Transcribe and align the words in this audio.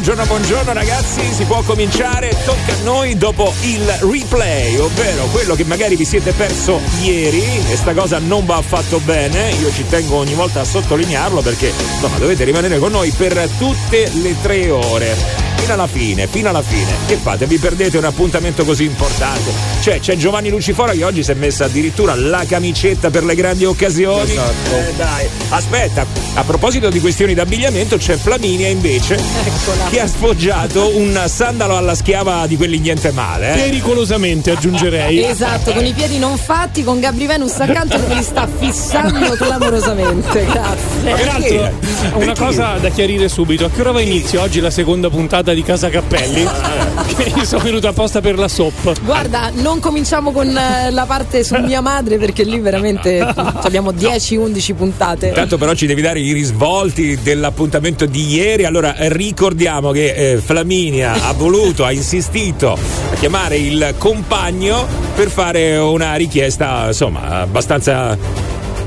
Buongiorno, 0.00 0.24
buongiorno 0.24 0.72
ragazzi, 0.72 1.20
si 1.30 1.44
può 1.44 1.60
cominciare, 1.60 2.30
tocca 2.46 2.72
a 2.72 2.82
noi 2.84 3.18
dopo 3.18 3.52
il 3.64 3.86
replay, 4.00 4.78
ovvero 4.78 5.24
quello 5.26 5.54
che 5.54 5.64
magari 5.64 5.94
vi 5.94 6.06
siete 6.06 6.32
perso 6.32 6.80
ieri. 7.02 7.42
E 7.70 7.76
sta 7.76 7.92
cosa 7.92 8.18
non 8.18 8.46
va 8.46 8.56
affatto 8.56 8.98
bene, 9.00 9.50
io 9.50 9.70
ci 9.70 9.86
tengo 9.86 10.16
ogni 10.16 10.32
volta 10.32 10.60
a 10.60 10.64
sottolinearlo 10.64 11.42
perché 11.42 11.70
insomma 11.92 12.16
dovete 12.16 12.44
rimanere 12.44 12.78
con 12.78 12.92
noi 12.92 13.10
per 13.10 13.46
tutte 13.58 14.10
le 14.14 14.40
tre 14.40 14.70
ore 14.70 15.39
fino 15.60 15.72
alla 15.74 15.86
fine, 15.86 16.26
fino 16.26 16.48
alla 16.48 16.62
fine. 16.62 16.90
Che 17.06 17.16
fate? 17.16 17.46
Vi 17.46 17.58
perdete 17.58 17.98
un 17.98 18.04
appuntamento 18.04 18.64
così 18.64 18.84
importante? 18.84 19.52
Cioè, 19.82 20.00
c'è 20.00 20.16
Giovanni 20.16 20.48
Lucifora 20.48 20.92
che 20.92 21.04
oggi 21.04 21.22
si 21.22 21.30
è 21.30 21.34
messa 21.34 21.66
addirittura 21.66 22.14
la 22.14 22.44
camicetta 22.46 23.10
per 23.10 23.24
le 23.24 23.34
grandi 23.34 23.64
occasioni. 23.64 24.30
Esatto. 24.30 24.74
Eh, 24.74 24.92
dai, 24.96 25.28
aspetta, 25.50 26.06
a 26.34 26.42
proposito 26.44 26.88
di 26.88 27.00
questioni 27.00 27.34
d'abbigliamento, 27.34 27.96
c'è 27.98 28.16
Flaminia 28.16 28.68
invece 28.68 29.14
Eccola. 29.14 29.88
che 29.90 30.00
ha 30.00 30.06
sfoggiato 30.06 30.96
un 30.96 31.22
sandalo 31.26 31.76
alla 31.76 31.94
schiava 31.94 32.46
di 32.46 32.56
quelli 32.56 32.78
niente 32.78 33.10
male. 33.12 33.52
Eh? 33.54 33.56
Pericolosamente 33.56 34.50
aggiungerei. 34.52 35.24
Esatto, 35.24 35.72
con 35.72 35.84
i 35.84 35.92
piedi 35.92 36.18
non 36.18 36.36
fatti, 36.38 36.82
con 36.82 37.00
Gabri 37.00 37.26
Venus 37.26 37.58
accanto 37.60 37.98
che 38.06 38.14
li 38.14 38.22
sta 38.22 38.48
fissando 38.58 39.34
clamorosamente. 39.36 40.46
Grazie. 40.46 41.02
Peraltro, 41.02 41.70
una 42.14 42.34
cosa 42.34 42.78
da 42.78 42.88
chiarire 42.88 43.28
subito: 43.28 43.66
a 43.66 43.70
che 43.70 43.80
ora 43.80 43.92
va 43.92 44.00
inizio 44.00 44.40
oggi 44.40 44.60
la 44.60 44.70
seconda 44.70 45.08
puntata 45.10 45.49
di 45.54 45.62
Casa 45.62 45.88
Cappelli? 45.88 46.46
che 47.16 47.32
io 47.34 47.44
sono 47.44 47.62
venuto 47.62 47.88
apposta 47.88 48.20
per 48.20 48.38
la 48.38 48.48
soap. 48.48 49.00
Guarda, 49.02 49.50
non 49.54 49.80
cominciamo 49.80 50.32
con 50.32 50.48
eh, 50.48 50.90
la 50.90 51.04
parte 51.06 51.44
su 51.44 51.56
mia 51.56 51.80
madre 51.80 52.18
perché 52.18 52.44
lì 52.44 52.58
veramente 52.58 53.20
abbiamo 53.20 53.90
10-11 53.90 54.74
puntate. 54.74 55.32
Tanto 55.32 55.58
però 55.58 55.74
ci 55.74 55.86
devi 55.86 56.02
dare 56.02 56.20
i 56.20 56.32
risvolti 56.32 57.18
dell'appuntamento 57.22 58.06
di 58.06 58.34
ieri. 58.34 58.64
Allora 58.64 58.94
ricordiamo 58.96 59.90
che 59.90 60.32
eh, 60.32 60.36
Flaminia 60.38 61.28
ha 61.28 61.32
voluto, 61.32 61.84
ha 61.84 61.92
insistito 61.92 62.72
a 62.72 63.14
chiamare 63.14 63.56
il 63.56 63.94
compagno 63.98 64.86
per 65.14 65.30
fare 65.30 65.76
una 65.76 66.14
richiesta, 66.14 66.86
insomma, 66.88 67.40
abbastanza 67.40 68.16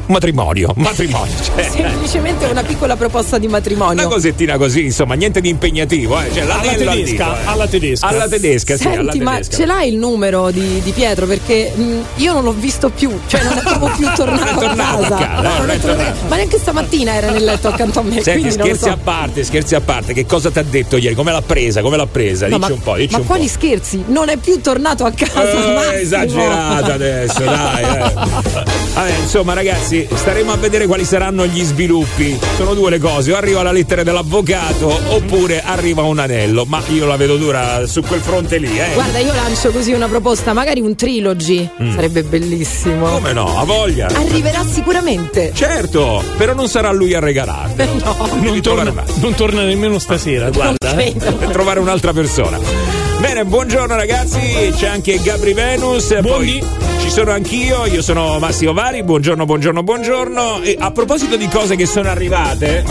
matrimonio. 0.07 0.73
Matrimonio. 0.75 1.33
Cioè, 1.43 1.69
Semplicemente 1.69 2.45
una 2.45 2.63
piccola 2.63 2.95
proposta 2.95 3.37
di 3.37 3.45
una 3.45 3.57
matrimonio. 3.57 4.07
cosettina 4.07 4.57
così, 4.57 4.85
insomma, 4.85 5.13
niente 5.15 5.41
di 5.41 5.49
impegnativo. 5.49 6.19
Eh. 6.19 6.31
Cioè, 6.33 6.43
Alla 6.43 6.59
tedesca, 6.61 6.93
dito, 7.03 7.23
eh. 7.23 7.37
alla 7.45 7.67
tedesca. 7.67 8.07
Alla 8.07 8.27
tedesca, 8.27 8.77
sì, 8.77 8.87
alla 8.87 9.11
Senti, 9.11 9.19
ma 9.19 9.31
tedesca. 9.33 9.55
ce 9.55 9.65
l'hai 9.65 9.89
il 9.91 9.97
numero 9.97 10.51
di, 10.51 10.81
di 10.83 10.91
Pietro? 10.91 11.25
Perché 11.25 11.71
mh, 11.75 11.97
io 12.15 12.33
non 12.33 12.43
l'ho 12.43 12.51
visto 12.53 12.89
più, 12.89 13.11
cioè 13.27 13.43
non 13.43 13.57
è 13.57 13.61
proprio 13.61 13.91
più 13.95 14.09
tornato, 14.15 14.43
Non 14.43 14.53
è 14.53 14.59
tornato 14.67 15.03
a 15.03 15.07
casa. 15.07 15.15
a 15.15 15.19
casa, 15.19 15.39
eh, 15.39 15.59
No, 15.65 15.65
è 15.71 15.75
è 15.75 15.79
tornato. 15.79 16.17
Ma 16.27 16.35
neanche 16.35 16.57
stamattina 16.57 17.13
era 17.13 17.31
nel 17.31 17.43
letto 17.43 17.67
accanto 17.69 17.99
a 17.99 18.03
me. 18.03 18.21
Senti, 18.21 18.51
scherzi 18.51 18.83
so. 18.83 18.89
a 18.89 18.97
parte, 19.01 19.43
scherzi 19.43 19.75
a 19.75 19.81
parte, 19.81 20.13
che 20.13 20.25
cosa 20.25 20.49
ti 20.51 20.59
ha 20.59 20.63
detto 20.63 20.97
ieri? 20.97 21.15
Come 21.15 21.31
l'ha 21.31 21.41
presa? 21.41 21.81
Come 21.81 21.97
l'ha 21.97 22.07
presa? 22.07 22.47
No, 22.47 22.57
dici 22.57 22.69
ma 22.69 22.75
un 22.75 22.81
po', 22.81 22.95
dici 22.95 23.13
ma 23.13 23.19
un 23.19 23.25
quali 23.25 23.43
po'. 23.45 23.49
scherzi? 23.49 24.03
Non 24.07 24.29
è 24.29 24.37
più 24.37 24.59
tornato 24.61 25.05
a 25.05 25.11
casa. 25.11 25.41
Eh, 25.51 25.73
Massimo. 25.73 25.91
esagerata 25.93 26.93
adesso, 26.93 27.39
dai. 27.43 27.83
eh. 27.83 28.13
Vabbè, 28.93 29.13
insomma, 29.21 29.53
ragazzi, 29.53 29.92
staremo 30.13 30.52
a 30.52 30.58
vedere 30.58 30.88
quali 30.88 31.05
saranno 31.05 31.45
gli 31.45 31.63
sviluppi. 31.63 32.38
Sono 32.58 32.73
due 32.73 32.89
le 32.89 32.99
cose: 32.99 33.31
o 33.31 33.36
arriva 33.36 33.61
la 33.63 33.72
lettera 33.72 34.03
dell'avvocato 34.03 34.88
oppure 35.09 35.61
arriva 35.63 36.02
un 36.03 36.19
anello. 36.19 36.66
Ma 36.66 36.81
io 36.89 37.05
la 37.05 37.16
vedo 37.17 37.38
dura 37.38 37.86
su 37.88 38.02
quel 38.02 38.19
fronte 38.21 38.58
lì, 38.58 38.77
eh. 38.80 38.94
Guarda, 38.94 39.19
io 39.19 39.33
lancio 39.33 39.69
così 39.71 39.94
una 39.94 40.08
proposta, 40.08 40.53
magari 40.53 40.81
un 40.81 40.95
trilogy. 40.95 41.69
Sarebbe 41.94 42.23
bellissimo. 42.23 43.08
Mm. 43.08 43.14
Come 43.14 43.33
no? 43.33 43.59
Ha 43.59 43.64
voglia. 43.64 44.08
Arriverà 44.08 44.64
sicuramente. 44.70 45.52
Certo, 45.54 46.23
però 46.37 46.54
non 46.54 46.67
sarà 46.67 46.92
lui 46.92 47.14
a 47.14 47.20
regalartelo. 47.20 47.92
No. 48.04 48.27
Non 48.42 48.61
torna, 48.61 49.04
non 49.21 49.33
torna 49.36 49.64
nemmeno 49.64 49.98
stasera, 49.99 50.49
guarda. 50.49 50.98
eh. 50.98 51.14
credo. 51.15 51.36
per 51.37 51.49
trovare 51.49 51.80
un'altra 51.80 52.11
persona. 52.11 53.02
Bene, 53.23 53.45
buongiorno 53.45 53.95
ragazzi, 53.95 54.73
c'è 54.76 54.88
anche 54.88 55.17
Gabri 55.22 55.54
Venus, 55.54 56.08
poi 56.08 56.22
Buondì. 56.22 56.61
ci 57.00 57.10
sono 57.10 57.32
anch'io, 57.32 57.86
io 57.86 58.02
sono 58.02 58.38
Massimo 58.38 58.73
Vari, 58.73 59.02
buongiorno, 59.02 59.45
buongiorno, 59.45 59.82
buongiorno. 59.82 60.61
E 60.61 60.76
a 60.78 60.92
proposito 60.92 61.38
di 61.38 61.48
cose 61.48 61.78
che 61.78 61.86
sono 61.86 62.10
arrivate, 62.10 62.84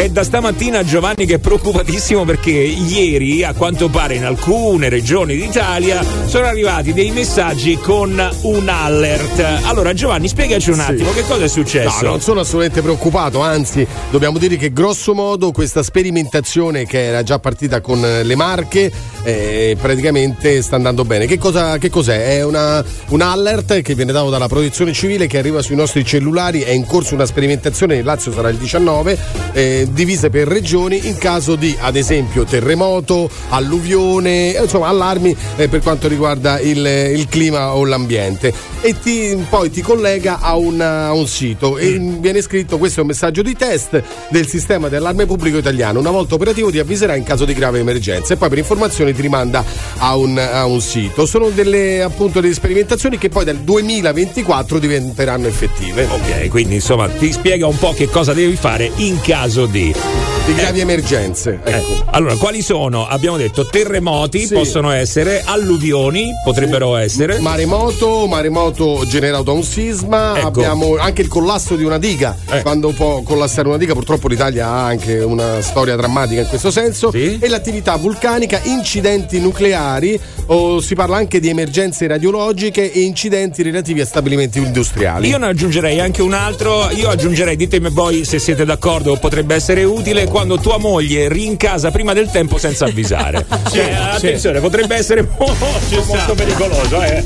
è 0.00 0.08
da 0.08 0.24
stamattina 0.24 0.82
Giovanni 0.82 1.26
che 1.26 1.34
è 1.34 1.38
preoccupatissimo 1.38 2.24
perché 2.24 2.50
ieri, 2.52 3.44
a 3.44 3.52
quanto 3.52 3.90
pare, 3.90 4.14
in 4.14 4.24
alcune 4.24 4.88
regioni 4.88 5.36
d'Italia 5.36 6.02
sono 6.24 6.46
arrivati 6.46 6.94
dei 6.94 7.10
messaggi 7.10 7.76
con 7.76 8.10
un 8.42 8.68
alert. 8.68 9.40
Allora 9.64 9.92
Giovanni, 9.92 10.26
spiegaci 10.26 10.70
un 10.70 10.76
Sì. 10.76 10.80
attimo 10.92 11.12
che 11.12 11.20
cosa 11.22 11.40
è 11.40 11.40
No, 11.42 11.48
successo. 11.48 12.02
non 12.06 12.20
sono 12.22 12.40
assolutamente 12.40 12.80
preoccupato, 12.80 13.40
anzi 13.42 13.86
dobbiamo 14.10 14.38
dire 14.38 14.56
che 14.56 14.72
grosso 14.72 15.12
modo 15.12 15.50
questa 15.52 15.82
sperimentazione 15.82 16.86
che 16.86 17.04
era 17.04 17.22
già 17.22 17.38
partita 17.38 17.82
con 17.82 18.00
le 18.00 18.34
marche 18.36 18.90
eh, 19.22 19.76
praticamente 19.78 20.62
sta 20.62 20.76
andando 20.76 21.04
bene. 21.04 21.26
Che, 21.26 21.36
cosa, 21.36 21.76
che 21.76 21.90
cos'è? 21.90 22.38
È 22.38 22.44
una, 22.44 22.82
un 23.08 23.20
alert 23.20 23.82
che 23.82 23.94
viene 23.94 24.12
dato 24.12 24.30
dalla 24.30 24.48
protezione 24.48 24.94
civile 24.94 25.26
che 25.26 25.36
arriva 25.36 25.60
sui 25.60 25.76
nostri 25.76 26.06
cellulari, 26.06 26.62
è 26.62 26.70
in 26.70 26.86
corso 26.86 27.12
una 27.12 27.26
sperimentazione, 27.26 27.96
in 27.96 28.04
Lazio 28.04 28.32
sarà 28.32 28.48
il 28.48 28.56
19, 28.56 29.18
eh, 29.52 29.88
divise 29.90 30.30
per 30.30 30.48
regioni 30.48 31.08
in 31.08 31.16
caso 31.18 31.56
di 31.56 31.76
ad 31.78 31.96
esempio 31.96 32.44
terremoto, 32.44 33.28
alluvione, 33.48 34.54
eh, 34.54 34.62
insomma 34.62 34.88
allarmi 34.88 35.34
eh, 35.56 35.68
per 35.68 35.80
quanto 35.80 36.08
riguarda 36.08 36.58
il, 36.60 36.84
il 37.16 37.26
clima 37.28 37.74
o 37.74 37.84
l'ambiente. 37.84 38.52
E 38.80 38.98
ti- 38.98 39.36
poi 39.48 39.70
ti 39.70 39.82
collega 39.82 40.38
a 40.40 40.56
un, 40.56 40.80
a 40.80 41.12
un 41.12 41.26
sito. 41.26 41.78
E 41.78 41.98
viene 41.98 42.40
scritto 42.42 42.78
questo 42.78 43.00
è 43.00 43.02
un 43.02 43.08
messaggio 43.08 43.42
di 43.42 43.54
test 43.54 44.02
del 44.30 44.46
sistema 44.46 44.88
di 44.88 44.96
allarme 44.96 45.26
pubblico 45.26 45.58
italiano. 45.58 45.98
Una 45.98 46.10
volta 46.10 46.34
operativo 46.34 46.70
ti 46.70 46.78
avviserà 46.78 47.14
in 47.14 47.22
caso 47.24 47.44
di 47.44 47.54
grave 47.54 47.78
emergenza. 47.78 48.34
E 48.34 48.36
poi 48.36 48.48
per 48.48 48.58
informazioni 48.58 49.12
ti 49.12 49.20
rimanda 49.20 49.64
a 49.98 50.16
un, 50.16 50.38
a 50.38 50.64
un 50.66 50.80
sito. 50.80 51.26
Sono 51.26 51.50
delle 51.50 52.02
appunto 52.02 52.40
delle 52.40 52.54
sperimentazioni 52.54 53.18
che 53.18 53.28
poi 53.28 53.44
dal 53.44 53.58
2024 53.58 54.78
diventeranno 54.78 55.46
effettive. 55.46 56.06
Ok, 56.10 56.48
quindi 56.48 56.74
insomma 56.74 57.08
ti 57.08 57.32
spiega 57.32 57.66
un 57.66 57.78
po' 57.78 57.92
che 57.92 58.08
cosa 58.08 58.32
devi 58.32 58.56
fare 58.56 58.90
in 58.96 59.20
caso 59.20 59.66
di. 59.66 59.79
TV. 59.80 60.29
Di 60.52 60.56
gravi 60.56 60.80
emergenze 60.80 61.60
Eh, 61.64 61.70
ecco 61.70 61.98
allora, 62.12 62.34
quali 62.34 62.60
sono? 62.60 63.06
Abbiamo 63.06 63.36
detto 63.36 63.66
terremoti, 63.66 64.46
Sì. 64.46 64.54
possono 64.54 64.90
essere, 64.90 65.42
alluvioni, 65.44 66.30
potrebbero 66.42 66.96
essere. 66.96 67.38
Maremoto, 67.38 68.26
maremoto 68.26 69.04
generato 69.06 69.44
da 69.44 69.52
un 69.52 69.62
sisma, 69.62 70.36
Ecco. 70.36 70.46
abbiamo 70.48 70.96
anche 70.98 71.22
il 71.22 71.28
collasso 71.28 71.76
di 71.76 71.84
una 71.84 71.98
diga. 71.98 72.36
Eh. 72.50 72.62
Quando 72.62 72.90
può 72.90 73.22
collassare 73.22 73.68
una 73.68 73.76
diga, 73.76 73.94
purtroppo 73.94 74.26
l'Italia 74.26 74.66
ha 74.66 74.84
anche 74.86 75.20
una 75.20 75.60
storia 75.60 75.94
drammatica 75.94 76.40
in 76.40 76.48
questo 76.48 76.70
senso. 76.72 77.10
Sì. 77.12 77.38
E 77.40 77.48
l'attività 77.48 77.94
vulcanica, 77.96 78.60
incidenti 78.64 79.38
nucleari, 79.38 80.18
o 80.46 80.80
si 80.80 80.94
parla 80.96 81.16
anche 81.16 81.38
di 81.38 81.48
emergenze 81.48 82.06
radiologiche 82.08 82.92
e 82.92 83.00
incidenti 83.02 83.62
relativi 83.62 84.00
a 84.00 84.04
stabilimenti 84.06 84.58
industriali. 84.58 85.28
Io 85.28 85.38
ne 85.38 85.46
aggiungerei 85.46 86.00
anche 86.00 86.22
un 86.22 86.32
altro, 86.32 86.90
io 86.90 87.08
aggiungerei, 87.08 87.54
ditemi 87.56 87.88
voi 87.90 88.24
se 88.24 88.40
siete 88.40 88.64
d'accordo, 88.64 89.16
potrebbe 89.16 89.54
essere 89.54 89.84
utile 89.84 90.24
quando 90.40 90.58
tua 90.58 90.78
moglie 90.78 91.28
rincasa 91.28 91.90
prima 91.90 92.14
del 92.14 92.30
tempo 92.30 92.56
senza 92.56 92.86
avvisare. 92.86 93.44
Cioè, 93.70 93.92
attenzione, 93.92 94.58
potrebbe 94.58 94.96
essere 94.96 95.20
molto, 95.38 95.66
molto 96.06 96.34
pericoloso. 96.34 97.02
Eh. 97.02 97.24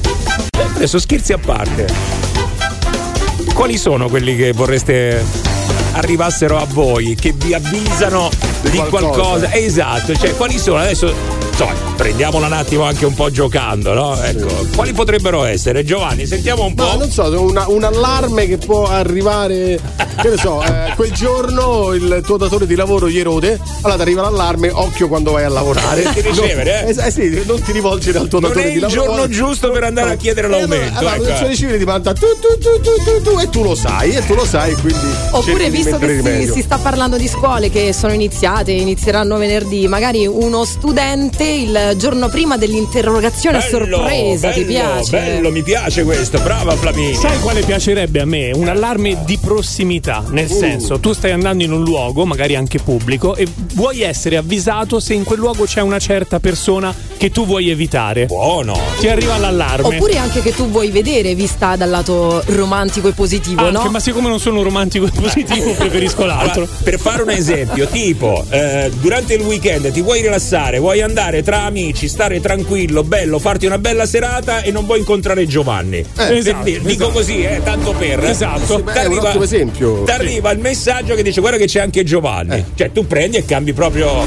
Adesso 0.74 0.98
scherzi 0.98 1.32
a 1.32 1.38
parte. 1.38 1.86
Quali 3.54 3.78
sono 3.78 4.08
quelli 4.08 4.34
che 4.34 4.52
vorreste 4.52 5.24
arrivassero 5.92 6.58
a 6.58 6.66
voi, 6.68 7.14
che 7.14 7.32
vi 7.32 7.54
avvisano 7.54 8.30
di, 8.64 8.70
Di 8.70 8.76
qualcosa. 8.78 9.06
qualcosa. 9.06 9.52
Esatto, 9.54 10.14
cioè 10.14 10.34
quali 10.36 10.58
sono? 10.58 10.78
Adesso 10.78 11.12
insomma, 11.50 11.72
prendiamola 11.96 12.46
un 12.46 12.52
attimo 12.52 12.82
anche 12.82 13.04
un 13.06 13.14
po' 13.14 13.30
giocando, 13.30 13.92
no? 13.94 14.20
Ecco, 14.22 14.66
quali 14.74 14.92
potrebbero 14.92 15.44
essere? 15.44 15.84
Giovanni, 15.84 16.26
sentiamo 16.26 16.64
un 16.64 16.74
po'. 16.74 16.84
Ma 16.84 16.94
non 16.96 17.10
so, 17.10 17.22
una- 17.40 17.68
un 17.68 17.84
allarme 17.84 18.46
che 18.48 18.56
può 18.58 18.86
arrivare, 18.88 19.78
che 20.20 20.28
ne 20.30 20.36
so, 20.36 20.62
eh, 20.64 20.92
quel 20.96 21.12
giorno 21.12 21.92
il 21.94 22.22
tuo 22.24 22.36
datore 22.36 22.66
di 22.66 22.74
lavoro 22.74 23.08
gli 23.08 23.18
erode, 23.18 23.58
allora 23.82 23.94
ti 23.96 24.02
arriva 24.02 24.22
l'allarme, 24.22 24.70
occhio 24.70 25.08
quando 25.08 25.32
vai 25.32 25.44
a 25.44 25.48
lavorare. 25.48 26.02
Di 26.14 26.20
ricevere, 26.20 26.86
eh? 26.88 26.92
No, 26.94 27.02
eh, 27.02 27.10
sì, 27.10 27.42
non 27.46 27.60
ti 27.62 27.72
rivolgere 27.72 28.18
al 28.18 28.28
tuo 28.28 28.40
Non 28.40 28.48
datore 28.50 28.66
è 28.66 28.70
di 28.70 28.76
il 28.76 28.80
lavoro. 28.82 29.02
giorno 29.04 29.28
giusto 29.28 29.70
per 29.70 29.84
andare 29.84 30.10
a 30.12 30.16
chiedere 30.16 30.48
Eh, 30.48 30.50
allora- 30.54 30.66
l'aumento, 30.66 30.98
Allora, 30.98 31.04
la 31.04 31.14
ecco. 31.16 31.22
protezione 31.24 31.56
civile 31.56 31.78
ti 31.78 31.84
manda 31.84 32.12
tu, 32.12 32.26
tu, 32.40 32.58
tu, 32.58 32.80
tu, 32.80 33.02
tu, 33.04 33.22
tu, 33.30 33.38
e 33.38 33.48
tu 33.50 33.62
lo 33.62 33.74
sai, 33.74 34.10
e 34.10 34.26
tu 34.26 34.34
lo 34.34 34.44
sai, 34.44 34.74
quindi. 34.74 35.06
Oppure 35.30 35.70
visto 35.70 35.98
che 35.98 36.20
si, 36.46 36.52
si 36.52 36.62
sta 36.62 36.78
parlando 36.78 37.16
di 37.16 37.28
scuole 37.28 37.70
che 37.70 37.92
sono 37.92 38.12
iniziate, 38.12 38.52
inizieranno 38.62 39.36
venerdì, 39.36 39.86
magari 39.88 40.26
uno 40.26 40.64
studente 40.64 41.22
te 41.36 41.44
il 41.44 41.94
giorno 41.96 42.28
prima 42.28 42.56
dell'interrogazione 42.56 43.58
Bello, 43.58 43.86
sorpresa, 43.96 44.50
ti 44.50 44.60
bello, 44.60 44.66
piace? 44.66 45.10
Bello, 45.10 45.50
mi 45.50 45.62
piace 45.62 46.04
questo. 46.04 46.38
Brava 46.40 46.72
Flaminia. 46.76 47.18
Sai 47.18 47.38
quale 47.40 47.62
piacerebbe 47.62 48.20
a 48.20 48.24
me? 48.24 48.50
Un 48.54 48.68
allarme 48.68 49.22
di 49.24 49.38
prossimità, 49.38 50.22
nel 50.28 50.50
Uh. 50.50 50.58
senso, 50.58 51.00
tu 51.00 51.12
stai 51.12 51.32
andando 51.32 51.64
in 51.64 51.72
un 51.72 51.82
luogo, 51.82 52.24
magari 52.24 52.54
anche 52.54 52.78
pubblico, 52.78 53.34
e 53.34 53.46
vuoi 53.72 54.02
essere 54.02 54.36
avvisato 54.36 55.00
se 55.00 55.14
in 55.14 55.24
quel 55.24 55.38
luogo 55.38 55.64
c'è 55.64 55.80
una 55.80 55.98
certa 55.98 56.38
persona 56.38 56.94
che 57.16 57.30
tu 57.30 57.46
vuoi 57.46 57.70
evitare. 57.70 58.26
Buono. 58.26 58.78
Ti 59.00 59.08
arriva 59.08 59.36
l'allarme. 59.38 59.96
Oppure 59.96 60.16
anche 60.18 60.40
che 60.40 60.54
tu 60.54 60.68
vuoi 60.68 60.90
vedere 60.90 61.34
vista 61.34 61.74
dal 61.76 61.90
lato 61.90 62.42
romantico 62.46 63.08
e 63.08 63.12
positivo, 63.12 63.62
Anche, 63.66 63.72
no? 63.84 63.90
ma 63.90 64.00
siccome 64.00 64.28
non 64.28 64.38
sono 64.38 64.62
romantico 64.62 65.06
e 65.06 65.10
positivo, 65.10 65.72
preferisco 65.76 66.24
l'altro. 66.24 66.62
Allora, 66.64 66.78
per 66.82 66.98
fare 66.98 67.22
un 67.22 67.30
esempio, 67.30 67.86
tipo, 67.86 68.43
eh, 68.50 68.90
durante 69.00 69.34
il 69.34 69.42
weekend 69.42 69.90
ti 69.92 70.00
vuoi 70.02 70.20
rilassare, 70.22 70.78
vuoi 70.78 71.00
andare 71.02 71.42
tra 71.42 71.62
amici, 71.62 72.08
stare 72.08 72.40
tranquillo, 72.40 73.02
bello, 73.02 73.38
farti 73.38 73.66
una 73.66 73.78
bella 73.78 74.06
serata 74.06 74.62
e 74.62 74.70
non 74.70 74.84
vuoi 74.86 74.98
incontrare 75.00 75.46
Giovanni. 75.46 76.04
Per 76.14 76.32
esatto, 76.32 76.64
dire- 76.64 76.80
Dico 76.80 76.92
esatto. 77.04 77.10
così, 77.10 77.42
eh, 77.42 77.60
tanto 77.62 77.92
per. 77.92 78.24
Esatto. 78.24 78.76
Sì, 78.76 78.82
beh, 78.82 78.92
è 79.02 79.06
un 79.36 79.42
esempio. 79.42 80.02
Ti 80.04 80.10
arriva 80.10 80.50
il 80.50 80.58
messaggio 80.58 81.14
che 81.14 81.22
dice 81.22 81.40
guarda 81.40 81.58
che 81.58 81.66
c'è 81.66 81.80
anche 81.80 82.04
Giovanni. 82.04 82.64
Cioè 82.74 82.92
tu 82.92 83.06
prendi 83.06 83.36
e 83.36 83.44
cambi 83.44 83.72
proprio. 83.72 84.22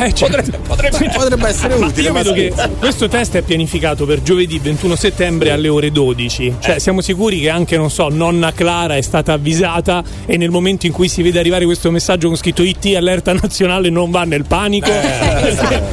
Eh, 0.00 0.12
cioè- 0.14 0.28
Potrebbe, 0.30 0.58
potrebbe- 0.66 1.10
Potrebbe 1.14 1.48
essere 1.48 1.76
Ma 1.76 1.86
utile. 1.86 2.06
io 2.06 2.12
ma 2.12 2.22
vedo 2.22 2.32
che 2.34 2.52
sì. 2.56 2.68
questo 2.78 3.08
test 3.08 3.36
è 3.36 3.42
pianificato 3.42 4.06
per 4.06 4.22
giovedì 4.22 4.58
21 4.58 4.96
settembre 4.96 5.50
alle 5.50 5.68
ore 5.68 5.90
12. 5.92 6.56
Cioè, 6.60 6.78
siamo 6.78 7.00
sicuri 7.00 7.40
che 7.40 7.50
anche, 7.50 7.76
non 7.76 7.90
so, 7.90 8.08
nonna 8.08 8.52
Clara 8.52 8.96
è 8.96 9.00
stata 9.02 9.32
avvisata 9.32 10.02
e 10.26 10.36
nel 10.36 10.50
momento 10.50 10.86
in 10.86 10.92
cui 10.92 11.08
si 11.08 11.22
vede 11.22 11.38
arrivare 11.38 11.64
questo 11.64 11.90
messaggio 11.90 12.28
con 12.28 12.36
scritto 12.36 12.62
IT 12.62 12.94
allerta 12.96 13.30
nazionale 13.40 13.90
non 13.90 14.10
va 14.10 14.24
nel 14.24 14.44
panico. 14.44 14.90
Eh, 14.90 15.92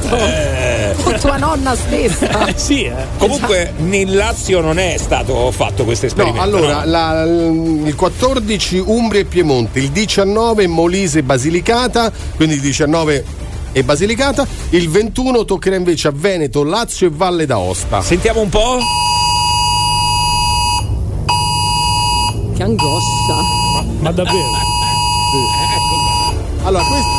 O 1.04 1.12
tua 1.18 1.36
nonna 1.36 1.74
stessa. 1.74 2.46
Eh, 2.46 2.52
sì, 2.56 2.82
eh. 2.84 2.92
Comunque 3.18 3.72
nel 3.78 4.14
Lazio 4.14 4.60
non 4.60 4.78
è 4.78 4.96
stato 4.98 5.50
fatto 5.50 5.84
questo 5.84 6.06
No, 6.06 6.10
esperimento. 6.12 6.42
allora, 6.42 6.84
no? 6.84 6.90
la- 6.90 7.24
il 7.24 7.94
14 7.96 8.78
Umbria 8.84 9.20
e 9.20 9.24
Piemonte, 9.24 9.78
il 9.80 9.90
19 9.90 10.66
Molise 10.66 11.20
e 11.20 11.22
Basilicata, 11.22 12.12
quindi 12.36 12.56
il 12.56 12.60
19 12.60 13.24
e 13.72 13.82
Basilicata, 13.82 14.46
il 14.70 14.88
21 14.90 15.44
toccherà 15.44 15.76
invece 15.76 16.08
a 16.08 16.12
Veneto, 16.14 16.62
Lazio 16.62 17.06
e 17.08 17.10
Valle 17.12 17.46
d'Aosta. 17.46 18.02
Sentiamo 18.02 18.40
un 18.40 18.48
po'. 18.50 18.78
Che 22.54 22.62
angoscia. 22.62 23.34
Ma 24.00 24.10
davvero? 24.12 24.70
Allora, 26.64 26.84
questo, 26.84 27.10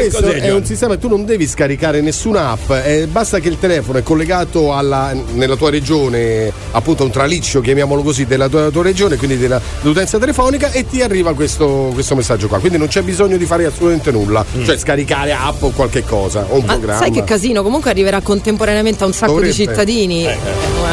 questo 0.00 0.20
cos'è, 0.22 0.40
è 0.40 0.52
un 0.52 0.64
sistema, 0.64 0.96
tu 0.96 1.08
non 1.08 1.24
devi 1.24 1.46
scaricare 1.46 2.00
nessuna 2.00 2.50
app, 2.50 2.70
eh, 2.70 3.06
basta 3.10 3.38
che 3.38 3.48
il 3.48 3.58
telefono 3.58 3.98
è 3.98 4.02
collegato 4.02 4.74
alla, 4.74 5.12
nella 5.32 5.56
tua 5.56 5.70
regione, 5.70 6.52
appunto 6.72 7.04
un 7.04 7.10
traliccio, 7.10 7.60
chiamiamolo 7.60 8.02
così, 8.02 8.26
della 8.26 8.48
tua, 8.48 8.70
tua 8.70 8.82
regione, 8.82 9.16
quindi 9.16 9.36
della- 9.38 9.60
dell'utenza 9.80 10.18
telefonica 10.18 10.70
e 10.72 10.86
ti 10.86 11.02
arriva 11.02 11.34
questo, 11.34 11.90
questo 11.94 12.14
messaggio 12.14 12.48
qua. 12.48 12.58
Quindi 12.58 12.78
non 12.78 12.88
c'è 12.88 13.02
bisogno 13.02 13.36
di 13.36 13.44
fare 13.46 13.64
assolutamente 13.66 14.10
nulla, 14.10 14.44
Mm. 14.56 14.64
cioè 14.64 14.76
scaricare 14.76 15.32
app 15.32 15.62
o 15.62 15.70
qualche 15.70 16.02
cosa, 16.04 16.44
o 16.48 16.56
un 16.58 16.64
Ma 16.64 16.72
programma. 16.74 17.00
sai 17.00 17.10
che 17.10 17.24
casino? 17.24 17.62
Comunque 17.62 17.90
arriverà 17.90 18.20
contemporaneamente 18.20 19.04
a 19.04 19.06
un 19.06 19.12
sacco 19.12 19.32
Dovrebbe. 19.32 19.52
di 19.54 19.58
cittadini. 19.64 20.22
È 20.24 20.38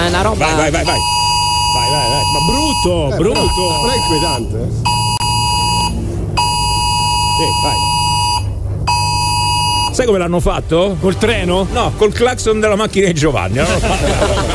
una 0.08 0.22
roba. 0.22 0.46
Vai, 0.46 0.56
vai, 0.56 0.72
vai, 0.72 0.84
vai. 0.86 0.98
Vai, 1.74 1.90
vai, 1.90 2.10
vai. 2.10 2.24
Ma 2.34 2.40
brutto, 2.52 3.14
Eh, 3.14 3.18
brutto. 3.18 3.40
Però, 3.40 3.82
però 3.82 3.92
è 3.92 3.96
inquietante. 3.98 4.56
eh. 4.58 4.90
Sì, 7.38 7.48
vai. 7.64 7.76
Sai 10.02 10.10
come 10.10 10.22
l'hanno 10.22 10.40
fatto? 10.40 10.98
Col 11.00 11.16
treno? 11.16 11.68
No, 11.72 11.94
col 11.96 12.12
clacson 12.12 12.60
della 12.60 12.76
macchina 12.76 13.06
di 13.06 13.14
Giovanni. 13.14 13.60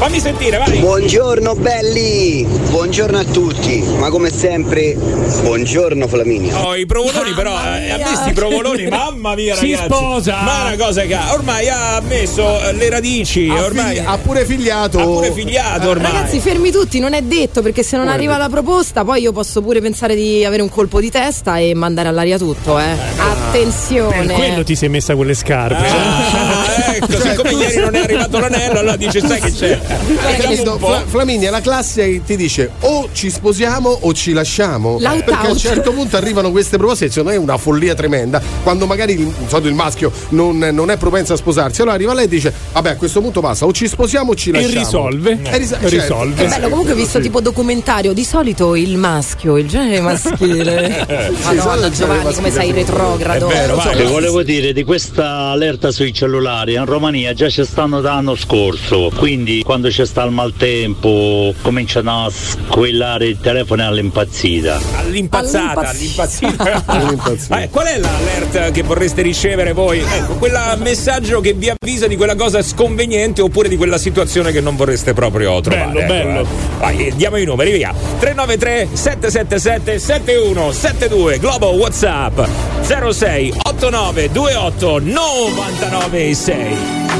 Fammi 0.00 0.18
sentire, 0.18 0.56
vai. 0.56 0.78
Buongiorno 0.78 1.54
belli, 1.56 2.46
buongiorno 2.70 3.18
a 3.18 3.24
tutti, 3.24 3.84
ma 3.98 4.08
come 4.08 4.30
sempre, 4.32 4.94
buongiorno 4.94 6.08
Flaminia. 6.08 6.58
Oh, 6.66 6.74
i 6.74 6.86
provoloni 6.86 7.32
però, 7.32 7.52
eh, 7.76 7.90
a 7.90 7.96
me 7.98 8.16
sti 8.16 8.32
provoloni, 8.32 8.88
mamma 8.88 9.34
mia 9.34 9.54
Si 9.56 9.72
ragazzi. 9.72 9.92
sposa. 9.92 10.40
Ma 10.40 10.62
una 10.68 10.76
cosa 10.82 11.02
che 11.02 11.14
ha- 11.14 11.32
ormai 11.34 11.68
ha 11.68 12.00
messo 12.00 12.62
eh, 12.66 12.72
le 12.72 12.88
radici, 12.88 13.46
Ha, 13.50 13.62
ormai 13.62 13.96
figli- 13.96 14.06
ha 14.06 14.16
pure 14.16 14.44
figliato. 14.46 14.98
ha 15.00 15.04
pure 15.04 15.32
figliato 15.32 15.88
ormai. 15.90 16.12
Ragazzi, 16.12 16.40
fermi 16.40 16.70
tutti, 16.70 16.98
non 16.98 17.12
è 17.12 17.20
detto 17.20 17.60
perché 17.60 17.82
se 17.82 17.96
non 17.96 18.06
Come 18.06 18.16
arriva 18.16 18.38
la 18.38 18.48
proposta, 18.48 19.04
poi 19.04 19.20
io 19.20 19.32
posso 19.32 19.60
pure 19.60 19.82
pensare 19.82 20.14
di 20.14 20.46
avere 20.46 20.62
un 20.62 20.70
colpo 20.70 20.98
di 20.98 21.10
testa 21.10 21.58
e 21.58 21.74
mandare 21.74 22.08
all'aria 22.08 22.38
tutto, 22.38 22.78
eh. 22.78 22.96
Attenzione. 23.18 24.24
Per 24.28 24.34
quello 24.34 24.64
ti 24.64 24.74
sei 24.74 24.88
messa 24.88 25.14
quelle 25.14 25.34
scarpe. 25.34 25.86
Ah, 25.86 26.94
ecco, 26.94 27.12
Cioè, 27.12 27.20
siccome 27.20 27.50
tu- 27.50 27.58
ieri 27.58 27.76
non 27.80 27.94
è 27.94 28.00
arrivato 28.00 28.38
l'anello, 28.38 28.78
allora 28.78 28.96
dice 28.96 29.20
sai 29.20 29.40
che 29.40 29.52
c'è. 29.52 29.88
Capito? 29.94 30.78
Fla- 30.78 31.04
Flaminia, 31.06 31.50
la 31.50 31.60
classe 31.60 32.02
che 32.12 32.22
ti 32.24 32.36
dice 32.36 32.70
o 32.80 33.08
ci 33.12 33.30
sposiamo 33.30 33.88
o 34.02 34.12
ci 34.12 34.32
lasciamo. 34.32 34.98
L'out 35.00 35.24
Perché 35.24 35.40
a 35.40 35.44
un 35.44 35.50
out. 35.50 35.58
certo 35.58 35.92
punto 35.92 36.16
arrivano 36.16 36.50
queste 36.50 36.76
proposte, 36.76 37.08
secondo 37.08 37.30
me 37.30 37.36
è 37.36 37.38
una 37.38 37.56
follia 37.58 37.94
tremenda. 37.94 38.40
Quando 38.62 38.86
magari 38.86 39.12
il, 39.14 39.32
il 39.64 39.74
maschio 39.74 40.12
non, 40.30 40.58
non 40.58 40.90
è 40.90 40.96
propenso 40.96 41.32
a 41.32 41.36
sposarsi, 41.36 41.80
allora 41.80 41.96
arriva 41.96 42.14
lei 42.14 42.24
e 42.26 42.28
dice: 42.28 42.52
Vabbè, 42.72 42.90
a 42.90 42.96
questo 42.96 43.20
punto 43.20 43.40
basta, 43.40 43.66
o 43.66 43.72
ci 43.72 43.88
sposiamo 43.88 44.30
o 44.30 44.34
ci 44.34 44.50
E 44.50 44.52
lasciamo. 44.52 44.74
risolve. 44.78 45.38
E 45.42 45.58
risa- 45.58 45.76
E 45.76 45.88
certo. 45.88 45.96
risolve. 45.96 46.42
Che 46.42 46.48
bello, 46.48 46.68
comunque 46.68 46.92
ho 46.92 46.96
visto 46.96 47.20
tipo 47.20 47.40
documentario, 47.40 48.12
di 48.12 48.24
solito 48.24 48.74
il 48.76 48.96
maschio, 48.96 49.56
il 49.58 49.68
genere 49.68 50.00
maschile. 50.00 51.06
Madonna, 51.42 51.86
il 51.86 51.92
genere 51.92 51.94
Giovanni, 51.94 52.18
come 52.34 52.48
maschile, 52.48 52.50
sei 52.50 52.66
sì. 52.66 52.72
retrogrado. 52.72 53.48
È 53.48 53.52
vero, 53.52 53.74
vai. 53.76 53.96
Ti 53.96 54.02
volevo 54.04 54.42
dire 54.42 54.72
di 54.72 54.84
questa 54.84 55.50
allerta 55.50 55.90
sui 55.90 56.12
cellulari 56.12 56.74
in 56.74 56.84
Romania 56.84 57.32
già 57.34 57.48
ci 57.48 57.64
stanno 57.64 58.00
da 58.00 58.14
l'anno 58.14 58.34
scorso, 58.34 59.10
quindi 59.16 59.62
quando 59.62 59.79
c'è 59.88 60.04
sta 60.04 60.22
il 60.24 60.30
maltempo 60.32 61.54
cominciano 61.62 62.26
a 62.26 62.30
squillare 62.30 63.26
il 63.26 63.38
telefono 63.40 63.86
all'impazzita. 63.86 64.80
All'impazzata, 64.98 65.88
all'impazzita. 65.88 66.82
All'impazzita. 66.86 67.62
Eh, 67.62 67.68
qual 67.70 67.86
è 67.86 67.98
l'alert 67.98 68.70
che 68.72 68.82
vorreste 68.82 69.22
ricevere 69.22 69.72
voi? 69.72 69.98
Ecco, 70.00 70.34
quel 70.34 70.58
messaggio 70.78 71.40
che 71.40 71.52
vi 71.52 71.70
avvisa 71.70 72.06
di 72.06 72.16
quella 72.16 72.34
cosa 72.34 72.62
sconveniente 72.62 73.40
oppure 73.42 73.68
di 73.68 73.76
quella 73.76 73.98
situazione 73.98 74.52
che 74.52 74.60
non 74.60 74.76
vorreste 74.76 75.14
proprio 75.14 75.60
trovare. 75.60 75.86
Bello, 75.90 75.98
ecco, 76.00 76.12
bello. 76.12 76.40
eh. 76.40 76.46
Vai, 76.78 77.12
diamo 77.16 77.36
i 77.36 77.44
numeri, 77.44 77.72
via. 77.72 77.92
393 78.18 78.88
777 78.92 79.98
7172 79.98 81.38
Globo 81.38 81.68
WhatsApp 81.70 82.40
06 82.82 83.54
89 83.64 84.28
28 84.28 84.98
99 84.98 86.34
6. 86.34 86.76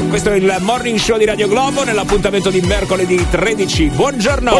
Questo 0.09 0.31
è 0.31 0.35
il 0.35 0.55
morning 0.59 0.97
show 0.97 1.17
di 1.17 1.25
Radio 1.25 1.47
Globo 1.47 1.83
nell'appuntamento 1.83 2.49
di 2.51 2.61
mercoledì 2.61 3.25
13. 3.29 3.89
Buongiorno. 3.89 4.59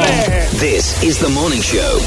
This 0.58 1.02
is 1.02 1.18
the 1.18 1.28
morning 1.28 1.62
show. 1.62 2.02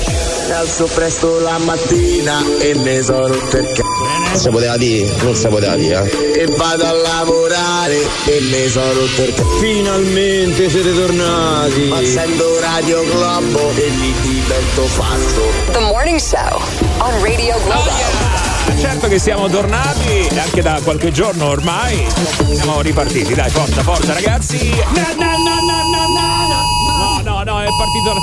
alzo 0.53 0.87
presto 0.87 1.41
la 1.41 1.59
mattina 1.59 2.43
e 2.61 2.75
mi 2.75 3.03
sono 3.03 3.27
rotto 3.29 3.57
il 3.59 3.67
c***o 3.73 4.37
Si 4.39 4.49
poteva 4.51 4.77
dire, 4.77 5.11
non 5.23 5.35
si 5.35 5.47
poteva 5.49 5.75
dire. 5.77 6.11
eh. 6.11 6.41
e 6.43 6.47
vado 6.57 6.85
a 6.87 6.93
lavorare 6.93 7.97
e 8.27 8.41
mi 8.41 8.69
sono 8.69 8.93
rotto 8.93 9.23
il 9.23 9.35
c***o 9.35 9.59
Finalmente 9.59 10.71
siete 10.71 10.93
tornati. 10.95 11.91
Accendo 11.93 12.61
Radio 12.61 13.03
Globo 13.11 13.71
e 13.77 13.91
mi 13.99 14.15
divento 14.23 14.83
pazzo 14.97 15.43
The 15.73 15.79
Morning 15.81 16.19
Show 16.19 16.61
on 16.99 17.23
Radio 17.23 17.57
Globo. 17.65 18.34
Certo 18.79 19.09
che 19.09 19.19
siamo 19.19 19.49
tornati 19.49 20.29
anche 20.39 20.63
da 20.63 20.81
qualche 20.83 21.11
giorno 21.11 21.47
ormai 21.47 22.07
siamo 22.55 22.81
ripartiti. 22.81 23.35
Dai, 23.35 23.51
forza, 23.51 23.83
forza 23.83 24.13
ragazzi. 24.13 24.69
No, 24.69 25.07
no, 25.17 25.37
no, 25.37 25.55
no, 25.61 25.83
no, 25.91 26.07
no, 26.09 27.23
no, 27.23 27.43
no, 27.43 27.43
no, 27.45 27.61
è 27.61 27.69
partito, 27.77 28.15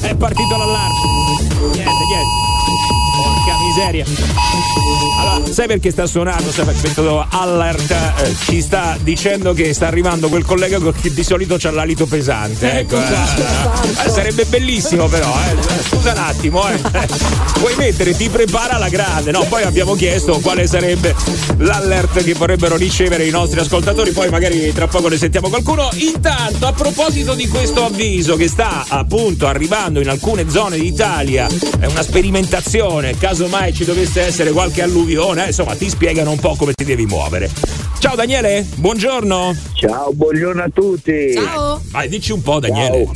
è 0.00 0.14
partito 0.14 0.56
l'allarme. 0.56 0.98
Niente, 1.72 1.82
niente. 1.82 2.43
Porca 3.16 3.58
miseria. 3.66 4.04
Allora, 5.20 5.52
sai 5.52 5.66
perché 5.66 5.90
sta 5.90 6.06
suonando? 6.06 6.50
Sai 6.50 6.64
perché 6.64 6.80
questo 6.80 7.26
alert 7.28 7.90
eh, 7.90 8.34
ci 8.44 8.60
sta 8.60 8.96
dicendo 9.00 9.52
che 9.52 9.72
sta 9.72 9.86
arrivando 9.86 10.28
quel 10.28 10.44
collega 10.44 10.78
che 11.00 11.12
di 11.12 11.22
solito 11.22 11.56
c'ha 11.58 11.70
l'alito 11.70 12.06
pesante. 12.06 12.80
Ecco, 12.80 12.96
eh. 12.96 14.04
Eh, 14.04 14.10
sarebbe 14.10 14.44
bellissimo 14.46 15.06
però, 15.06 15.32
eh. 15.32 15.56
Scusa 15.82 16.12
un 16.12 16.18
attimo, 16.18 16.68
eh. 16.68 16.80
Puoi 17.58 17.74
mettere, 17.76 18.16
ti 18.16 18.28
prepara 18.28 18.78
la 18.78 18.88
grande. 18.88 19.30
No, 19.30 19.44
poi 19.48 19.62
abbiamo 19.62 19.94
chiesto 19.94 20.40
quale 20.40 20.66
sarebbe 20.66 21.14
l'alert 21.58 22.22
che 22.22 22.34
vorrebbero 22.34 22.76
ricevere 22.76 23.26
i 23.26 23.30
nostri 23.30 23.60
ascoltatori. 23.60 24.10
Poi 24.10 24.28
magari 24.28 24.72
tra 24.72 24.88
poco 24.88 25.08
ne 25.08 25.16
sentiamo 25.16 25.48
qualcuno. 25.48 25.88
Intanto, 25.94 26.66
a 26.66 26.72
proposito 26.72 27.34
di 27.34 27.46
questo 27.48 27.84
avviso 27.84 28.36
che 28.36 28.48
sta 28.48 28.84
appunto 28.88 29.46
arrivando 29.46 30.00
in 30.00 30.08
alcune 30.08 30.50
zone 30.50 30.78
d'Italia, 30.78 31.46
è 31.78 31.86
una 31.86 32.02
sperimentazione, 32.02 32.53
casomai 33.18 33.72
ci 33.74 33.84
dovesse 33.84 34.20
essere 34.20 34.52
qualche 34.52 34.80
alluvione, 34.80 35.42
eh, 35.42 35.46
insomma, 35.48 35.74
ti 35.74 35.88
spiegano 35.88 36.30
un 36.30 36.38
po' 36.38 36.54
come 36.54 36.72
ti 36.72 36.84
devi 36.84 37.04
muovere. 37.04 37.50
Ciao 37.98 38.14
Daniele, 38.14 38.64
buongiorno. 38.76 39.56
Ciao, 39.72 40.12
buongiorno 40.12 40.62
a 40.62 40.68
tutti. 40.72 41.32
Ciao. 41.32 41.82
Vai, 41.90 42.08
dici 42.08 42.30
un 42.30 42.42
po' 42.42 42.60
Daniele. 42.60 43.08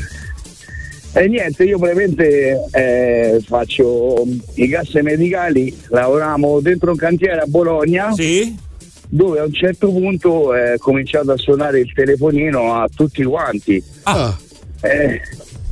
E 1.13 1.29
niente, 1.29 1.63
io 1.63 1.79
brevemente 1.79 2.69
eh, 2.73 3.41
faccio 3.47 4.25
i 4.55 4.67
gas 4.67 4.93
medicali, 4.95 5.77
lavoriamo 5.89 6.59
dentro 6.61 6.91
un 6.91 6.97
cantiere 6.97 7.41
a 7.41 7.47
Bologna 7.47 8.13
Sì? 8.13 8.57
dove 9.09 9.39
a 9.39 9.45
un 9.45 9.53
certo 9.53 9.89
punto 9.93 10.53
è 10.53 10.77
cominciato 10.79 11.31
a 11.31 11.37
suonare 11.37 11.79
il 11.79 11.93
telefonino 11.95 12.75
a 12.75 12.89
tutti 12.93 13.23
quanti. 13.23 13.81
Ah, 14.03 14.37
Eh, 14.81 15.21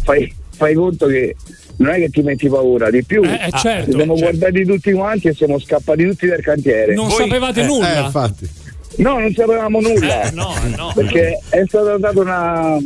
fai, 0.05 0.33
fai 0.51 0.75
conto 0.75 1.07
che 1.07 1.35
non 1.79 1.93
è 1.93 1.97
che 1.99 2.09
ti 2.11 2.23
metti 2.23 2.49
paura, 2.49 2.91
di 2.91 3.05
più 3.05 3.23
Eh, 3.23 3.47
eh, 3.47 3.51
certo, 3.59 3.91
ci 3.91 3.97
siamo 3.97 4.17
certo. 4.17 4.37
guardati 4.39 4.65
tutti 4.67 4.93
quanti 4.93 5.29
e 5.29 5.35
siamo 5.35 5.59
scappati 5.59 6.05
tutti 6.07 6.27
dal 6.27 6.41
cantiere. 6.41 6.95
Non 6.95 7.09
Voi- 7.09 7.17
sapevate 7.17 7.61
eh, 7.61 7.67
nulla. 7.67 7.97
eh, 7.97 8.05
infatti. 8.05 8.49
No, 8.97 9.19
non 9.19 9.33
sapevamo 9.35 9.81
nulla. 9.81 10.23
Eh, 10.23 10.31
no, 10.33 10.55
no. 10.77 10.93
perché 10.95 11.39
è 11.51 11.63
stata 11.67 11.99
data 11.99 12.19
una 12.21 12.79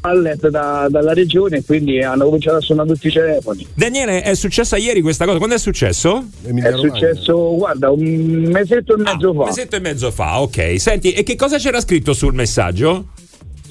pallet 0.00 0.48
da- 0.48 0.88
dalla 0.90 1.12
regione 1.12 1.58
e 1.58 1.64
quindi 1.64 2.02
hanno 2.02 2.24
cominciato 2.24 2.56
a 2.56 2.60
suonare 2.60 2.88
tutti 2.88 3.06
i 3.06 3.12
telefoni. 3.12 3.66
Daniele, 3.72 4.20
è 4.22 4.34
successa 4.34 4.76
ieri 4.76 5.00
questa 5.00 5.24
cosa? 5.24 5.38
Quando 5.38 5.54
è 5.54 5.58
successo? 5.58 6.26
È 6.44 6.72
successo, 6.72 7.54
guarda, 7.56 7.90
un 7.90 8.02
mesetto 8.52 8.94
e 8.96 8.98
mezzo 8.98 9.28
Ah, 9.28 9.30
un 9.30 9.36
fa. 9.36 9.44
mesetto 9.44 9.76
e 9.76 9.80
mezzo 9.80 10.10
fa, 10.10 10.40
ok. 10.40 10.74
Senti, 10.80 11.12
e 11.12 11.22
che 11.22 11.36
cosa 11.36 11.56
c'era 11.58 11.80
scritto 11.80 12.12
sul 12.14 12.34
messaggio? 12.34 13.06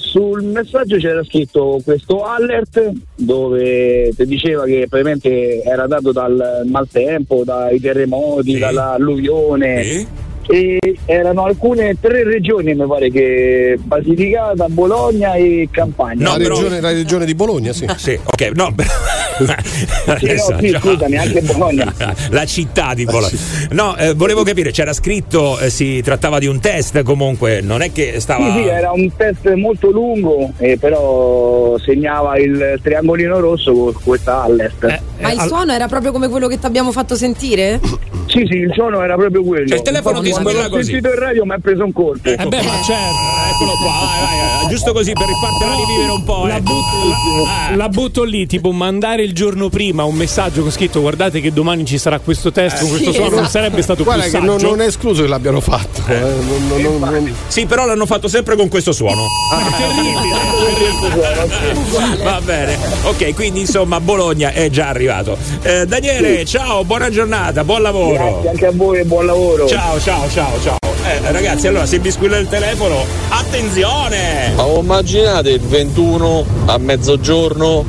Sul 0.06 0.44
messaggio 0.44 0.98
c'era 0.98 1.24
scritto 1.24 1.80
questo 1.84 2.24
alert 2.24 2.92
dove 3.16 4.12
ti 4.16 4.26
diceva 4.26 4.64
che 4.64 4.86
praticamente 4.88 5.62
era 5.64 5.88
dato 5.88 6.12
dal 6.14 6.62
maltempo, 6.66 7.44
dai 7.44 7.80
terremoti, 7.82 8.54
Sì. 8.54 8.60
dall'alluvione. 8.60 9.84
Sì. 9.84 10.08
E 10.48 10.80
erano 11.06 11.46
alcune 11.46 11.96
tre 12.00 12.24
regioni, 12.24 12.76
mi 12.76 12.86
pare 12.86 13.10
che 13.10 13.78
Basilicata, 13.82 14.68
Bologna 14.70 15.34
e 15.34 15.68
Campania. 15.72 16.24
No, 16.24 16.32
la, 16.34 16.38
però- 16.38 16.56
regione, 16.58 16.82
la 16.82 16.92
regione 16.92 17.26
di 17.26 17.36
Bologna, 17.36 17.74
sì. 17.74 17.88
Sì, 17.98 18.20
ok, 18.24 18.52
no. 18.54 18.74
Sì, 19.36 20.34
no, 20.34 20.58
sì, 20.60 20.70
scusami, 20.80 21.18
anche 21.18 21.42
Bologna. 21.42 21.94
La 22.30 22.46
città 22.46 22.94
di 22.94 23.04
Bologna. 23.04 23.36
No, 23.72 23.98
eh, 23.98 24.14
volevo 24.14 24.44
capire, 24.44 24.72
c'era 24.72 24.94
scritto, 24.94 25.60
eh, 25.60 25.70
si 25.70 26.02
trattava 26.02 26.40
di 26.40 26.46
un 26.48 26.62
test 26.62 27.02
comunque, 27.04 27.60
non 27.60 27.82
è 27.82 27.92
che 27.92 28.22
stava... 28.22 28.46
Sì, 28.54 28.62
sì, 28.62 28.68
era 28.68 28.92
un 28.94 29.12
test 29.14 29.52
molto 29.56 29.92
lungo, 29.92 30.52
eh, 30.58 30.78
però 30.80 31.78
segnava 31.80 32.38
il 32.38 32.80
triangolino 32.82 33.40
rosso 33.42 33.74
con 33.74 33.94
questa 34.02 34.44
alert. 34.44 34.84
Eh, 34.86 35.02
Ma 35.24 35.32
il 35.34 35.40
al- 35.40 35.48
suono 35.48 35.74
era 35.74 35.88
proprio 35.88 36.14
come 36.14 36.30
quello 36.30 36.48
che 36.48 36.58
ti 36.58 36.66
abbiamo 36.66 36.94
fatto 36.94 37.16
sentire? 37.16 37.82
Sì, 38.28 38.46
sì, 38.50 38.56
il 38.56 38.72
suono 38.74 39.02
era 39.04 39.16
proprio 39.16 39.44
quello. 39.44 39.68
Cioè, 39.68 39.78
il 39.78 39.84
telefono 39.84 40.22
ti 40.22 40.32
l'ho 40.44 40.70
così. 40.70 40.84
sentito 40.92 41.10
in 41.10 41.20
radio 41.20 41.46
mi 41.46 41.54
ha 41.54 41.58
preso 41.62 41.84
un 41.84 41.94
colpo. 41.94 42.28
Eh 42.30 42.36
beh, 42.36 42.62
ma 42.64 42.82
certo. 42.82 43.34
Eccolo 43.54 43.72
qua, 43.82 43.92
vai, 43.92 44.20
vai, 44.20 44.40
vai, 44.62 44.68
giusto 44.70 44.92
così 44.94 45.14
per 45.14 45.28
fartela 45.42 45.76
rivivere 45.76 46.12
un 46.12 46.24
po'. 46.24 46.46
La 46.46 46.58
eh. 46.58 46.62
butto, 46.62 47.46
la- 47.70 47.76
la 47.76 47.90
butto 47.90 48.24
lì, 48.24 48.46
tipo 48.48 48.72
mandare 48.72 49.24
il 49.24 49.34
giorno 49.34 49.70
prima 49.70 50.04
un 50.04 50.16
messaggio 50.16 50.62
con 50.62 50.72
scritto 50.72 51.02
guardate 51.02 51.42
che 51.42 51.52
domani 51.54 51.86
ci 51.86 51.98
sarà 51.98 52.20
questo 52.20 52.52
test 52.52 52.80
con 52.80 52.90
questo 52.90 53.12
sì, 53.12 53.16
suono, 53.16 53.30
non 53.36 53.40
esatto. 53.46 53.52
sarebbe 53.52 53.82
stato 53.82 54.04
Guarda 54.04 54.24
più 54.24 54.32
che 54.32 54.38
saggio. 54.40 54.52
non, 54.52 54.62
non 54.62 54.82
è 54.82 54.86
escluso 54.88 55.22
che 55.22 55.28
l'abbiano 55.28 55.60
fatto. 55.62 56.02
eh, 56.08 56.20
non- 56.20 56.68
non- 56.68 56.82
non- 56.82 57.00
non- 57.12 57.36
Sì, 57.48 57.66
però 57.66 57.86
l'hanno 57.86 58.06
fatto 58.06 58.28
sempre 58.28 58.56
con 58.56 58.68
questo 58.68 58.92
suono. 58.92 59.22
Va 62.24 62.42
bene, 62.42 62.78
ok, 63.04 63.34
quindi 63.36 63.62
insomma 63.62 64.00
Bologna 64.00 64.52
è 64.52 64.70
già 64.70 64.88
arrivato. 64.90 65.38
Eh, 65.62 65.86
Daniele, 65.86 66.46
ciao, 66.46 66.84
buona 66.84 67.10
giornata, 67.10 67.64
buon 67.64 67.82
lavoro. 67.82 68.14
Grazie 68.42 68.50
anche 68.50 68.66
a 68.68 68.72
voi 68.72 69.00
e 69.00 69.04
buon 69.06 69.26
lavoro. 69.26 69.68
Ciao, 69.68 70.00
ciao, 70.00 70.25
ciao, 70.30 70.62
ciao. 70.62 70.78
Eh, 71.04 71.32
ragazzi, 71.32 71.68
allora 71.68 71.86
se 71.86 72.00
vi 72.00 72.10
squilla 72.12 72.38
il 72.38 72.48
telefono, 72.48 73.06
attenzione! 73.30 74.54
Ma 74.56 74.64
voi 74.64 74.80
immaginate 74.80 75.52
il 75.52 75.62
21 75.62 76.46
a 76.66 76.78
mezzogiorno 76.78 77.86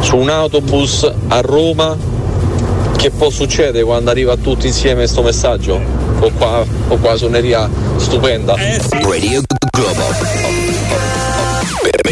su 0.00 0.16
un 0.16 0.28
autobus 0.30 1.10
a 1.28 1.40
Roma? 1.40 1.96
Che 2.96 3.10
può 3.10 3.30
succedere 3.30 3.84
quando 3.84 4.10
arriva 4.10 4.36
tutti 4.36 4.66
insieme 4.66 5.00
questo 5.00 5.22
messaggio? 5.22 5.80
O 6.20 6.30
qua, 6.36 6.64
o 6.88 6.96
qua 6.96 7.16
suoneria 7.16 7.68
stupenda. 7.96 8.54
Eh 8.54 8.80
sì. 8.80 8.98
Radio 9.02 9.42
Globo. 9.70 10.67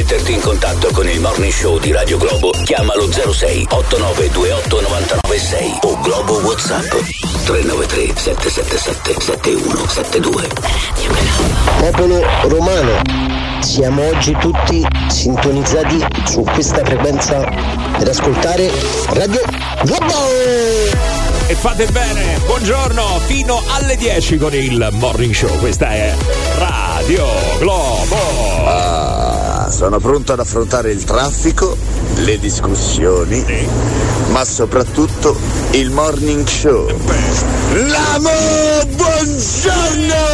Metterti 0.09 0.35
in 0.35 0.41
contatto 0.41 0.89
con 0.93 1.09
il 1.09 1.19
morning 1.19 1.51
show 1.51 1.81
di 1.81 1.91
Radio 1.91 2.17
Globo, 2.17 2.53
chiamalo 2.63 3.11
06 3.11 3.67
8928 3.71 4.81
996 4.81 5.79
o 5.81 5.99
Globo 6.01 6.35
WhatsApp 6.43 6.91
393 7.45 8.13
777 8.15 9.21
7172. 9.21 10.49
Popolo 11.81 12.23
romano, 12.43 13.03
siamo 13.59 14.07
oggi 14.07 14.37
tutti 14.39 14.87
sintonizzati 15.09 16.07
su 16.25 16.45
questa 16.45 16.85
frequenza 16.85 17.41
per 17.99 18.09
ascoltare 18.09 18.71
Radio 19.09 19.43
Globo! 19.83 20.15
E 21.49 21.55
fate 21.57 21.87
bene, 21.87 22.39
buongiorno, 22.47 23.19
fino 23.27 23.61
alle 23.71 23.97
10 23.97 24.37
con 24.37 24.55
il 24.55 24.89
Morning 24.93 25.35
Show. 25.35 25.59
Questa 25.59 25.91
è 25.91 26.15
Radio 26.59 27.27
Globo. 27.59 28.17
Ah, 28.67 29.46
sono 29.71 29.99
pronto 29.99 30.33
ad 30.33 30.41
affrontare 30.41 30.91
il 30.91 31.05
traffico, 31.05 31.77
le 32.17 32.39
discussioni, 32.39 33.45
ma 34.29 34.45
soprattutto 34.45 35.37
il 35.73 35.91
morning 35.91 36.47
show. 36.47 36.87
L'amo, 37.73 38.31
buongiorno! 38.95 40.25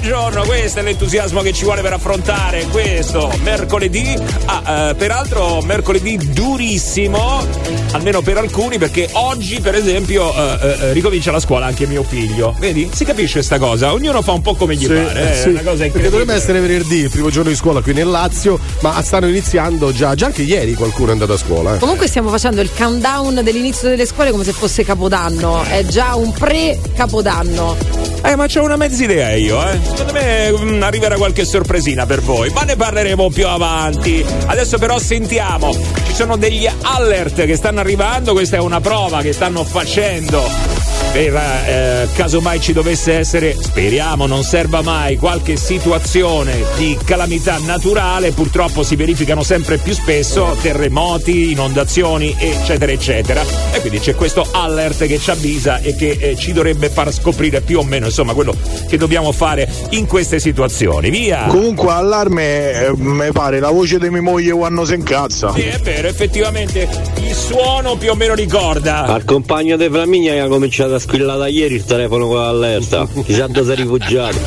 Buongiorno, 0.00 0.44
questo 0.44 0.78
è 0.78 0.82
l'entusiasmo 0.82 1.40
che 1.40 1.52
ci 1.52 1.64
vuole 1.64 1.82
per 1.82 1.92
affrontare 1.92 2.66
questo 2.70 3.28
mercoledì. 3.42 4.16
Ah, 4.44 4.90
eh, 4.90 4.94
peraltro 4.94 5.60
mercoledì 5.62 6.16
durissimo, 6.32 7.44
almeno 7.90 8.20
per 8.22 8.36
alcuni, 8.38 8.78
perché 8.78 9.08
oggi, 9.14 9.58
per 9.60 9.74
esempio, 9.74 10.32
eh, 10.32 10.76
eh, 10.82 10.92
ricomincia 10.92 11.32
la 11.32 11.40
scuola 11.40 11.66
anche 11.66 11.84
mio 11.88 12.04
figlio. 12.04 12.54
Vedi? 12.60 12.88
Si 12.94 13.04
capisce 13.04 13.42
sta 13.42 13.58
cosa? 13.58 13.92
Ognuno 13.92 14.22
fa 14.22 14.30
un 14.30 14.40
po' 14.40 14.54
come 14.54 14.76
gli 14.76 14.86
Sì, 14.86 14.92
pare. 14.94 15.32
eh, 15.32 15.34
sì, 15.34 15.48
È 15.48 15.50
una 15.50 15.62
cosa 15.62 15.86
perché 15.88 16.10
dovrebbe 16.10 16.34
essere 16.34 16.60
venerdì, 16.60 16.98
il 17.00 17.10
primo 17.10 17.28
giorno 17.28 17.50
di 17.50 17.56
scuola 17.56 17.80
qui 17.80 17.92
nel 17.92 18.08
Lazio, 18.08 18.56
ma 18.82 19.02
stanno 19.02 19.26
iniziando 19.26 19.92
già, 19.92 20.14
già 20.14 20.26
anche 20.26 20.42
ieri 20.42 20.74
qualcuno 20.74 21.08
è 21.08 21.12
andato 21.12 21.32
a 21.32 21.38
scuola. 21.38 21.74
eh. 21.74 21.78
Comunque 21.78 22.06
stiamo 22.06 22.30
facendo 22.30 22.60
il 22.60 22.70
countdown 22.72 23.40
dell'inizio 23.42 23.88
delle 23.88 24.06
scuole 24.06 24.30
come 24.30 24.44
se 24.44 24.52
fosse 24.52 24.84
Capodanno. 24.84 25.64
È 25.64 25.84
già 25.86 26.14
un 26.14 26.30
pre-Capodanno. 26.30 27.76
Eh, 28.22 28.36
ma 28.36 28.46
c'ho 28.46 28.62
una 28.62 28.76
mezza 28.76 29.02
idea 29.02 29.34
io, 29.34 29.60
eh. 29.68 29.87
Secondo 29.94 30.12
me 30.12 30.52
mm, 30.52 30.82
arriverà 30.82 31.16
qualche 31.16 31.44
sorpresina 31.44 32.06
per 32.06 32.20
voi, 32.20 32.50
ma 32.50 32.62
ne 32.62 32.76
parleremo 32.76 33.30
più 33.30 33.46
avanti. 33.46 34.24
Adesso 34.46 34.78
però 34.78 34.98
sentiamo, 34.98 35.72
ci 35.72 36.14
sono 36.14 36.36
degli 36.36 36.68
alert 36.82 37.44
che 37.44 37.56
stanno 37.56 37.80
arrivando, 37.80 38.32
questa 38.32 38.56
è 38.56 38.60
una 38.60 38.80
prova 38.80 39.20
che 39.20 39.32
stanno 39.32 39.64
facendo. 39.64 40.77
Per 41.12 41.34
eh, 41.34 42.08
caso 42.14 42.40
mai 42.40 42.60
ci 42.60 42.72
dovesse 42.72 43.14
essere, 43.14 43.56
speriamo 43.58 44.26
non 44.26 44.42
serva 44.42 44.82
mai, 44.82 45.16
qualche 45.16 45.56
situazione 45.56 46.62
di 46.76 46.96
calamità 47.02 47.58
naturale, 47.64 48.32
purtroppo 48.32 48.82
si 48.82 48.94
verificano 48.94 49.42
sempre 49.42 49.78
più 49.78 49.94
spesso 49.94 50.56
terremoti, 50.60 51.52
inondazioni, 51.52 52.36
eccetera, 52.38 52.92
eccetera. 52.92 53.42
E 53.72 53.80
quindi 53.80 53.98
c'è 54.00 54.14
questo 54.14 54.46
alert 54.52 55.06
che 55.06 55.18
ci 55.18 55.30
avvisa 55.30 55.80
e 55.80 55.96
che 55.96 56.16
eh, 56.20 56.36
ci 56.36 56.52
dovrebbe 56.52 56.88
far 56.90 57.10
scoprire 57.12 57.62
più 57.62 57.78
o 57.78 57.82
meno 57.82 58.06
insomma 58.06 58.34
quello 58.34 58.54
che 58.86 58.96
dobbiamo 58.96 59.32
fare 59.32 59.68
in 59.90 60.06
queste 60.06 60.38
situazioni. 60.38 61.10
Via! 61.10 61.46
Comunque 61.48 61.90
allarme 61.90 62.72
eh, 62.72 62.92
mi 62.96 63.32
pare 63.32 63.60
la 63.60 63.70
voce 63.70 63.98
di 63.98 64.10
mia 64.10 64.22
moglie 64.22 64.52
quando 64.52 64.84
si 64.84 64.94
incazza. 64.94 65.52
Sì, 65.52 65.62
è 65.62 65.78
vero, 65.78 66.06
effettivamente 66.06 66.88
il 67.16 67.34
suono 67.34 67.96
più 67.96 68.10
o 68.10 68.14
meno 68.14 68.34
ricorda. 68.34 69.04
Al 69.04 69.24
compagno 69.24 69.76
di 69.76 69.88
Flaminia 69.88 70.44
ha 70.44 70.48
cominciato 70.48 70.94
a 70.94 70.97
squillare 70.98 71.38
da 71.38 71.46
ieri 71.48 71.74
il 71.74 71.84
telefono 71.84 72.26
con 72.26 72.36
l'allerta. 72.36 73.06
Chissà 73.24 73.46
dove 73.46 73.64
si 73.64 73.72
è 73.72 73.74
rifugiato. 73.82 74.38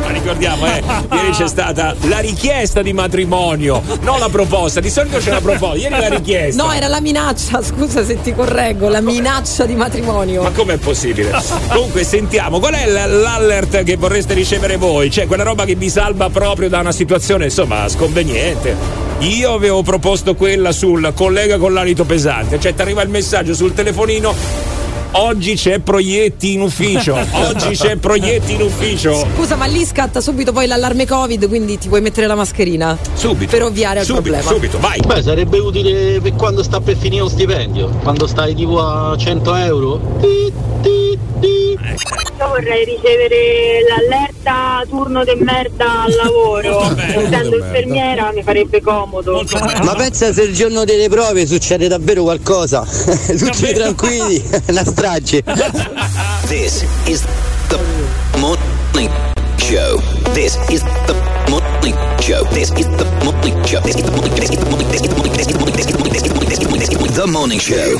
Ma 0.00 0.14
ricordiamo, 0.14 0.64
eh, 0.66 0.82
ieri 1.12 1.30
c'è 1.32 1.46
stata 1.46 1.94
la 2.02 2.20
richiesta 2.20 2.80
di 2.80 2.94
matrimonio, 2.94 3.82
non 4.00 4.18
la 4.18 4.28
proposta. 4.30 4.80
Di 4.80 4.88
solito 4.88 5.18
c'è 5.18 5.30
la 5.30 5.40
proposta, 5.40 5.76
ieri 5.76 5.98
la 5.98 6.08
richiesta. 6.08 6.62
No, 6.62 6.72
era 6.72 6.88
la 6.88 7.00
minaccia, 7.00 7.62
scusa 7.62 8.02
se 8.04 8.20
ti 8.22 8.32
correggo, 8.34 8.88
la 8.88 9.02
minaccia 9.02 9.66
di 9.66 9.74
matrimonio. 9.74 10.42
Ma 10.42 10.50
com'è 10.50 10.78
possibile? 10.78 11.30
Comunque 11.68 12.04
sentiamo, 12.04 12.58
qual 12.58 12.72
è 12.74 12.88
l- 12.88 13.20
l'alert 13.20 13.82
che 13.82 13.96
vorreste 13.96 14.32
ricevere 14.32 14.76
voi? 14.76 15.10
Cioè 15.10 15.26
quella 15.26 15.42
roba 15.42 15.64
che 15.66 15.74
vi 15.74 15.90
salva 15.90 16.30
proprio 16.30 16.70
da 16.70 16.80
una 16.80 16.92
situazione, 16.92 17.44
insomma, 17.44 17.86
sconveniente. 17.88 18.76
Io 19.18 19.52
avevo 19.52 19.82
proposto 19.82 20.36
quella 20.36 20.72
sul 20.72 21.12
collega 21.14 21.58
con 21.58 21.74
l'alito 21.74 22.04
pesante, 22.04 22.58
cioè 22.60 22.72
ti 22.72 22.80
arriva 22.80 23.02
il 23.02 23.08
messaggio 23.10 23.52
sul 23.52 23.74
telefonino. 23.74 24.77
Oggi 25.12 25.54
c'è 25.54 25.78
proietti 25.78 26.52
in 26.52 26.60
ufficio. 26.60 27.16
Oggi 27.32 27.70
c'è 27.70 27.96
proietti 27.96 28.54
in 28.54 28.62
ufficio. 28.62 29.26
Scusa, 29.34 29.56
ma 29.56 29.64
lì 29.66 29.84
scatta 29.84 30.20
subito 30.20 30.52
poi 30.52 30.66
l'allarme 30.66 31.06
Covid, 31.06 31.48
quindi 31.48 31.78
ti 31.78 31.88
puoi 31.88 32.00
mettere 32.00 32.26
la 32.26 32.34
mascherina. 32.34 32.96
Subito. 33.14 33.50
Per 33.50 33.62
ovviare 33.62 34.00
al 34.00 34.04
Subito, 34.04 34.22
problema. 34.22 34.50
subito, 34.50 34.78
vai. 34.78 35.00
Beh, 35.00 35.22
sarebbe 35.22 35.58
utile 35.58 36.20
per 36.20 36.34
quando 36.34 36.62
sta 36.62 36.80
per 36.80 36.96
finire 36.96 37.22
lo 37.22 37.28
stipendio, 37.28 37.88
quando 38.02 38.26
stai 38.26 38.54
tipo 38.54 38.80
a 38.80 39.16
100 39.16 39.54
euro. 39.54 40.00
Io 42.38 42.46
vorrei 42.46 42.84
ricevere 42.84 43.80
l'allerta 43.88 44.84
turno 44.88 45.24
di 45.24 45.34
merda 45.42 46.02
al 46.02 46.14
lavoro. 46.14 46.94
Essendo 46.96 47.56
infermiera 47.56 48.30
mi 48.32 48.44
farebbe 48.44 48.80
comodo. 48.80 49.44
Ma 49.82 49.94
pensa 49.96 50.32
se 50.32 50.42
il 50.42 50.54
giorno 50.54 50.84
delle 50.84 51.08
prove 51.08 51.46
succede 51.46 51.88
davvero 51.88 52.22
qualcosa. 52.22 52.86
Tutti 53.26 53.72
tranquilli, 53.72 54.40
una 54.68 54.84
strage. 54.84 55.42
This 56.46 56.84
is 57.06 57.24
the 57.68 57.78
morning 58.36 59.10
show. 59.56 60.00
This 60.32 60.56
is 60.68 60.82
the 61.06 61.14
morning 61.48 61.96
show. 62.20 62.46
This 62.52 62.70
is 62.76 62.86
the 62.96 63.04
morning 63.24 63.66
show. 63.66 63.80
This 63.80 63.96
is 63.96 64.04
the 64.04 64.14
morning. 64.14 64.28
Morning. 64.28 64.38
This 64.38 64.50
is 64.50 64.56
the 64.56 64.68
morning. 64.70 64.86
Morning. 65.16 65.32
This 65.34 65.46
is 65.46 65.52
the 65.52 65.58
morning. 65.58 66.12
This 66.12 66.26
is 66.26 66.32
the 66.32 66.52
is 66.52 66.57
the 66.86 67.26
morning. 67.26 67.58
Show. 67.58 67.98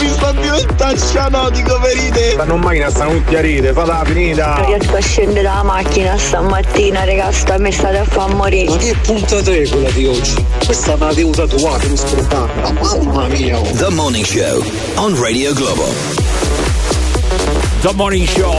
Mi 0.00 0.08
sta 0.08 0.32
diventando 0.32 0.98
cianotico 0.98 1.78
per 1.80 1.92
ride. 1.94 2.30
Stanno 2.32 2.54
in 2.54 2.60
macchina, 2.60 2.90
stanno 2.90 3.12
tutti 3.12 3.36
a 3.36 3.40
ride, 3.40 3.72
falla 3.72 4.02
finita. 4.04 4.54
Non 4.56 4.66
riesco 4.66 4.96
a 4.96 5.00
scendere 5.00 5.42
dalla 5.42 5.62
macchina 5.62 6.16
stamattina, 6.16 7.04
raga, 7.04 7.32
sta 7.32 7.58
mi 7.58 7.72
state 7.72 7.98
a 7.98 8.04
far 8.04 8.34
morire. 8.34 8.70
Ma 8.70 8.76
che 8.76 8.94
puntata 9.02 9.50
è 9.50 9.68
quella 9.68 9.90
di 9.90 10.06
oggi? 10.06 10.44
Questa 10.64 10.96
me 10.96 11.06
l'avevo 11.06 11.30
tatuata, 11.30 11.86
mi 11.88 11.96
scordata. 11.96 12.72
Mamma 12.72 13.26
mia. 13.26 13.58
oh. 13.58 13.72
The 13.72 13.90
morning 13.90 14.24
show 14.24 14.64
on 14.96 15.20
Radio 15.20 15.52
Globo. 15.52 16.38
The 17.80 17.94
Morning 17.94 18.26
Show 18.26 18.52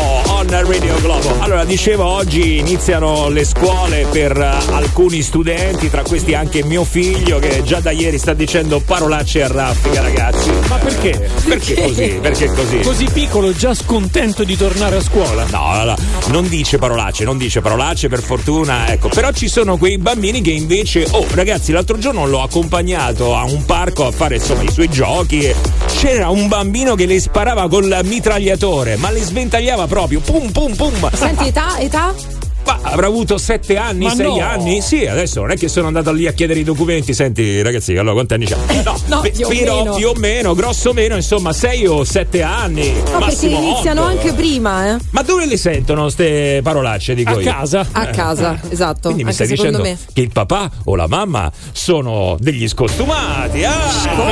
Radio 0.59 0.99
Globo. 0.99 1.39
Allora, 1.39 1.63
dicevo, 1.63 2.05
oggi 2.05 2.57
iniziano 2.57 3.29
le 3.29 3.45
scuole 3.45 4.05
per 4.11 4.37
eh, 4.37 4.73
alcuni 4.73 5.21
studenti, 5.21 5.89
tra 5.89 6.01
questi 6.01 6.33
anche 6.33 6.61
mio 6.63 6.83
figlio 6.83 7.39
che 7.39 7.63
già 7.63 7.79
da 7.79 7.91
ieri 7.91 8.17
sta 8.17 8.33
dicendo 8.33 8.81
parolacce 8.81 9.43
a 9.43 9.47
raffica, 9.47 10.01
ragazzi. 10.01 10.51
Ma 10.67 10.75
perché? 10.75 11.29
Perché 11.47 11.73
così? 11.75 12.19
Perché 12.21 12.47
così? 12.47 12.79
Così 12.79 13.07
piccolo, 13.13 13.53
già 13.53 13.73
scontento 13.73 14.43
di 14.43 14.57
tornare 14.57 14.97
a 14.97 15.01
scuola. 15.01 15.45
No, 15.45 15.73
no, 15.73 15.83
no, 15.85 15.95
non 16.27 16.47
dice 16.49 16.77
parolacce, 16.77 17.23
non 17.23 17.37
dice 17.37 17.61
parolacce 17.61 18.09
per 18.09 18.21
fortuna, 18.21 18.91
ecco. 18.91 19.07
Però 19.07 19.31
ci 19.31 19.47
sono 19.47 19.77
quei 19.77 19.97
bambini 19.97 20.41
che 20.41 20.51
invece, 20.51 21.07
oh 21.11 21.25
ragazzi, 21.33 21.71
l'altro 21.71 21.97
giorno 21.97 22.27
l'ho 22.27 22.41
accompagnato 22.41 23.35
a 23.35 23.45
un 23.45 23.63
parco 23.63 24.05
a 24.05 24.11
fare 24.11 24.35
insomma 24.35 24.63
i 24.63 24.71
suoi 24.71 24.89
giochi 24.89 25.39
e 25.43 25.55
c'era 25.99 26.29
un 26.29 26.47
bambino 26.47 26.95
che 26.95 27.05
le 27.05 27.19
sparava 27.19 27.69
col 27.69 27.99
mitragliatore, 28.03 28.97
ma 28.97 29.11
le 29.11 29.21
sventagliava 29.21 29.87
proprio, 29.87 30.19
pum 30.19 30.40
pum 30.49 30.75
pum. 30.75 31.09
Senti, 31.13 31.47
età, 31.47 31.77
età? 31.77 32.40
Ma 32.63 32.79
avrà 32.83 33.07
avuto 33.07 33.37
sette 33.37 33.75
anni, 33.77 34.09
sei 34.11 34.25
no. 34.27 34.39
anni? 34.39 34.81
Sì, 34.81 35.05
adesso 35.07 35.39
non 35.41 35.51
è 35.51 35.57
che 35.57 35.67
sono 35.67 35.87
andato 35.87 36.11
lì 36.11 36.27
a 36.27 36.31
chiedere 36.33 36.59
i 36.59 36.63
documenti. 36.63 37.13
Senti, 37.13 37.61
ragazzi, 37.61 37.95
allora 37.97 38.13
quanti 38.13 38.33
anni 38.35 38.45
c'ha? 38.45 38.57
No, 38.83 38.95
No, 39.07 39.19
pe- 39.21 39.31
più 39.31 39.45
o 39.45 39.49
però 39.49 39.77
meno. 39.83 39.95
più 39.95 40.07
o 40.09 40.13
meno, 40.15 40.53
grosso 40.53 40.93
meno, 40.93 41.15
insomma, 41.15 41.53
sei 41.53 41.87
o 41.87 42.03
sette 42.03 42.41
anni. 42.43 42.91
No, 43.11 43.19
perché 43.19 43.47
iniziano 43.47 44.01
otto. 44.01 44.09
anche 44.09 44.33
prima, 44.33 44.93
eh? 44.93 44.97
Ma 45.11 45.21
dove 45.23 45.45
le 45.47 45.57
sentono 45.57 46.09
ste 46.09 46.59
parolacce? 46.63 47.15
Dico 47.15 47.31
A 47.31 47.41
io? 47.41 47.51
casa. 47.51 47.85
A 47.91 48.05
casa, 48.07 48.59
esatto. 48.69 49.07
Quindi 49.07 49.23
mi 49.23 49.33
stai 49.33 49.47
dicendo 49.47 49.79
me. 49.81 49.97
che 50.13 50.21
il 50.21 50.29
papà 50.31 50.69
o 50.85 50.95
la 50.95 51.07
mamma 51.07 51.51
sono 51.71 52.37
degli 52.39 52.67
scostumati. 52.67 53.63
Ah, 53.63 53.79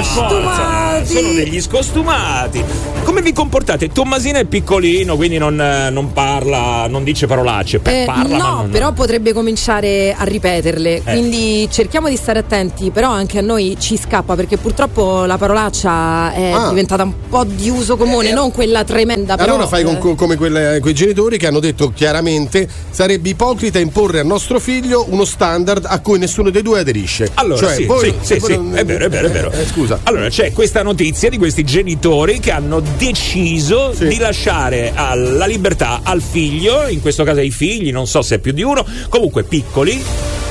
forza, 0.03 1.05
sono 1.05 1.33
degli 1.33 1.59
scostumati. 1.61 2.63
Come 3.03 3.21
vi 3.21 3.33
comportate? 3.33 3.89
Tommasino 3.89 4.37
è 4.37 4.45
piccolino, 4.45 5.15
quindi 5.15 5.37
non, 5.37 5.59
eh, 5.59 5.89
non 5.89 6.13
parla, 6.13 6.85
non 6.87 7.03
dice 7.03 7.25
parolacce. 7.27 7.79
Eh, 7.83 8.03
parla, 8.05 8.18
ma 8.27 8.37
no, 8.37 8.55
non- 8.61 8.69
però 8.69 8.91
potrebbe 8.91 9.33
cominciare 9.33 10.13
a 10.17 10.23
ripeterle. 10.23 10.95
Eh. 10.97 11.01
Quindi 11.03 11.67
cerchiamo 11.71 12.09
di 12.09 12.15
stare 12.15 12.39
attenti, 12.39 12.89
però 12.91 13.09
anche 13.11 13.37
a 13.37 13.41
noi 13.41 13.75
ci 13.79 13.97
scappa 13.97 14.35
perché 14.35 14.57
purtroppo 14.57 15.25
la 15.25 15.37
parolaccia 15.37 16.33
è 16.33 16.51
Ah. 16.51 16.69
diventata 16.69 17.03
un 17.03 17.13
po' 17.29 17.43
di 17.43 17.69
uso 17.69 17.97
comune, 17.97 18.31
non 18.31 18.51
quella 18.51 18.83
tremenda. 18.83 19.35
Però, 19.35 19.53
Allora 19.53 19.67
fai 19.67 19.83
con- 19.83 19.95
eh, 19.95 19.99
con- 19.99 20.15
come 20.15 20.35
quelle- 20.35 20.79
quei 20.81 20.93
genitori 20.93 21.37
che 21.37 21.47
hanno 21.47 21.59
detto 21.59 21.91
chiaramente 21.93 22.67
sarebbe 22.89 23.29
ipocrita 23.29 23.79
imporre 23.79 24.19
al 24.19 24.25
nostro 24.25 24.59
figlio 24.59 25.05
uno 25.09 25.25
standard 25.25 25.85
a 25.87 25.99
cui 25.99 26.17
nessuno 26.19 26.49
dei 26.49 26.61
due 26.61 26.79
aderisce. 26.79 27.29
Allora, 27.35 27.59
Cioè, 27.67 27.75
sì, 27.75 27.85
voi- 27.85 28.13
sì, 28.21 28.33
sì, 28.35 28.39
sì, 28.39 28.55
non- 28.55 28.75
è 28.77 28.85
vero, 28.85 29.05
è 29.05 29.09
vero, 29.09 29.27
è 29.27 29.31
vero. 29.31 29.51
Eh, 29.51 29.65
scusa. 29.65 29.99
Allora, 30.03 30.29
c'è 30.29 30.51
questa 30.51 30.81
notizia 30.83 31.29
di 31.29 31.37
questi 31.37 31.63
genitori 31.63 32.39
che 32.39 32.51
hanno 32.51 32.81
deciso 32.97 33.93
di 33.97 34.17
lasciare 34.17 34.91
alla 34.93 35.45
libertà 35.45 36.01
al 36.03 36.21
figlio, 36.21 36.87
in 36.87 37.01
questo 37.01 37.23
caso 37.23 37.39
ai 37.39 37.51
figli, 37.51 37.91
non 37.91 38.07
so 38.09 38.21
se 38.21 38.35
è 38.35 38.39
più 38.39 38.51
di 38.51 38.63
uno, 38.63 38.85
comunque 39.07 39.43
piccoli. 39.43 40.03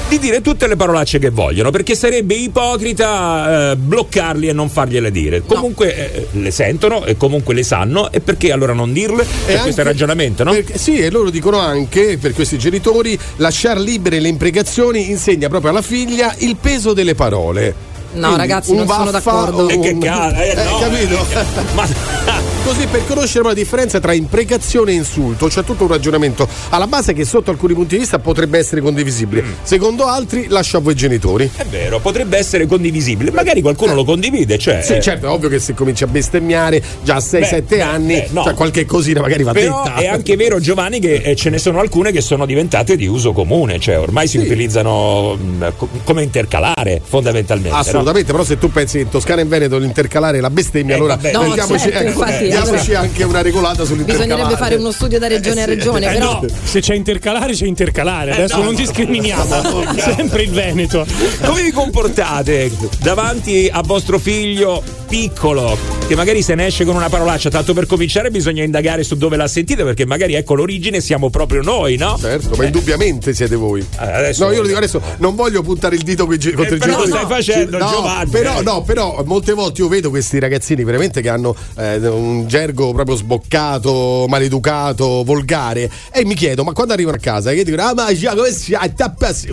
Di 0.08 0.18
dire 0.18 0.40
tutte 0.40 0.66
le 0.66 0.74
parolacce 0.74 1.18
che 1.18 1.28
vogliono, 1.28 1.68
perché 1.70 1.94
sarebbe 1.94 2.32
ipocrita 2.34 3.72
eh, 3.72 3.76
bloccarli 3.76 4.48
e 4.48 4.54
non 4.54 4.70
fargliele 4.70 5.10
dire. 5.10 5.42
Comunque 5.42 5.94
eh, 6.14 6.28
le 6.30 6.50
sentono 6.50 7.04
e 7.04 7.18
comunque 7.18 7.52
le 7.52 7.62
sanno, 7.62 8.10
e 8.10 8.20
perché 8.20 8.50
allora 8.50 8.72
non 8.72 8.94
dirle? 8.94 9.26
Per 9.44 9.60
questo 9.60 9.82
è 9.82 9.84
il 9.84 9.90
ragionamento, 9.90 10.44
no? 10.44 10.52
perché- 10.52 10.78
sì, 10.78 10.96
e 10.98 11.10
loro 11.10 11.28
dicono 11.28 11.58
anche, 11.58 12.16
per 12.16 12.32
questi 12.32 12.56
genitori, 12.56 13.18
lasciare 13.36 13.80
libere 13.80 14.18
le 14.18 14.28
imprecazioni 14.28 15.10
insegna 15.10 15.48
proprio 15.50 15.72
alla 15.72 15.82
figlia 15.82 16.34
il 16.38 16.56
peso 16.58 16.94
delle 16.94 17.14
parole. 17.14 17.74
No, 18.12 18.28
Quindi, 18.28 18.36
ragazzi, 18.38 18.74
non 18.74 18.86
sono 18.88 19.10
d'accordo. 19.10 19.68
E 19.68 19.78
che 19.78 19.90
un- 19.90 20.00
cara, 20.00 20.42
eh, 20.42 20.54
no, 20.64 20.78
capito? 20.78 22.46
Così 22.68 22.86
per 22.86 23.06
conoscere 23.06 23.44
la 23.44 23.54
differenza 23.54 23.98
tra 23.98 24.12
imprecazione 24.12 24.90
e 24.90 24.94
insulto, 24.96 25.46
c'è 25.46 25.64
tutto 25.64 25.84
un 25.84 25.88
ragionamento 25.88 26.46
alla 26.68 26.86
base 26.86 27.14
che 27.14 27.24
sotto 27.24 27.50
alcuni 27.50 27.72
punti 27.72 27.94
di 27.94 28.00
vista 28.02 28.18
potrebbe 28.18 28.58
essere 28.58 28.82
condivisibile. 28.82 29.40
Mm. 29.40 29.52
Secondo 29.62 30.04
altri 30.04 30.48
lascio 30.48 30.76
a 30.76 30.80
voi 30.80 30.94
genitori. 30.94 31.50
È 31.56 31.64
vero, 31.64 31.98
potrebbe 31.98 32.36
essere 32.36 32.66
condivisibile. 32.66 33.30
Magari 33.30 33.62
qualcuno 33.62 33.94
lo 33.94 34.04
condivide, 34.04 34.58
cioè. 34.58 34.82
Sì, 34.82 34.96
eh, 34.96 35.00
certo, 35.00 35.24
è 35.24 35.30
ovvio 35.30 35.48
che 35.48 35.58
se 35.60 35.72
cominci 35.72 36.04
a 36.04 36.08
bestemmiare 36.08 36.82
già 37.02 37.14
a 37.14 37.18
6-7 37.20 37.40
Beh, 37.40 37.62
beh, 37.62 37.80
anni, 37.80 38.14
beh, 38.16 38.28
no. 38.32 38.42
cioè 38.44 38.52
qualche 38.52 38.84
cosina 38.84 39.22
magari 39.22 39.44
va 39.44 39.52
Però 39.52 39.82
detta. 39.84 39.96
è 39.96 40.06
anche 40.06 40.36
vero, 40.36 40.60
Giovanni, 40.60 41.00
che 41.00 41.14
eh, 41.14 41.34
ce 41.36 41.48
ne 41.48 41.56
sono 41.56 41.80
alcune 41.80 42.12
che 42.12 42.20
sono 42.20 42.44
diventate 42.44 42.96
di 42.96 43.06
uso 43.06 43.32
comune, 43.32 43.80
cioè 43.80 43.98
ormai 43.98 44.28
si 44.28 44.36
utilizzano 44.36 45.36
mh, 45.36 45.72
co- 45.74 45.88
come 46.04 46.22
intercalare 46.22 47.00
fondamentalmente. 47.02 47.70
no? 47.70 47.76
Assolutamente, 47.76 48.30
però 48.30 48.44
se 48.44 48.58
tu 48.58 48.70
pensi 48.70 48.98
che 48.98 49.04
in 49.04 49.08
Toscana 49.08 49.40
e 49.40 49.44
in 49.44 49.48
Veneto 49.48 49.78
l'intercalare 49.78 50.38
la 50.42 50.50
bestemmia, 50.50 50.96
Eh, 50.96 50.98
allora 50.98 51.14
vabbè. 51.16 51.32
No, 51.32 51.54
certo, 51.78 52.02
infatti, 52.04 52.56
diamoci 52.62 52.90
allora- 52.90 53.00
anche 53.08 53.22
una 53.24 53.42
regolata 53.42 53.84
sull'intercalare. 53.84 54.26
Bisognerebbe 54.28 54.56
fare 54.62 54.74
uno 54.76 54.90
studio 54.92 55.18
da 55.18 55.26
regione 55.28 55.62
a 55.62 55.66
regione, 55.66 56.06
Eh 56.10 56.12
però. 56.18 56.40
no, 56.40 56.46
se 56.64 56.80
c'è 56.80 56.94
intercalare, 56.94 57.52
c'è 57.52 57.66
intercalare. 57.66 58.32
Adesso 58.32 58.56
no. 58.58 58.64
non 58.64 58.74
discriminiamo. 58.74 59.94
Sempre 59.98 60.42
il 60.42 60.50
Veneto. 60.50 61.06
Come 61.44 61.62
vi 61.62 61.70
comportate 61.70 62.70
davanti 63.00 63.68
a 63.70 63.82
vostro 63.82 64.18
figlio 64.18 64.82
piccolo 65.08 65.76
che 66.06 66.14
magari 66.14 66.42
se 66.42 66.54
ne 66.54 66.66
esce 66.66 66.84
con 66.84 66.94
una 66.96 67.08
parolaccia? 67.08 67.48
Tanto 67.50 67.72
per 67.74 67.86
cominciare 67.86 68.30
bisogna 68.30 68.62
indagare 68.62 69.02
su 69.04 69.16
dove 69.16 69.36
l'ha 69.36 69.48
sentita 69.48 69.84
perché 69.84 70.04
magari 70.06 70.34
ecco 70.34 70.54
l'origine 70.54 71.00
siamo 71.00 71.30
proprio 71.30 71.62
noi, 71.62 71.96
no? 71.96 72.16
Certo, 72.20 72.56
ma 72.56 72.64
indubbiamente 72.64 73.34
siete 73.34 73.56
voi. 73.56 73.84
adesso- 73.96 74.44
no, 74.44 74.52
io 74.52 74.60
lo 74.60 74.66
dico 74.66 74.78
adesso, 74.78 75.00
non 75.18 75.34
voglio 75.34 75.62
puntare 75.62 75.94
il 75.96 76.02
dito 76.02 76.26
contro 76.26 76.36
i 76.54 76.78
però 76.78 76.96
lo 76.98 77.04
genitori. 77.04 77.08
stai 77.10 77.26
facendo, 77.26 77.78
no, 77.78 77.88
Giovanni. 77.90 78.30
Però, 78.30 78.62
no, 78.62 78.82
però 78.82 79.22
molte 79.24 79.52
volte 79.52 79.80
io 79.82 79.88
vedo 79.88 80.10
questi 80.10 80.38
ragazzini 80.38 80.84
veramente 80.84 81.20
che 81.20 81.28
hanno 81.28 81.54
eh, 81.78 81.96
un 82.08 82.46
gergo 82.48 82.92
proprio 82.92 83.14
sboccato, 83.16 84.26
maleducato, 84.28 85.22
volgare. 85.24 85.90
E 86.12 86.24
mi 86.24 86.34
chiedo, 86.34 86.64
ma 86.64 86.72
quando 86.72 86.92
arrivano 86.92 87.16
a 87.16 87.20
casa, 87.20 87.52
che 87.52 87.62
dicono, 87.64 87.82
ah, 87.82 87.94
ma 87.94 88.12
già 88.14 88.34
come 88.34 88.50
si 88.50 88.74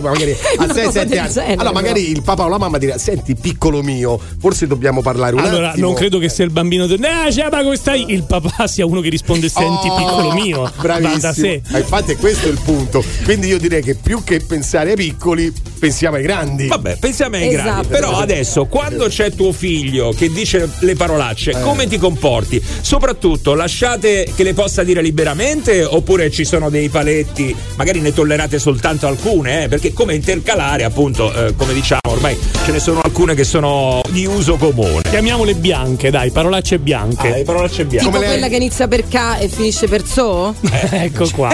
ma 0.00 0.10
magari 0.10 0.32
a 0.58 0.64
Una 0.64 0.72
6-7 0.74 0.84
cosa 0.84 1.04
del 1.04 1.18
anni. 1.18 1.32
genere, 1.32 1.52
allora, 1.54 1.72
magari 1.72 2.00
però. 2.02 2.16
il 2.16 2.22
papà 2.22 2.44
o 2.44 2.48
la 2.48 2.58
mamma 2.58 2.78
dirà, 2.78 2.98
senti, 2.98 3.34
piccolo 3.36 3.82
mio, 3.82 4.18
forse 4.38 4.66
dobbiamo 4.66 5.02
parlare 5.02 5.34
un 5.36 5.40
Allora, 5.44 5.70
attimo. 5.70 5.86
non 5.86 5.94
credo 5.94 6.18
che 6.18 6.28
sia 6.28 6.44
il 6.44 6.50
bambino. 6.50 6.86
del- 6.86 7.04
Ah, 7.04 7.30
ciao, 7.30 7.48
ma 7.50 7.62
come 7.62 7.76
stai? 7.76 8.04
Il 8.12 8.24
papà 8.24 8.66
sia 8.66 8.84
uno 8.86 9.00
che 9.00 9.08
risponde: 9.10 9.48
Senti, 9.48 9.88
Oh, 9.88 9.96
piccolo 9.96 10.32
mio. 10.42 10.72
Bravissimo. 10.80 11.18
da 11.20 11.32
sé. 11.32 11.62
Eh, 11.72 11.78
Infatti, 11.78 12.12
è 12.12 12.16
questo 12.16 12.48
il 12.48 12.58
punto. 12.64 13.04
Quindi 13.24 13.46
io 13.48 13.58
direi 13.58 13.82
che 13.82 13.94
più 13.94 14.22
che 14.24 14.40
pensare 14.40 14.90
ai 14.90 14.96
piccoli, 14.96 15.52
pensiamo 15.78 16.16
ai 16.16 16.22
grandi. 16.22 16.66
Vabbè, 16.66 16.96
pensiamo 16.98 17.36
ai 17.36 17.48
Esatto. 17.48 17.64
grandi. 17.64 17.88
Però 17.88 18.10
adesso, 18.18 18.64
quando 18.66 19.06
c'è 19.08 19.30
tuo 19.32 19.52
figlio 19.52 20.10
che 20.16 20.28
dice 20.30 20.68
le 20.80 20.94
parolacce, 20.94 21.50
Eh. 21.52 21.60
come 21.60 21.86
ti 21.86 21.98
comporti? 21.98 22.60
Soprattutto, 22.80 23.54
lasciate 23.54 24.30
che 24.34 24.42
le 24.42 24.54
possa 24.54 24.82
dire 24.82 25.02
liberamente 25.02 25.84
oppure 25.84 26.30
ci 26.30 26.44
sono 26.44 26.70
dei 26.70 26.88
paletti, 26.88 27.54
magari 27.76 28.00
ne 28.00 28.12
tollerate 28.12 28.58
soltanto 28.58 29.06
alcune, 29.06 29.64
eh? 29.64 29.68
perché 29.68 29.92
come 29.92 30.14
intercalare, 30.14 30.84
appunto, 30.84 31.32
eh, 31.32 31.54
come 31.56 31.72
diciamo, 31.74 32.00
ormai 32.08 32.36
ce 32.64 32.72
ne 32.72 32.78
sono 32.78 33.00
alcune 33.00 33.34
che 33.34 33.44
sono 33.44 34.00
di 34.10 34.26
uso 34.26 34.56
comune. 34.56 35.02
Chiamiamole 35.02 35.54
bianche, 35.54 36.10
dai, 36.10 36.30
parolacce 36.30 36.78
bianche. 36.78 37.28
Ah, 37.28 37.36
le 37.36 37.44
parolacce 37.44 37.84
bianche. 37.84 38.10
Tipo 38.10 38.24
quella 38.24 38.48
che 38.48 38.56
inizia 38.56 38.88
per 38.88 39.06
K 39.06 39.36
e 39.40 39.48
finisce 39.48 39.86
per 39.88 40.06
So? 40.06 40.54
ecco 40.90 41.28
qua. 41.34 41.50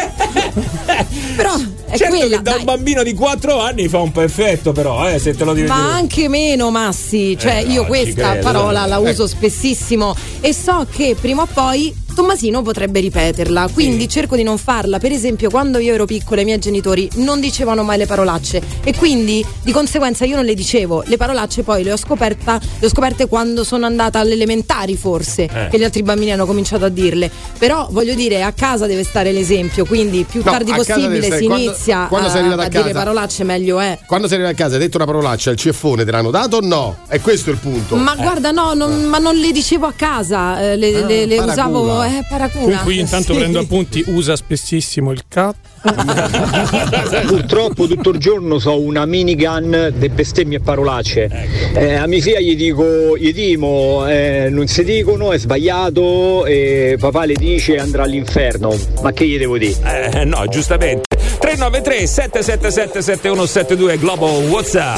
Però 1.37 1.55
è 1.93 1.97
certo 1.99 2.17
quella. 2.17 2.37
che 2.37 2.43
da 2.43 2.51
dai. 2.51 2.59
un 2.61 2.65
bambino 2.65 3.03
di 3.03 3.15
4 3.15 3.59
anni 3.61 3.89
fa 3.89 3.99
un 3.99 4.13
po' 4.13 4.23
effetto, 4.23 4.73
però, 4.73 5.09
eh, 5.09 5.19
se 5.19 5.35
te 5.35 5.45
lo 5.45 5.53
devi 5.53 5.69
Ma 5.69 5.93
anche 5.95 6.29
meno, 6.29 6.71
Massi. 6.71 7.37
Cioè, 7.39 7.59
Eh, 7.59 7.65
no, 7.65 7.73
io 7.73 7.81
ci 7.83 7.89
questa 7.89 8.37
parola 8.37 8.87
la 8.87 8.99
uso 8.99 9.27
spessissimo 9.27 10.15
e 10.41 10.53
so 10.55 10.87
che 10.91 11.15
prima 11.21 11.43
o 11.43 11.49
poi 11.53 11.95
Tommasino 12.15 12.63
potrebbe 12.63 13.01
ripeterla. 13.01 13.69
Quindi 13.73 14.09
cerco 14.09 14.37
di 14.37 14.43
non 14.43 14.59
farla. 14.59 14.99
Per 14.99 15.13
esempio, 15.13 15.51
quando 15.51 15.79
io 15.79 15.95
ero 15.95 16.05
piccola, 16.05 16.41
i 16.41 16.45
miei 16.45 16.59
genitori 16.59 17.09
non 17.17 17.41
dicevano 17.41 17.83
mai 17.83 17.99
le 17.99 18.07
parolacce. 18.07 18.61
E 18.85 18.95
quindi 18.95 19.45
di 19.63 19.73
conseguenza 19.73 20.25
io 20.25 20.37
non 20.37 20.45
le 20.45 20.55
dicevo. 20.55 21.03
Le 21.07 21.17
parolacce 21.17 21.63
poi 21.63 21.83
le 21.83 21.93
ho, 21.93 21.97
scoperta, 21.97 22.61
le 22.79 22.87
ho 22.87 22.89
scoperte 22.91 23.27
quando 23.27 23.65
sono 23.65 23.87
andata 23.87 24.19
alle 24.19 24.33
elementari, 24.35 24.97
forse. 24.97 25.45
Eh. 25.53 25.69
Che 25.71 25.79
gli 25.79 25.85
altri 25.85 26.03
bambini 26.03 26.33
hanno 26.33 26.47
cominciato 26.47 26.85
a 26.85 26.89
dirle. 26.89 27.31
Però 27.59 27.89
voglio 27.91 28.15
dire, 28.15 28.43
a 28.43 28.53
casa 28.53 28.87
deve 28.87 29.05
stare 29.05 29.33
l'esempio. 29.33 29.85
Quindi 29.85 30.25
più 30.29 30.43
No, 30.45 30.51
tardi 30.51 30.71
casa 30.71 30.95
possibile 30.95 31.23
si 31.39 31.47
quando- 31.47 31.65
inizia 31.65 32.07
quando 32.09 32.29
a, 32.29 32.33
arrivata 32.33 32.63
a 32.63 32.65
a 32.65 32.69
dire 32.69 32.83
casa- 32.83 32.99
parolacce, 32.99 33.45
meglio 33.45 33.81
è. 33.81 33.99
Quando 34.07 34.27
sei 34.27 34.37
arrivato 34.39 34.57
a 34.61 34.65
casa 34.65 34.75
e 34.75 34.79
hai 34.79 34.85
detto 34.85 34.97
una 34.97 35.07
parolaccia 35.07 35.51
al 35.51 35.57
ceffone, 35.57 36.05
te 36.05 36.11
l'hanno 36.11 36.31
dato 36.31 36.57
o 36.57 36.61
no? 36.61 36.97
È 37.09 37.21
questo 37.21 37.51
il 37.51 37.57
punto. 37.59 37.97
Ma 37.97 38.15
guarda, 38.17 38.51
no, 38.51 38.75
non, 38.75 39.05
ma 39.05 39.19
non 39.19 39.37
le 39.37 39.51
dicevo 39.53 39.87
a 39.87 39.93
casa, 39.95 40.61
eh, 40.73 40.77
le, 40.77 41.05
le- 41.05 41.27
le 41.27 41.37
paraculo. 41.37 41.53
usavo 41.53 42.02
Bravo, 42.03 42.19
eh, 42.19 42.27
paracuna. 42.29 42.77
Con 42.77 42.85
cui 42.85 42.99
intanto 42.99 43.33
Sì. 43.33 43.39
prendo 43.39 43.61
appunti, 43.61 44.03
usa 44.09 44.37
spessissimo 44.37 45.13
il 45.13 45.23
cat. 45.29 45.57
Purtroppo 47.27 47.87
tutto 47.87 48.11
il 48.11 48.19
giorno 48.19 48.59
so 48.59 48.81
una 48.81 49.05
minigun 49.05 49.93
di 49.97 50.09
bestemmie 50.09 50.59
e 50.59 50.61
parolacce. 50.61 51.29
Eh, 51.75 51.95
a 51.95 52.07
mia 52.07 52.21
figlia 52.21 52.41
gli 52.41 52.57
dico, 52.57 53.17
gli 53.17 53.33
dimo, 53.33 54.07
eh, 54.09 54.49
non 54.51 54.67
si 54.67 54.85
dicono, 54.85 55.33
è 55.33 55.39
sbagliato, 55.39 56.45
e 56.47 56.97
papà 56.99 57.25
le 57.25 57.35
dice 57.35 57.77
andrà 57.79 58.03
all'inferno. 58.05 58.77
Ma 59.03 59.13
che 59.13 59.27
gli 59.27 59.39
devo 59.39 59.59
dire? 59.59 59.75
Eh, 60.13 60.25
no, 60.25 60.47
giustamente. 60.49 61.03
393 61.43 62.07
777 62.07 63.03
7172 63.03 63.99
Globo 63.99 64.27
WhatsApp. 64.49 64.97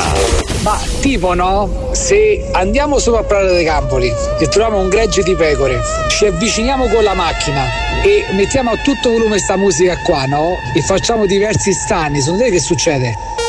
Ma 0.62 0.78
tipo 1.00 1.33
no? 1.33 1.88
Se 1.92 2.46
andiamo 2.52 2.98
sopra 2.98 3.20
a 3.20 3.24
Prato 3.24 3.54
dei 3.54 3.64
Campoli 3.64 4.12
e 4.38 4.48
troviamo 4.48 4.78
un 4.78 4.90
gregge 4.90 5.22
di 5.22 5.35
pecore, 5.35 5.80
ci 6.09 6.26
avviciniamo 6.26 6.87
con 6.88 7.02
la 7.02 7.14
macchina 7.14 7.62
e 8.02 8.26
mettiamo 8.33 8.72
a 8.72 8.76
tutto 8.76 9.11
volume 9.11 9.38
sta 9.38 9.57
musica 9.57 9.96
qua, 10.04 10.26
no? 10.26 10.59
E 10.76 10.83
facciamo 10.83 11.24
diversi 11.24 11.72
stani, 11.72 12.20
secondo 12.20 12.44
te 12.44 12.50
che 12.50 12.61
succede? 12.61 13.43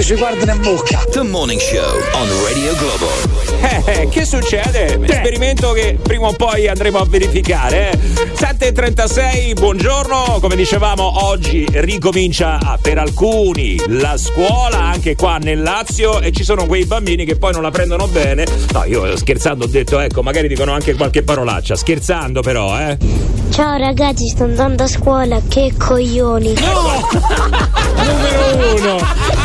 E 0.00 0.02
pecore 0.02 0.02
ci 0.02 0.14
guardano 0.14 0.52
in 0.54 0.60
bocca. 0.62 1.04
The 1.10 1.22
Morning 1.22 1.60
Show 1.60 1.98
on 2.12 2.28
Radio 2.46 2.74
Globo. 2.76 3.08
Eh, 3.84 4.08
che 4.08 4.24
succede? 4.24 4.98
Esperimento 5.06 5.72
che 5.72 5.98
prima 6.00 6.28
o 6.28 6.32
poi 6.32 6.68
andremo 6.68 6.98
a 6.98 7.04
verificare. 7.04 7.90
eh. 7.90 7.98
7.36, 8.34 9.58
buongiorno. 9.58 10.38
Come 10.40 10.56
dicevamo, 10.56 11.26
oggi 11.26 11.66
ricomincia 11.70 12.58
ah, 12.62 12.78
per 12.80 12.96
alcuni 12.96 13.78
la 13.88 14.16
scuola, 14.16 14.78
anche 14.78 15.16
qua 15.16 15.36
nel 15.36 15.60
Lazio, 15.60 16.20
e 16.20 16.32
ci 16.32 16.44
sono 16.44 16.64
quei 16.66 16.86
bambini 16.86 17.26
che 17.26 17.36
poi 17.36 17.52
non 17.52 17.62
la 17.62 17.70
prendono 17.70 18.06
bene. 18.06 18.46
No, 18.72 18.84
io 18.84 19.14
scherzando 19.16 19.64
ho 19.64 19.68
detto, 19.68 19.98
ecco, 19.98 20.22
magari 20.22 20.48
dicono 20.48 20.72
anche 20.72 20.94
qualche 20.94 21.22
parolaccia. 21.22 21.76
Scherzando 21.76 22.40
però, 22.40 22.78
eh. 22.78 22.96
Ciao 23.50 23.76
ragazzi, 23.76 24.28
sto 24.28 24.44
andando 24.44 24.84
a 24.84 24.88
scuola, 24.88 25.42
che 25.46 25.74
coglioni. 25.76 26.54
Numero 27.96 28.76
uno. 28.76 29.39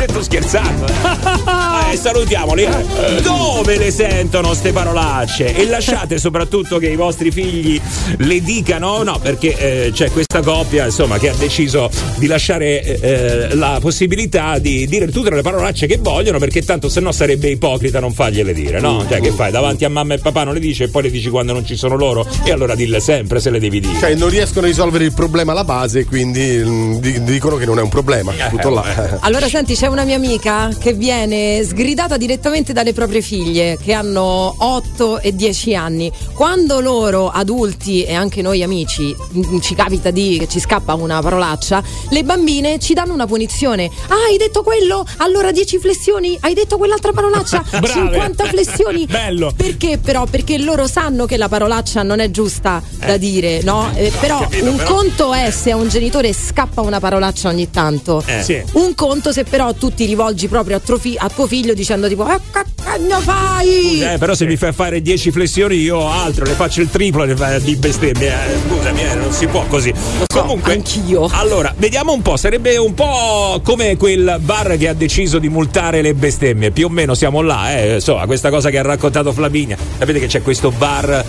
Detto 0.00 0.22
scherzando. 0.22 0.86
Eh. 0.86 1.68
Eh, 1.90 1.96
salutiamoli. 1.96 2.62
eh. 2.62 3.20
Dove 3.22 3.76
le 3.76 3.90
sentono 3.90 4.54
ste 4.54 4.70
parolacce? 4.70 5.54
E 5.54 5.66
lasciate 5.66 6.18
soprattutto 6.20 6.78
che 6.78 6.88
i 6.88 6.94
vostri 6.94 7.32
figli 7.32 7.80
le 8.18 8.40
dicano, 8.42 9.02
no, 9.02 9.18
perché 9.18 9.86
eh, 9.86 9.90
c'è 9.92 10.08
questa 10.12 10.40
coppia, 10.40 10.84
insomma, 10.84 11.18
che 11.18 11.30
ha 11.30 11.34
deciso 11.34 11.90
di 12.16 12.26
lasciare 12.28 12.80
eh, 12.82 13.54
la 13.56 13.78
possibilità 13.80 14.58
di 14.58 14.86
dire 14.86 15.08
tutte 15.08 15.30
le 15.30 15.42
parolacce 15.42 15.86
che 15.88 15.98
vogliono, 15.98 16.38
perché 16.38 16.62
tanto 16.62 16.88
se 16.88 17.00
no 17.00 17.10
sarebbe 17.10 17.48
ipocrita 17.48 17.98
non 17.98 18.12
fargliele 18.12 18.52
dire, 18.52 18.78
no? 18.78 19.04
Cioè, 19.08 19.20
che 19.20 19.32
fai? 19.32 19.50
Davanti 19.50 19.84
a 19.84 19.88
mamma 19.88 20.14
e 20.14 20.18
papà 20.18 20.44
non 20.44 20.54
le 20.54 20.60
dici 20.60 20.84
e 20.84 20.88
poi 20.88 21.02
le 21.02 21.10
dici 21.10 21.28
quando 21.28 21.52
non 21.52 21.66
ci 21.66 21.74
sono 21.74 21.96
loro, 21.96 22.24
e 22.44 22.52
allora 22.52 22.76
dille 22.76 23.00
sempre 23.00 23.40
se 23.40 23.50
le 23.50 23.58
devi 23.58 23.80
dire. 23.80 23.98
Cioè, 23.98 24.14
non 24.14 24.28
riescono 24.28 24.66
a 24.66 24.68
risolvere 24.68 25.04
il 25.04 25.12
problema 25.12 25.50
alla 25.50 25.64
base, 25.64 26.04
quindi 26.04 26.62
mm, 26.64 26.94
di- 26.98 27.24
dicono 27.24 27.56
che 27.56 27.66
non 27.66 27.78
è 27.78 27.82
un 27.82 27.88
problema. 27.88 28.32
Tutto 28.48 28.70
là. 28.70 29.18
Allora, 29.22 29.48
senti, 29.48 29.74
c'è 29.74 29.88
una 29.88 30.04
mia 30.04 30.14
amica 30.16 30.68
che 30.78 30.92
viene 30.92 31.62
sgridata 31.64 31.78
direttamente 31.84 32.74
dalle 32.74 32.92
proprie 32.92 33.22
figlie 33.22 33.78
che 33.82 33.94
hanno 33.94 34.54
8 34.58 35.20
e 35.20 35.34
10 35.34 35.74
anni. 35.74 36.12
Quando 36.34 36.78
loro 36.80 37.30
adulti 37.30 38.02
e 38.04 38.12
anche 38.12 38.42
noi 38.42 38.62
amici 38.62 39.16
mm, 39.34 39.60
ci 39.60 39.74
capita 39.74 40.10
di 40.10 40.36
che 40.38 40.46
ci 40.46 40.60
scappa 40.60 40.92
una 40.92 41.20
parolaccia, 41.22 41.82
le 42.10 42.22
bambine 42.22 42.78
ci 42.78 42.92
danno 42.92 43.14
una 43.14 43.26
punizione. 43.26 43.90
Ah, 44.08 44.26
hai 44.28 44.36
detto 44.36 44.62
quello? 44.62 45.06
Allora 45.18 45.52
10 45.52 45.78
flessioni? 45.78 46.36
Hai 46.38 46.52
detto 46.52 46.76
quell'altra 46.76 47.12
parolaccia? 47.12 47.64
Brave. 47.80 47.88
50 47.88 48.44
flessioni? 48.44 49.06
Bello. 49.10 49.50
Perché 49.56 49.96
però? 49.96 50.26
Perché 50.26 50.58
loro 50.58 50.86
sanno 50.86 51.24
che 51.24 51.38
la 51.38 51.48
parolaccia 51.48 52.02
non 52.02 52.20
è 52.20 52.30
giusta 52.30 52.82
da 52.98 53.16
dire, 53.16 53.62
no? 53.62 53.90
Eh, 53.94 54.12
però 54.20 54.40
capito, 54.40 54.66
un 54.68 54.76
però- 54.76 54.94
conto 54.94 55.32
è 55.32 55.50
se 55.50 55.70
a 55.70 55.76
un 55.76 55.88
genitore 55.88 56.34
scappa 56.34 56.82
una 56.82 57.00
parolaccia 57.00 57.48
ogni 57.48 57.70
tanto. 57.70 58.22
Eh. 58.26 58.42
Sì. 58.42 58.62
Un 58.72 58.94
conto 58.94 59.32
se 59.32 59.44
però 59.44 59.72
tu 59.72 59.94
ti 59.94 60.04
rivolgi 60.04 60.46
proprio 60.46 60.76
a 60.76 60.80
tuo, 60.80 60.98
fi- 60.98 61.16
a 61.18 61.30
tuo 61.30 61.46
figlio 61.46 61.68
dicendo 61.74 62.08
tipo 62.08 62.28
"Eh, 62.28 62.38
che 62.52 62.64
cagno 62.82 63.18
fai? 63.20 64.02
Eh, 64.02 64.18
però 64.18 64.34
se 64.34 64.46
mi 64.46 64.56
fai 64.56 64.72
fare 64.72 65.00
10 65.02 65.30
flessioni 65.30 65.76
io 65.76 65.98
ho 65.98 66.10
altro, 66.10 66.44
le 66.44 66.52
faccio 66.52 66.80
il 66.80 66.90
triplo 66.90 67.24
di 67.26 67.76
bestemmie. 67.76 68.28
eh, 68.28 68.56
Scusami, 68.68 69.00
eh, 69.02 69.14
non 69.14 69.32
si 69.32 69.46
può 69.46 69.64
così. 69.66 69.92
Comunque, 70.32 70.72
anch'io. 70.74 71.28
Allora, 71.32 71.72
vediamo 71.76 72.12
un 72.12 72.22
po', 72.22 72.36
sarebbe 72.36 72.76
un 72.76 72.94
po' 72.94 73.60
come 73.64 73.96
quel 73.96 74.38
bar 74.40 74.76
che 74.76 74.88
ha 74.88 74.94
deciso 74.94 75.38
di 75.38 75.48
multare 75.48 76.02
le 76.02 76.14
bestemmie. 76.14 76.70
Più 76.70 76.86
o 76.86 76.88
meno 76.88 77.14
siamo 77.14 77.42
là, 77.42 77.76
eh. 77.78 77.94
Insomma, 77.94 78.26
questa 78.26 78.50
cosa 78.50 78.70
che 78.70 78.78
ha 78.78 78.82
raccontato 78.82 79.32
Flaminia. 79.32 79.76
Sapete 79.98 80.18
che 80.20 80.26
c'è 80.26 80.42
questo 80.42 80.70
bar 80.70 81.24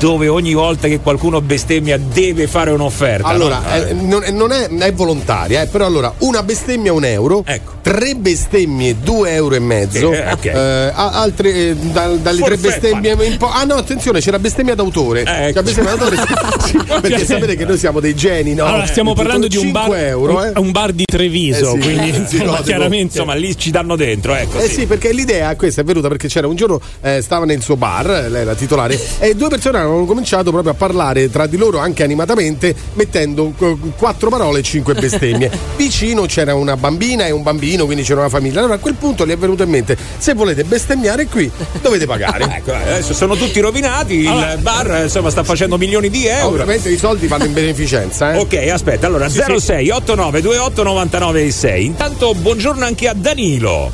dove 0.00 0.28
ogni 0.28 0.54
volta 0.54 0.88
che 0.88 0.98
qualcuno 0.98 1.42
bestemmia 1.42 1.98
deve 1.98 2.46
fare 2.46 2.70
un'offerta. 2.70 3.28
Allora, 3.28 3.58
no? 3.58 3.74
eh, 3.74 3.92
non, 3.92 4.24
non 4.30 4.50
è, 4.50 4.66
è 4.66 4.92
volontaria, 4.94 5.60
eh, 5.60 5.66
però 5.66 5.84
allora 5.84 6.12
una 6.20 6.42
bestemmia 6.42 6.90
un 6.94 7.04
euro, 7.04 7.44
tre 7.82 8.14
bestemmie 8.14 8.96
due 9.02 9.32
euro 9.34 9.56
e 9.56 9.58
mezzo, 9.58 10.10
Ecco. 10.10 10.16
Eh, 10.16 10.32
ok. 10.32 10.44
eh, 10.46 10.92
altre 10.94 11.52
eh, 11.54 11.74
dal- 11.74 12.18
dalle 12.20 12.40
tre 12.40 12.56
Forfè, 12.56 12.80
bestemmie 12.80 13.26
in 13.26 13.36
po'. 13.36 13.50
Ah 13.50 13.64
no, 13.64 13.74
attenzione, 13.74 14.20
c'era 14.20 14.38
bestemmia 14.38 14.74
d'autore. 14.74 15.20
ecco. 15.20 15.30
C'era 15.30 15.62
bestemmia 15.62 15.94
d'autore, 15.94 16.16
sì, 16.64 16.78
perché 17.00 17.24
sapete 17.26 17.56
che 17.56 17.66
noi 17.66 17.76
siamo 17.76 18.00
dei 18.00 18.14
geni, 18.14 18.54
no? 18.54 18.64
Allora, 18.64 18.86
stiamo 18.86 19.12
parlando 19.12 19.48
di 19.48 19.58
un 19.58 19.70
bar, 19.70 19.84
5 19.84 20.06
euro, 20.06 20.44
eh. 20.44 20.52
un 20.56 20.70
bar 20.70 20.92
di 20.92 21.04
Treviso, 21.04 21.74
Eh 21.76 21.80
sì, 21.82 21.88
quindi 21.88 22.10
eh 22.10 22.24
sì, 22.26 22.42
no, 22.42 22.58
chiaramente 22.64 23.18
Insomma, 23.18 23.34
lì 23.34 23.54
ci 23.54 23.70
danno 23.70 23.96
dentro, 23.96 24.34
ecco. 24.34 24.58
Eh 24.58 24.68
sì, 24.68 24.86
perché 24.86 25.12
l'idea 25.12 25.54
questa 25.56 25.82
è 25.82 25.84
venuta 25.84 26.08
perché 26.08 26.28
c'era 26.28 26.46
un 26.46 26.56
giorno, 26.56 26.80
eh, 27.02 27.20
stava 27.20 27.44
nel 27.44 27.60
suo 27.62 27.76
bar, 27.76 28.06
lei 28.06 28.42
era 28.42 28.54
titolare, 28.54 28.98
e 29.18 29.34
due 29.34 29.48
persone 29.48 29.89
avevano 29.90 30.06
cominciato 30.06 30.50
proprio 30.50 30.72
a 30.72 30.74
parlare 30.74 31.30
tra 31.30 31.46
di 31.46 31.56
loro 31.56 31.78
anche 31.78 32.02
animatamente, 32.02 32.74
mettendo 32.94 33.52
eh, 33.58 33.76
quattro 33.96 34.30
parole 34.30 34.60
e 34.60 34.62
cinque 34.62 34.94
bestemmie. 34.94 35.50
Vicino 35.76 36.26
c'era 36.26 36.54
una 36.54 36.76
bambina 36.76 37.26
e 37.26 37.30
un 37.30 37.42
bambino, 37.42 37.84
quindi 37.84 38.02
c'era 38.02 38.20
una 38.20 38.28
famiglia. 38.28 38.60
Allora 38.60 38.74
a 38.74 38.78
quel 38.78 38.94
punto 38.94 39.26
gli 39.26 39.30
è 39.30 39.36
venuto 39.36 39.62
in 39.62 39.70
mente: 39.70 39.96
se 40.18 40.34
volete 40.34 40.64
bestemmiare 40.64 41.26
qui, 41.26 41.50
dovete 41.80 42.06
pagare. 42.06 42.48
Ecco, 42.60 42.72
adesso 42.72 43.14
sono 43.14 43.36
tutti 43.36 43.60
rovinati, 43.60 44.14
il 44.16 44.58
bar 44.60 44.90
eh, 44.90 45.02
insomma 45.04 45.30
sta 45.30 45.44
facendo 45.44 45.78
milioni 45.78 46.10
di 46.10 46.26
euro. 46.26 46.48
Ovviamente 46.48 46.90
i 46.90 46.96
soldi 46.98 47.26
vanno 47.26 47.44
in 47.44 47.52
beneficenza, 47.52 48.34
eh. 48.34 48.38
Ok, 48.40 48.54
aspetta, 48.70 49.06
allora 49.06 49.28
Sì, 49.28 49.40
sì. 49.40 49.60
06 49.60 49.90
89 49.90 50.40
28 50.40 50.82
99 50.82 51.50
6. 51.50 51.84
Intanto 51.84 52.34
buongiorno 52.34 52.84
anche 52.84 53.08
a 53.08 53.14
Danilo. 53.14 53.90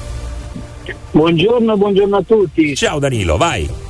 Buongiorno, 1.11 1.77
buongiorno 1.77 2.17
a 2.17 2.23
tutti. 2.27 2.75
Ciao 2.75 2.99
Danilo, 2.99 3.37
vai. 3.37 3.86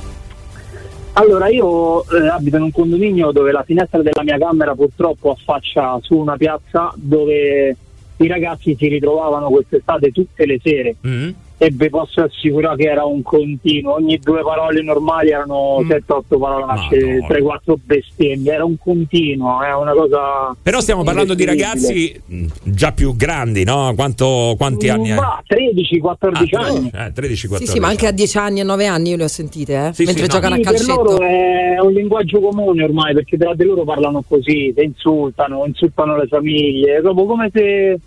Allora, 1.17 1.47
io 1.47 2.07
eh, 2.11 2.27
abito 2.27 2.57
in 2.57 2.63
un 2.63 2.71
condominio 2.71 3.31
dove 3.31 3.51
la 3.51 3.63
finestra 3.63 4.03
della 4.03 4.21
mia 4.21 4.37
camera 4.37 4.75
purtroppo 4.75 5.31
affaccia 5.31 5.97
su 6.01 6.15
una 6.15 6.37
piazza 6.37 6.93
dove 6.95 7.75
i 8.17 8.27
ragazzi 8.27 8.75
si 8.77 8.87
ritrovavano 8.87 9.49
quest'estate 9.49 10.11
tutte 10.11 10.45
le 10.45 10.59
sere. 10.61 10.95
Mm. 11.07 11.29
E 11.59 11.71
vi 11.73 11.89
posso 11.89 12.21
assicurare 12.21 12.75
che 12.75 12.83
era 12.89 13.03
un 13.05 13.23
continuo, 13.23 13.95
ogni 13.95 14.19
due 14.19 14.41
parole 14.43 14.83
normali 14.83 15.29
erano 15.31 15.79
7-8 15.81 16.37
parolacce, 16.39 16.97
Mm. 17.03 17.17
Madonna. 17.21 17.27
3-4 17.65 17.73
bestemmie, 17.83 18.53
era 18.53 18.63
un 18.63 18.77
continuo, 18.77 19.63
è 19.63 19.73
una 19.73 19.93
cosa. 19.93 20.55
Però 20.61 20.79
stiamo 20.81 21.01
parlando 21.03 21.33
di 21.33 21.45
ragazzi 21.45 22.21
mh, 22.23 22.45
già 22.63 22.91
più 22.91 23.15
grandi, 23.15 23.63
no? 23.63 23.91
Quanto, 23.95 24.53
quanti 24.55 24.87
anni 24.89 25.11
hai? 25.11 25.17
Ma 25.17 25.41
13-14 25.47 26.55
Ah, 26.55 26.65
anni. 26.67 26.91
Eh, 26.93 27.11
13 27.13 27.47
14 27.47 27.65
Sì, 27.65 27.65
sì, 27.65 27.79
ma 27.79 27.87
anche 27.87 28.05
a 28.05 28.11
10 28.11 28.37
anni 28.37 28.59
e 28.59 28.63
9 28.63 28.85
anni 28.85 29.09
io 29.09 29.17
le 29.17 29.23
ho 29.23 29.27
sentite, 29.27 29.73
eh? 29.87 29.93
Sì, 29.93 30.03
mentre 30.03 30.25
sì, 30.25 30.29
no. 30.29 30.33
giocano 30.35 30.55
Sì, 30.55 30.61
a 30.61 30.71
per 30.71 30.85
loro 30.85 31.03
calcetto. 31.17 31.23
è 31.23 31.79
un 31.79 31.91
linguaggio 31.93 32.39
comune 32.39 32.83
ormai 32.83 33.13
perché 33.15 33.35
tra 33.35 33.55
di 33.55 33.63
loro 33.63 33.83
parlano 33.83 34.23
così, 34.27 34.71
si 34.77 34.83
insultano, 34.83 35.63
insultano 35.65 36.17
le 36.17 36.27
famiglie, 36.27 37.01
proprio 37.01 37.25
come 37.25 37.49
se 37.51 37.99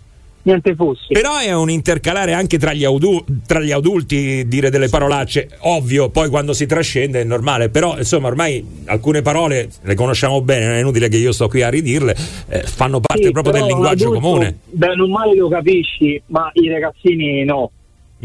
niente 0.43 0.75
fosse. 0.75 1.07
Però 1.09 1.37
è 1.37 1.53
un 1.53 1.69
intercalare 1.69 2.33
anche 2.33 2.57
tra 2.57 2.73
gli, 2.73 2.83
audu- 2.83 3.23
tra 3.45 3.59
gli 3.59 3.71
adulti 3.71 4.47
dire 4.47 4.69
delle 4.69 4.89
parolacce, 4.89 5.49
ovvio, 5.59 6.09
poi 6.09 6.29
quando 6.29 6.53
si 6.53 6.65
trascende 6.65 7.21
è 7.21 7.23
normale, 7.23 7.69
però 7.69 7.97
insomma 7.97 8.27
ormai 8.27 8.63
alcune 8.85 9.21
parole 9.21 9.69
le 9.81 9.95
conosciamo 9.95 10.41
bene, 10.41 10.65
non 10.65 10.75
è 10.75 10.79
inutile 10.79 11.09
che 11.09 11.17
io 11.17 11.31
sto 11.31 11.47
qui 11.47 11.61
a 11.61 11.69
ridirle, 11.69 12.15
eh, 12.49 12.63
fanno 12.63 12.99
parte 12.99 13.25
Sì, 13.25 13.31
proprio 13.31 13.53
del 13.53 13.65
linguaggio 13.65 14.11
comune. 14.11 14.57
Bene 14.69 15.01
o 15.01 15.07
male 15.07 15.35
lo 15.35 15.49
capisci, 15.49 16.21
ma 16.27 16.49
i 16.53 16.69
ragazzini 16.69 17.43
no. 17.43 17.71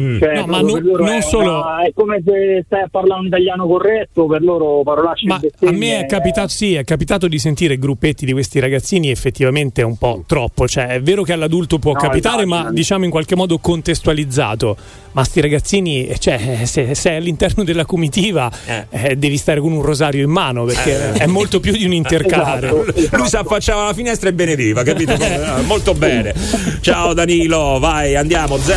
Mm. 0.00 0.18
Cioè, 0.20 0.34
No, 0.34 0.46
ma 0.46 0.60
proprio 0.60 0.96
non- 0.98 1.08
è, 1.08 1.20
solo- 1.22 1.58
una- 1.60 1.82
è 1.84 1.92
come 1.94 2.22
se 2.24 2.62
stai 2.66 2.82
a 2.82 2.88
parlare 2.90 3.20
un 3.20 3.26
italiano 3.26 3.66
corretto, 3.66 4.26
per 4.26 4.42
loro 4.42 4.82
parolacce 4.82 5.26
Ma 5.26 5.40
a 5.60 5.72
me 5.72 6.00
è 6.00 6.06
capitato, 6.06 6.48
sì, 6.48 6.74
è 6.74 6.84
capitato 6.84 7.28
di 7.28 7.38
sentire 7.38 7.78
gruppetti 7.78 8.26
di 8.26 8.32
questi 8.32 8.58
ragazzini 8.60 9.10
effettivamente 9.10 9.82
un 9.82 9.96
po' 9.96 10.22
troppo. 10.26 10.68
Cioè, 10.68 10.88
è 10.88 11.00
vero 11.00 11.22
che 11.22 11.32
all'adulto 11.32 11.78
può 11.78 11.92
No, 11.92 11.98
capitare, 11.98 12.42
immagino. 12.42 12.68
ma 12.68 12.74
diciamo 12.74 13.04
in 13.04 13.10
qualche 13.10 13.36
modo 13.36 13.58
contestualizzato. 13.58 14.76
Ma 15.16 15.24
sti 15.24 15.40
ragazzini, 15.40 16.14
cioè, 16.18 16.60
se 16.64 16.94
sei 16.94 17.16
all'interno 17.16 17.64
della 17.64 17.86
comitiva, 17.86 18.50
eh, 18.90 19.16
devi 19.16 19.38
stare 19.38 19.60
con 19.60 19.72
un 19.72 19.80
rosario 19.80 20.22
in 20.22 20.28
mano 20.28 20.64
perché 20.66 21.14
Eh. 21.14 21.20
è 21.20 21.26
molto 21.26 21.58
più 21.58 21.72
di 21.72 21.86
un 21.86 21.94
intercalare. 21.94 22.68
Esatto. 22.68 23.16
Lui 23.16 23.26
si 23.26 23.36
affacciava 23.36 23.84
alla 23.84 23.94
finestra 23.94 24.28
e 24.28 24.34
beneviva, 24.34 24.82
capito? 24.82 25.14
Eh, 25.26 25.62
Molto 25.62 25.94
bene. 25.94 26.34
Ciao 26.82 27.14
Danilo, 27.14 27.78
vai, 27.78 28.14
andiamo 28.14 28.58
06 28.58 28.76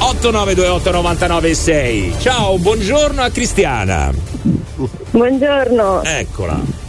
8928 0.00 0.90
996. 0.90 2.14
Ciao, 2.20 2.58
buongiorno 2.58 3.22
a 3.22 3.30
Cristiana. 3.30 4.12
Buongiorno, 5.10 6.02
Eccola. 6.02 6.81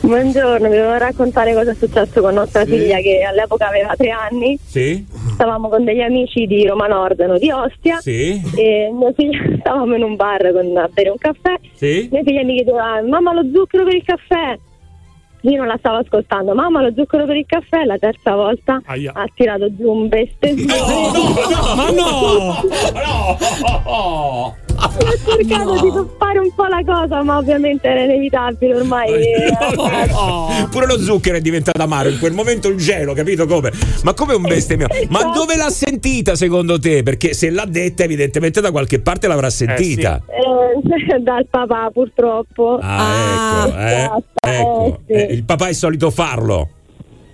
Buongiorno, 0.00 0.68
vi 0.68 0.74
devo 0.76 0.96
raccontare 0.96 1.54
cosa 1.54 1.70
è 1.72 1.74
successo 1.74 2.20
con 2.20 2.34
nostra 2.34 2.64
figlia 2.64 2.98
che 2.98 3.22
all'epoca 3.22 3.68
aveva 3.68 3.94
tre 3.96 4.10
anni. 4.10 4.58
Sì? 4.62 5.04
Stavamo 5.32 5.68
con 5.68 5.84
degli 5.84 6.00
amici 6.00 6.46
di 6.46 6.66
Roma 6.66 6.86
Nord, 6.86 7.20
no, 7.20 7.38
di 7.38 7.50
Ostia. 7.50 7.98
Sì? 8.00 8.40
E 8.56 8.90
mia 8.92 9.12
figlia 9.12 9.38
stavamo 9.60 9.94
in 9.94 10.02
un 10.02 10.16
bar 10.16 10.52
con, 10.52 10.76
a 10.76 10.88
bere 10.92 11.10
un 11.10 11.18
caffè. 11.18 11.54
Sì? 11.74 12.08
Mia 12.10 12.22
figlia 12.22 12.42
mi 12.44 12.54
chiedeva: 12.54 13.02
Mamma, 13.02 13.32
lo 13.32 13.44
zucchero 13.52 13.84
per 13.84 13.94
il 13.94 14.04
caffè. 14.04 14.58
Io 15.42 15.56
non 15.56 15.68
la 15.68 15.76
stavo 15.78 15.98
ascoltando, 15.98 16.52
mamma, 16.52 16.82
lo 16.82 16.92
zucchero 16.94 17.24
per 17.24 17.36
il 17.36 17.46
caffè. 17.46 17.84
La 17.84 17.96
terza 17.96 18.34
volta 18.34 18.80
Aia. 18.84 19.12
ha 19.14 19.24
tirato 19.34 19.74
giù 19.74 19.90
un 19.90 20.08
bestemmione. 20.08 20.72
Ma 21.76 21.90
no! 21.90 22.56
Oh. 23.84 24.56
Ho 24.80 25.36
cercato 25.36 25.80
di 25.82 25.92
toppare 25.92 26.38
un 26.38 26.54
po' 26.54 26.66
la 26.66 26.82
cosa, 26.84 27.22
ma 27.22 27.38
ovviamente 27.38 27.88
era 27.88 28.02
inevitabile 28.02 28.74
ormai. 28.76 29.10
eh, 29.24 30.68
Pure 30.70 30.86
lo 30.86 30.98
zucchero 30.98 31.36
è 31.36 31.40
diventato 31.40 31.82
amaro, 31.82 32.08
in 32.08 32.18
quel 32.18 32.32
momento 32.32 32.68
il 32.68 32.76
gelo, 32.76 33.12
capito 33.12 33.46
come? 33.46 33.72
Ma 34.04 34.14
come 34.14 34.34
un 34.34 34.42
bestemmio? 34.42 34.86
Ma 35.08 35.32
dove 35.34 35.56
l'ha 35.56 35.70
sentita 35.70 36.36
secondo 36.36 36.78
te? 36.78 37.02
Perché 37.02 37.34
se 37.34 37.50
l'ha 37.50 37.64
detta 37.66 38.04
evidentemente 38.04 38.60
da 38.60 38.70
qualche 38.70 39.00
parte 39.00 39.26
l'avrà 39.26 39.50
sentita. 39.50 40.22
Eh, 40.26 41.18
dal 41.20 41.46
papà 41.48 41.90
purtroppo. 41.92 42.78
Ah, 42.80 43.66
ecco, 43.66 43.78
eh, 43.78 44.10
ecco. 44.40 45.00
Eh, 45.06 45.22
il 45.32 45.44
papà 45.44 45.68
è 45.68 45.72
solito 45.72 46.10
farlo. 46.10 46.70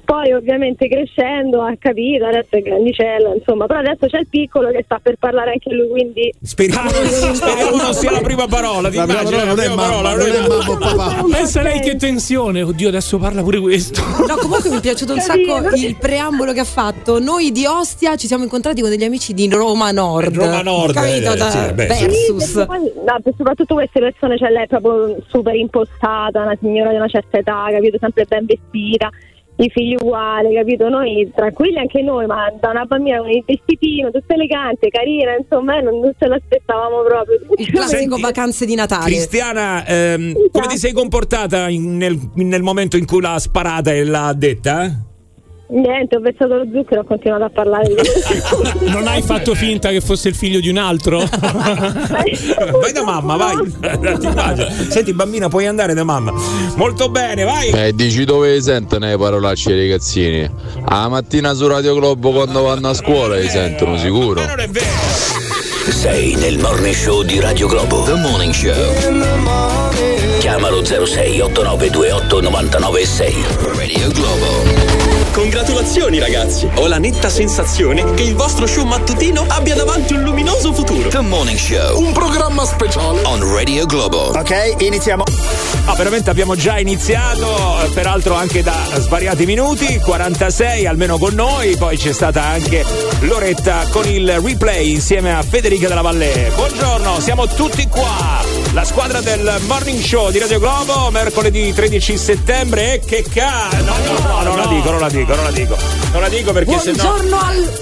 Poi 0.04 0.32
ovviamente 0.32 0.86
crescendo 0.86 1.62
ha 1.62 1.72
capito, 1.78 2.26
adesso 2.26 2.48
è 2.50 2.60
grandicello, 2.60 3.34
insomma, 3.36 3.64
però 3.66 3.80
adesso 3.80 4.06
c'è 4.06 4.18
il 4.18 4.26
piccolo 4.28 4.70
che 4.70 4.82
sta 4.84 4.98
per 5.02 5.16
parlare 5.18 5.52
anche 5.52 5.72
lui, 5.72 5.88
quindi... 5.88 6.30
Speriamo, 6.42 6.90
speriamo 6.90 7.76
non 7.76 7.94
sia 7.94 8.10
la 8.10 8.20
prima 8.20 8.46
parola, 8.46 8.90
ti 8.90 8.96
La 8.96 9.04
prima 9.06 9.22
parola 9.22 9.44
non 9.44 9.60
è 9.60 9.68
mamma, 9.68 9.82
parola, 9.82 10.14
non 10.14 10.26
è 10.28 10.40
mamma 10.46 10.70
o 10.70 10.76
papà. 10.76 11.24
Pensa 11.30 11.62
lei 11.62 11.80
che 11.80 11.96
tensione! 11.96 12.60
Oddio, 12.62 12.88
adesso 12.88 13.18
parla 13.18 13.42
pure 13.42 13.60
questo. 13.60 14.02
No, 14.28 14.36
comunque 14.36 14.68
mi 14.68 14.76
è 14.76 14.80
piaciuto 14.80 15.14
un 15.14 15.20
sacco 15.20 15.74
il 15.74 15.96
preambolo 15.96 16.52
che 16.52 16.60
ha 16.60 16.64
fatto. 16.64 17.18
Noi 17.18 17.50
di 17.50 17.64
Ostia 17.64 18.16
ci 18.16 18.26
siamo 18.26 18.42
incontrati 18.44 18.82
con 18.82 18.90
degli 18.90 19.04
amici 19.04 19.32
di 19.32 19.48
Roma 19.48 19.90
Nord. 19.90 20.36
Roma 20.36 20.60
Nord, 20.62 20.92
Capito? 20.94 21.32
eh, 21.32 21.36
Da- 21.36 21.50
sì, 21.50 21.72
beh, 21.72 21.88
Sì, 21.94 22.04
versus. 22.06 22.52
perché 22.52 22.66
poi, 22.66 22.92
no, 23.06 23.32
soprattutto 23.36 23.74
queste 23.74 24.00
persone, 24.00 24.36
cioè 24.36 24.50
lei 24.50 24.64
è 24.64 24.66
proprio 24.66 25.16
super 25.28 25.54
impostata, 25.54 26.42
una 26.42 26.56
signora 26.60 26.90
di 26.90 26.96
una 26.96 27.08
certa 27.08 27.38
età, 27.38 27.66
capito? 27.70 27.96
Sempre 27.98 28.24
ben 28.26 28.44
vestita, 28.46 29.10
i 29.56 29.70
figli 29.70 29.94
uguali, 29.94 30.54
capito? 30.54 30.88
Noi 30.88 31.30
tranquilli 31.34 31.78
anche 31.78 32.02
noi, 32.02 32.26
ma 32.26 32.52
da 32.58 32.70
una 32.70 32.84
bambina 32.84 33.18
con 33.18 33.30
il 33.30 33.42
vestitino, 33.46 34.10
tutta 34.10 34.34
elegante, 34.34 34.88
carina, 34.88 35.36
insomma, 35.36 35.78
eh, 35.78 35.82
non, 35.82 36.00
non 36.00 36.12
ce 36.18 36.26
l'aspettavamo 36.26 37.02
proprio. 37.02 37.38
Il 37.56 37.70
classico 37.70 38.16
vacanze 38.18 38.66
di 38.66 38.74
Natale. 38.74 39.04
Cristiana, 39.04 39.86
ehm, 39.86 40.32
come 40.50 40.66
ti 40.66 40.76
sei 40.76 40.92
comportata 40.92 41.68
in- 41.68 41.96
nel, 41.96 42.18
nel 42.34 42.62
momento 42.62 42.96
in 42.96 43.06
cui 43.06 43.20
l'ha 43.20 43.38
sparata 43.38 43.92
e 43.92 44.04
l'ha 44.04 44.32
detta? 44.36 44.90
Niente, 45.74 46.16
ho 46.16 46.20
versato 46.20 46.54
lo 46.54 46.64
zucchero 46.72 47.00
e 47.00 47.04
ho 47.04 47.04
continuato 47.04 47.44
a 47.44 47.50
parlare 47.50 47.88
di 47.88 47.94
Non 48.90 49.08
hai 49.08 49.22
fatto 49.22 49.54
finta 49.54 49.90
che 49.90 50.00
fosse 50.00 50.28
il 50.28 50.36
figlio 50.36 50.60
di 50.60 50.68
un 50.68 50.76
altro? 50.76 51.18
Vai 51.28 52.92
da 52.92 53.02
mamma, 53.02 53.36
vai. 53.36 53.56
Senti, 54.88 55.12
bambina, 55.12 55.48
puoi 55.48 55.66
andare 55.66 55.94
da 55.94 56.04
mamma. 56.04 56.32
Molto 56.76 57.08
bene, 57.08 57.42
vai. 57.42 57.70
Eh, 57.70 57.92
dici 57.92 58.24
dove 58.24 58.60
sentono 58.60 59.06
le 59.06 59.18
parolacce 59.18 59.72
i 59.72 59.80
ragazzini? 59.80 60.48
A 60.84 61.08
mattina 61.08 61.52
su 61.54 61.66
Radio 61.66 61.94
Globo 61.94 62.30
quando 62.30 62.62
vanno 62.62 62.90
a 62.90 62.94
scuola 62.94 63.36
li 63.36 63.48
sentono 63.48 63.96
sicuro. 63.98 64.44
Non 64.44 64.60
è 64.60 64.68
vero. 64.68 64.86
Sei 65.90 66.34
nel 66.36 66.58
morning 66.58 66.94
show 66.94 67.22
di 67.22 67.40
Radio 67.40 67.66
Globo. 67.66 68.04
The 68.04 68.14
Morning 68.14 68.52
Show. 68.52 68.72
Chiamalo 70.38 70.84
06 70.84 71.40
8928 71.40 72.40
996. 72.40 73.34
Radio 73.76 74.08
Globo. 74.10 74.73
Congratulazioni 75.34 76.20
ragazzi! 76.20 76.70
Ho 76.76 76.86
la 76.86 76.98
netta 76.98 77.28
sensazione 77.28 78.14
che 78.14 78.22
il 78.22 78.36
vostro 78.36 78.68
show 78.68 78.84
mattutino 78.84 79.44
abbia 79.48 79.74
davanti 79.74 80.14
un 80.14 80.22
luminoso 80.22 80.72
futuro. 80.72 81.08
The 81.08 81.22
Morning 81.22 81.58
Show. 81.58 81.98
Un 81.98 82.12
programma 82.12 82.64
speciale. 82.64 83.20
On 83.24 83.52
Radio 83.52 83.84
Globo. 83.84 84.28
Ok, 84.28 84.76
iniziamo. 84.78 85.24
Ah, 85.86 85.94
veramente 85.96 86.30
abbiamo 86.30 86.54
già 86.54 86.78
iniziato, 86.78 87.82
eh, 87.82 87.88
peraltro 87.88 88.34
anche 88.34 88.62
da 88.62 88.74
svariati 88.94 89.44
minuti, 89.44 89.98
46 89.98 90.86
almeno 90.86 91.18
con 91.18 91.34
noi, 91.34 91.76
poi 91.76 91.96
c'è 91.98 92.12
stata 92.12 92.42
anche 92.44 92.84
Loretta 93.20 93.86
con 93.90 94.06
il 94.06 94.40
replay 94.40 94.92
insieme 94.92 95.34
a 95.34 95.42
Federica 95.42 95.88
della 95.88 96.00
Valle. 96.00 96.52
Buongiorno, 96.54 97.20
siamo 97.20 97.46
tutti 97.48 97.86
qua, 97.88 98.40
la 98.72 98.84
squadra 98.84 99.20
del 99.20 99.60
Morning 99.66 100.00
Show 100.00 100.30
di 100.30 100.38
Radio 100.38 100.58
Globo, 100.58 101.10
mercoledì 101.10 101.72
13 101.74 102.16
settembre 102.16 102.94
e 102.94 103.00
che 103.00 103.24
cazzo! 103.30 103.76
No, 103.84 103.94
no, 104.06 104.26
no, 104.26 104.42
non 104.42 104.56
la 104.56 104.66
dico, 104.66 104.90
non 104.90 105.00
la 105.00 105.10
dico, 105.10 105.23
non 105.34 105.44
la 105.44 105.50
dico, 105.50 105.76
non 106.12 106.20
la 106.20 106.28
dico 106.28 106.52
perché 106.52 106.78
se 106.78 106.92
no... 106.92 107.02
Buongiorno 107.02 107.38
al. 107.40 107.72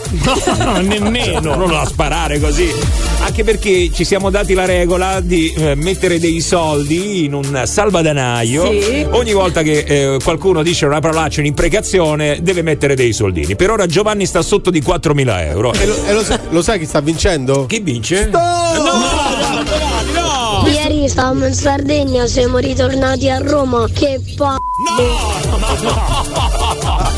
No, 0.59 0.81
nemmeno. 0.83 1.55
Non 1.55 1.71
la 1.71 1.85
sparare 1.85 2.39
così. 2.39 2.71
Anche 3.21 3.45
perché 3.45 3.91
ci 3.93 4.05
siamo 4.05 4.31
dati 4.31 4.55
la 4.55 4.65
regola 4.65 5.21
di 5.21 5.53
eh, 5.57 5.75
mettere 5.75 6.19
dei 6.19 6.41
soldi 6.41 7.25
in 7.25 7.35
un 7.35 7.63
salvadanaio. 7.65 8.81
Sì. 8.81 9.07
Ogni 9.11 9.33
volta 9.33 9.63
che 9.63 9.79
eh, 9.87 10.17
qualcuno 10.23 10.63
dice 10.63 10.87
una 10.87 11.01
parolaccia, 11.01 11.41
un'imprecazione, 11.41 12.39
deve 12.43 12.63
mettere 12.63 12.95
dei 12.95 13.13
soldini. 13.13 13.57
Per 13.57 13.71
ora 13.71 13.87
Giovanni 13.87 14.27
sta 14.27 14.43
sotto 14.43 14.71
di 14.71 14.81
4.000 14.81 15.41
euro. 15.47 15.73
E 15.73 15.87
lo, 15.87 16.05
e 16.05 16.13
lo 16.13 16.23
sa- 16.23 16.41
lo 16.51 16.63
sai 16.63 16.79
chi 16.79 16.87
sta 16.87 17.01
vincendo? 17.01 17.67
Chi 17.67 17.81
vince? 17.81 18.31
Ieri 21.03 21.15
stavamo 21.15 21.47
in 21.49 21.55
Sardegna, 21.55 22.27
siamo 22.29 22.59
ritornati 22.59 23.29
a 23.29 23.39
Roma. 23.39 23.89
Che 23.93 24.21
pa. 24.37 24.57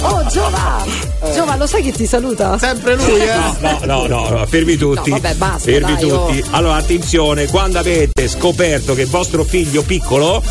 Oh, 0.01 0.27
Giova! 0.27 0.83
Giova, 1.35 1.57
lo 1.57 1.67
sai 1.67 1.83
che 1.83 1.93
ti 1.93 2.07
saluta? 2.07 2.57
Sempre 2.57 2.97
lui, 2.97 3.21
eh? 3.21 3.27
No, 3.85 4.07
no, 4.07 4.07
no, 4.07 4.29
no, 4.31 4.47
fermi 4.47 4.77
tutti. 4.77 5.11
No, 5.11 5.19
vabbè, 5.19 5.35
basta, 5.35 5.71
fermi 5.71 5.97
dai, 5.97 6.11
oh. 6.11 6.27
tutti. 6.29 6.43
Allora, 6.53 6.77
attenzione, 6.77 7.47
quando 7.49 7.79
avete 7.79 8.27
scoperto 8.27 8.95
che 8.95 9.05
vostro 9.05 9.45
figlio 9.45 9.83
piccolo 9.83 10.43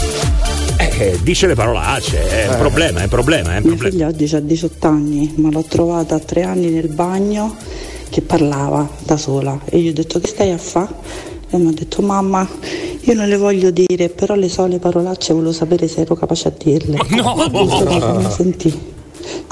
eh, 0.78 1.18
dice 1.24 1.48
le 1.48 1.56
parolacce, 1.56 2.30
è 2.30 2.50
un 2.50 2.58
problema, 2.58 3.00
è 3.00 3.04
un 3.04 3.10
problema, 3.10 3.56
è 3.56 3.58
un 3.58 3.64
Mio 3.64 3.76
problema. 3.76 3.90
figlio 3.90 4.08
oggi 4.10 4.36
ha 4.36 4.40
18 4.42 4.88
anni, 4.88 5.34
ma 5.38 5.50
l'ho 5.50 5.64
trovata 5.68 6.14
a 6.14 6.20
tre 6.20 6.44
anni 6.44 6.70
nel 6.70 6.90
bagno 6.90 7.56
che 8.12 8.22
parlava 8.22 8.88
da 9.00 9.18
sola 9.18 9.60
e 9.66 9.80
io 9.80 9.90
ho 9.90 9.94
detto 9.94 10.20
che 10.20 10.28
stai 10.28 10.52
a 10.52 10.58
fa? 10.60 11.32
E 11.54 11.58
mi 11.60 11.68
ha 11.68 11.72
detto 11.72 12.02
mamma, 12.02 12.48
io 13.02 13.14
non 13.14 13.28
le 13.28 13.38
voglio 13.38 13.70
dire, 13.70 14.10
però 14.10 14.34
le 14.34 14.50
so 14.50 14.66
le 14.66 14.80
parolacce, 14.80 15.34
volevo 15.34 15.52
sapere 15.52 15.88
se 15.88 16.02
ero 16.02 16.16
capace 16.16 16.48
a 16.48 16.54
dirle. 16.58 16.98
No! 17.16 17.36
Mi 18.18 18.32
sentì. 18.32 18.92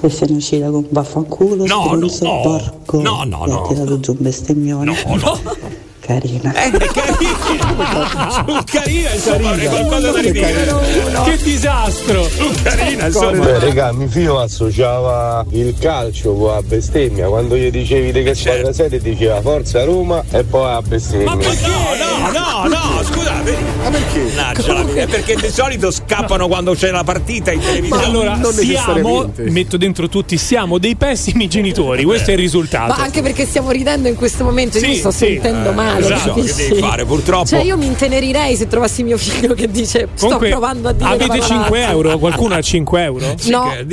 E 0.04 0.10
se 0.10 0.26
ne 0.26 0.38
uscita 0.38 0.72
con 0.72 0.84
vaffanculo, 0.90 1.64
No, 1.68 1.84
stronzo, 1.84 2.24
no, 2.26 2.42
porco. 2.42 3.02
no, 3.02 3.24
no, 3.24 3.46
e 3.46 3.50
no. 3.50 3.64
ha 3.64 3.68
tirato 3.68 4.00
giù 4.00 4.12
un 4.14 4.18
bestemmione. 4.20 4.96
Carina. 6.12 6.54
Eh, 6.54 6.72
carina, 6.72 8.64
carina, 8.66 9.14
insomma, 9.14 9.50
avrei 9.52 9.68
qualcosa 9.68 10.12
da 10.12 10.20
ridire. 10.20 10.76
Che 11.24 11.38
disastro! 11.42 12.28
Carina, 12.64 13.06
insomma. 13.06 13.46
Beh, 13.46 13.60
raga, 13.60 13.94
mio 13.94 14.10
figlio 14.10 14.40
associava 14.40 15.46
il 15.52 15.74
calcio 15.80 16.48
la 16.48 16.62
bestemmia. 16.62 17.30
Quando 17.30 17.56
gli 17.56 17.72
dicevi 17.72 18.12
di 18.12 18.24
che 18.24 18.36
squadra 18.36 18.74
siete, 18.74 19.00
diceva 19.00 19.40
Forza 19.40 19.86
Roma 19.86 20.22
e 20.32 20.44
poi 20.44 20.70
a 20.70 20.82
bestemmia. 20.82 21.34
Ma 21.34 21.38
perché? 21.38 21.68
No, 21.68 22.32
no, 22.32 22.68
no, 22.68 23.04
scusate. 23.04 23.71
Ma 23.82 23.90
perché? 23.90 24.20
Miseria, 24.22 25.08
perché 25.08 25.36
di 25.36 25.50
solito 25.50 25.92
scappano 25.92 26.48
quando 26.48 26.74
c'è 26.74 26.92
la 26.92 27.04
partita 27.04 27.52
in 27.52 27.60
televisione. 27.60 28.02
Ma 28.02 28.08
allora, 28.08 28.36
non 28.36 28.54
siamo, 28.54 29.32
metto 29.38 29.78
dentro 29.78 30.08
tutti, 30.10 30.38
siamo 30.38 30.78
dei 30.78 30.96
pessimi 30.96 31.48
genitori, 31.48 32.04
questo 32.04 32.30
è 32.30 32.34
il 32.34 32.40
risultato. 32.40 32.94
Ma 32.98 33.04
anche 33.04 33.22
perché 33.22 33.46
stiamo 33.46 33.72
ridendo 33.72 34.08
in 34.08 34.16
questo 34.16 34.44
momento, 34.44 34.78
io 34.78 34.84
Sì, 34.84 34.90
mi 34.90 34.96
sto 34.98 35.12
sì. 35.12 35.18
sentendo 35.26 35.72
male. 35.72 36.08
lo 36.08 36.14
Esatto, 36.16 36.34
che 36.34 36.54
devi 36.54 36.76
fare 36.80 37.06
purtroppo. 37.06 37.46
Cioè, 37.48 37.62
io 37.62 37.78
mi 37.78 37.86
intenerirei 37.88 38.56
se 38.56 38.68
trovassi 38.68 39.04
mio 39.04 39.18
figlio 39.18 39.54
che 39.54 39.68
dice: 39.70 40.08
Sto 40.14 40.26
Comunque, 40.26 40.50
provando 40.50 40.88
a 40.90 40.94
dire. 40.94 41.06
avete 41.10 41.28
parolacce." 41.28 41.54
5 41.54 41.82
euro? 41.88 42.18
Qualcuno 42.20 42.56
ha 42.56 42.62
5 42.62 43.04
euro? 43.04 43.26
No, 43.46 43.64
no. 43.64 43.64
fare 43.64 43.86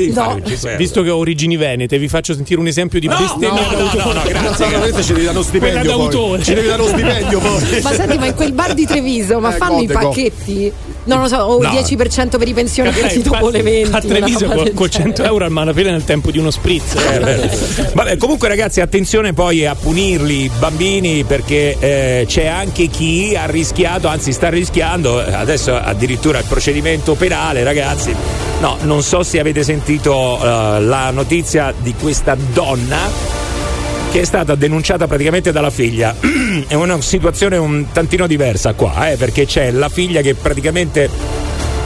5 0.44 0.70
euro. 0.70 0.77
Visto 0.77 1.03
che 1.03 1.11
ho 1.11 1.16
origini 1.16 1.57
venete, 1.57 1.98
vi 1.98 2.09
faccio 2.09 2.35
sentire 2.35 2.61
un 2.61 2.66
esempio 2.66 3.01
di 3.01 3.07
No, 3.07 3.16
bestemmia 3.16 3.48
no, 3.51 3.70
no, 3.70 3.77
d'autore. 3.77 4.05
no, 4.05 4.12
no, 4.12 4.22
grazie. 4.29 4.64
No, 4.64 4.70
veramente 4.70 5.03
ci 5.03 5.12
devi 5.12 5.24
dare 5.24 5.38
uno 5.38 5.46
Quella 5.48 5.81
stipendio 5.81 5.96
poi. 5.96 6.09
d'autore. 6.09 6.42
Ci 6.42 6.55
devi 6.55 6.66
dare 6.66 6.83
uno 6.83 6.90
stipendio 6.90 7.38
poi. 7.38 7.81
Ma 7.83 7.92
senti, 7.92 8.18
ma 8.18 8.27
in 8.27 8.35
quel 8.35 8.53
bar 8.53 8.74
di 8.74 8.87
Treviso, 8.87 9.40
ma 9.40 9.55
Eh, 9.55 9.59
fanno 9.86 10.00
i 10.00 10.06
pacchetti? 10.06 10.72
Non 11.04 11.20
lo 11.20 11.28
so, 11.28 11.36
o 11.36 11.62
No. 11.62 11.68
il 11.70 11.84
10% 11.84 12.38
per 12.38 12.48
i 12.48 12.52
pensionati 12.52 13.00
Dai, 13.00 13.22
dopo 13.22 13.48
le 13.48 13.62
20. 13.62 13.96
a 13.96 14.00
Treviso 14.00 14.46
con, 14.46 14.70
con 14.74 14.90
100 14.90 15.08
genere. 15.10 15.24
euro 15.28 15.44
al 15.44 15.50
malapena 15.50 15.90
nel 15.90 16.04
tempo 16.04 16.30
di 16.30 16.38
uno 16.38 16.50
spritz. 16.50 16.94
Eh, 16.94 17.18
beh. 17.18 17.50
Vabbè, 17.94 18.16
comunque 18.16 18.48
ragazzi, 18.48 18.80
attenzione 18.80 19.32
poi 19.32 19.64
a 19.66 19.74
punirli 19.74 20.42
i 20.44 20.50
bambini 20.58 21.24
perché 21.24 21.76
eh, 21.78 22.24
c'è 22.26 22.46
anche 22.46 22.88
chi 22.88 23.34
ha 23.36 23.46
rischiato, 23.46 24.08
anzi 24.08 24.32
sta 24.32 24.48
rischiando, 24.50 25.24
eh, 25.24 25.32
adesso 25.32 25.74
addirittura 25.74 26.38
il 26.38 26.44
procedimento 26.48 27.14
penale, 27.14 27.62
ragazzi. 27.64 28.14
No, 28.60 28.76
non 28.82 29.02
so 29.02 29.22
se 29.22 29.38
avete 29.38 29.62
sentito 29.62 30.38
eh, 30.42 30.80
la 30.80 31.10
notizia 31.10 31.72
di 31.78 31.94
questa 31.98 32.36
donna 32.52 33.38
che 34.11 34.21
è 34.21 34.25
stata 34.25 34.55
denunciata 34.55 35.07
praticamente 35.07 35.53
dalla 35.53 35.71
figlia. 35.71 36.14
è 36.66 36.75
una 36.75 37.01
situazione 37.01 37.57
un 37.57 37.87
tantino 37.92 38.27
diversa 38.27 38.73
qua, 38.75 39.11
eh, 39.11 39.16
perché 39.16 39.47
c'è 39.47 39.71
la 39.71 39.88
figlia 39.88 40.21
che 40.23 40.35
praticamente 40.35 41.11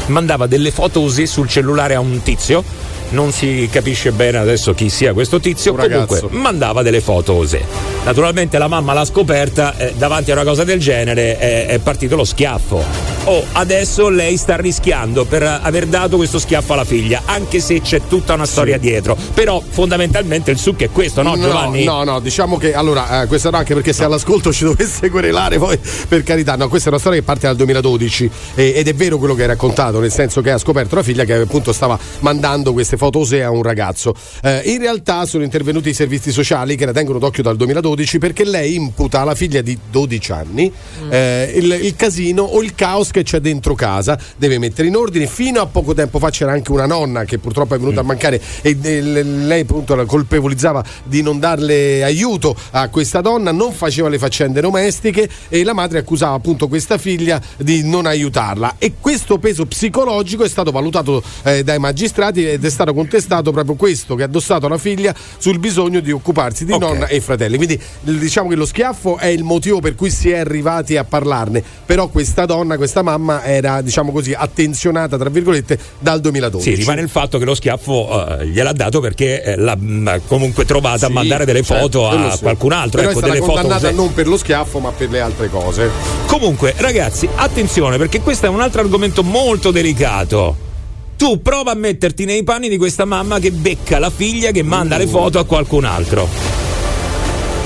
mandava 0.07 0.47
delle 0.47 0.71
foto 0.71 1.01
così 1.01 1.27
sul 1.27 1.49
cellulare 1.49 1.95
a 1.95 2.01
un 2.01 2.23
tizio. 2.23 2.63
Non 3.11 3.31
si 3.31 3.69
capisce 3.71 4.11
bene 4.13 4.39
adesso 4.39 4.73
chi 4.73 4.89
sia 4.89 5.13
questo 5.13 5.39
tizio. 5.39 5.73
Un 5.73 5.79
ragazzo. 5.79 6.07
Comunque, 6.07 6.39
mandava 6.39 6.83
delle 6.83 7.01
foto 7.01 7.35
così. 7.35 7.61
Naturalmente 8.05 8.57
la 8.57 8.69
mamma 8.69 8.95
l'ha 8.95 9.05
scoperta, 9.05 9.77
eh, 9.77 9.93
davanti 9.97 10.31
a 10.31 10.35
una 10.35 10.45
cosa 10.45 10.65
del 10.65 10.81
genere 10.81 11.37
è, 11.37 11.67
è 11.67 11.79
partito 11.79 12.17
lo 12.17 12.25
schiaffo. 12.25 13.12
Oh, 13.25 13.45
adesso 13.53 14.09
lei 14.09 14.37
sta 14.37 14.57
rischiando 14.57 15.25
per 15.25 15.45
aver 15.45 15.87
dato 15.87 16.17
questo 16.17 16.41
schiaffo 16.41 16.73
alla 16.73 16.85
figlia, 16.85 17.23
anche 17.25 17.61
se 17.61 17.81
c'è 17.81 18.01
tutta 18.09 18.35
una 18.35 18.47
storia 18.47 18.79
dietro. 18.79 19.17
Però 19.33 19.63
fondamentalmente 19.65 20.51
il 20.51 20.59
succo 20.59 20.83
è 20.83 20.91
questo, 20.91 21.23
no, 21.23 21.39
Giovanni? 21.39 21.85
No, 21.85 22.03
no, 22.03 22.19
diciamo 22.19 22.57
che 22.57 22.75
allora, 22.75 23.23
eh, 23.23 23.27
questa 23.29 23.51
no, 23.51 23.59
anche 23.59 23.75
perché 23.75 23.93
se 23.93 24.03
all'ascolto 24.03 24.53
ci 24.53 24.65
dovesse 24.65 25.09
querelare 25.09 25.59
poi, 25.59 25.79
per 26.09 26.25
carità, 26.25 26.57
no, 26.57 26.67
questa 26.69 26.89
è 26.89 26.91
una 26.91 26.99
storia 26.99 27.21
che 27.21 27.25
parte 27.25 27.47
dal 27.47 27.55
2012 27.55 28.31
eh, 28.57 28.73
ed 28.75 28.89
è 28.89 28.95
vero 28.95 29.19
quello 29.19 29.37
che 29.37 29.43
hai 29.43 29.49
raccontato, 29.49 30.01
nel 30.01 30.11
senso 30.11 30.41
che 30.41 30.51
ha 30.51 30.59
scoperto 30.59 30.97
la 30.97 31.05
figlia 31.05 31.23
che 31.23 31.35
appunto 31.35 31.73
stava 31.73 31.97
mandando 32.21 32.73
queste 32.73 32.97
foto 32.97 33.21
osee 33.21 33.45
a 33.45 33.51
un 33.51 33.63
ragazzo. 33.63 34.17
Eh, 34.43 34.63
in 34.65 34.79
realtà 34.79 35.27
sono 35.27 35.45
intervenuti 35.45 35.91
i 35.91 35.95
servizi 35.95 36.33
sociali 36.33 36.75
che 36.75 36.87
la 36.87 36.93
tengono 36.93 37.21
d'occhio 37.21 37.45
dal 37.45 37.55
2012 37.55 38.19
perché 38.19 38.43
lei 38.43 38.75
imputa 38.75 39.21
alla 39.21 39.37
figlia 39.37 39.61
di 39.61 39.79
12 39.93 40.33
anni 40.33 40.73
eh, 41.09 41.53
il, 41.55 41.79
il 41.83 41.95
casino 41.95 42.43
o 42.43 42.61
il 42.61 42.75
caos 42.75 43.11
che 43.13 43.23
c'è 43.23 43.39
dentro 43.39 43.75
casa, 43.77 44.19
deve 44.37 44.59
mettere 44.59 44.89
in 44.89 44.97
ordine. 44.97 45.27
Fino 45.27 45.61
a 45.61 45.67
poco 45.67 45.95
tempo 45.95 46.19
fa 46.19 46.31
c'era 46.31 46.51
anche 46.51 46.73
una 46.73 46.87
nonna 46.87 47.25
che 47.25 47.39
purtroppo 47.39 47.77
è 47.77 47.79
venuta 47.79 48.01
a 48.01 48.03
mancare 48.03 48.41
e 48.63 48.73
l- 48.75 49.47
lei 49.47 49.61
appunto 49.61 49.95
la 49.95 50.05
colpevolizzava 50.05 50.83
di 51.05 51.23
non 51.23 51.39
darle 51.39 52.03
aiuto 52.03 52.57
a 52.73 52.89
questa 52.89 53.21
donna, 53.21 53.53
non 53.53 53.73
faceva 53.73 54.09
le 54.09 54.19
faccende 54.19 54.61
domestiche 54.61 55.29
e 55.49 55.63
la 55.63 55.75
madre 55.75 55.99
accusava 56.01 56.35
appunto 56.35 56.67
questa 56.67 56.99
figlia 56.99 57.41
di 57.59 57.85
non 57.85 58.07
aiutarla 58.07 58.77
e 58.79 58.95
questo 58.99 59.39
peso 59.39 59.67
psicologico 59.67 60.43
è 60.45 60.49
stato 60.49 60.71
valutato 60.71 61.23
eh, 61.45 61.63
dai 61.63 61.79
magistrati 61.79 62.49
ed 62.49 62.65
è 62.65 62.71
stato 62.71 62.95
contestato 62.95 63.53
proprio 63.53 63.75
questo 63.77 64.15
che 64.15 64.23
ha 64.23 64.27
addossato 64.27 64.67
alla 64.67 64.79
figlia 64.79 65.15
sul 65.37 65.59
bisogno 65.59 66.01
di 66.01 66.11
occuparsi 66.11 66.65
di 66.65 66.73
Ok. 66.73 66.81
nonna 66.81 67.07
e 67.07 67.21
fratelli. 67.21 67.57
Quindi 67.57 67.79
diciamo 68.01 68.49
che 68.49 68.55
lo 68.57 68.65
schiaffo 68.67 69.19
è 69.19 69.27
il 69.27 69.43
motivo 69.45 69.81
per 69.81 69.95
cui 69.95 70.11
si 70.11 70.31
è 70.31 70.39
arrivati 70.39 70.97
a 70.97 71.05
parlarne, 71.05 71.63
però 71.85 72.09
questa 72.09 72.47
donna, 72.47 72.77
questa 72.77 73.02
mamma 73.03 73.45
era 73.45 73.81
diciamo 73.83 74.13
così 74.13 74.33
attenzionata 74.33 75.17
tra 75.19 75.29
virgolette 75.29 75.79
dal 75.99 76.21
2012. 76.21 76.71
Sì, 76.71 76.81
rimane 76.81 77.01
il 77.01 77.09
fatto 77.09 77.39
che 77.39 77.45
lo 77.45 77.55
schiaffo 77.55 78.39
eh, 78.41 78.47
gliel'ha 78.49 78.73
dato 78.73 79.01
perché 79.01 79.43
eh, 79.43 79.57
l'ha 79.57 79.77
mh, 79.77 80.23
comunque 80.27 80.65
trovata 80.65 81.07
a 81.07 81.09
Sì, 81.09 81.15
mandare 81.15 81.45
delle 81.45 81.63
certo, 81.63 81.83
foto 81.83 82.09
a 82.09 82.33
sì. 82.33 82.39
qualcun 82.41 82.73
altro. 82.73 83.01
Però 83.01 83.11
ecco, 83.11 83.19
è 83.19 83.23
stata 83.23 83.33
delle 83.33 83.45
foto 83.45 83.61
condannata 83.61 83.87
così. 83.89 83.97
non 84.01 84.15
per 84.15 84.27
lo 84.29 84.37
schiaffo, 84.37 84.79
ma 84.79 84.91
per 84.93 85.11
le 85.11 85.21
altre 85.21 85.49
cose. 85.49 85.91
Comunque, 86.27 86.75
ragazzi, 86.79 87.29
attenzione 87.35 87.99
perché 87.99 88.21
questo 88.21 88.47
è 88.47 88.49
un 88.49 88.61
altro 88.61 88.81
argomento 88.81 89.23
molto 89.23 89.71
delicato. 89.71 90.71
Tu 91.17 91.41
prova 91.41 91.71
a 91.71 91.75
metterti 91.75 92.25
nei 92.25 92.43
panni 92.43 92.69
di 92.69 92.77
questa 92.77 93.05
mamma 93.05 93.39
che 93.39 93.53
becca 93.53 93.99
la 94.01 94.11
figlia 94.11 94.51
che 94.51 94.63
manda 94.63 94.97
le 94.97 95.07
foto 95.07 95.39
a 95.39 95.45
qualcun 95.45 95.85
altro. 95.85 96.62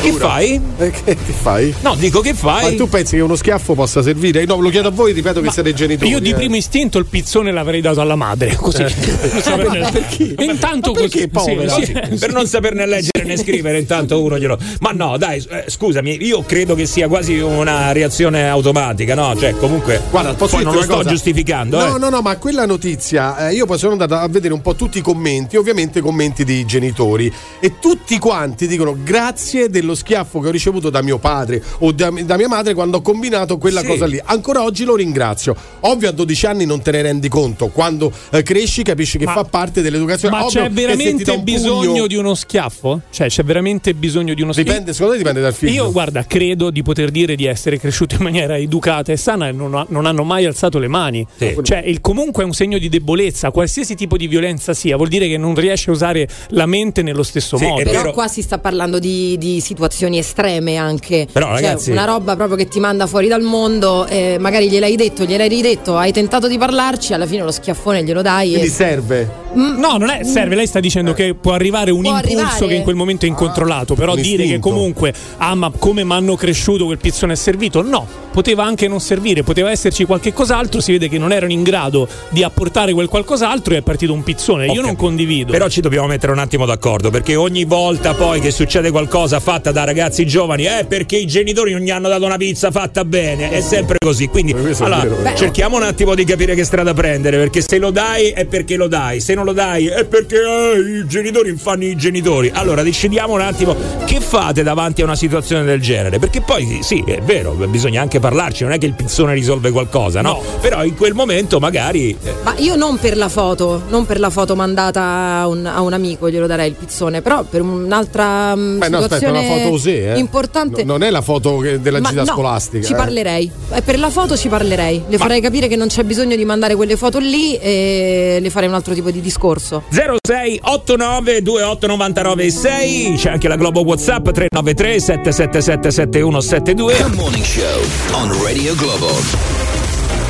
Che 0.02 0.12
fai? 0.12 0.60
Eh, 0.78 0.90
che, 0.90 1.02
che 1.16 1.32
fai? 1.32 1.74
No, 1.80 1.94
dico 1.96 2.20
che 2.20 2.30
Ma 2.32 2.38
fai? 2.60 2.76
tu 2.76 2.88
pensi 2.88 3.16
che 3.16 3.22
uno 3.22 3.34
schiaffo 3.34 3.74
possa 3.74 4.02
servire? 4.02 4.44
No, 4.44 4.60
lo 4.60 4.68
chiedo 4.68 4.88
a 4.88 4.90
voi, 4.92 5.12
ripeto 5.12 5.40
che 5.40 5.50
siete 5.50 5.74
genitori. 5.74 6.08
Io 6.10 6.20
di 6.20 6.30
eh. 6.30 6.34
primo 6.34 6.54
istinto 6.54 6.98
il 6.98 7.06
pizzone 7.06 7.50
l'avrei 7.50 7.80
dato 7.80 8.00
alla 8.00 8.14
madre. 8.14 8.54
Così. 8.54 8.84
Non 9.36 9.42
saperne- 9.42 9.90
perché? 9.90 10.34
Intanto 10.38 10.92
Ma 10.92 11.00
perché, 11.00 11.28
così. 11.30 11.48
povera? 11.50 11.72
sì, 11.74 11.84
Sì, 11.86 11.92
sì. 12.10 12.16
per 12.18 12.32
non 12.32 12.46
saperne 12.46 12.86
leggere 12.86 13.24
né 13.24 13.36
scrivere, 13.36 13.78
intanto 13.78 14.22
uno 14.22 14.38
glielo. 14.38 14.56
Ma 14.80 14.90
no, 14.92 15.16
dai, 15.16 15.44
eh, 15.50 15.64
scusami, 15.66 16.24
io 16.24 16.42
credo 16.42 16.74
che 16.74 16.86
sia 16.86 17.08
quasi 17.08 17.38
una 17.38 17.90
reazione 17.92 18.48
automatica, 18.48 19.14
no? 19.14 19.34
Cioè, 19.36 19.56
comunque. 19.56 20.00
Guarda, 20.10 20.34
posso 20.34 20.56
poi 20.56 20.64
non 20.64 20.74
lo 20.74 20.82
sto 20.82 20.96
cosa? 20.96 21.10
giustificando, 21.10 21.78
No, 21.78 21.96
eh. 21.96 21.98
no, 21.98 22.08
no, 22.10 22.20
ma 22.20 22.36
quella 22.36 22.64
notizia, 22.66 23.48
eh, 23.48 23.54
io 23.54 23.66
poi 23.66 23.78
sono 23.78 23.92
andato 23.92 24.14
a 24.14 24.28
vedere 24.28 24.54
un 24.54 24.60
po' 24.62 24.74
tutti 24.76 24.98
i 24.98 25.02
commenti, 25.02 25.56
ovviamente 25.56 26.00
commenti 26.00 26.44
dei 26.44 26.64
genitori, 26.64 27.32
e 27.60 27.78
tutti 27.80 28.18
quanti 28.18 28.66
dicono 28.68 28.96
grazie 29.02 29.68
dello 29.86 29.94
schiaffo 29.94 30.40
che 30.40 30.48
ho 30.48 30.50
ricevuto 30.50 30.90
da 30.90 31.00
mio 31.02 31.18
padre 31.18 31.62
o 31.78 31.92
da, 31.92 32.10
da 32.10 32.36
mia 32.36 32.48
madre 32.48 32.74
quando 32.74 32.98
ho 32.98 33.02
combinato 33.02 33.56
quella 33.56 33.80
Sì. 33.80 33.86
cosa 33.86 34.06
lì. 34.06 34.20
Ancora 34.22 34.62
oggi 34.64 34.84
lo 34.84 34.96
ringrazio. 34.96 35.54
Ovvio 35.80 36.08
a 36.08 36.12
12 36.12 36.46
anni 36.46 36.64
non 36.66 36.82
te 36.82 36.90
ne 36.90 37.02
rendi 37.02 37.28
conto, 37.28 37.68
quando 37.68 38.12
eh, 38.30 38.42
cresci 38.42 38.82
capisci 38.82 39.18
che 39.18 39.24
Ma- 39.24 39.32
fa 39.32 39.44
parte 39.44 39.80
dell'educazione. 39.82 40.36
Ma 40.36 40.44
Ovvio 40.44 40.62
c'è 40.62 40.70
veramente 40.70 41.30
un 41.30 41.44
bisogno 41.44 41.90
pugno- 41.92 42.06
di 42.08 42.16
uno 42.16 42.34
schiaffo? 42.34 43.02
Cioè, 43.10 43.28
c'è 43.28 43.44
veramente 43.44 43.94
bisogno 43.94 44.34
di 44.34 44.42
uno 44.42 44.52
schiaffo? 44.52 44.68
Dipende, 44.70 44.92
secondo 44.92 45.12
te 45.12 45.18
dipende 45.18 45.40
dal 45.40 45.54
figlio. 45.54 45.72
Io, 45.84 45.92
guarda, 45.92 46.24
credo 46.26 46.70
di 46.70 46.82
poter 46.82 47.10
dire 47.10 47.36
di 47.36 47.44
essere 47.46 47.78
cresciuto 47.78 48.16
in 48.16 48.22
maniera 48.22 48.56
educata 48.58 49.12
e 49.12 49.16
sana 49.16 49.48
e 49.48 49.52
non, 49.52 49.74
ha- 49.74 49.86
non 49.88 50.06
hanno 50.06 50.24
mai 50.24 50.44
alzato 50.44 50.78
le 50.78 50.88
mani. 50.88 51.24
Sì. 51.36 51.56
Cioè, 51.62 51.78
il 51.86 52.00
comunque 52.00 52.42
è 52.42 52.46
un 52.46 52.52
segno 52.52 52.78
di 52.78 52.88
debolezza, 52.88 53.50
qualsiasi 53.52 53.94
tipo 53.94 54.16
di 54.16 54.26
violenza 54.26 54.74
sia, 54.74 54.96
vuol 54.96 55.08
dire 55.08 55.28
che 55.28 55.36
non 55.38 55.54
riesce 55.54 55.90
a 55.90 55.92
usare 55.92 56.28
la 56.50 56.66
mente 56.66 57.02
nello 57.02 57.22
stesso 57.22 57.56
Sì, 57.56 57.64
modo. 57.66 57.82
Però 57.90 58.10
qua 58.12 58.26
si 58.28 58.42
sta 58.42 58.58
parlando 58.58 58.98
di, 58.98 59.36
di 59.38 59.60
situazioni 59.60 59.74
estreme 60.18 60.76
anche. 60.76 61.26
Però, 61.30 61.46
Cioè, 61.52 61.60
ragazzi- 61.62 61.90
una 61.90 62.04
roba 62.04 62.36
proprio 62.36 62.56
che 62.56 62.68
ti 62.68 62.80
manda 62.80 63.06
fuori 63.06 63.28
dal 63.28 63.42
mondo, 63.42 64.06
eh, 64.06 64.36
magari 64.38 64.68
gliel'hai 64.68 64.96
detto, 64.96 65.24
gliel'hai 65.24 65.48
ridetto, 65.48 65.96
hai 65.96 66.12
tentato 66.12 66.48
di 66.48 66.58
parlarci, 66.58 67.12
alla 67.12 67.26
fine 67.26 67.42
lo 67.42 67.52
schiaffone 67.52 68.02
glielo 68.04 68.22
dai. 68.22 68.50
Quindi 68.50 68.66
E... 68.66 68.70
serve. 68.70 69.44
No, 69.56 69.96
non 69.96 70.10
è 70.10 70.22
serve, 70.24 70.54
lei 70.54 70.66
sta 70.66 70.80
dicendo 70.80 71.12
che 71.14 71.34
può 71.34 71.52
arrivare 71.52 71.90
un 71.90 72.02
Può 72.02 72.10
impulso 72.16 72.36
arrivare. 72.38 72.66
che 72.68 72.74
in 72.74 72.82
quel 72.82 72.94
momento 72.94 73.24
è 73.24 73.28
incontrollato, 73.28 73.94
però 73.94 74.12
un 74.14 74.20
dire 74.20 74.44
che 74.46 74.58
comunque 74.58 75.14
ah 75.38 75.54
ma 75.54 75.70
come 75.76 76.04
mi 76.04 76.12
hanno 76.12 76.34
cresciuto 76.36 76.84
quel 76.84 76.98
pizzone 76.98 77.32
è 77.32 77.36
servito? 77.36 77.80
No, 77.82 78.06
poteva 78.32 78.64
anche 78.64 78.86
non 78.86 79.00
servire, 79.00 79.42
poteva 79.42 79.70
esserci 79.70 80.04
qualche 80.04 80.32
cos'altro, 80.34 80.80
si 80.82 80.92
vede 80.92 81.08
che 81.08 81.16
non 81.16 81.32
erano 81.32 81.52
in 81.52 81.62
grado 81.62 82.06
di 82.28 82.42
apportare 82.42 82.92
quel 82.92 83.08
qualcos'altro 83.08 83.72
e 83.74 83.78
è 83.78 83.82
partito 83.82 84.12
un 84.12 84.22
pizzone. 84.22 84.66
Io 84.66 84.80
Ok. 84.80 84.86
non 84.86 84.96
condivido. 84.96 85.52
Però 85.52 85.68
ci 85.68 85.80
dobbiamo 85.80 86.06
mettere 86.06 86.32
un 86.32 86.38
attimo 86.38 86.66
d'accordo 86.66 87.08
perché 87.10 87.34
ogni 87.34 87.64
volta 87.64 88.12
poi 88.12 88.40
che 88.40 88.50
succede 88.50 88.90
qualcosa 88.90 89.40
fatta 89.40 89.72
da 89.72 89.84
ragazzi 89.84 90.26
giovani 90.26 90.64
è 90.64 90.84
perché 90.86 91.16
i 91.16 91.26
genitori 91.26 91.72
non 91.72 91.80
gli 91.80 91.90
hanno 91.90 92.08
dato 92.08 92.26
una 92.26 92.36
pizza 92.36 92.70
fatta 92.70 93.04
bene, 93.06 93.50
è 93.50 93.62
sempre 93.62 93.96
così. 93.98 94.26
Quindi 94.28 94.54
allora, 94.80 95.34
cerchiamo 95.34 95.76
un 95.76 95.82
attimo 95.84 96.14
di 96.14 96.24
capire 96.24 96.54
che 96.54 96.64
strada 96.64 96.92
prendere 96.92 97.38
perché 97.38 97.62
se 97.62 97.78
lo 97.78 97.90
dai 97.90 98.28
è 98.30 98.44
perché 98.44 98.76
lo 98.76 98.86
dai, 98.86 99.20
se 99.20 99.32
non 99.34 99.44
lo 99.46 99.52
dai 99.52 99.86
è 99.86 100.04
perché 100.04 100.36
eh, 100.36 100.78
i 100.78 101.06
genitori 101.06 101.54
fanno 101.56 101.84
i 101.84 101.96
genitori. 101.96 102.50
Allora 102.52 102.82
decidiamo 102.82 103.32
un 103.34 103.40
attimo 103.40 103.76
che 104.04 104.15
fate 104.26 104.64
davanti 104.64 105.02
a 105.02 105.04
una 105.04 105.14
situazione 105.14 105.62
del 105.62 105.80
genere 105.80 106.18
perché 106.18 106.40
poi 106.40 106.80
sì, 106.82 107.02
è 107.06 107.20
vero, 107.22 107.52
bisogna 107.68 108.00
anche 108.00 108.18
parlarci, 108.18 108.64
non 108.64 108.72
è 108.72 108.78
che 108.78 108.86
il 108.86 108.94
pizzone 108.94 109.34
risolve 109.34 109.70
qualcosa, 109.70 110.20
no? 110.20 110.42
Però 110.60 110.82
in 110.84 110.96
quel 110.96 111.14
momento 111.14 111.60
magari 111.60 112.10
eh, 112.10 112.34
Ma 112.42 112.54
io 112.56 112.74
non 112.74 112.98
per 112.98 113.16
la 113.16 113.28
foto, 113.28 113.82
non 113.88 114.04
per 114.04 114.18
la 114.18 114.30
foto 114.30 114.56
mandata 114.56 115.02
a 115.40 115.46
un, 115.46 115.64
a 115.64 115.80
un 115.80 115.92
amico 115.92 116.28
glielo 116.28 116.48
darei 116.48 116.68
il 116.68 116.74
pizzone, 116.74 117.22
però 117.22 117.44
per 117.44 117.62
un'altra 117.62 118.56
mm, 118.56 118.78
Beh, 118.78 118.88
no, 118.88 118.96
aspetta, 118.96 119.16
situazione 119.16 119.46
una 119.46 119.56
foto 119.56 119.74
osè, 119.74 120.14
eh. 120.14 120.18
importante. 120.18 120.82
No, 120.82 120.92
non 120.92 121.04
è 121.04 121.10
la 121.10 121.20
foto 121.20 121.60
della 121.78 122.00
Ma 122.00 122.08
gita 122.08 122.22
no, 122.22 122.32
scolastica. 122.32 122.84
Ci 122.84 122.92
eh. 122.92 122.96
parlerei. 122.96 123.50
Eh, 123.70 123.82
per 123.82 123.98
la 123.98 124.10
foto 124.10 124.36
ci 124.36 124.48
parlerei. 124.48 125.04
Le 125.06 125.16
Ma- 125.18 125.22
farei 125.22 125.40
capire 125.40 125.68
che 125.68 125.76
non 125.76 125.86
c'è 125.86 126.02
bisogno 126.02 126.34
di 126.34 126.44
mandare 126.44 126.74
quelle 126.74 126.96
foto 126.96 127.18
lì 127.18 127.56
e 127.56 128.38
le 128.40 128.50
farei 128.50 128.68
un 128.68 128.74
altro 128.74 128.92
tipo 128.92 129.10
di 129.12 129.20
discorso. 129.20 129.84
06 129.90 130.60
89 130.64 131.32
28 131.32 131.86
99 131.86 132.50
6 132.50 133.14
c'è 133.16 133.30
anche 133.30 133.48
la 133.48 133.56
Globo 133.56 133.82
Whatsapp 133.82 134.15
393 134.22 135.00
777 135.00 135.90
7172 135.90 136.94
The 136.96 137.16
Morning 137.16 137.44
Show 137.44 137.82
on 138.12 138.42
Radio 138.42 138.74
Globo. 138.74 139.10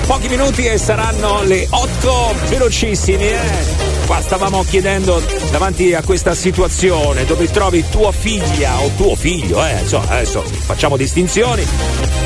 pochi 0.07 0.29
minuti 0.29 0.65
e 0.67 0.79
saranno 0.79 1.43
le 1.43 1.67
8 1.69 2.35
velocissimi 2.49 3.25
eh 3.25 3.96
qua 4.07 4.21
stavamo 4.21 4.65
chiedendo 4.65 5.21
davanti 5.51 5.93
a 5.95 6.03
questa 6.03 6.35
situazione 6.35 7.25
dove 7.25 7.51
trovi 7.51 7.85
tua 7.91 8.13
figlia 8.13 8.81
o 8.81 8.91
tuo 8.97 9.15
figlio 9.17 9.65
eh 9.67 9.81
insomma 9.81 10.09
adesso 10.11 10.43
facciamo 10.43 10.97
distinzioni 10.97 11.67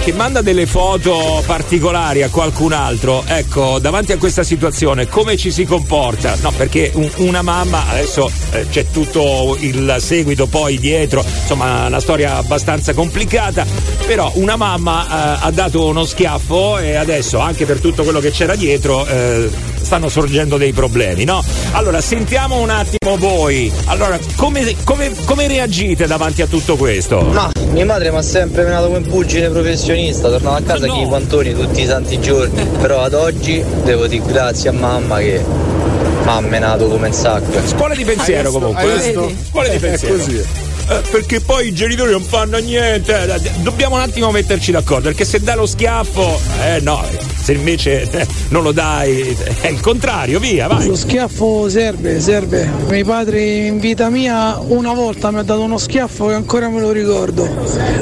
che 0.02 0.12
manda 0.12 0.40
delle 0.42 0.66
foto 0.66 1.42
particolari 1.44 2.22
a 2.22 2.30
qualcun 2.30 2.72
altro, 2.72 3.22
ecco, 3.26 3.78
davanti 3.78 4.12
a 4.12 4.16
questa 4.16 4.42
situazione 4.42 5.06
come 5.08 5.36
ci 5.36 5.50
si 5.50 5.64
comporta? 5.66 6.36
No, 6.40 6.52
perché 6.52 6.90
un- 6.94 7.10
una 7.16 7.42
mamma, 7.42 7.86
adesso 7.86 8.30
eh, 8.52 8.66
c'è 8.70 8.86
tutto 8.90 9.58
il 9.60 9.96
seguito 9.98 10.46
poi 10.46 10.78
dietro, 10.78 11.22
insomma 11.22 11.84
una 11.88 12.00
storia 12.00 12.36
abbastanza 12.36 12.94
complicata, 12.94 13.66
però 14.06 14.30
una 14.36 14.56
mamma 14.56 15.04
eh, 15.36 15.38
ha 15.46 15.50
dato 15.50 15.84
uno 15.88 16.06
schiaffo 16.06 16.78
e 16.78 16.94
adesso 16.96 17.38
anche 17.38 17.66
per 17.66 17.78
tutto 17.80 18.02
quello 18.02 18.20
che 18.20 18.30
c'era 18.30 18.54
dietro 18.56 19.04
eh, 19.06 19.50
stanno 19.80 20.08
sorgendo 20.08 20.56
dei 20.56 20.72
problemi, 20.72 21.24
no? 21.24 21.42
Allora 21.72 22.00
sentiamo 22.00 22.58
un 22.60 22.70
attimo 22.70 23.16
voi, 23.16 23.72
allora 23.86 24.18
come, 24.36 24.74
come- 24.84 25.12
come 25.24 25.46
reagite 25.48 26.06
davanti 26.06 26.42
a 26.42 26.46
tutto 26.46 26.76
questo? 26.76 27.20
Ma 27.22 27.50
mia 27.70 27.84
madre 27.86 28.10
mi 28.10 28.16
ha 28.18 28.22
sempre 28.22 28.64
menato 28.64 28.86
come 28.86 29.00
pugile 29.00 29.48
professionista, 29.48 30.28
tornavo 30.28 30.56
a 30.56 30.62
casa 30.62 30.86
con 30.86 30.98
i 30.98 31.06
guantoni 31.06 31.54
tutti 31.54 31.82
i 31.82 31.86
santi 31.86 32.20
giorni, 32.20 32.64
però 32.80 33.02
ad 33.02 33.14
oggi 33.14 33.62
devo 33.84 34.06
dire 34.06 34.24
grazie 34.26 34.70
a 34.70 34.72
mamma 34.72 35.18
che 35.18 35.42
mi 35.42 36.28
ha 36.28 36.40
menato 36.40 36.86
come 36.88 37.08
un 37.08 37.12
sacco. 37.12 37.66
Scuola 37.66 37.94
di 37.94 38.04
pensiero 38.04 38.48
Hai 38.48 38.52
visto? 38.52 38.58
comunque. 38.58 38.94
Eh? 39.30 39.36
Scuola 39.48 39.68
di 39.68 39.76
È 39.76 39.80
pensiero. 39.80 40.14
così. 40.16 40.42
Eh, 40.88 41.00
perché 41.10 41.40
poi 41.40 41.68
i 41.68 41.72
genitori 41.72 42.10
non 42.12 42.22
fanno 42.22 42.58
niente. 42.58 43.34
Eh, 43.34 43.50
Dobbiamo 43.62 43.96
un 43.96 44.02
attimo 44.02 44.30
metterci 44.30 44.72
d'accordo. 44.72 45.08
Perché 45.08 45.24
se 45.24 45.40
dai 45.40 45.56
lo 45.56 45.66
schiaffo, 45.66 46.40
eh 46.64 46.80
no, 46.80 47.04
se 47.42 47.52
invece 47.52 48.08
eh, 48.10 48.26
non 48.48 48.62
lo 48.62 48.72
dai, 48.72 49.36
è 49.60 49.68
il 49.68 49.80
contrario, 49.80 50.38
via, 50.38 50.66
vai. 50.66 50.86
Lo 50.86 50.96
schiaffo 50.96 51.68
serve, 51.68 52.20
serve. 52.20 52.68
Mio 52.88 53.04
padre 53.04 53.66
in 53.66 53.78
vita 53.78 54.08
mia 54.10 54.58
una 54.58 54.92
volta 54.92 55.30
mi 55.30 55.38
ha 55.38 55.42
dato 55.42 55.62
uno 55.62 55.78
schiaffo 55.78 56.26
che 56.26 56.34
ancora 56.34 56.68
me 56.68 56.80
lo 56.80 56.90
ricordo. 56.92 57.48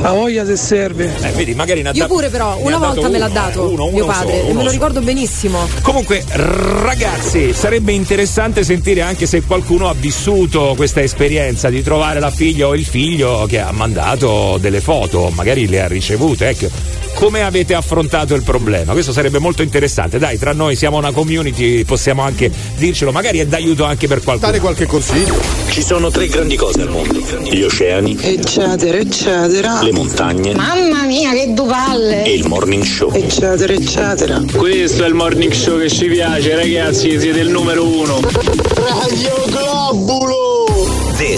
A 0.03 0.13
voglia 0.13 0.45
se 0.45 0.57
serve. 0.57 1.15
Eh, 1.21 1.31
vedi, 1.33 1.55
magari 1.55 1.83
ne 1.83 1.91
ha 1.91 1.93
Io 1.95 2.07
pure 2.07 2.29
però, 2.29 2.59
una 2.61 2.79
volta 2.79 3.09
me 3.09 3.19
l'ha 3.19 3.27
uno, 3.27 3.35
dato 3.35 3.69
eh, 3.69 3.73
uno, 3.73 3.85
uno 3.85 3.93
mio 3.93 4.07
padre 4.07 4.33
solo, 4.33 4.43
e 4.43 4.47
me 4.47 4.51
uno 4.53 4.63
lo 4.65 4.71
ricordo 4.71 5.01
benissimo. 5.01 5.69
Comunque, 5.83 6.25
ragazzi, 6.33 7.53
sarebbe 7.53 7.93
interessante 7.93 8.65
sentire 8.65 9.03
anche 9.03 9.27
se 9.27 9.43
qualcuno 9.43 9.89
ha 9.89 9.95
vissuto 9.95 10.75
questa 10.77 11.01
esperienza 11.01 11.71
di 11.71 11.83
trovare 11.83 12.21
la 12.21 12.31
figlia 12.31 12.67
o 12.67 12.75
il 12.79 12.85
figlio 12.87 13.47
che 13.49 13.59
ha 13.61 13.73
mandato 13.73 14.57
delle 14.61 14.81
foto, 14.81 15.31
magari 15.35 15.67
le 15.69 15.83
ha 15.83 15.87
ricevute. 15.89 16.49
Ecco, 16.49 16.69
come 17.15 17.43
avete 17.43 17.75
affrontato 17.75 18.35
il 18.35 18.43
problema? 18.43 18.93
Questo 18.93 19.13
sarebbe 19.13 19.39
molto 19.39 19.63
interessante. 19.63 20.19
Dai, 20.19 20.39
tra 20.39 20.53
noi 20.53 20.77
siamo 20.77 20.97
una 20.99 21.11
community, 21.11 21.85
possiamo 21.85 22.23
anche 22.23 22.51
dircelo, 22.77 23.11
magari 23.11 23.41
è 23.41 23.47
d'aiuto 23.47 23.85
anche 23.85 24.07
per 24.07 24.23
qualcuno. 24.23 24.47
Dare 24.51 24.61
qualche 24.61 24.87
consiglio. 24.87 25.37
Ci 25.71 25.83
sono 25.83 26.11
tre 26.11 26.29
grandi 26.29 26.57
cose 26.57 26.83
al 26.83 26.91
mondo: 26.91 27.19
gli 27.43 27.63
oceani, 27.63 28.17
Eccetera, 28.21 28.97
eccetera. 28.99 29.83
le 29.83 29.93
montagne 29.93 30.55
Mamma 30.55 31.03
mia, 31.05 31.33
che 31.33 31.53
due 31.53 31.67
palle! 31.67 32.25
e 32.25 32.35
il 32.35 32.47
morning 32.47 32.85
show. 32.85 33.11
Eccetera, 33.13 33.73
eccetera. 33.73 34.41
Questo 34.55 35.05
è 35.05 35.09
il 35.09 35.15
morning 35.15 35.53
show 35.53 35.79
che 35.79 35.91
ci 35.91 36.07
piace, 36.07 36.55
ragazzi, 36.55 37.19
siete 37.19 37.41
il 37.41 37.49
numero 37.49 37.85
uno. 37.85 38.21
Radio! 38.21 39.68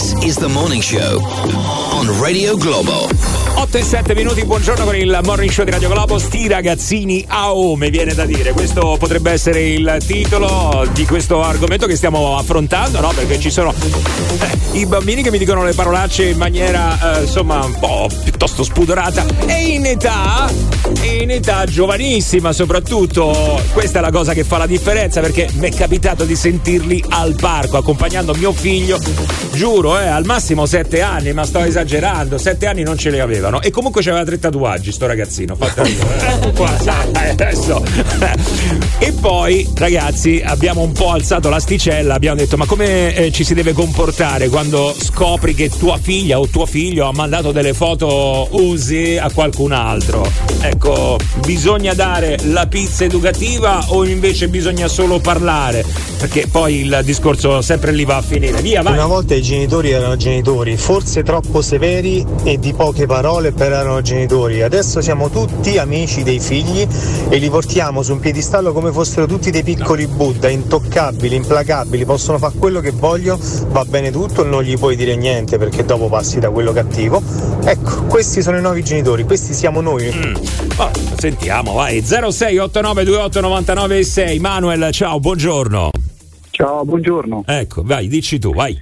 This 0.01 0.15
is 0.25 0.37
the 0.37 0.49
morning 0.49 0.81
show 0.81 1.21
on 1.93 2.09
Radio 2.23 2.57
Globo. 2.57 3.07
8 3.57 3.77
e 3.77 3.83
7 3.83 4.15
minuti, 4.15 4.47
buongiorno 4.47 4.85
con 4.85 4.97
il 4.97 5.21
morning 5.25 5.51
show 5.51 5.63
di 5.63 5.71
Radio 5.71 5.91
Globo. 5.91 6.19
Sti 6.19 6.49
ragazzini 6.49 7.23
a 7.29 7.55
ome, 7.55 7.91
viene 7.91 8.15
da 8.15 8.25
dire. 8.25 8.53
Questo 8.53 8.97
potrebbe 8.99 9.31
essere 9.31 9.69
il 9.69 10.03
titolo 10.07 10.89
di 10.95 11.05
questo 11.05 11.43
argomento 11.43 11.87
che 11.87 11.97
stiamo 11.97 12.39
affrontando, 12.39 12.99
no? 12.99 13.13
Perché 13.15 13.39
ci 13.39 13.51
sono 13.51 13.75
eh, 13.75 14.79
i 14.79 14.87
bambini 14.87 15.23
che 15.23 15.31
mi 15.31 15.37
dicono 15.37 15.65
le 15.65 15.75
parolacce 15.75 16.31
in 16.31 16.39
maniera 16.39 17.19
eh, 17.19 17.21
insomma 17.25 17.63
un 17.63 17.79
po' 17.79 18.09
piuttosto 18.23 18.65
spudorata 18.65 19.27
e 19.45 19.67
in 19.67 19.85
età, 19.85 20.51
in 21.03 21.31
età 21.31 21.65
giovanissima 21.65 22.53
soprattutto. 22.53 23.61
Questa 23.73 23.99
è 23.99 24.03
la 24.03 24.11
cosa 24.11 24.33
che 24.33 24.45
fa 24.45 24.59
la 24.59 24.67
differenza 24.67 25.21
perché 25.21 25.49
mi 25.55 25.69
è 25.69 25.75
capitato 25.75 26.25
di 26.25 26.35
sentirli 26.35 27.05
al 27.09 27.35
parco 27.35 27.77
accompagnando 27.77 28.35
mio 28.35 28.53
figlio. 28.53 28.99
Giuro, 29.53 29.99
eh, 29.99 30.07
al 30.07 30.25
massimo 30.25 30.67
7 30.67 31.01
anni, 31.03 31.33
ma 31.33 31.45
sto 31.45 31.61
esagerando. 31.61 32.39
7 32.39 32.67
anni 32.67 32.83
non 32.83 32.97
ce 32.97 33.11
li 33.11 33.19
avevano. 33.19 33.61
E 33.61 33.71
comunque 33.71 34.03
c'aveva 34.03 34.25
tre 34.25 34.39
tatuaggi, 34.39 34.93
sto 34.93 35.07
ragazzino. 35.07 35.55
Fatto 35.57 35.83
eh, 35.83 36.53
qua, 36.55 36.77
adesso. 37.13 37.83
E 38.99 39.13
poi, 39.13 39.69
ragazzi, 39.77 40.43
abbiamo 40.45 40.83
un 40.83 40.93
po' 40.93 41.11
alzato 41.11 41.49
l'asticella. 41.49 42.15
Abbiamo 42.15 42.37
detto: 42.37 42.57
ma 42.57 42.67
come 42.67 43.15
eh, 43.15 43.33
ci 43.33 43.45
si 43.45 43.55
deve 43.55 43.73
comportare 43.73 44.49
quando 44.49 44.95
scopri 44.99 45.55
che 45.55 45.69
tua 45.69 45.99
figlia 45.99 46.39
o 46.39 46.47
tuo 46.49 46.67
figlio 46.67 47.07
ha 47.07 47.13
mandato 47.13 47.53
delle 47.53 47.75
foto 47.75 48.49
usi 48.53 49.19
a 49.19 49.31
qualcun 49.31 49.73
altro? 49.73 50.31
Ecco, 50.61 50.80
bisogna 51.45 51.95
dare 51.95 52.39
la 52.45 52.67
pizza 52.67 53.05
educativa 53.05 53.85
o 53.89 54.05
invece 54.07 54.49
bisogna 54.49 54.89
solo 54.89 55.19
parlare? 55.19 55.85
Perché 56.19 56.47
poi 56.51 56.81
il 56.81 57.01
discorso 57.03 57.63
sempre 57.63 57.93
lì 57.93 58.05
va 58.05 58.17
a 58.17 58.23
finire. 58.23 58.61
Via, 58.61 58.83
vai. 58.83 58.93
Una 58.93 59.07
volta 59.07 59.35
i 59.35 59.43
genitori 59.43 59.91
erano 59.91 60.17
genitori, 60.17 60.77
forse 60.77 61.23
troppo 61.23 61.63
severi 61.63 62.25
e 62.45 62.59
di 62.59 62.73
poche 62.73 63.07
parole 63.07 63.53
per 63.53 63.73
erano 63.73 64.01
genitori. 64.03 64.63
Adesso 64.63 65.01
siamo 65.01 65.31
tutti 65.31 65.79
amici 65.79 66.23
dei 66.23 66.41
figli 66.41 66.87
e 67.29 67.37
li 67.39 67.49
portiamo 67.49 68.03
su 68.03 68.13
un 68.13 68.21
piedistallo 68.21 68.73
come 68.73 68.93
fossero 68.93 69.27
tutti 69.27 69.51
dei 69.51 69.63
piccoli 69.63 70.07
Buddha, 70.07 70.49
intoccabili, 70.49 71.37
implacabili, 71.37 72.05
possono 72.05 72.39
fare 72.39 72.55
quello 72.59 72.81
che 72.81 72.91
vogliono, 72.91 73.41
va 73.69 73.85
bene 73.85 74.11
tutto, 74.11 74.45
non 74.45 74.63
gli 74.63 74.77
puoi 74.77 74.97
dire 74.97 75.17
niente 75.17 75.59
perché 75.59 75.85
dopo 75.85 76.09
passi 76.09 76.39
da 76.39 76.51
quello 76.51 76.73
cattivo. 76.73 77.23
Ecco, 77.65 78.05
questi 78.05 78.43
sono 78.43 78.59
i 78.59 78.61
nuovi 78.61 78.83
genitori, 78.83 79.25
questi 79.25 79.55
siamo 79.55 79.81
noi. 79.81 80.70
Oh, 80.79 80.91
sentiamo, 81.17 81.73
vai. 81.75 81.99
0689289996. 81.99 84.41
Manuel, 84.41 84.91
ciao, 84.93 85.19
buongiorno. 85.19 85.91
Ciao, 86.51 86.85
buongiorno. 86.85 87.43
Ecco, 87.47 87.83
vai, 87.83 88.07
dici 88.09 88.39
tu, 88.39 88.53
vai. 88.53 88.79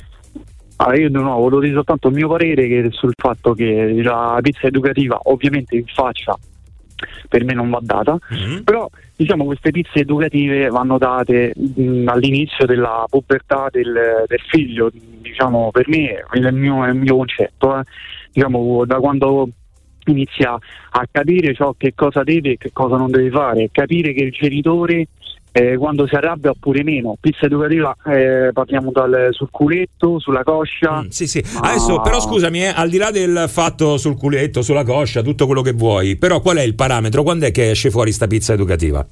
Allora, 0.77 0.99
io 0.99 1.09
di 1.09 1.15
nuovo 1.15 1.41
volevo 1.41 1.61
dire 1.61 1.75
soltanto 1.75 2.09
il 2.09 2.15
mio 2.15 2.29
parere 2.29 2.69
che 2.69 2.89
sul 2.93 3.13
fatto 3.17 3.53
che 3.53 4.01
la 4.03 4.39
pizza 4.41 4.69
educativa 4.69 5.19
ovviamente 5.25 5.75
in 5.77 5.85
faccia 5.87 6.39
per 7.29 7.45
me 7.45 7.53
non 7.53 7.71
va 7.71 7.79
data, 7.81 8.19
però 8.65 8.91
diciamo 9.15 9.45
queste 9.45 9.71
pizze 9.71 10.01
educative 10.01 10.67
vanno 10.69 10.99
date 10.99 11.53
mh, 11.55 12.09
all'inizio 12.09 12.67
della 12.67 13.05
pubertà 13.09 13.69
del, 13.71 14.25
del 14.27 14.41
figlio, 14.49 14.91
diciamo 14.93 15.71
per 15.71 15.89
me 15.89 16.25
è 16.31 16.39
il 16.39 16.53
mio, 16.55 16.85
è 16.85 16.89
il 16.89 16.97
mio 16.97 17.17
concetto, 17.17 17.79
eh. 17.79 17.85
diciamo 18.33 18.85
da 18.85 18.97
quando 18.97 19.49
inizia 20.11 20.53
a 20.53 21.09
capire 21.11 21.55
ciò 21.55 21.75
che 21.77 21.93
cosa 21.95 22.23
deve 22.23 22.53
e 22.53 22.57
che 22.57 22.71
cosa 22.73 22.97
non 22.97 23.11
deve 23.11 23.31
fare, 23.31 23.69
capire 23.73 24.13
che 24.13 24.23
il 24.25 24.33
genitore 24.33 25.09
eh, 25.53 25.77
quando 25.77 26.07
si 26.07 26.15
arrabbia 26.15 26.51
oppure 26.51 26.83
meno. 26.83 27.17
Pizza 27.21 27.47
educativa 27.47 27.97
eh, 28.07 28.51
parliamo 28.53 28.91
dal, 28.93 29.29
sul 29.33 29.49
culetto, 29.51 30.19
sulla 30.19 30.43
coscia. 30.43 31.05
sì, 31.09 31.27
sì. 31.27 31.43
Adesso, 31.61 32.01
però 32.01 32.21
scusami, 32.21 32.63
eh, 32.63 32.73
al 32.75 32.89
di 32.89 32.99
là 32.99 33.11
del 33.11 33.47
fatto 33.49 33.97
sul 33.97 34.17
culetto, 34.17 34.63
sulla 34.63 34.85
coscia, 34.85 35.23
tutto 35.23 35.47
quello 35.47 35.63
che 35.63 35.73
vuoi, 35.73 36.17
però 36.17 36.41
qual 36.41 36.59
è 36.59 36.63
il 36.63 36.75
parametro? 36.75 37.23
Quando 37.23 37.47
è 37.47 37.51
che 37.51 37.71
esce 37.71 37.91
fuori 37.91 38.13
sta 38.13 38.27
pizza 38.27 38.53
educativa? 38.53 39.07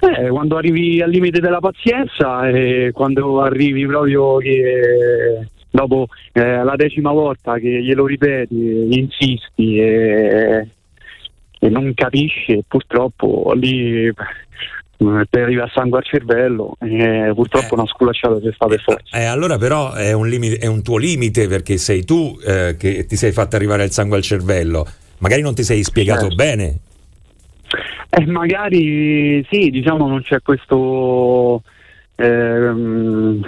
Eh, 0.00 0.28
quando 0.30 0.56
arrivi 0.56 1.00
al 1.00 1.10
limite 1.10 1.38
della 1.38 1.60
pazienza 1.60 2.48
e 2.48 2.90
quando 2.92 3.40
arrivi 3.40 3.86
proprio 3.86 4.38
che 4.38 5.46
dopo 5.72 6.08
eh, 6.32 6.62
la 6.62 6.76
decima 6.76 7.10
volta 7.10 7.58
che 7.58 7.82
glielo 7.82 8.06
ripeti, 8.06 8.88
insisti 8.90 9.78
e, 9.78 10.68
e 11.58 11.68
non 11.68 11.92
capisci, 11.94 12.62
purtroppo 12.68 13.52
lì 13.54 14.06
eh, 14.06 14.14
ti 15.30 15.38
arriva 15.38 15.68
sangue 15.72 15.98
al 15.98 16.04
cervello 16.04 16.76
e 16.78 17.32
purtroppo 17.34 17.74
una 17.74 17.86
sculacciata 17.86 18.38
c'è 18.38 18.52
stata 18.52 18.74
per 18.74 18.82
forza. 18.82 19.18
Eh, 19.18 19.24
allora 19.24 19.56
però 19.56 19.94
è 19.94 20.12
un, 20.12 20.28
limite, 20.28 20.58
è 20.58 20.66
un 20.66 20.82
tuo 20.82 20.98
limite 20.98 21.48
perché 21.48 21.78
sei 21.78 22.04
tu 22.04 22.38
eh, 22.46 22.76
che 22.78 23.06
ti 23.06 23.16
sei 23.16 23.32
fatto 23.32 23.56
arrivare 23.56 23.84
il 23.84 23.90
sangue 23.90 24.18
al 24.18 24.22
cervello. 24.22 24.86
Magari 25.18 25.40
non 25.40 25.54
ti 25.54 25.62
sei 25.62 25.82
spiegato 25.82 26.28
Certo. 26.28 26.34
bene. 26.34 26.76
Eh, 28.10 28.26
magari 28.26 29.42
sì, 29.50 29.70
diciamo 29.70 30.06
non 30.06 30.20
c'è 30.22 30.42
questo. 30.42 31.62
ehm, 32.16 33.40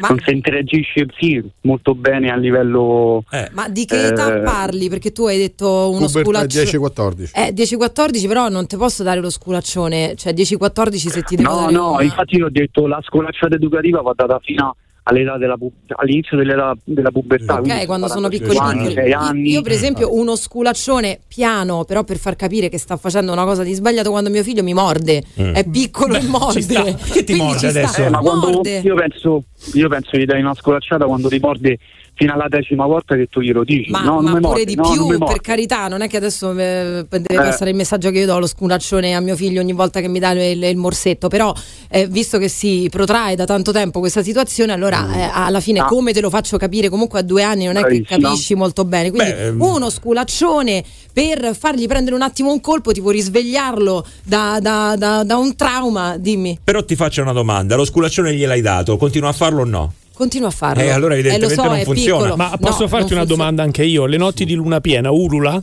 non 0.00 0.18
si 0.24 0.32
interagisce 0.32 1.06
sì, 1.18 1.42
molto 1.62 1.94
bene 1.94 2.30
a 2.30 2.36
livello. 2.36 3.24
Ma 3.52 3.68
di 3.68 3.84
che 3.84 4.06
età 4.08 4.36
eh, 4.36 4.40
parli? 4.42 4.88
Perché 4.88 5.12
tu 5.12 5.26
hai 5.26 5.38
detto 5.38 5.90
uno 5.92 6.08
sculaccione. 6.08 6.64
10-14. 6.64 7.30
Eh, 7.34 7.52
10-14, 7.54 8.26
però 8.26 8.48
non 8.48 8.66
ti 8.66 8.76
posso 8.76 9.02
dare 9.02 9.20
lo 9.20 9.30
sculaccione. 9.30 10.14
Cioè, 10.16 10.32
10-14 10.32 10.94
se 11.08 11.22
ti 11.22 11.36
devo 11.36 11.50
No, 11.50 11.60
dare 11.60 11.72
no, 11.72 11.92
una- 11.92 12.02
infatti 12.02 12.36
io 12.36 12.46
ho 12.46 12.50
detto 12.50 12.86
la 12.86 13.00
scolacciata 13.02 13.54
educativa 13.54 14.00
va 14.02 14.12
data 14.14 14.38
fino 14.42 14.66
a- 14.68 14.76
della 15.04 15.56
pu- 15.56 15.72
all'inizio 15.96 16.36
dell'età 16.36 16.74
della 16.84 17.10
pubertà. 17.10 17.54
Ok, 17.60 17.86
quando 17.86 18.08
sono 18.08 18.28
piccoli 18.28 18.56
anni, 18.56 18.92
Io, 18.92 19.18
anni. 19.18 19.50
io, 19.50 19.62
per 19.62 19.72
esempio, 19.72 20.14
uno 20.14 20.36
sculaccione 20.36 21.20
piano, 21.26 21.84
però 21.84 22.04
per 22.04 22.18
far 22.18 22.36
capire 22.36 22.68
che 22.68 22.78
sta 22.78 22.96
facendo 22.96 23.32
una 23.32 23.44
cosa 23.44 23.62
di 23.64 23.72
sbagliato 23.74 24.10
quando 24.10 24.30
mio 24.30 24.42
figlio 24.42 24.62
mi 24.62 24.74
morde. 24.74 25.22
Mm. 25.40 25.54
È 25.54 25.68
piccolo 25.68 26.14
e 26.14 26.22
morde. 26.22 26.96
Che 27.12 27.24
Quindi 27.24 27.58
ci 27.58 27.68
sta. 27.70 28.04
Eh, 28.06 28.10
ma 28.10 28.18
quando 28.18 28.50
Morde. 28.50 28.78
io 28.78 28.94
penso, 28.94 29.44
io 29.74 29.88
penso 29.88 30.16
gli 30.16 30.24
dai 30.24 30.40
una 30.40 30.54
scolacciata 30.54 31.04
quando 31.06 31.28
ti 31.28 31.38
morde 31.40 31.78
fino 32.22 32.34
alla 32.34 32.46
decima 32.48 32.86
volta 32.86 33.16
che 33.16 33.26
tu 33.28 33.40
glielo 33.40 33.64
dici. 33.64 33.90
Ma, 33.90 34.00
no, 34.02 34.20
ma 34.20 34.30
pure 34.30 34.40
mordi, 34.40 34.64
di 34.64 34.74
no, 34.76 34.90
più, 34.90 35.02
mordi. 35.06 35.24
per 35.24 35.40
carità, 35.40 35.88
non 35.88 36.02
è 36.02 36.08
che 36.08 36.16
adesso 36.16 36.50
eh, 36.52 37.04
deve 37.08 37.24
Eh. 37.28 37.36
passare 37.36 37.70
il 37.70 37.76
messaggio 37.76 38.10
che 38.10 38.18
io 38.20 38.26
do 38.26 38.38
lo 38.38 38.46
sculaccione 38.46 39.14
a 39.14 39.20
mio 39.20 39.34
figlio 39.36 39.60
ogni 39.60 39.72
volta 39.72 40.00
che 40.00 40.08
mi 40.08 40.18
dà 40.18 40.30
il, 40.30 40.62
il 40.62 40.76
morsetto, 40.76 41.28
però 41.28 41.52
eh, 41.88 42.06
visto 42.06 42.38
che 42.38 42.48
si 42.48 42.86
protrae 42.90 43.34
da 43.36 43.44
tanto 43.44 43.72
tempo 43.72 43.98
questa 43.98 44.22
situazione, 44.22 44.72
allora 44.72 45.00
Mm. 45.02 45.12
eh, 45.14 45.30
alla 45.32 45.60
fine 45.60 45.80
Ah. 45.80 45.84
come 45.86 46.12
te 46.12 46.20
lo 46.20 46.30
faccio 46.30 46.56
capire? 46.58 46.88
Comunque 46.88 47.18
a 47.18 47.22
due 47.22 47.42
anni 47.42 47.64
non 47.66 47.76
è 47.76 47.82
che 47.82 48.00
Bravissima. 48.00 48.28
capisci 48.28 48.54
molto 48.54 48.84
bene, 48.84 49.10
quindi 49.10 49.30
Beh, 49.32 49.46
ehm. 49.46 49.60
uno 49.60 49.90
sculaccione 49.90 50.84
per 51.12 51.56
fargli 51.58 51.86
prendere 51.86 52.14
un 52.14 52.22
attimo 52.22 52.52
un 52.52 52.60
colpo, 52.60 52.92
tipo 52.92 53.10
risvegliarlo 53.10 54.06
da, 54.22 54.58
da- 54.60 54.94
da- 54.96 55.24
da 55.24 55.36
un 55.36 55.56
trauma, 55.56 56.16
dimmi, 56.18 56.58
Però 56.62 56.84
ti 56.84 56.94
faccio 56.96 57.20
una 57.22 57.32
domanda: 57.32 57.74
lo 57.76 57.84
sculaccione 57.84 58.32
gliel'hai 58.34 58.60
dato, 58.60 58.96
continua 58.96 59.30
a 59.30 59.32
farlo 59.32 59.62
o 59.62 59.64
no? 59.64 59.92
Continua 60.22 60.48
a 60.48 60.52
farlo. 60.52 60.82
Eh, 60.82 60.90
allora 60.90 61.14
evidentemente 61.14 61.54
lo 61.56 61.62
so, 61.62 61.68
non 61.68 61.82
funziona. 61.82 62.22
piccolo. 62.22 62.36
Ma 62.36 62.50
No, 62.52 62.56
posso 62.58 62.86
farti 62.88 63.08
non 63.10 63.18
una 63.18 63.24
domanda 63.26 63.62
anche 63.62 63.82
io? 63.84 64.06
Le 64.06 64.16
notti 64.16 64.44
di 64.44 64.54
luna 64.54 64.80
piena, 64.80 65.10
ulula? 65.10 65.60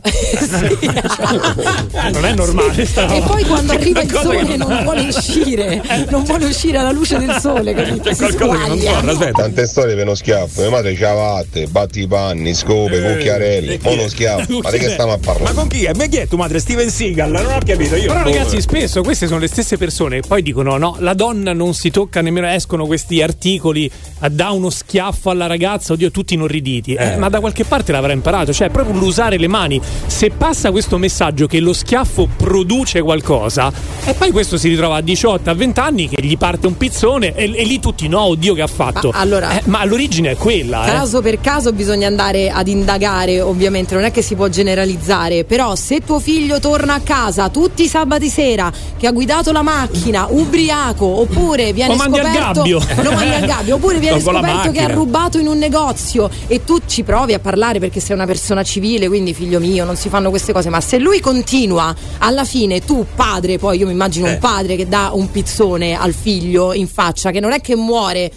non 2.12 2.24
è 2.24 2.34
normale 2.34 2.84
sta 2.84 3.06
E 3.14 3.20
poi 3.22 3.44
quando 3.44 3.72
arriva 3.72 4.00
il 4.02 4.10
qualcosa 4.10 4.34
sole 4.34 4.46
che 4.50 4.56
non- 4.56 4.68
non 4.68 4.82
vuole 4.84 5.00
uscire, 5.08 5.82
non 6.08 6.24
vuole 6.24 6.44
uscire 6.46 6.78
alla 6.78 6.90
luce 6.92 7.18
del 7.18 7.36
sole, 7.40 7.72
capito? 7.74 8.12
Si 8.14 8.24
squaglia. 8.30 9.00
Tante 9.32 9.66
storie 9.66 9.94
per 9.94 10.04
uno 10.04 10.14
schiaffo, 10.14 10.60
mia 10.62 10.70
madre 10.70 10.94
c'ha 10.94 11.12
vatte, 11.12 11.66
batti 11.66 12.00
i 12.02 12.06
panni, 12.06 12.54
scope, 12.54 13.00
cucchiarelli, 13.00 13.78
mo 13.82 13.92
uno 13.92 14.08
schiaffo, 14.08 14.58
ma 14.60 14.70
di 14.70 14.78
che 14.78 14.90
stiamo 14.90 15.12
a 15.12 15.16
Ma 15.16 15.24
parlare? 15.24 15.54
con 15.54 15.66
chi 15.68 15.84
è? 15.84 15.92
Ma 15.94 16.06
chi 16.06 16.16
è 16.18 16.26
tua 16.28 16.38
madre? 16.38 16.58
Steven 16.60 16.90
Seagal? 16.90 17.30
Non 17.30 17.46
ho 17.46 17.58
capito 17.64 17.96
io. 17.96 18.06
Però 18.12 18.22
ragazzi, 18.22 18.60
spesso 18.60 19.02
queste 19.02 19.26
sono 19.26 19.38
le 19.40 19.48
stesse 19.48 19.76
persone 19.76 20.20
che 20.20 20.26
poi 20.28 20.42
dicono 20.42 20.76
no, 20.76 20.96
la 20.98 21.14
donna 21.14 21.52
non 21.52 21.74
si 21.74 21.90
tocca 21.90 22.20
nemmeno, 22.20 22.48
escono 22.48 22.86
questi 22.86 23.22
articoli, 23.22 23.90
eh, 24.22 24.30
dà 24.50 24.52
uno 24.52 24.70
schiaffo 24.70 25.30
alla 25.30 25.46
ragazza, 25.46 25.92
oddio, 25.92 26.10
tutti 26.10 26.34
inorriditi. 26.34 26.94
Eh, 26.94 27.12
Eh. 27.12 27.16
ma 27.16 27.28
da 27.28 27.40
qualche 27.40 27.64
parte 27.64 27.92
l'avrà 27.92 28.12
imparato, 28.12 28.52
cioè 28.52 28.68
proprio 28.70 28.98
l'usare 28.98 29.38
le 29.38 29.46
mani. 29.48 29.80
Se 30.06 30.30
passa 30.30 30.70
questo 30.70 30.98
messaggio 30.98 31.46
che 31.46 31.60
lo 31.60 31.72
schiaffo 31.72 32.28
produce 32.36 33.00
qualcosa, 33.00 33.72
e 34.04 34.14
poi 34.14 34.30
questo 34.32 34.56
si 34.58 34.68
ritrova 34.68 34.96
a 34.96 35.00
18, 35.00 35.50
a 35.50 35.54
20 35.54 35.80
anni 35.80 36.08
che 36.08 36.20
gli 36.22 36.36
parte 36.36 36.66
un 36.66 36.76
pizzone 36.76 37.34
e, 37.34 37.44
e 37.54 37.64
lì 37.64 37.78
tutti 37.78 38.08
no, 38.08 38.22
oddio 38.22 38.54
che 38.54 38.62
ha 38.62 38.66
fatto. 38.66 39.10
Ma 39.12 39.18
allora- 39.20 39.58
Eh, 39.58 39.62
ma 39.66 39.84
l'origine 39.84 40.32
è 40.32 40.36
quella, 40.36 40.84
eh. 40.86 40.90
Caso 40.90 41.20
per 41.22 41.40
caso 41.40 41.72
bisogna 41.72 42.06
andare 42.08 42.50
ad 42.50 42.66
indagare, 42.68 43.40
ovviamente, 43.40 43.94
non 43.94 44.04
è 44.04 44.10
che 44.10 44.22
si 44.22 44.34
può 44.34 44.48
generalizzare, 44.48 45.44
però 45.44 45.74
se 45.76 46.00
tuo 46.00 46.18
figlio 46.20 46.58
torna 46.60 46.94
a 46.94 47.00
casa 47.00 47.48
tutti 47.50 47.84
i 47.84 47.88
sabati 47.88 48.28
sera 48.28 48.72
che 48.98 49.06
ha 49.06 49.12
guidato 49.12 49.52
la 49.52 49.62
macchina 49.62 50.26
ubriaco 50.28 51.04
oppure 51.20 51.72
viene 51.72 51.92
Lo 51.92 51.96
mandi 51.96 52.18
al 52.18 52.26
scoperto 52.26 52.62
gabbio. 52.62 52.80
lo 53.02 53.12
mandi 53.12 53.34
al 53.34 53.44
gabbio 53.46 53.74
oppure 53.76 53.98
viene 53.98 54.16
scoperto 54.32 54.70
che 54.72 54.80
ha 54.80 54.88
rubato 54.94 55.38
in 55.38 55.46
un 55.46 55.58
negozio 55.58 56.30
e 56.46 56.64
tu 56.64 56.78
ci 56.86 57.02
provi 57.02 57.34
a 57.34 57.38
parlare 57.38 57.78
perché 57.78 58.00
sei 58.00 58.14
una 58.14 58.26
persona 58.26 58.62
civile, 58.62 59.08
quindi 59.08 59.34
figlio 59.34 59.60
mio, 59.60 59.84
non 59.84 59.96
si 59.96 60.08
fanno 60.08 60.30
queste 60.30 60.52
cose, 60.52 60.68
ma 60.70 60.80
se 60.80 60.98
lui 60.98 61.20
continua 61.20 61.94
alla 62.18 62.44
fine 62.44 62.80
tu 62.80 63.06
padre, 63.14 63.58
poi 63.58 63.78
io 63.78 63.86
mi 63.86 63.92
immagino 63.92 64.26
Eh. 64.26 64.32
un 64.32 64.38
padre 64.38 64.76
che 64.76 64.88
dà 64.88 65.10
un 65.12 65.30
pizzone 65.30 65.94
al 65.96 66.12
figlio 66.12 66.72
in 66.72 66.88
faccia 66.88 67.30
che 67.30 67.40
non 67.40 67.52
è 67.52 67.60
che 67.60 67.76
muore 67.76 68.30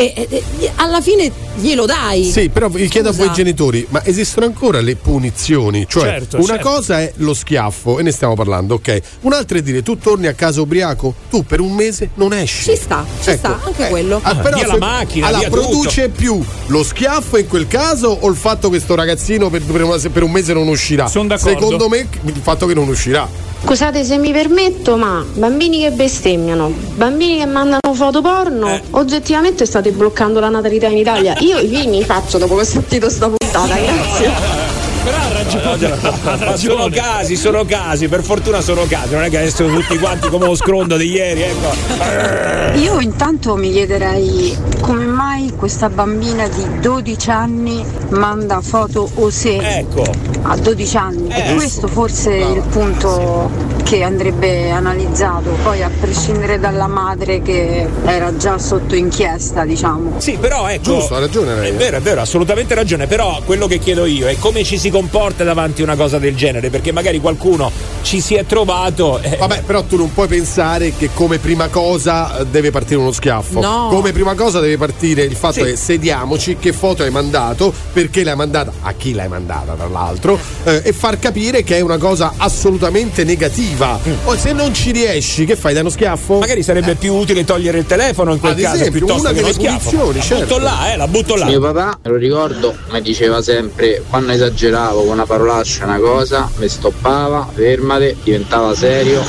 e, 0.00 0.26
e- 0.30 0.42
e 0.60 0.70
alla 0.76 1.00
fine 1.00 1.30
glielo 1.56 1.84
dai. 1.86 2.24
Sì, 2.24 2.48
però 2.48 2.68
vi 2.68 2.88
chiedo 2.88 3.10
a 3.10 3.12
voi 3.12 3.30
genitori, 3.32 3.86
ma 3.90 4.04
esistono 4.04 4.46
ancora 4.46 4.80
le 4.80 4.96
punizioni? 4.96 5.86
Cioè, 5.88 6.02
Certo, 6.02 6.36
una 6.38 6.46
certo. 6.46 6.68
cosa 6.68 7.00
è 7.00 7.12
lo 7.16 7.34
schiaffo, 7.34 7.98
e 7.98 8.02
ne 8.02 8.10
stiamo 8.12 8.34
parlando, 8.34 8.74
ok? 8.74 9.00
Un'altra 9.22 9.58
è 9.58 9.62
dire 9.62 9.82
tu 9.82 9.98
torni 9.98 10.26
a 10.26 10.32
casa 10.34 10.60
ubriaco, 10.60 11.14
tu 11.28 11.44
per 11.44 11.60
un 11.60 11.72
mese 11.72 12.10
non 12.14 12.32
esci. 12.32 12.64
Ci 12.70 12.76
sta, 12.76 13.04
ci 13.22 13.36
sta, 13.36 13.60
anche 13.64 13.88
quello. 13.88 14.20
Ah, 14.22 14.34
però 14.36 14.56
via 14.56 14.66
la 14.66 14.72
se- 14.74 14.78
macchina, 14.78 15.26
allora, 15.26 15.48
via 15.48 15.50
tutto. 15.50 15.68
produce 15.68 16.08
più 16.08 16.42
lo 16.66 16.82
schiaffo 16.82 17.36
in 17.38 17.46
quel 17.48 17.66
caso 17.66 18.08
o 18.20 18.28
il 18.28 18.36
fatto 18.36 18.68
che 18.70 18.80
sto 18.80 18.94
ragazzino 18.94 19.50
per, 19.50 19.62
per 19.62 19.82
una- 19.82 19.98
per 20.10 20.22
un 20.22 20.30
mese 20.30 20.52
non 20.52 20.68
uscirà? 20.68 21.06
Son 21.08 21.26
d'accordo. 21.26 21.58
Secondo 21.60 21.88
me 21.88 22.06
il 22.24 22.40
fatto 22.42 22.66
che 22.66 22.74
non 22.74 22.88
uscirà. 22.88 23.28
Scusate 23.62 24.02
se 24.04 24.18
mi 24.18 24.32
permetto, 24.32 24.96
ma 24.96 25.24
bambini 25.34 25.80
che 25.82 25.90
bestemmiano, 25.92 26.72
bambini 26.94 27.38
che 27.38 27.46
mandano 27.46 27.94
foto 27.94 28.20
porno, 28.20 28.68
Eh. 28.68 28.82
oggettivamente 28.90 29.64
state 29.64 29.92
bloccando 29.92 30.40
la 30.40 30.48
natalità 30.48 30.88
in 30.88 30.96
Italia. 30.96 31.36
Io 31.40 31.58
i 31.58 31.68
figli 31.68 31.98
li 31.98 32.04
faccio 32.04 32.38
dopo 32.38 32.54
che 32.56 32.62
ho 32.62 32.64
sentito 32.64 33.08
sta 33.08 33.28
puntata, 33.28 33.74
grazie. 33.76 34.89
Però 35.02 35.16
ha 35.16 35.32
ragione. 35.32 35.62
ha 35.62 36.10
Ma 36.22 36.56
sono 36.56 36.74
ragione. 36.84 36.90
casi, 36.90 37.36
sono 37.36 37.64
casi, 37.64 38.08
per 38.08 38.22
fortuna 38.22 38.60
sono 38.60 38.84
casi, 38.88 39.14
non 39.14 39.22
è 39.24 39.30
che 39.30 39.38
adesso 39.38 39.66
tutti 39.66 39.98
quanti 39.98 40.28
come 40.28 40.46
lo 40.46 40.54
scrondo 40.54 40.96
di 40.96 41.10
ieri, 41.10 41.42
ecco. 41.42 42.78
Io 42.78 43.00
intanto 43.00 43.56
mi 43.56 43.72
chiederei 43.72 44.56
come 44.80 45.04
mai 45.04 45.52
questa 45.56 45.88
bambina 45.88 46.46
di 46.48 46.80
12 46.80 47.30
anni 47.30 47.84
manda 48.10 48.60
foto 48.60 49.08
osè 49.16 49.58
Ecco. 49.78 50.04
a 50.42 50.56
12 50.56 50.96
anni. 50.96 51.28
Eh, 51.28 51.50
e 51.50 51.54
questo 51.54 51.86
forse 51.88 52.30
è 52.32 52.44
il 52.44 52.62
punto 52.70 53.50
che 53.84 54.02
andrebbe 54.04 54.70
analizzato, 54.70 55.50
poi 55.64 55.82
a 55.82 55.90
prescindere 56.00 56.60
dalla 56.60 56.86
madre 56.86 57.42
che 57.42 57.88
era 58.04 58.36
già 58.36 58.56
sotto 58.58 58.94
inchiesta, 58.94 59.64
diciamo. 59.64 60.14
Sì, 60.18 60.36
però 60.40 60.68
ecco. 60.68 60.82
Giusto, 60.94 61.16
ha 61.16 61.18
ragione 61.18 61.54
lei. 61.56 61.70
È 61.70 61.74
vero, 61.74 61.96
è 61.96 62.00
vero, 62.00 62.20
assolutamente 62.20 62.74
ragione. 62.74 63.06
Però 63.08 63.40
quello 63.44 63.66
che 63.66 63.78
chiedo 63.78 64.04
io 64.06 64.28
è 64.28 64.36
come 64.38 64.62
ci 64.62 64.78
si 64.78 64.89
comporta 64.90 65.44
davanti 65.44 65.80
a 65.80 65.84
una 65.84 65.96
cosa 65.96 66.18
del 66.18 66.34
genere. 66.36 66.70
Perché 66.70 66.92
magari 66.92 67.20
qualcuno 67.20 67.70
ci 68.02 68.20
si 68.20 68.34
è 68.34 68.44
trovato. 68.44 69.20
eh, 69.22 69.36
Vabbè, 69.36 69.62
però 69.62 69.82
tu 69.84 69.96
non 69.96 70.12
puoi 70.12 70.28
pensare 70.28 70.92
che 70.96 71.10
come 71.14 71.38
prima 71.38 71.68
cosa 71.68 72.38
eh, 72.38 72.46
deve 72.46 72.70
partire 72.70 73.00
uno 73.00 73.12
schiaffo. 73.12 73.60
No. 73.60 73.88
Come 73.90 74.12
prima 74.12 74.34
cosa 74.34 74.60
deve 74.60 74.76
partire 74.76 75.22
il 75.22 75.34
fatto 75.36 75.54
Sì. 75.54 75.62
che 75.64 75.76
sediamoci, 75.76 76.56
che 76.58 76.72
foto 76.72 77.02
hai 77.02 77.10
mandato, 77.10 77.72
perché 77.92 78.22
l'hai 78.24 78.36
mandata, 78.36 78.72
a 78.82 78.92
chi 78.92 79.12
l'hai 79.14 79.28
mandata 79.28 79.74
tra 79.74 79.86
l'altro, 79.88 80.38
eh, 80.64 80.82
e 80.84 80.92
far 80.92 81.18
capire 81.18 81.62
che 81.62 81.76
è 81.76 81.80
una 81.80 81.98
cosa 81.98 82.34
assolutamente 82.36 83.24
negativa. 83.24 83.98
O 84.24 84.36
se 84.36 84.52
non 84.52 84.72
ci 84.74 84.90
riesci, 84.92 85.44
che 85.44 85.56
fai? 85.56 85.72
Dai 85.72 85.82
uno 85.82 85.90
schiaffo? 85.90 86.38
Magari 86.38 86.62
sarebbe 86.62 86.94
più 86.94 87.14
utile 87.14 87.44
togliere 87.44 87.78
il 87.78 87.86
telefono 87.86 88.32
in 88.32 88.40
quel 88.40 88.52
Ad 88.52 88.60
caso 88.60 88.74
esempio, 88.76 88.98
piuttosto 88.98 89.22
una 89.22 89.32
che 89.32 89.38
uno 89.42 89.52
delle 89.52 89.78
schiaffo. 89.78 90.12
la 90.12 90.20
certo. 90.20 90.44
butto 90.44 90.58
là, 90.58 90.92
eh, 90.92 90.96
la 90.96 91.06
butto 91.08 91.34
là. 91.36 91.46
Mio 91.46 91.60
papà, 91.60 91.98
me 92.02 92.10
lo 92.10 92.16
ricordo, 92.16 92.74
mi 92.90 93.00
diceva 93.02 93.42
sempre 93.42 94.02
quando 94.08 94.32
esageravo 94.32 94.79
con 94.88 95.08
una 95.08 95.26
parolaccia 95.26 95.84
una 95.84 95.98
cosa, 95.98 96.50
mi 96.56 96.68
stoppava, 96.68 97.48
fermate, 97.52 98.16
diventava 98.22 98.74
serio. 98.74 99.22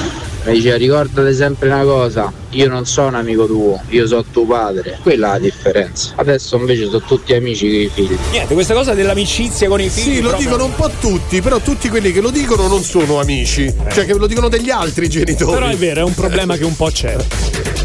Mi 0.44 0.54
diceva 0.54 0.76
ricordate 0.76 1.36
sempre 1.36 1.68
una 1.68 1.84
cosa, 1.84 2.34
io 2.50 2.68
non 2.68 2.88
sono 2.88 3.16
amico 3.16 3.46
tuo, 3.46 3.80
io 3.90 4.08
sono 4.08 4.26
tuo 4.32 4.46
padre. 4.46 4.98
Quella 5.04 5.28
è 5.28 5.32
la 5.34 5.40
differenza. 5.40 6.14
Adesso 6.16 6.58
invece 6.58 6.86
sono 6.86 7.02
tutti 7.02 7.34
amici 7.34 7.68
con 7.68 7.80
i 7.80 7.90
figli. 7.94 8.18
Niente, 8.32 8.54
questa 8.56 8.74
cosa 8.74 8.96
dell'amicizia 8.96 9.68
con 9.68 9.80
i 9.80 9.90
figli. 9.90 10.16
Sì, 10.16 10.22
lo 10.22 10.30
proprio- 10.30 10.50
dicono 10.50 10.66
un 10.66 10.76
po' 10.76 10.90
tutti, 11.00 11.42
però 11.42 11.60
tutti 11.60 11.90
quelli 11.90 12.12
che 12.12 12.22
lo 12.22 12.32
dicono 12.32 12.68
non 12.68 12.82
sono 12.82 13.20
amici, 13.20 13.72
cioè 13.92 14.06
che 14.06 14.16
lo 14.16 14.26
dicono 14.26 14.50
degli 14.50 14.72
altri 14.72 15.08
genitori. 15.10 15.52
Però 15.54 15.68
è 15.68 15.76
vero, 15.76 16.00
è 16.00 16.04
un 16.04 16.16
problema 16.16 16.58
che 16.58 16.64
un 16.64 16.76
po' 16.76 16.90
c'è. 16.90 17.16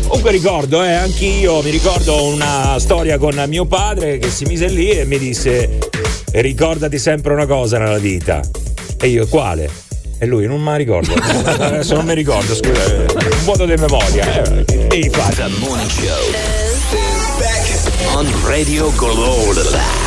Comunque 0.06 0.30
ricordo, 0.30 0.82
eh, 0.82 0.92
anch'io 0.92 1.60
mi 1.60 1.70
ricordo 1.70 2.24
una 2.24 2.78
storia 2.78 3.18
con 3.18 3.44
mio 3.48 3.66
padre 3.66 4.16
che 4.16 4.30
si 4.30 4.44
mise 4.44 4.68
lì 4.68 4.90
e 4.90 5.04
mi 5.04 5.18
disse 5.18 5.78
ricordati 6.32 6.98
sempre 6.98 7.32
una 7.32 7.46
cosa 7.46 7.78
nella 7.78 7.98
vita. 7.98 8.40
E 9.00 9.08
io 9.08 9.26
quale? 9.26 9.68
E 10.18 10.26
lui 10.26 10.46
non 10.46 10.60
me 10.60 10.70
la 10.70 10.76
ricordo. 10.76 11.12
Adesso 11.14 11.94
non 11.94 12.06
mi 12.06 12.14
ricordo, 12.14 12.54
scusa, 12.54 12.94
un 12.96 13.44
vuoto 13.44 13.66
di 13.66 13.74
memoria. 13.76 14.42
Eh, 14.42 14.88
e 14.90 14.96
infatti. 14.96 15.36
The 15.36 15.48
Morning 15.58 15.90
Show 15.90 16.64
on 18.14 18.26
Radio 18.46 18.92
Globo. 18.94 20.05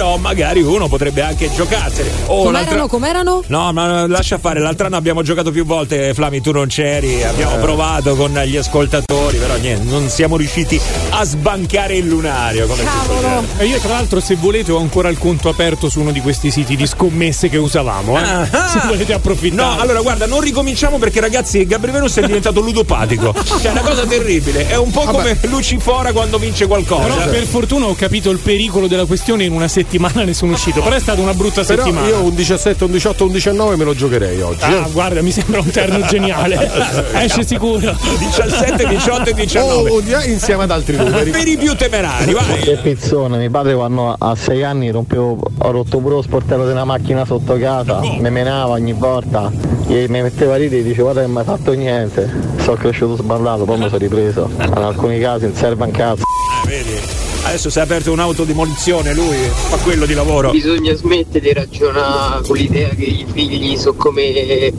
Però, 0.00 0.16
magari 0.16 0.62
uno 0.62 0.88
potrebbe 0.88 1.20
anche 1.20 1.52
giocarsene. 1.52 2.08
Oh, 2.24 2.44
l'altra- 2.50 2.86
Com'erano? 2.86 2.88
Com'erano? 2.88 3.42
No, 3.48 3.70
ma 3.74 4.06
lascia 4.06 4.38
fare, 4.38 4.58
l'altro 4.58 4.86
anno 4.86 4.96
abbiamo 4.96 5.20
giocato 5.20 5.50
più 5.50 5.66
volte, 5.66 6.14
Flami, 6.14 6.40
tu 6.40 6.52
non 6.52 6.68
c'eri, 6.68 7.22
abbiamo 7.22 7.56
provato 7.56 8.16
con 8.16 8.32
gli 8.46 8.56
ascoltatori, 8.56 9.36
però 9.36 9.56
niente, 9.56 9.84
non 9.90 10.08
siamo 10.08 10.38
riusciti 10.38 10.80
a 11.10 11.22
sbancare 11.22 11.96
il 11.96 12.06
lunario. 12.08 12.66
Come 12.66 12.82
dire. 12.82 13.42
E 13.58 13.66
io, 13.66 13.78
tra 13.78 13.90
l'altro, 13.92 14.20
se 14.20 14.36
volete, 14.36 14.72
ho 14.72 14.78
ancora 14.78 15.10
il 15.10 15.18
conto 15.18 15.50
aperto 15.50 15.90
su 15.90 16.00
uno 16.00 16.12
di 16.12 16.22
questi 16.22 16.50
siti 16.50 16.76
di 16.76 16.86
scommesse 16.86 17.50
che 17.50 17.58
usavamo. 17.58 18.16
Eh. 18.18 18.22
Ah, 18.22 18.68
Se 18.68 18.80
volete 18.86 19.12
approfittare. 19.12 19.74
No, 19.74 19.78
allora 19.82 20.00
guarda, 20.00 20.24
non 20.24 20.40
ricominciamo 20.40 20.96
perché 20.96 21.20
ragazzi, 21.20 21.66
Gabriele 21.66 21.98
Venus 21.98 22.16
è 22.16 22.22
diventato 22.24 22.60
ludopatico. 22.62 23.34
Cioè, 23.60 23.68
è 23.68 23.70
una 23.72 23.82
cosa 23.82 24.06
terribile. 24.06 24.66
È 24.66 24.78
un 24.78 24.90
po' 24.90 25.02
come 25.02 25.36
Lucifora 25.42 26.12
quando 26.12 26.38
vince 26.38 26.66
qualcosa. 26.66 27.06
Però 27.06 27.30
per 27.30 27.44
fortuna 27.44 27.84
ho 27.84 27.94
capito 27.94 28.30
il 28.30 28.38
pericolo 28.38 28.86
della 28.86 29.04
questione 29.04 29.44
in 29.44 29.52
una 29.52 29.68
settimana 29.68 29.88
ne 29.98 30.34
sono 30.34 30.52
uscito. 30.52 30.80
Però 30.82 30.94
è 30.94 31.00
stata 31.00 31.20
una 31.20 31.34
brutta 31.34 31.62
Però 31.64 31.82
settimana. 31.82 32.06
io 32.08 32.22
un 32.22 32.34
17, 32.34 32.84
un 32.84 32.90
18, 32.92 33.24
un 33.24 33.32
19 33.32 33.76
me 33.76 33.84
lo 33.84 33.94
giocherei 33.94 34.40
oggi. 34.40 34.62
Ah, 34.62 34.86
eh. 34.86 34.90
guarda, 34.90 35.22
mi 35.22 35.30
sembra 35.30 35.60
un 35.60 35.70
terno 35.70 36.00
geniale. 36.06 36.70
Esce 37.14 37.44
sicuro. 37.44 37.96
17, 38.18 38.86
18 38.86 39.30
e 39.30 39.34
19. 39.34 39.90
O 39.90 39.94
o 39.94 40.00
di- 40.00 40.14
insieme 40.30 40.64
ad 40.64 40.70
altri 40.70 40.96
numeri. 40.96 41.30
Per 41.30 41.46
i 41.46 41.56
più 41.56 41.74
temerari, 41.74 42.32
vai. 42.32 42.58
Che 42.60 42.76
pizzone, 42.76 43.38
mio 43.38 43.50
padre 43.50 43.74
quando 43.74 44.14
a 44.18 44.36
sei 44.36 44.62
anni 44.62 44.90
rompevo, 44.90 45.38
ho 45.58 45.70
rotto 45.70 45.98
pure 45.98 46.14
lo 46.16 46.22
sportello 46.22 46.64
della 46.64 46.84
macchina 46.84 47.24
sotto 47.24 47.56
casa, 47.58 48.00
mi 48.00 48.30
menava 48.30 48.72
ogni 48.72 48.92
volta, 48.92 49.50
e 49.88 50.06
mi 50.08 50.22
metteva 50.22 50.54
a 50.54 50.56
ridere 50.56 50.80
e 50.82 50.84
diceva 50.84 51.12
guarda 51.12 51.20
che 51.20 51.26
non 51.26 51.34
mi 51.34 51.40
hai 51.40 51.56
fatto 51.56 51.72
niente, 51.72 52.32
sono 52.62 52.76
cresciuto 52.76 53.16
sballato, 53.16 53.64
poi 53.64 53.78
mi 53.78 53.86
sono 53.86 53.98
ripreso, 53.98 54.48
in 54.58 54.72
alcuni 54.76 55.18
casi 55.20 55.44
non 55.46 55.54
serve 55.54 55.84
un 55.84 55.90
cazzo. 55.90 56.22
Eh, 56.22 56.68
vedi? 56.68 57.19
Adesso 57.42 57.70
si 57.70 57.78
è 57.78 57.82
aperto 57.82 58.12
un'autodemolizione, 58.12 59.12
lui 59.14 59.36
fa 59.68 59.76
quello 59.78 60.06
di 60.06 60.14
lavoro. 60.14 60.50
Bisogna 60.50 60.94
smettere 60.94 61.40
di 61.40 61.52
ragionare 61.52 62.42
con 62.46 62.56
l'idea 62.56 62.88
che 62.90 63.04
i 63.04 63.26
figli 63.32 63.76
sono 63.76 63.94
come 63.94 64.72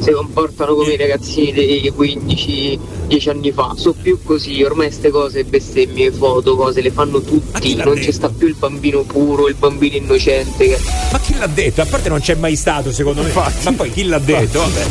si 0.00 0.10
comportano 0.12 0.74
come 0.74 0.92
i 0.92 0.96
ragazzini 0.96 1.52
dei 1.52 1.92
15-10 1.96 3.30
anni 3.30 3.50
fa. 3.52 3.72
So 3.76 3.94
più 4.00 4.18
così, 4.22 4.62
ormai 4.62 4.88
queste 4.88 5.08
cose, 5.10 5.44
bestemmie, 5.44 6.12
foto, 6.12 6.54
cose 6.54 6.82
le 6.82 6.90
fanno 6.90 7.20
tutti. 7.22 7.74
Non 7.76 7.94
c'è 7.94 8.10
sta 8.10 8.28
più 8.28 8.46
il 8.46 8.54
bambino 8.58 9.02
puro, 9.02 9.48
il 9.48 9.54
bambino 9.54 9.96
innocente. 9.96 10.66
che- 10.68 10.78
Ma 11.10 11.18
chi 11.20 11.34
l'ha 11.38 11.46
detto? 11.46 11.80
A 11.80 11.86
parte 11.86 12.08
non 12.10 12.20
c'è 12.20 12.34
mai 12.34 12.56
stato, 12.56 12.92
secondo 12.92 13.22
me. 13.22 13.32
Ma 13.32 13.72
poi 13.74 13.90
chi 13.90 14.04
l'ha 14.04 14.18
detto? 14.18 14.58
Vabbè. 14.58 14.84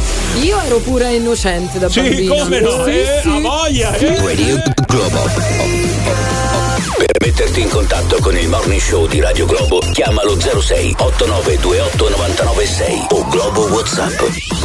Io 0.44 0.60
ero 0.62 0.78
pure 0.80 1.14
innocente 1.14 1.78
da 1.78 1.88
Sì, 1.90 2.02
bambina. 2.02 2.36
come 2.36 2.60
no? 2.62 2.84
Sì, 2.84 2.90
eh, 2.92 3.20
sì. 3.22 3.28
a 3.30 3.40
voglia, 3.42 3.96
eh. 3.96 4.16
Radio 4.26 4.62
Globo. 4.88 6.26
Per 6.98 7.16
metterti 7.22 7.62
in 7.62 7.70
contatto 7.70 8.18
con 8.22 8.36
il 8.36 8.48
Morning 8.48 8.82
Show 8.82 9.06
di 9.06 9.20
Radio 9.22 9.46
Globo, 9.46 9.78
chiamalo 9.94 10.36
06 10.40 10.96
8928 10.98 12.10
996 12.10 13.06
o 13.10 13.28
Globo 13.28 13.68
WhatsApp 13.68 14.18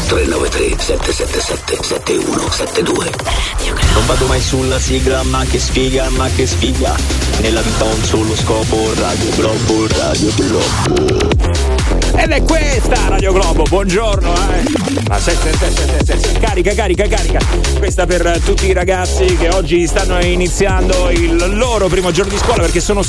393 0.07 0.79
777 0.79 1.83
7172. 1.83 3.11
Non 3.93 4.07
vado 4.07 4.27
mai 4.27 4.41
sulla 4.41 4.79
sigla, 4.79 5.23
ma 5.25 5.45
che 5.45 5.61
sfiga, 5.61 6.09
ma 6.09 6.27
che 6.35 6.47
sfiga. 6.47 6.97
Nella 7.41 7.61
vita 7.61 7.85
ho 7.85 7.95
un 7.95 8.03
solo 8.03 8.35
scopo, 8.35 8.93
Radio 8.95 9.31
Globo, 9.37 9.87
Radio 9.89 10.33
Globo. 10.35 11.31
Ed 12.17 12.31
è 12.31 12.43
questa 12.43 13.09
Radio 13.09 13.33
Globo, 13.33 13.65
buongiorno, 13.65 14.33
eh. 14.33 14.63
Ma 15.09 15.19
se, 15.19 15.33
se, 15.33 15.53
se, 15.53 15.71
se, 15.71 16.05
se, 16.05 16.19
se, 16.19 16.39
carica, 16.39 16.73
carica, 16.75 17.07
carica. 17.07 17.41
Questa 17.79 18.07
per 18.07 18.41
tutti 18.45 18.67
i 18.67 18.73
ragazzi 18.73 19.37
che 19.37 19.49
oggi 19.49 19.87
stanno 19.87 20.23
iniziando 20.25 21.11
il 21.11 21.57
loro 21.57 21.89
primo 21.89 22.11
giorno 22.11 22.21
di 22.29 22.37
scuola 22.37 22.63
perché 22.63 22.81
sono 22.81 23.03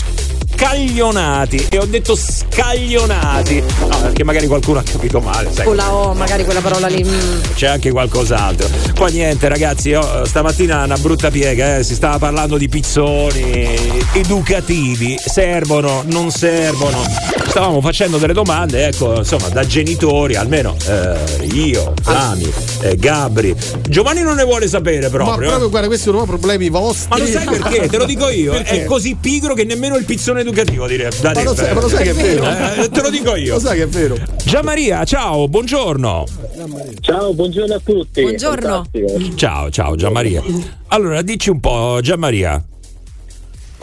scaglionati. 0.63 1.67
E 1.69 1.77
ho 1.77 1.85
detto 1.85 2.15
scaglionati. 2.15 3.61
No, 3.79 3.99
perché 4.01 4.23
magari 4.23 4.47
qualcuno 4.47 4.79
ha 4.79 4.83
capito 4.83 5.19
male, 5.19 5.49
sai. 5.51 5.65
Con 5.65 5.75
la 5.75 5.93
O, 5.93 6.13
magari 6.13 6.45
quella 6.45 6.61
parola 6.61 6.87
lì. 6.87 7.03
mm. 7.03 7.41
C'è 7.53 7.67
anche 7.67 7.91
qualcos'altro. 7.91 8.69
Poi 8.93 9.11
niente, 9.11 9.49
ragazzi, 9.49 9.89
io, 9.89 10.25
stamattina 10.25 10.85
una 10.85 10.95
brutta 10.97 11.29
piega, 11.29 11.77
eh, 11.77 11.83
si 11.83 11.95
stava 11.95 12.17
parlando 12.17 12.55
di 12.57 12.69
pizzoni 12.69 13.75
educativi. 14.13 15.17
Servono, 15.21 16.03
non 16.05 16.31
servono. 16.31 17.03
Stavamo 17.45 17.81
facendo 17.81 18.17
delle 18.17 18.33
domande, 18.33 18.87
ecco, 18.87 19.17
insomma, 19.17 19.49
da 19.49 19.65
genitori, 19.65 20.35
almeno 20.35 20.75
eh, 20.87 21.45
io, 21.53 21.93
Flami, 22.01 22.51
eh, 22.79 22.95
Gabri. 22.95 23.53
Giovanni 23.87 24.21
non 24.21 24.35
ne 24.35 24.43
vuole 24.43 24.67
sapere 24.67 25.01
Ma 25.01 25.09
proprio. 25.09 25.47
proprio, 25.49 25.67
eh. 25.67 25.69
guarda, 25.69 25.87
questi 25.87 26.05
sono 26.05 26.17
proprio 26.23 26.37
problemi 26.39 26.69
vostri. 26.69 27.09
Ma 27.09 27.17
lo 27.17 27.25
sai 27.27 27.45
perché? 27.45 27.89
Te 27.89 27.97
lo 27.97 28.05
dico 28.05 28.29
io. 28.29 28.53
Perché? 28.53 28.83
È 28.83 28.85
così 28.85 29.15
pigro 29.19 29.53
che 29.53 29.65
nemmeno 29.65 29.97
il 29.97 30.05
pizzone 30.05 30.39
educativo 30.39 30.51
dire. 30.53 31.09
Da 31.21 31.31
Ma 31.33 31.43
lo 31.43 31.55
sai- 31.55 31.69
eh. 31.69 31.73
ma 31.73 31.81
lo 31.81 31.87
sai 31.87 32.03
che 32.03 32.09
è 32.11 32.13
vero? 32.13 32.43
Eh, 32.83 32.89
te 32.89 33.01
lo 33.01 33.09
dico 33.09 33.35
io. 33.35 33.53
Lo 33.55 33.59
sai 33.59 33.77
che 33.77 33.83
è 33.83 33.87
vero? 33.87 34.15
Gianmaria, 34.45 35.03
ciao, 35.03 35.47
buongiorno. 35.47 36.25
Ciao, 37.01 37.33
buongiorno 37.33 37.73
a 37.73 37.81
tutti. 37.83 38.21
Buongiorno. 38.21 38.85
Fantastico. 38.91 39.35
Ciao, 39.35 39.69
ciao 39.69 39.95
Gianmaria. 39.95 40.41
Allora, 40.87 41.21
dici 41.21 41.49
un 41.49 41.59
po', 41.59 41.99
Gianmaria. 42.01 42.63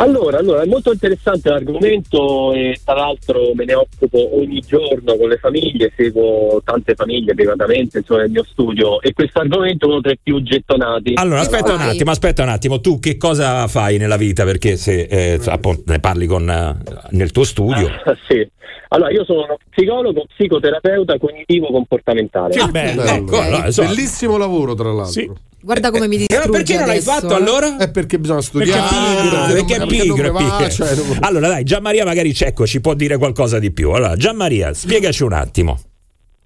Allora, 0.03 0.39
allora, 0.39 0.63
è 0.63 0.67
molto 0.67 0.93
interessante 0.93 1.51
l'argomento 1.51 2.53
e 2.53 2.79
tra 2.85 2.95
l'altro 2.95 3.53
me 3.55 3.65
ne 3.65 3.75
occupo 3.75 4.37
ogni 4.39 4.61
giorno 4.61 5.17
con 5.17 5.29
le 5.29 5.37
famiglie, 5.37 5.93
seguo 5.97 6.61
tante 6.65 6.95
famiglie 6.95 7.35
privatamente 7.35 7.99
insomma, 7.99 8.21
nel 8.23 8.31
mio 8.31 8.45
studio 8.45 9.01
e 9.01 9.13
questo 9.13 9.41
argomento 9.41 9.87
è 9.87 9.91
uno 9.91 10.01
tra 10.01 10.13
i 10.13 10.19
più 10.23 10.43
gettonati. 10.43 11.13
Allora, 11.17 11.41
aspetta 11.41 11.75
un 11.75 11.81
attimo, 11.81 12.11
aspetta 12.11 12.43
un 12.43 12.49
attimo. 12.49 12.81
Tu 12.81 12.99
che 12.99 13.17
cosa 13.17 13.67
fai 13.69 13.99
nella 13.99 14.17
vita? 14.17 14.45
Perché 14.45 14.77
se 14.77 15.03
eh, 15.03 15.41
appunto, 15.47 15.83
ne 15.87 16.01
parli 16.01 16.27
con, 16.27 16.49
eh, 16.49 16.77
nel 17.11 17.31
tuo 17.31 17.45
studio. 17.45 17.87
Ah, 18.05 18.17
sì. 18.27 18.49
Allora, 18.93 19.11
io 19.13 19.25
sono 19.25 19.45
uno 19.45 19.59
psicologo, 19.69 20.25
psicoterapeuta 20.35 21.17
cognitivo-comportamentale. 21.19 22.55
Che 22.55 22.67
bello, 22.67 23.03
ecco, 23.03 23.41
allora, 23.41 23.67
insomma- 23.67 23.89
Bellissimo 23.89 24.37
lavoro, 24.37 24.75
tra 24.75 24.93
l'altro. 24.93 25.37
Guarda 25.63 25.91
come 25.91 26.09
mi 26.09 26.17
distrugge 26.17 26.47
Eh, 26.47 26.51
perché 26.51 26.75
non 26.77 26.87
l'hai 26.87 26.97
adesso, 26.97 27.11
fatto 27.13 27.33
eh. 27.33 27.37
allora? 27.37 27.77
È 27.77 27.91
perché 27.91 28.19
bisogna 28.19 28.41
studiare. 28.41 28.81
Ah, 28.81 29.53
perché 29.53 29.77
è 29.77 29.87
pigro, 29.87 30.33
non 30.33 30.37
è 30.37 30.43
mi 30.43 30.49
va, 30.49 30.57
pigro. 30.57 30.71
cioè, 30.71 30.95
non- 30.95 31.19
Allora 31.21 31.49
dai, 31.49 31.65
Gianmaria 31.65 32.05
magari 32.05 32.33
Cecco 32.33 32.67
ci 32.67 32.81
può 32.81 32.95
dire 32.95 33.19
qualcosa 33.19 33.59
di 33.59 33.71
più. 33.71 33.91
Allora, 33.91 34.17
Gianmaria, 34.17 34.73
spiegaci 34.73 35.23
un 35.23 35.33
attimo. 35.33 35.79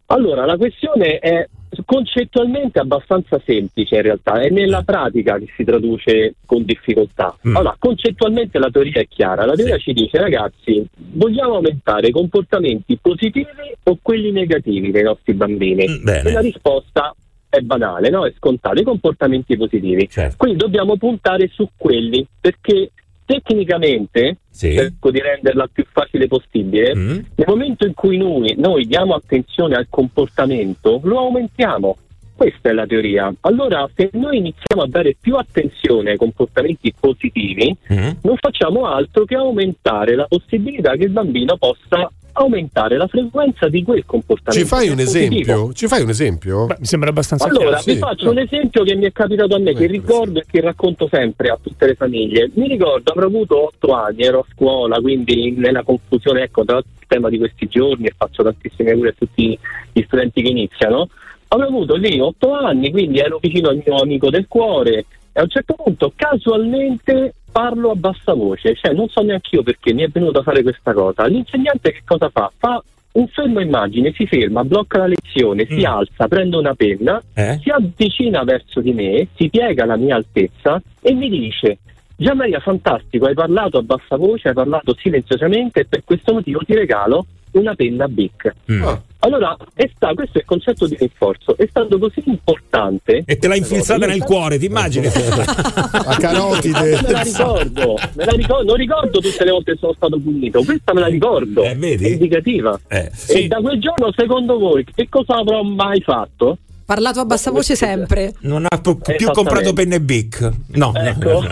Allora, 0.06 0.44
la 0.44 0.56
questione 0.56 1.18
è 1.18 1.48
concettualmente 1.84 2.78
abbastanza 2.78 3.40
semplice 3.44 3.96
in 3.96 4.02
realtà, 4.02 4.40
è 4.40 4.48
nella 4.48 4.82
pratica 4.82 5.38
che 5.38 5.46
si 5.56 5.64
traduce 5.64 6.34
con 6.46 6.64
difficoltà. 6.64 7.36
Mm. 7.48 7.56
Allora, 7.56 7.74
concettualmente 7.78 8.58
la 8.58 8.68
teoria 8.70 9.00
è 9.00 9.08
chiara, 9.08 9.44
la 9.44 9.54
teoria 9.54 9.78
ci 9.78 9.92
dice 9.92 10.18
ragazzi, 10.18 10.84
vogliamo 11.14 11.54
aumentare 11.54 12.08
i 12.08 12.12
comportamenti 12.12 12.98
positivi 13.00 13.46
o 13.84 13.98
quelli 14.02 14.30
negativi 14.30 14.90
dei 14.90 15.02
nostri 15.02 15.34
bambini? 15.34 15.88
Mm, 15.88 16.02
bene. 16.04 16.28
E 16.28 16.32
la 16.32 16.40
risposta 16.40 17.14
è 17.54 17.60
banale, 17.60 18.10
no? 18.10 18.26
è 18.26 18.32
scontata, 18.36 18.78
i 18.80 18.84
comportamenti 18.84 19.56
positivi. 19.56 20.08
Certo. 20.08 20.36
Quindi 20.38 20.58
dobbiamo 20.58 20.96
puntare 20.96 21.48
su 21.52 21.68
quelli 21.76 22.26
perché 22.40 22.90
tecnicamente, 23.26 24.38
Sì. 24.50 24.74
cerco 24.74 25.10
di 25.10 25.20
renderla 25.20 25.68
più 25.72 25.84
facile 25.90 26.26
possibile, 26.28 26.94
Mm. 26.94 27.08
nel 27.34 27.46
momento 27.46 27.86
in 27.86 27.94
cui 27.94 28.16
noi, 28.16 28.54
noi 28.58 28.86
diamo 28.86 29.14
attenzione 29.14 29.74
al 29.76 29.86
comportamento, 29.88 31.00
lo 31.04 31.18
aumentiamo. 31.18 31.96
Questa 32.36 32.68
è 32.70 32.72
la 32.72 32.84
teoria. 32.84 33.32
Allora, 33.42 33.88
se 33.94 34.10
noi 34.14 34.38
iniziamo 34.38 34.82
a 34.82 34.88
dare 34.88 35.16
più 35.20 35.36
attenzione 35.36 36.10
ai 36.12 36.16
comportamenti 36.16 36.92
positivi, 36.98 37.76
Mm. 37.92 38.08
non 38.22 38.36
facciamo 38.38 38.86
altro 38.86 39.24
che 39.24 39.36
aumentare 39.36 40.16
la 40.16 40.26
possibilità 40.26 40.94
che 40.96 41.04
il 41.04 41.10
bambino 41.10 41.56
possa 41.56 42.10
aumentare 42.34 42.96
la 42.96 43.06
frequenza 43.06 43.68
di 43.68 43.82
quel 43.82 44.04
comportamento. 44.06 44.64
Ci 44.64 44.68
fai 44.68 44.88
un 44.88 44.98
esempio? 44.98 45.72
Ci 45.72 45.86
fai 45.86 46.02
un 46.02 46.08
esempio? 46.08 46.66
mi 46.78 46.86
sembra 46.86 47.10
abbastanza 47.10 47.46
Allora, 47.46 47.78
chiaro, 47.78 47.82
vi 47.84 47.92
sì. 47.92 47.98
faccio 47.98 48.30
un 48.30 48.38
esempio 48.38 48.82
che 48.82 48.94
mi 48.94 49.04
è 49.04 49.12
capitato 49.12 49.54
a 49.54 49.58
me, 49.58 49.74
che 49.74 49.86
ricordo 49.86 50.40
e 50.40 50.44
che 50.50 50.60
racconto 50.60 51.08
sempre 51.10 51.48
a 51.48 51.58
tutte 51.60 51.86
le 51.86 51.94
famiglie. 51.94 52.50
Mi 52.54 52.68
ricordo, 52.68 53.12
avrò 53.12 53.26
avuto 53.26 53.66
otto 53.66 53.92
anni, 53.92 54.22
ero 54.22 54.40
a 54.40 54.44
scuola, 54.52 55.00
quindi 55.00 55.52
nella 55.52 55.82
confusione, 55.82 56.42
ecco, 56.42 56.64
tra 56.64 56.78
il 56.78 56.84
tema 57.06 57.28
di 57.28 57.38
questi 57.38 57.66
giorni, 57.66 58.06
e 58.06 58.14
faccio 58.16 58.42
tantissime 58.42 58.94
cure 58.94 59.10
a 59.10 59.14
tutti 59.16 59.58
gli 59.92 60.02
studenti 60.02 60.42
che 60.42 60.48
iniziano. 60.48 61.08
Avevo 61.48 61.68
avuto 61.68 61.94
lì 61.94 62.18
otto 62.20 62.52
anni, 62.52 62.90
quindi 62.90 63.18
ero 63.18 63.38
vicino 63.40 63.68
al 63.68 63.80
mio 63.84 63.96
amico 63.96 64.28
del 64.28 64.46
cuore 64.48 65.04
e 65.32 65.40
a 65.40 65.42
un 65.42 65.48
certo 65.48 65.74
punto 65.74 66.12
casualmente 66.14 67.34
parlo 67.54 67.92
a 67.92 67.94
bassa 67.94 68.34
voce, 68.34 68.74
cioè 68.74 68.92
non 68.92 69.08
so 69.08 69.22
neanche 69.22 69.54
io 69.54 69.62
perché 69.62 69.92
mi 69.94 70.02
è 70.02 70.08
venuto 70.08 70.40
a 70.40 70.42
fare 70.42 70.64
questa 70.64 70.92
cosa. 70.92 71.24
L'insegnante 71.26 71.92
che 71.92 72.02
cosa 72.04 72.28
fa? 72.28 72.50
Fa 72.58 72.82
un 73.12 73.28
fermo 73.28 73.60
immagine, 73.60 74.12
si 74.12 74.26
ferma, 74.26 74.64
blocca 74.64 74.98
la 74.98 75.06
lezione, 75.06 75.64
si 75.68 75.84
alza, 75.84 76.26
prende 76.26 76.56
una 76.56 76.74
penna, 76.74 77.22
Eh? 77.32 77.60
si 77.62 77.70
avvicina 77.70 78.42
verso 78.42 78.80
di 78.80 78.92
me, 78.92 79.28
si 79.36 79.48
piega 79.50 79.84
alla 79.84 79.96
mia 79.96 80.16
altezza 80.16 80.82
e 81.00 81.14
mi 81.14 81.28
dice 81.28 81.78
Gian 82.16 82.36
Maria, 82.36 82.58
fantastico, 82.58 83.26
hai 83.26 83.34
parlato 83.34 83.78
a 83.78 83.82
bassa 83.82 84.16
voce, 84.16 84.48
hai 84.48 84.54
parlato 84.54 84.96
silenziosamente 84.98 85.80
e 85.80 85.84
per 85.84 86.02
questo 86.02 86.32
motivo 86.32 86.58
ti 86.66 86.74
regalo 86.74 87.24
una 87.52 87.76
penna 87.76 88.08
Bic. 88.08 88.52
Mm. 88.72 88.82
Ah. 88.82 89.00
Allora, 89.24 89.56
è 89.74 89.90
sta- 89.94 90.12
questo 90.12 90.36
è 90.36 90.40
il 90.40 90.46
concetto 90.46 90.86
di 90.86 90.96
rinforzo, 90.98 91.56
è 91.56 91.66
stato 91.68 91.98
così 91.98 92.22
importante. 92.26 93.22
E 93.24 93.36
te 93.38 93.48
l'ha 93.48 93.56
infilzata 93.56 94.04
nel 94.06 94.22
cuore, 94.22 94.58
ti 94.58 94.66
immagini? 94.66 95.06
A 95.08 96.16
carotide. 96.18 97.00
Me 97.02 97.10
la 97.10 97.22
ricordo, 97.22 97.94
me 98.14 98.24
la 98.26 98.32
ricordo, 98.32 98.64
non 98.64 98.76
ricordo 98.76 99.18
tutte 99.20 99.44
le 99.44 99.50
volte 99.50 99.72
che 99.72 99.78
sono 99.78 99.94
stato 99.94 100.18
punito, 100.20 100.62
questa 100.62 100.92
me 100.92 101.00
la 101.00 101.06
ricordo, 101.06 101.62
Eh, 101.64 101.74
vedi? 101.74 102.04
è 102.04 102.08
indicativa. 102.10 102.78
Eh, 102.88 103.10
E 103.28 103.46
da 103.48 103.56
quel 103.60 103.80
giorno, 103.80 104.12
secondo 104.14 104.58
voi, 104.58 104.84
che 104.94 105.08
cosa 105.08 105.36
avrò 105.36 105.62
mai 105.62 106.00
fatto? 106.02 106.58
Parlato 106.84 107.20
a 107.20 107.24
bassa 107.24 107.50
voce 107.50 107.76
sempre. 107.76 108.34
Non 108.40 108.66
ha 108.68 108.78
più 108.78 108.98
più 108.98 109.30
comprato 109.30 109.72
penne 109.72 110.00
Bic. 110.00 110.50
No, 110.72 110.92
Ecco. 110.94 111.42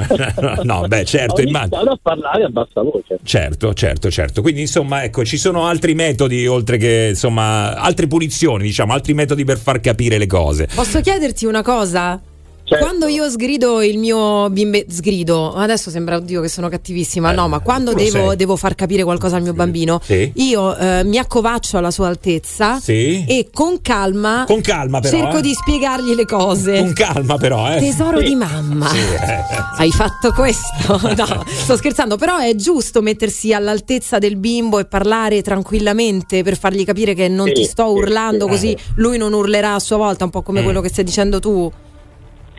no, 0.41 0.57
no, 0.63 0.87
beh, 0.87 1.05
certo, 1.07 1.41
Ho 1.41 1.45
immagino. 1.45 1.81
a 1.93 1.99
parlare 2.01 2.45
a 2.45 2.49
bassa 2.49 2.83
voce. 2.83 3.19
Certo, 3.23 3.73
certo, 3.73 4.11
certo. 4.11 4.43
Quindi 4.43 4.61
insomma, 4.63 5.05
ecco, 5.05 5.25
ci 5.25 5.39
sono 5.39 5.67
altri 5.67 5.95
metodi 5.95 6.47
oltre 6.47 6.77
che 6.77 7.07
insomma, 7.11 7.75
altre 7.77 8.07
punizioni, 8.09 8.65
diciamo, 8.65 8.93
altri 8.93 9.15
metodi 9.15 9.45
per 9.45 9.59
far 9.59 9.81
capire 9.81 10.19
le 10.19 10.27
cose. 10.27 10.69
Posso 10.75 11.01
chiederti 11.01 11.47
una 11.47 11.63
cosa? 11.63 12.21
Certo. 12.73 12.85
Quando 12.87 13.07
io 13.07 13.29
sgrido 13.29 13.83
il 13.83 13.99
mio 13.99 14.49
bimbe 14.51 14.87
sgrido, 14.89 15.55
adesso 15.55 15.91
sembra 15.91 16.17
oddio 16.17 16.41
che 16.41 16.49
sono 16.49 16.69
cattivissima, 16.69 17.33
Eh, 17.33 17.35
no, 17.35 17.49
ma 17.49 17.59
quando 17.61 17.93
devo, 17.93 18.35
devo 18.35 18.57
far 18.57 18.75
capire 18.75 19.03
qualcosa 19.05 19.37
al 19.37 19.43
mio 19.43 19.53
bambino, 19.53 20.01
Sì. 20.03 20.31
io 20.37 20.77
eh, 20.77 21.05
mi 21.05 21.19
accovaccio 21.19 21.77
alla 21.79 21.91
sua 21.91 22.09
altezza 22.09 22.79
Sì. 22.81 23.25
e 23.27 23.49
con 23.53 23.81
calma, 23.83 24.45
Con 24.47 24.61
calma 24.61 25.01
però, 25.01 25.17
cerco 25.19 25.39
eh. 25.39 25.43
di 25.43 25.53
spiegargli 25.53 26.15
le 26.15 26.25
cose. 26.25 26.79
Con 26.79 26.93
calma 26.95 27.37
però, 27.37 27.71
eh. 27.75 27.79
Tesoro 27.79 28.19
Sì. 28.21 28.25
di 28.25 28.35
mamma, 28.35 28.91
eh. 28.93 29.43
hai 29.79 29.91
fatto 29.91 30.33
questo? 30.33 30.61
No, 31.23 31.45
sto 31.47 31.77
scherzando, 31.77 32.17
però 32.17 32.39
è 32.39 32.55
giusto 32.55 33.01
mettersi 33.03 33.53
all'altezza 33.53 34.19
del 34.19 34.37
bimbo 34.37 34.79
e 34.79 34.85
parlare 34.87 35.43
tranquillamente 35.43 36.43
per 36.43 36.57
fargli 36.59 36.85
capire 36.85 37.15
che 37.15 37.29
non 37.29 37.53
ti 37.53 37.65
sto 37.65 37.91
urlando 37.93 38.45
sì. 38.47 38.51
così 38.51 38.77
lui 38.97 39.19
non 39.19 39.33
urlerà 39.33 39.75
a 39.75 39.79
sua 39.79 39.97
volta, 39.99 40.25
un 40.25 40.31
po' 40.31 40.43
come 40.43 40.61
Mm. 40.61 40.65
quello 40.65 40.81
che 40.81 40.89
stai 40.89 41.05
dicendo 41.05 41.39
tu. 41.41 41.71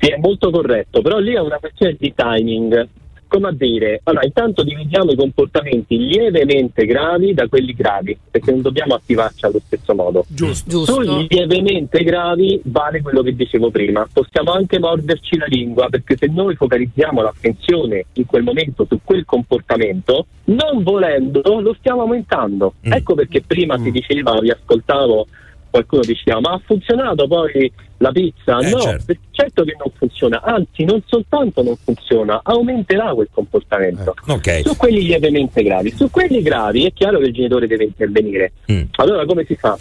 Sì, 0.03 0.09
è 0.09 0.17
molto 0.17 0.49
corretto, 0.51 1.01
però 1.01 1.17
lì 1.17 1.33
è 1.33 1.39
una 1.39 1.59
questione 1.59 1.95
di 1.97 2.13
timing. 2.13 2.87
come 3.33 3.47
a 3.47 3.51
dire, 3.51 3.99
allora 4.03 4.25
intanto 4.25 4.61
dividiamo 4.61 5.09
i 5.09 5.15
comportamenti 5.15 5.97
lievemente 5.97 6.85
gravi 6.85 7.33
da 7.33 7.47
quelli 7.47 7.73
gravi, 7.73 8.15
perché 8.29 8.51
non 8.51 8.61
dobbiamo 8.61 8.93
attivarci 8.93 9.45
allo 9.45 9.59
stesso 9.65 9.95
modo. 9.95 10.23
Giusto. 10.27 10.85
Sugli 10.85 11.25
lievemente 11.27 12.03
gravi 12.03 12.61
vale 12.65 13.01
quello 13.01 13.23
che 13.23 13.33
dicevo 13.35 13.71
prima, 13.71 14.07
possiamo 14.13 14.51
anche 14.51 14.77
morderci 14.77 15.35
la 15.37 15.47
lingua, 15.47 15.89
perché 15.89 16.15
se 16.15 16.27
noi 16.27 16.53
focalizziamo 16.53 17.23
l'attenzione 17.23 18.05
in 18.13 18.27
quel 18.27 18.43
momento 18.43 18.85
su 18.87 18.99
quel 19.03 19.25
comportamento, 19.25 20.27
non 20.45 20.83
volendo 20.83 21.41
lo 21.59 21.75
stiamo 21.79 22.01
aumentando. 22.01 22.75
Ecco 22.81 23.15
perché 23.15 23.41
prima 23.41 23.79
si 23.79 23.89
diceva, 23.89 24.39
vi 24.39 24.51
ascoltavo, 24.51 25.25
qualcuno 25.73 26.03
diceva 26.03 26.39
ma 26.39 26.51
ha 26.51 26.61
funzionato 26.63 27.27
poi 27.27 27.71
la 27.97 28.11
pizza? 28.11 28.59
Eh, 28.59 28.69
no, 28.69 28.79
certo. 28.79 29.13
certo 29.31 29.63
che 29.63 29.75
non 29.79 29.91
funziona, 29.95 30.41
anzi 30.43 30.83
non 30.83 31.01
soltanto 31.05 31.63
non 31.63 31.75
funziona, 31.83 32.41
aumenterà 32.43 33.11
quel 33.13 33.29
comportamento. 33.31 34.13
Ok. 34.27 34.61
Su 34.63 34.77
quelli 34.77 35.01
lievemente 35.01 35.63
gravi, 35.63 35.91
su 35.91 36.11
quelli 36.11 36.43
gravi 36.43 36.85
è 36.85 36.93
chiaro 36.93 37.17
che 37.17 37.25
il 37.25 37.33
genitore 37.33 37.65
deve 37.65 37.85
intervenire. 37.85 38.51
Mm. 38.71 38.83
Allora 38.97 39.25
come 39.25 39.45
si 39.45 39.55
fa? 39.55 39.75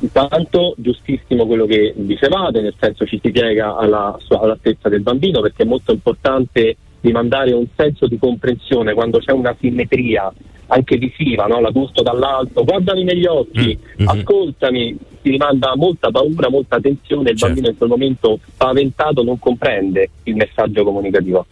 Intanto 0.00 0.74
giustissimo 0.76 1.46
quello 1.46 1.64
che 1.64 1.94
dicevate, 1.96 2.60
nel 2.60 2.74
senso 2.78 3.06
ci 3.06 3.18
si 3.22 3.30
piega 3.30 3.76
alla, 3.76 4.18
all'altezza 4.28 4.90
del 4.90 5.00
bambino 5.00 5.40
perché 5.40 5.62
è 5.62 5.66
molto 5.66 5.92
importante 5.92 6.76
rimandare 7.00 7.52
un 7.52 7.66
senso 7.74 8.06
di 8.06 8.18
comprensione 8.18 8.92
quando 8.92 9.18
c'è 9.18 9.32
una 9.32 9.56
simmetria 9.58 10.30
anche 10.66 10.96
visiva, 10.96 11.46
no? 11.46 11.60
la 11.60 11.70
gusto 11.70 12.02
dall'alto, 12.02 12.64
guardami 12.64 13.04
negli 13.04 13.26
occhi, 13.26 13.78
ascoltami, 14.04 14.96
ti 15.22 15.30
rimanda 15.30 15.72
molta 15.76 16.10
paura, 16.10 16.50
molta 16.50 16.80
tensione, 16.80 17.30
il 17.30 17.38
bambino 17.38 17.68
in 17.68 17.76
quel 17.76 17.88
momento 17.88 18.38
spaventato 18.52 19.22
non 19.22 19.38
comprende 19.38 20.10
il 20.24 20.34
messaggio 20.36 20.84
comunicativo. 20.84 21.46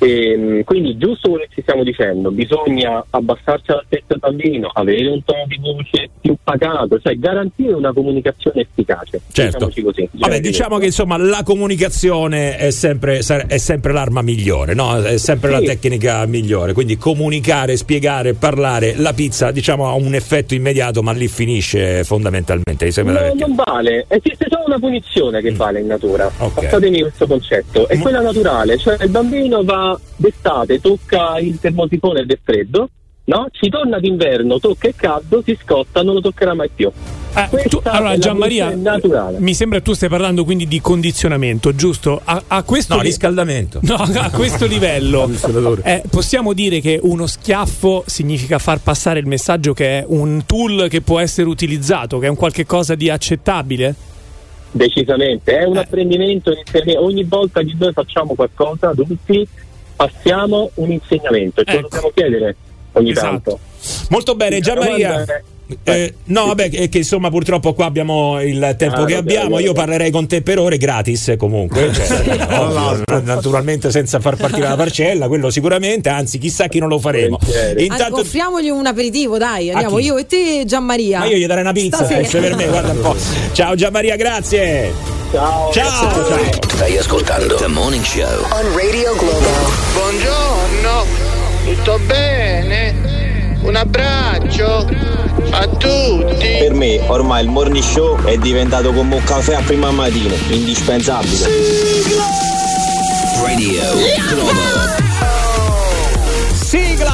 Ehm, 0.00 0.62
quindi 0.62 0.96
giusto 0.96 1.28
quello 1.30 1.44
che 1.48 1.54
ci 1.56 1.62
stiamo 1.62 1.82
dicendo, 1.82 2.30
bisogna 2.30 3.04
abbassarsi 3.10 3.72
all'altezza 3.72 4.04
del 4.08 4.18
bambino, 4.20 4.70
avere 4.72 5.08
un 5.08 5.24
tono 5.24 5.44
di 5.48 5.58
voce 5.60 6.08
più 6.20 6.36
pacato, 6.42 7.00
cioè 7.00 7.16
garantire 7.16 7.72
una 7.74 7.92
comunicazione 7.92 8.60
efficace. 8.60 9.20
Certo. 9.32 9.70
così. 9.82 10.08
Vabbè, 10.12 10.40
diciamo 10.40 10.78
che 10.78 10.86
insomma 10.86 11.16
la 11.16 11.42
comunicazione 11.44 12.56
è 12.56 12.70
sempre, 12.70 13.18
è 13.18 13.58
sempre 13.58 13.92
l'arma 13.92 14.22
migliore, 14.22 14.74
no? 14.74 15.00
È 15.00 15.16
sempre 15.16 15.50
la 15.50 15.58
Sì. 15.58 15.66
tecnica 15.66 16.24
migliore. 16.26 16.72
Quindi 16.72 16.96
comunicare, 16.96 17.76
spiegare, 17.76 18.34
parlare. 18.34 18.94
La 18.96 19.12
pizza, 19.12 19.50
diciamo, 19.50 19.88
ha 19.88 19.94
un 19.94 20.14
effetto 20.14 20.54
immediato, 20.54 21.02
ma 21.02 21.12
lì 21.12 21.26
finisce 21.28 22.04
fondamentalmente. 22.04 22.87
Sembra 22.90 23.14
No, 23.14 23.20
perché- 23.20 23.38
non 23.46 23.54
vale, 23.54 24.04
esiste 24.08 24.46
solo 24.48 24.64
una 24.66 24.78
punizione 24.78 25.40
che 25.40 25.52
vale 25.52 25.80
in 25.80 25.86
natura. 25.86 26.30
Passatemi 26.62 27.00
questo 27.00 27.26
concetto, 27.26 27.88
è 27.88 27.98
quella 27.98 28.20
naturale, 28.20 28.78
cioè 28.78 28.96
il 29.02 29.10
bambino 29.10 29.62
va 29.64 29.98
d'estate, 30.16 30.80
tocca 30.80 31.38
il 31.38 31.58
termosifone 31.60 32.20
ed 32.20 32.30
è 32.30 32.38
freddo, 32.42 32.88
no? 33.24 33.46
Ci 33.50 33.68
torna 33.68 33.98
d'inverno, 33.98 34.58
tocca 34.58 34.88
è 34.88 34.94
caldo, 34.94 35.42
si 35.44 35.56
scotta, 35.62 36.02
non 36.02 36.14
lo 36.14 36.20
toccherà 36.20 36.54
mai 36.54 36.70
più. 36.74 36.90
Questa 37.50 37.68
Tu- 37.68 37.80
allora, 37.84 38.18
Gianmaria, 38.18 38.74
mi 39.38 39.54
sembra 39.54 39.80
tu 39.80 39.92
stai 39.92 40.08
parlando 40.08 40.44
quindi 40.44 40.66
di 40.66 40.80
condizionamento, 40.80 41.74
giusto? 41.74 42.20
A, 42.24 42.42
a 42.48 42.62
questo 42.62 42.96
No, 42.96 43.00
riscaldamento. 43.02 43.78
No, 43.82 43.94
a 43.94 44.30
questo 44.30 44.66
livello 44.66 45.30
eh, 45.84 46.02
possiamo 46.10 46.52
dire 46.52 46.80
che 46.80 46.98
uno 47.02 47.26
schiaffo 47.26 48.02
significa 48.06 48.58
far 48.58 48.80
passare 48.80 49.20
il 49.20 49.26
messaggio 49.26 49.72
che 49.72 50.00
è 50.00 50.04
un 50.08 50.42
tool 50.46 50.88
che 50.88 51.00
può 51.00 51.20
essere 51.20 51.48
utilizzato, 51.48 52.18
che 52.18 52.26
è 52.26 52.28
un 52.30 52.36
qualche 52.36 52.66
cosa 52.66 52.94
di 52.94 53.08
accettabile? 53.10 53.94
Decisamente, 54.70 55.56
è 55.58 55.64
un 55.64 55.76
Eh. 55.76 55.80
apprendimento, 55.80 56.52
ogni 56.98 57.24
volta 57.24 57.60
che 57.62 57.74
noi 57.78 57.92
facciamo 57.92 58.34
qualcosa, 58.34 58.88
adulti, 58.90 59.46
passiamo 59.96 60.70
un 60.74 60.90
insegnamento, 60.90 61.62
ce 61.64 61.74
lo 61.74 61.80
dobbiamo 61.82 62.10
chiedere 62.14 62.56
ogni 62.92 63.10
Esatto. 63.12 63.28
tanto. 63.28 63.58
Molto 64.10 64.34
bene, 64.34 64.60
Gianmaria. 64.60 65.24
Eh, 65.84 66.14
no, 66.24 66.46
vabbè, 66.46 66.70
è 66.70 66.88
che 66.88 66.98
insomma 66.98 67.28
purtroppo 67.28 67.74
qua 67.74 67.84
abbiamo 67.84 68.40
il 68.40 68.74
tempo 68.78 69.02
Ah, 69.02 69.04
che 69.04 69.14
vabbè, 69.14 69.16
abbiamo. 69.16 69.50
vabbè. 69.50 69.62
Io 69.62 69.72
parlerei 69.74 70.10
con 70.10 70.26
te 70.26 70.40
per 70.40 70.58
ore 70.58 70.78
gratis 70.78 71.34
comunque. 71.36 71.92
Cioè, 71.92 72.46
ovvio, 72.58 73.02
naturalmente 73.22 73.90
senza 73.90 74.18
far 74.18 74.36
partire 74.36 74.66
la 74.66 74.76
parcella, 74.76 75.28
quello 75.28 75.50
sicuramente, 75.50 76.08
anzi, 76.08 76.38
chissà 76.38 76.68
chi 76.68 76.78
non 76.78 76.88
lo 76.88 76.98
faremo. 76.98 77.38
Intanto 77.76 78.20
offriamogli 78.20 78.70
un 78.70 78.86
aperitivo, 78.86 79.36
dai, 79.36 79.70
andiamo 79.70 79.98
io 79.98 80.16
e 80.16 80.26
te, 80.26 80.62
Gianmaria. 80.64 81.18
Ma 81.18 81.26
io 81.26 81.36
gli 81.36 81.46
darei 81.46 81.62
una 81.62 81.72
pizza 81.72 82.06
eh, 82.08 82.24
se 82.24 82.38
per 82.40 82.54
me, 82.56 82.66
guarda 82.66 82.92
un 82.92 83.00
po'. 83.00 83.16
Ciao 83.52 83.74
Gianmaria, 83.74 84.16
grazie. 84.16 84.92
Ciao. 85.32 85.70
Ciao. 85.72 86.58
Stai 86.68 86.96
ascoltando 86.96 87.56
The 87.56 87.66
Morning 87.66 88.04
Show. 88.04 88.22
On 88.24 88.74
Radio 88.74 89.14
Globo. 89.18 89.48
Buongiorno, 89.92 91.04
tutto 91.66 91.98
bene? 92.06 93.17
Un 93.60 93.74
abbraccio 93.76 94.88
a 95.50 95.66
tutti. 95.66 96.56
Per 96.58 96.72
me 96.74 97.00
ormai 97.06 97.44
il 97.44 97.50
morning 97.50 97.82
show 97.84 98.16
è 98.24 98.36
diventato 98.38 98.92
come 98.92 99.16
un 99.16 99.24
caffè 99.24 99.54
a 99.54 99.60
prima 99.60 99.90
mattina, 99.90 100.34
indispensabile. 100.48 101.36
Sigla! 101.36 102.24
Radio 103.44 103.82
Global. 104.28 104.96
Sigla! 106.54 107.12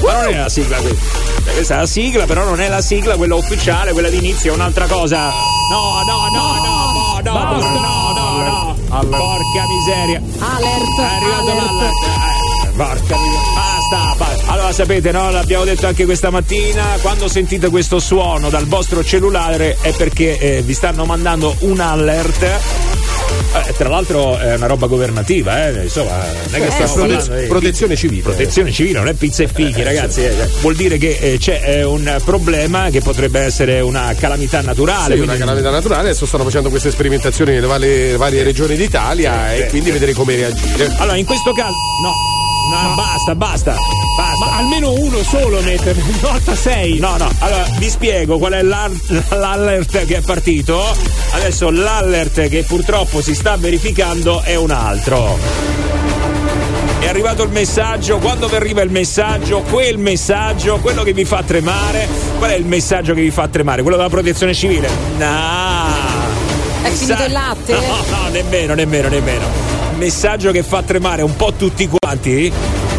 Non 0.00 0.28
è 0.28 0.36
la 0.36 0.48
sigla 0.48 0.76
qui. 0.78 0.98
Cioè, 1.44 1.52
questa 1.54 1.74
è 1.74 1.78
la 1.78 1.86
sigla, 1.86 2.24
però 2.26 2.44
non 2.44 2.60
è 2.60 2.68
la 2.68 2.80
sigla, 2.80 3.16
quella 3.16 3.34
ufficiale, 3.36 3.92
quella 3.92 4.08
di 4.08 4.18
inizio, 4.18 4.52
è 4.52 4.54
un'altra 4.54 4.86
cosa. 4.86 5.30
No, 5.70 6.02
no, 6.04 6.28
no, 6.32 6.54
no, 6.64 7.20
no, 7.20 7.20
no, 7.22 7.32
Basta. 7.32 7.68
no, 7.68 7.80
no, 7.80 8.42
no. 8.42 8.76
no. 8.88 9.08
Porca 9.08 9.66
miseria. 9.68 10.20
Alert. 10.38 10.98
È 10.98 11.02
arrivato 11.02 11.46
l'alert. 11.46 11.92
Eh, 12.02 12.68
porca 12.76 13.16
miseria. 13.16 13.54
Basta, 13.54 14.14
basta. 14.16 14.35
Sapete, 14.72 15.10
no? 15.10 15.30
L'abbiamo 15.30 15.64
detto 15.64 15.86
anche 15.86 16.04
questa 16.04 16.30
mattina. 16.30 16.84
Quando 17.00 17.28
sentite 17.28 17.68
questo 17.70 17.98
suono 17.98 18.50
dal 18.50 18.66
vostro 18.66 19.02
cellulare 19.04 19.76
è 19.80 19.92
perché 19.92 20.38
eh, 20.38 20.62
vi 20.62 20.74
stanno 20.74 21.04
mandando 21.04 21.54
un 21.60 21.80
alert. 21.80 22.42
Eh, 22.42 23.72
tra 23.76 23.88
l'altro 23.88 24.36
è 24.38 24.54
una 24.54 24.66
roba 24.66 24.86
governativa, 24.86 25.68
eh? 25.68 25.82
insomma, 25.84 26.16
non 26.16 26.54
è 26.54 26.58
che 26.60 26.66
Eh, 26.66 26.70
stiamo 26.70 26.92
prote- 26.94 27.14
parlando 27.16 27.40
di 27.40 27.46
protezione 27.46 27.96
civile. 27.96 28.22
Protezione 28.22 28.70
civile, 28.72 28.98
non 28.98 29.08
è 29.08 29.14
pizza 29.14 29.42
e 29.44 29.48
fighi, 29.48 29.82
ragazzi. 29.82 30.22
eh, 30.22 30.34
vuol 30.60 30.74
dire 30.74 30.98
che 30.98 31.16
eh, 31.20 31.38
c'è 31.38 31.62
eh, 31.64 31.82
un 31.84 32.18
problema 32.24 32.90
che 32.90 33.00
potrebbe 33.00 33.40
essere 33.40 33.80
una 33.80 34.14
calamità 34.18 34.60
naturale. 34.60 35.14
Sì, 35.14 35.20
quindi- 35.22 35.24
una 35.26 35.36
calamità 35.38 35.70
naturale, 35.70 36.02
adesso 36.08 36.26
stanno 36.26 36.44
facendo 36.44 36.68
queste 36.68 36.90
sperimentazioni 36.90 37.52
nelle 37.52 37.66
varie, 37.66 38.16
varie 38.16 38.42
regioni 38.42 38.76
d'Italia 38.76 39.54
e 39.54 39.66
quindi 39.68 39.90
vedere 39.90 40.12
come 40.12 40.36
reagire. 40.36 40.92
Allora, 40.98 41.16
in 41.16 41.24
questo 41.24 41.52
caso. 41.52 41.72
No, 42.02 42.12
no, 42.70 42.94
basta, 42.94 43.34
basta. 43.34 43.74
Basta. 44.16 44.44
Ma 44.44 44.56
almeno 44.56 44.92
uno 44.92 45.22
solo 45.22 45.60
mettere, 45.60 46.00
una 46.00 46.18
volta 46.32 46.54
sei. 46.54 46.98
No, 46.98 47.16
no, 47.16 47.30
allora 47.38 47.66
vi 47.78 47.88
spiego 47.88 48.38
qual 48.38 48.52
è 48.52 48.62
l'alert 48.62 50.04
che 50.04 50.16
è 50.16 50.20
partito. 50.20 50.82
Adesso 51.32 51.70
l'alert 51.70 52.48
che 52.48 52.64
purtroppo 52.64 53.20
si 53.20 53.34
sta 53.34 53.56
verificando 53.56 54.42
è 54.42 54.54
un 54.54 54.70
altro. 54.70 55.38
È 56.98 57.08
arrivato 57.08 57.44
il 57.44 57.50
messaggio, 57.50 58.18
quando 58.18 58.48
vi 58.48 58.56
arriva 58.56 58.82
il 58.82 58.90
messaggio, 58.90 59.60
quel 59.60 59.98
messaggio, 59.98 60.78
quello 60.78 61.02
che 61.02 61.12
vi 61.12 61.24
fa 61.24 61.42
tremare, 61.42 62.08
qual 62.38 62.50
è 62.50 62.54
il 62.54 62.64
messaggio 62.64 63.14
che 63.14 63.20
vi 63.20 63.30
fa 63.30 63.46
tremare? 63.48 63.82
Quello 63.82 63.96
della 63.96 64.08
protezione 64.08 64.54
civile? 64.54 64.88
No! 65.18 66.26
È 66.82 66.90
finito 66.90 67.24
il 67.24 67.32
latte? 67.32 67.74
No, 67.74 67.96
no, 68.10 68.28
nemmeno, 68.30 68.74
nemmeno, 68.74 69.08
nemmeno. 69.08 69.75
Messaggio 69.96 70.50
che 70.50 70.62
fa 70.62 70.82
tremare 70.82 71.22
un 71.22 71.34
po' 71.36 71.54
tutti 71.54 71.88
quanti. 71.88 72.52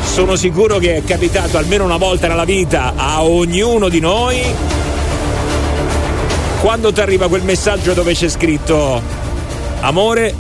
Sono 0.04 0.36
sicuro 0.36 0.80
che 0.80 0.96
è 0.96 1.04
capitato 1.04 1.58
almeno 1.58 1.84
una 1.84 1.98
volta 1.98 2.28
nella 2.28 2.44
vita 2.44 2.94
a 2.96 3.24
ognuno 3.24 3.88
di 3.88 4.00
noi. 4.00 4.42
Quando 6.60 6.92
ti 6.92 7.00
arriva 7.00 7.28
quel 7.28 7.44
messaggio 7.44 7.94
dove 7.94 8.14
c'è 8.14 8.28
scritto 8.28 9.00
amore, 9.82 10.36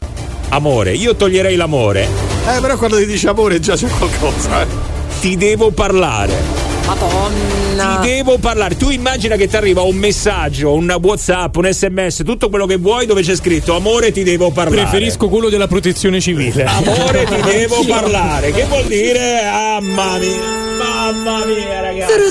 amore, 0.49 0.93
io 0.93 1.15
toglierei 1.15 1.55
l'amore. 1.55 2.07
Eh, 2.47 2.59
però 2.59 2.75
quando 2.75 2.97
ti 2.97 3.05
dice 3.05 3.29
amore 3.29 3.59
già 3.59 3.75
c'è 3.75 3.87
qualcosa. 3.87 4.61
eh. 4.63 4.65
Ti 5.19 5.37
devo 5.37 5.69
parlare. 5.69 6.66
Madonna. 6.87 7.99
Ti 8.01 8.07
devo 8.07 8.37
parlare. 8.37 8.77
Tu 8.77 8.89
immagina 8.89 9.35
che 9.35 9.47
ti 9.47 9.55
arriva 9.57 9.81
un 9.81 9.95
messaggio, 9.97 10.73
un 10.73 10.95
WhatsApp, 11.01 11.55
un 11.57 11.69
SMS, 11.71 12.21
tutto 12.23 12.49
quello 12.49 12.65
che 12.65 12.77
vuoi 12.77 13.05
dove 13.05 13.21
c'è 13.21 13.35
scritto 13.35 13.75
amore 13.75 14.13
ti 14.13 14.23
devo 14.23 14.51
parlare. 14.51 14.83
Preferisco 14.83 15.27
quello 15.27 15.49
della 15.49 15.67
protezione 15.67 16.21
civile. 16.21 16.63
Amore 16.63 17.25
ti 17.25 17.41
devo 17.43 17.83
parlare. 17.85 18.51
Che 18.51 18.63
vuol 18.65 18.85
dire? 18.85 19.41
Mamma 19.43 20.17
mia. 20.17 20.37
Mamma 20.77 21.45
mia, 21.45 21.81
ragazzi. 21.81 22.13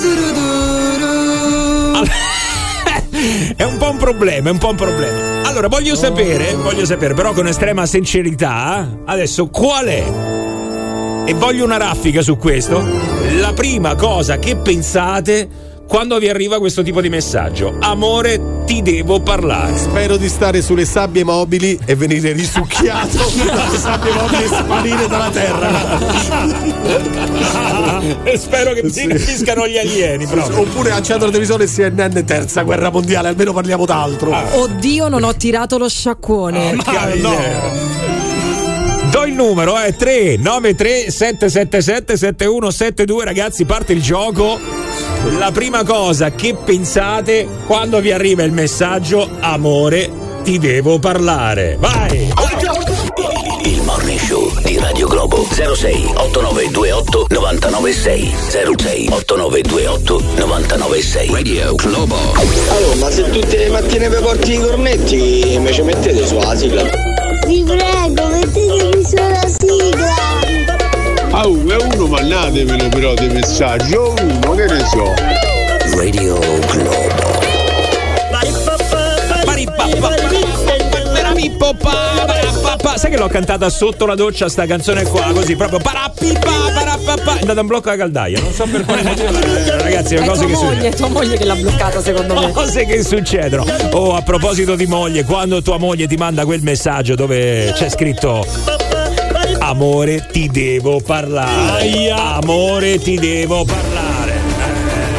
È 3.56 3.62
un 3.62 3.78
po' 3.78 3.90
un 3.90 3.96
problema, 3.96 4.50
è 4.50 4.52
un 4.52 4.58
po' 4.58 4.68
un 4.68 4.76
problema. 4.76 5.48
Allora, 5.48 5.68
voglio 5.68 5.96
sapere, 5.96 6.54
voglio 6.54 6.84
sapere, 6.84 7.14
però 7.14 7.32
con 7.32 7.46
estrema 7.46 7.86
sincerità, 7.86 8.98
adesso 9.06 9.48
qual 9.48 9.86
è? 9.86 10.04
E 11.24 11.34
voglio 11.34 11.64
una 11.64 11.78
raffica 11.78 12.20
su 12.22 12.36
questo. 12.36 12.84
La 13.38 13.52
prima 13.52 13.94
cosa 13.94 14.38
che 14.38 14.56
pensate 14.56 15.48
quando 15.86 16.18
vi 16.18 16.28
arriva 16.28 16.58
questo 16.58 16.82
tipo 16.82 17.00
di 17.00 17.08
messaggio. 17.08 17.76
Amore, 17.80 18.64
ti 18.64 18.82
devo 18.82 19.20
parlare. 19.20 19.76
Spero 19.76 20.16
di 20.16 20.28
stare 20.28 20.62
sulle 20.62 20.84
sabbie 20.84 21.22
mobili 21.22 21.78
e 21.84 21.94
venire 21.94 22.32
risucchiato 22.32 23.18
dalle 23.44 23.78
sabbie 23.78 24.12
mobili 24.12 24.42
e 24.42 24.46
sparire 24.46 25.06
dalla 25.06 25.30
terra. 25.30 25.70
e 28.24 28.38
spero 28.38 28.72
che 28.72 28.82
mi 28.82 28.90
capiscano 28.90 29.66
gli 29.68 29.78
alieni. 29.78 30.26
Proprio. 30.26 30.60
Oppure 30.60 30.90
accendo 30.92 31.26
la 31.26 31.30
televisione 31.30 31.64
e 31.64 31.68
CNN 31.68 32.24
terza 32.24 32.62
guerra 32.62 32.90
mondiale, 32.90 33.28
almeno 33.28 33.52
parliamo 33.52 33.84
d'altro. 33.84 34.34
Oddio, 34.52 35.08
non 35.08 35.22
ho 35.24 35.34
tirato 35.36 35.78
lo 35.78 35.88
sciacquone. 35.88 36.74
Porca 36.76 37.06
miseria. 37.06 37.20
Do 37.22 38.05
il 38.05 38.05
numero, 39.36 39.76
è 39.76 39.94
393 39.94 41.10
777 41.10 42.16
7172 42.16 43.24
ragazzi, 43.24 43.64
parte 43.64 43.92
il 43.92 44.02
gioco. 44.02 44.58
La 45.38 45.50
prima 45.52 45.84
cosa 45.84 46.32
che 46.32 46.54
pensate 46.54 47.46
quando 47.66 48.00
vi 48.00 48.10
arriva 48.12 48.42
il 48.42 48.52
messaggio 48.52 49.28
amore, 49.40 50.10
ti 50.42 50.58
devo 50.58 50.98
parlare. 50.98 51.76
Vai! 51.78 52.32
Il 53.64 53.82
morning 53.82 54.18
show 54.20 54.52
di 54.62 54.78
Radio 54.78 55.08
Globo 55.08 55.44
06 55.50 56.12
8928 56.14 57.26
996 57.30 58.34
06 58.76 59.08
8928 59.10 60.22
996 60.36 61.30
Radio 61.32 61.74
Globo 61.74 62.16
Allora, 62.68 62.94
ma 63.00 63.10
se 63.10 63.28
tutte 63.30 63.56
le 63.56 63.70
mattine 63.70 64.08
vi 64.08 64.16
porti 64.22 64.52
i 64.52 64.58
cornetti, 64.60 65.60
ci 65.72 65.82
mettete 65.82 66.26
sulla 66.26 66.56
sigla? 66.56 66.82
Vi 67.46 67.64
prego, 67.64 68.28
sulla 69.06 69.46
sigla. 69.58 70.14
Ah, 71.30 71.46
uh, 71.46 71.66
è 71.66 71.76
uno 71.76 72.06
mandatemelo 72.06 72.88
però 72.88 73.14
dei 73.14 73.28
messaggi, 73.28 73.94
o 73.94 74.14
uno, 74.20 74.54
che 74.54 74.66
ne 74.66 74.84
so. 74.86 75.14
Radio 75.94 76.38
Globo 76.66 77.36
Sai 82.96 83.10
che 83.10 83.18
l'ho 83.18 83.28
cantata 83.28 83.68
sotto 83.68 84.06
la 84.06 84.14
doccia 84.14 84.48
sta 84.48 84.64
canzone 84.64 85.04
qua, 85.04 85.30
così 85.34 85.54
proprio 85.54 85.78
parappipa, 85.78 86.50
parappa, 86.74 87.34
è 87.36 87.40
andata 87.40 87.60
in 87.60 87.66
blocco 87.66 87.90
la 87.90 87.96
caldaia. 87.96 88.40
Non 88.40 88.52
so 88.52 88.64
per 88.64 88.84
quale 88.86 89.02
motivo, 89.02 89.30
ragazzi, 89.76 90.14
le 90.14 90.22
È 90.22 90.26
cose 90.26 90.46
tua 90.46 90.48
che 90.48 90.54
moglie, 90.54 90.54
succedono. 90.54 90.88
è 90.88 90.94
tua 90.94 91.08
moglie 91.08 91.36
che 91.36 91.44
l'ha 91.44 91.54
bloccata 91.54 92.00
secondo 92.00 92.34
me. 92.34 92.50
Cose 92.52 92.86
che 92.86 93.04
succedono. 93.04 93.66
Oh, 93.92 94.16
a 94.16 94.22
proposito 94.22 94.74
di 94.76 94.86
moglie, 94.86 95.24
quando 95.24 95.60
tua 95.60 95.76
moglie 95.76 96.06
ti 96.06 96.16
manda 96.16 96.46
quel 96.46 96.62
messaggio 96.62 97.14
dove 97.14 97.72
c'è 97.76 97.90
scritto 97.90 98.75
Amore, 99.68 100.26
ti 100.30 100.46
devo 100.48 101.00
parlare. 101.00 102.10
Amore, 102.10 102.98
ti 102.98 103.16
devo 103.16 103.64
parlare. 103.64 104.34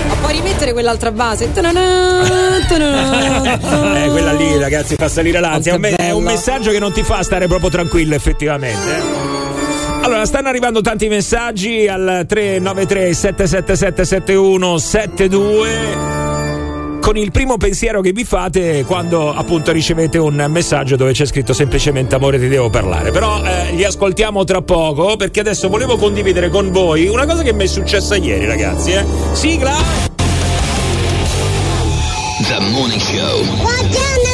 Ma 0.07 0.13
puoi 0.21 0.31
rimettere 0.33 0.71
quell'altra 0.71 1.11
base? 1.11 1.51
Ta-na-na, 1.51 2.21
ta-na-na. 2.67 3.95
Eh, 4.05 4.09
quella 4.09 4.31
lì, 4.31 4.57
ragazzi, 4.57 4.95
fa 4.95 5.09
salire 5.09 5.41
l'ansia. 5.41 5.73
È 5.73 5.75
un, 5.75 5.81
me- 5.81 5.95
è 5.95 6.11
un 6.11 6.23
messaggio 6.23 6.71
che 6.71 6.79
non 6.79 6.93
ti 6.93 7.03
fa 7.03 7.21
stare 7.23 7.47
proprio 7.47 7.69
tranquillo, 7.69 8.15
effettivamente. 8.15 8.95
eh. 8.95 9.01
Allora, 10.03 10.25
stanno 10.25 10.47
arrivando 10.47 10.79
tanti 10.79 11.09
messaggi 11.09 11.85
al 11.87 12.23
393 12.25 13.13
777 13.13 14.05
7172 14.05 16.25
con 17.07 17.15
il 17.15 17.31
primo 17.31 17.55
pensiero 17.55 18.01
che 18.01 18.11
vi 18.11 18.25
fate 18.25 18.83
quando 18.83 19.33
appunto 19.33 19.71
ricevete 19.71 20.17
un 20.17 20.45
messaggio 20.49 20.97
dove 20.97 21.13
c'è 21.13 21.25
scritto 21.25 21.53
semplicemente 21.53 22.15
amore 22.15 22.37
ti 22.37 22.49
devo 22.49 22.69
parlare. 22.69 23.11
Però 23.11 23.41
eh, 23.45 23.71
li 23.71 23.85
ascoltiamo 23.85 24.43
tra 24.43 24.61
poco 24.61 25.15
perché 25.15 25.39
adesso 25.39 25.69
volevo 25.69 25.95
condividere 25.95 26.49
con 26.49 26.69
voi 26.69 27.07
una 27.07 27.25
cosa 27.25 27.43
che 27.43 27.53
mi 27.53 27.63
è 27.63 27.67
successa 27.67 28.17
ieri, 28.17 28.45
ragazzi. 28.45 28.91
Eh. 28.91 29.05
Sigla! 29.31 29.77
The 32.45 32.59
Morning 32.71 32.99
Show 32.99 34.26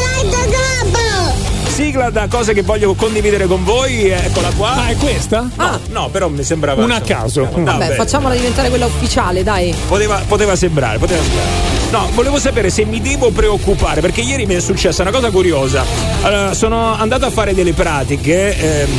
Sigla 1.83 2.09
da 2.11 2.27
cose 2.29 2.53
che 2.53 2.61
voglio 2.61 2.93
condividere 2.93 3.45
con 3.45 3.61
voi, 3.65 4.07
eccola 4.07 4.49
qua. 4.55 4.71
Ah, 4.71 4.87
è 4.87 4.95
questa? 4.95 5.49
No, 5.57 5.79
no, 5.89 6.07
però 6.09 6.29
mi 6.29 6.41
sembrava 6.41 6.81
Una 6.81 6.95
a 6.95 7.01
caso. 7.01 7.43
Vabbè, 7.43 7.61
vabbè. 7.61 7.95
facciamola 7.95 8.33
diventare 8.33 8.69
quella 8.69 8.85
ufficiale, 8.85 9.43
dai. 9.43 9.75
Poteva, 9.89 10.21
poteva 10.25 10.55
sembrare, 10.55 10.97
poteva 10.97 11.21
sembrare. 11.21 11.49
No, 11.91 12.07
volevo 12.13 12.39
sapere 12.39 12.69
se 12.69 12.85
mi 12.85 13.01
devo 13.01 13.31
preoccupare, 13.31 13.99
perché 13.99 14.21
ieri 14.21 14.45
mi 14.45 14.55
è 14.55 14.61
successa 14.61 15.01
una 15.01 15.11
cosa 15.11 15.29
curiosa. 15.29 15.83
Allora, 16.21 16.53
sono 16.53 16.95
andato 16.95 17.25
a 17.25 17.29
fare 17.29 17.53
delle 17.53 17.73
pratiche. 17.73 18.57
ehm, 18.57 18.89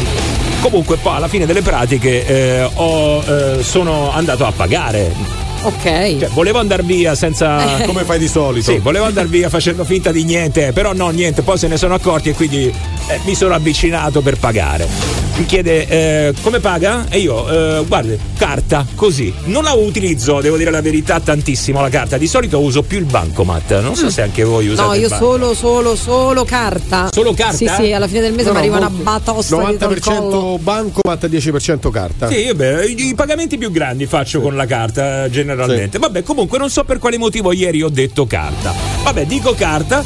comunque, 0.61 0.99
poi 0.99 1.17
alla 1.17 1.29
fine 1.29 1.47
delle 1.47 1.63
pratiche 1.63 2.27
eh, 2.27 2.71
ho, 2.75 3.25
eh, 3.27 3.63
sono 3.63 4.13
andato 4.13 4.45
a 4.45 4.53
pagare. 4.55 5.44
Ok. 5.65 6.19
Cioè, 6.19 6.29
volevo 6.29 6.59
andare 6.59 6.83
via 6.83 7.15
senza. 7.15 7.81
Come 7.87 8.05
fai 8.05 8.19
di 8.19 8.29
solito? 8.29 8.71
Sì, 8.71 8.79
volevo 8.79 9.07
andare 9.07 9.29
via 9.29 9.49
facendo 9.49 9.85
finta 9.85 10.13
di 10.13 10.25
niente, 10.25 10.73
però 10.73 10.93
no, 10.93 11.09
niente, 11.09 11.43
poi 11.43 11.59
se 11.59 11.69
ne 11.69 11.77
sono 11.77 11.95
accorti 11.95 12.31
e 12.31 12.35
quindi 12.35 12.67
eh, 12.67 13.21
mi 13.25 13.35
sono 13.35 13.55
avvicinato 13.55 14.21
per 14.21 14.39
pagare. 14.39 15.24
Mi 15.37 15.47
chiede 15.47 15.87
eh, 16.29 16.35
come 16.43 16.61
paga? 16.61 17.07
E 17.09 17.19
io, 17.19 17.49
eh, 17.81 17.85
guardi, 17.89 18.17
carta, 18.39 18.87
così. 18.95 19.35
Non 19.47 19.65
la 19.65 19.73
utilizzo, 19.73 20.41
devo 20.41 20.57
dire 20.57 20.71
la 20.71 20.81
verità, 20.81 21.19
tantissimo 21.19 21.81
la 21.81 21.89
carta. 21.89 22.17
Di 22.19 22.29
solito 22.29 22.61
uso 22.61 22.83
più 22.83 22.99
il 22.99 23.05
bancomat. 23.05 23.81
Non 23.81 23.97
so 23.97 24.11
se 24.11 24.23
anche 24.23 24.45
voi 24.45 24.69
usate 24.69 24.87
No, 24.87 24.95
io 24.95 25.09
solo, 25.09 25.53
solo, 25.55 25.97
solo 25.97 26.45
carta. 26.45 27.11
Solo 27.13 27.35
carta? 27.35 27.57
Sì, 27.57 27.69
sì, 27.69 27.93
alla 27.93 28.07
fine 28.07 28.21
del 28.21 28.33
mese 28.33 28.53
No, 28.53 28.61
mi 28.61 28.69
no, 28.69 28.75
arriva 28.75 28.77
una 28.77 28.89
molto- 28.89 29.03
batosta 29.03 29.57
dietro 29.67 29.91
il 29.91 30.01
collo. 30.01 30.57
90% 30.57 30.61
bancomat, 30.63 31.27
10% 31.29 31.91
carta. 31.91 32.29
Sì, 32.29 32.47
vabbè, 32.47 32.85
i 32.85 33.09
i 33.09 33.15
pagamenti 33.17 33.59
più 33.59 33.73
grandi 33.73 34.07
faccio 34.07 34.41
con 34.41 34.55
la 34.55 34.67
carta 34.67 35.25
eh, 35.25 35.31
generalmente. 35.31 35.99
Vabbè, 35.99 36.23
comunque 36.23 36.59
non 36.59 36.71
so 36.71 36.85
per 36.85 36.99
quale 37.01 37.19
motivo 37.19 37.51
ieri 37.53 37.83
ho 37.83 37.89
detto 37.89 38.25
carta. 38.29 38.73
Vabbè, 39.03 39.27
dico 39.27 39.53
carta, 39.55 40.05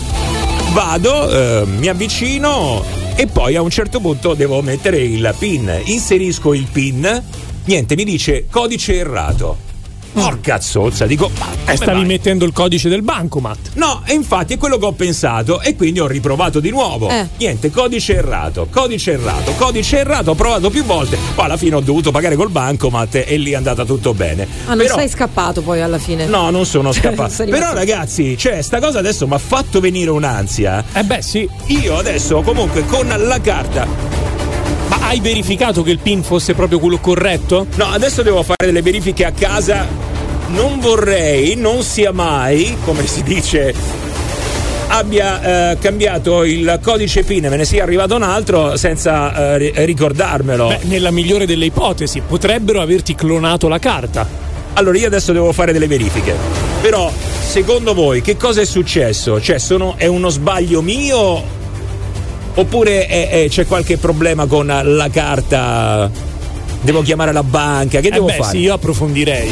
vado, 0.72 1.30
eh, 1.30 1.66
mi 1.66 1.86
avvicino 1.88 2.82
e 3.20 3.26
poi 3.26 3.56
a 3.56 3.62
un 3.62 3.70
certo 3.70 3.98
punto 3.98 4.34
devo 4.34 4.62
mettere 4.62 4.98
il 4.98 5.34
PIN. 5.36 5.80
Inserisco 5.86 6.54
il 6.54 6.68
PIN, 6.70 7.20
niente, 7.64 7.96
mi 7.96 8.04
dice 8.04 8.46
codice 8.48 8.94
errato. 8.94 9.67
Porca 10.12 10.60
zozza, 10.60 11.06
dico, 11.06 11.30
ma 11.38 11.46
E 11.52 11.56
come 11.64 11.76
stavi 11.76 11.98
mai? 11.98 12.06
mettendo 12.06 12.44
il 12.44 12.52
codice 12.52 12.88
del 12.88 13.02
bancomat. 13.02 13.58
No, 13.74 14.02
e 14.04 14.14
infatti 14.14 14.54
è 14.54 14.58
quello 14.58 14.78
che 14.78 14.86
ho 14.86 14.92
pensato 14.92 15.60
e 15.60 15.76
quindi 15.76 16.00
ho 16.00 16.06
riprovato 16.06 16.60
di 16.60 16.70
nuovo. 16.70 17.08
Eh. 17.08 17.26
Niente, 17.38 17.70
codice 17.70 18.16
errato, 18.16 18.66
codice 18.70 19.12
errato, 19.12 19.52
codice 19.52 19.98
errato, 19.98 20.30
ho 20.32 20.34
provato 20.34 20.70
più 20.70 20.84
volte, 20.84 21.16
poi 21.34 21.44
alla 21.44 21.56
fine 21.56 21.76
ho 21.76 21.80
dovuto 21.80 22.10
pagare 22.10 22.34
col 22.36 22.50
bancomat 22.50 23.24
e 23.26 23.36
lì 23.36 23.52
è 23.52 23.54
andata 23.54 23.84
tutto 23.84 24.14
bene. 24.14 24.46
Ah, 24.66 24.74
non 24.74 24.78
Però- 24.78 24.96
sei 24.96 25.08
scappato 25.08 25.62
poi 25.62 25.80
alla 25.82 25.98
fine. 25.98 26.26
No, 26.26 26.50
non 26.50 26.66
sono 26.66 26.90
scappato. 26.92 27.44
Però 27.44 27.72
ragazzi, 27.72 28.36
cioè, 28.36 28.60
sta 28.62 28.80
cosa 28.80 28.98
adesso 28.98 29.26
mi 29.26 29.34
ha 29.34 29.38
fatto 29.38 29.80
venire 29.80 30.10
un'ansia. 30.10 30.84
Eh 30.92 31.04
beh, 31.04 31.22
sì. 31.22 31.48
Io 31.66 31.96
adesso 31.96 32.40
comunque 32.42 32.84
con 32.86 33.06
la 33.06 33.40
carta 33.40 33.86
Ma 33.86 34.37
hai 35.08 35.20
verificato 35.20 35.82
che 35.82 35.90
il 35.90 36.00
PIN 36.00 36.22
fosse 36.22 36.52
proprio 36.52 36.78
quello 36.78 36.98
corretto? 36.98 37.66
No, 37.76 37.86
adesso 37.86 38.20
devo 38.20 38.42
fare 38.42 38.66
delle 38.66 38.82
verifiche 38.82 39.24
a 39.24 39.32
casa. 39.32 39.86
Non 40.48 40.80
vorrei, 40.80 41.54
non 41.56 41.82
sia 41.82 42.12
mai, 42.12 42.76
come 42.84 43.06
si 43.06 43.22
dice, 43.22 43.72
abbia 44.88 45.70
eh, 45.70 45.78
cambiato 45.78 46.44
il 46.44 46.78
codice 46.82 47.22
PIN 47.24 47.46
e 47.46 47.48
me 47.48 47.56
ne 47.56 47.64
sia 47.64 47.82
arrivato 47.84 48.16
un 48.16 48.22
altro 48.22 48.76
senza 48.76 49.54
eh, 49.54 49.58
ri- 49.58 49.72
ricordarmelo. 49.74 50.68
Beh, 50.68 50.80
nella 50.82 51.10
migliore 51.10 51.46
delle 51.46 51.64
ipotesi, 51.64 52.20
potrebbero 52.20 52.82
averti 52.82 53.14
clonato 53.14 53.66
la 53.66 53.78
carta. 53.78 54.28
Allora 54.74 54.98
io 54.98 55.06
adesso 55.06 55.32
devo 55.32 55.52
fare 55.52 55.72
delle 55.72 55.86
verifiche. 55.86 56.34
Però, 56.82 57.10
secondo 57.46 57.94
voi, 57.94 58.20
che 58.20 58.36
cosa 58.36 58.60
è 58.60 58.66
successo? 58.66 59.40
Cioè, 59.40 59.58
sono, 59.58 59.94
è 59.96 60.06
uno 60.06 60.28
sbaglio 60.28 60.82
mio? 60.82 61.57
Oppure 62.58 63.06
è- 63.06 63.28
è- 63.28 63.48
c'è 63.48 63.66
qualche 63.66 63.98
problema 63.98 64.46
con 64.46 64.66
la 64.66 65.08
carta? 65.10 66.10
Devo 66.80 67.02
chiamare 67.02 67.30
la 67.32 67.44
banca? 67.44 68.00
Che 68.00 68.08
Eh 68.08 68.10
devo 68.10 68.26
beh, 68.26 68.32
fare? 68.34 68.50
sì, 68.50 68.58
io 68.58 68.74
approfondirei. 68.74 69.48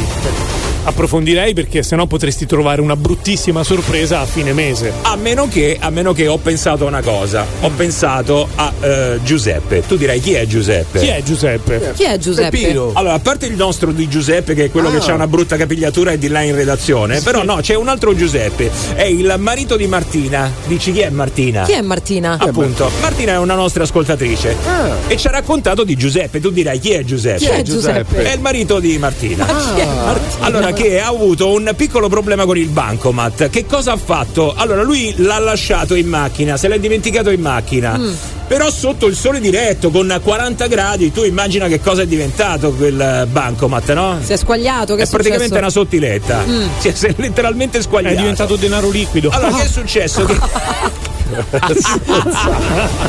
Approfondirei 0.89 1.53
perché 1.53 1.82
sennò 1.82 2.07
potresti 2.07 2.47
trovare 2.47 2.80
una 2.80 2.95
bruttissima 2.95 3.64
sorpresa 3.64 4.20
a 4.20 4.24
fine 4.24 4.53
mese. 4.53 4.93
A 5.03 5.16
meno 5.16 5.49
che, 5.49 5.76
a 5.80 5.91
meno 5.91 6.12
che 6.12 6.28
ho 6.28 6.39
pensato 6.39 6.84
a 6.84 6.89
una 6.89 7.03
cosa, 7.03 7.45
ho 7.61 7.70
pensato 7.70 8.47
a 8.55 8.72
eh, 8.80 9.18
Giuseppe. 9.24 9.82
Tu 9.87 9.97
direi 9.97 10.20
chi 10.20 10.34
è 10.34 10.47
Giuseppe? 10.47 11.01
Chi 11.01 11.09
è 11.09 11.22
Giuseppe? 11.24 11.93
Chi 11.97 12.05
è 12.05 12.16
Giuseppe? 12.18 12.51
Peppino. 12.57 12.91
Allora, 12.95 13.14
a 13.14 13.18
parte 13.18 13.47
il 13.47 13.57
nostro 13.57 13.91
di 13.91 14.09
Giuseppe, 14.09 14.55
che 14.55 14.64
è 14.66 14.70
quello 14.70 14.89
Ah. 14.89 14.97
che 14.99 15.11
ha 15.11 15.14
una 15.14 15.26
brutta 15.26 15.57
capigliatura 15.57 16.12
e 16.12 16.18
di 16.18 16.28
là 16.28 16.43
in 16.43 16.55
redazione, 16.55 17.20
però 17.20 17.43
no, 17.43 17.57
c'è 17.61 17.74
un 17.74 17.89
altro 17.89 18.14
Giuseppe, 18.14 18.70
è 18.95 19.03
il 19.03 19.34
marito 19.39 19.76
di 19.76 19.89
Martina. 19.89 20.49
Dici 20.66 20.93
chi 20.93 21.01
è 21.01 21.11
Martina? 21.11 21.64
Chi 21.64 21.72
è 21.72 21.80
Martina? 21.82 22.37
Appunto, 22.41 22.89
Martina 23.01 23.32
è 23.32 23.39
una 23.39 23.55
nostra 23.57 23.82
ascoltatrice 23.82 24.55
Ah. 24.64 24.95
e 25.09 25.16
ci 25.16 25.26
ha 25.26 25.30
raccontato 25.32 25.82
di 25.82 25.97
Giuseppe. 25.97 26.41
Tu 26.41 26.51
dirai 26.51 26.78
chi 26.78 26.93
è 26.93 27.03
Giuseppe? 27.03 27.39
Chi 27.39 27.47
è 27.47 27.62
Giuseppe? 27.62 28.22
È 28.22 28.32
il 28.34 28.41
marito 28.41 28.78
di 28.78 28.97
Martina. 28.99 29.45
Ma 29.45 29.72
chi 29.74 29.80
è 29.80 29.84
Martina? 29.87 30.45
Allora, 30.47 30.72
che 30.76 31.00
ha 31.00 31.06
avuto 31.06 31.52
un 31.52 31.72
piccolo 31.74 32.06
problema 32.10 32.44
con 32.44 32.58
il 32.58 32.68
bancomat. 32.68 33.48
Che 33.48 33.64
cosa 33.64 33.92
ha 33.92 33.96
fatto? 33.96 34.52
Allora, 34.54 34.82
lui 34.82 35.14
l'ha 35.16 35.38
lasciato 35.38 35.94
in 35.94 36.06
macchina, 36.06 36.58
se 36.58 36.68
l'è 36.68 36.78
dimenticato 36.78 37.30
in 37.30 37.40
macchina. 37.40 37.98
Però 38.46 38.70
sotto 38.70 39.06
il 39.06 39.16
sole 39.16 39.40
diretto, 39.40 39.90
con 39.90 40.20
40 40.22 40.66
gradi, 40.66 41.10
tu 41.12 41.24
immagina 41.24 41.66
che 41.66 41.80
cosa 41.80 42.02
è 42.02 42.06
diventato 42.06 42.72
quel 42.72 43.26
bancomat, 43.30 43.92
no? 43.94 44.18
Si 44.22 44.34
è 44.34 44.36
squagliato, 44.36 44.96
che 44.96 45.04
è 45.04 45.06
è 45.06 45.08
praticamente 45.08 45.56
successo? 45.56 45.62
una 45.62 45.70
sottiletta. 45.70 46.44
Mm. 46.46 46.66
Si 46.78 46.88
è, 46.88 46.92
si 46.92 47.06
è 47.06 47.14
letteralmente 47.16 47.80
squagliato. 47.80 48.14
È 48.14 48.18
diventato 48.18 48.56
denaro 48.56 48.90
liquido. 48.90 49.30
Allora, 49.30 49.56
che 49.56 49.64
è 49.64 49.68
successo? 49.68 50.26
Che... 51.26 51.80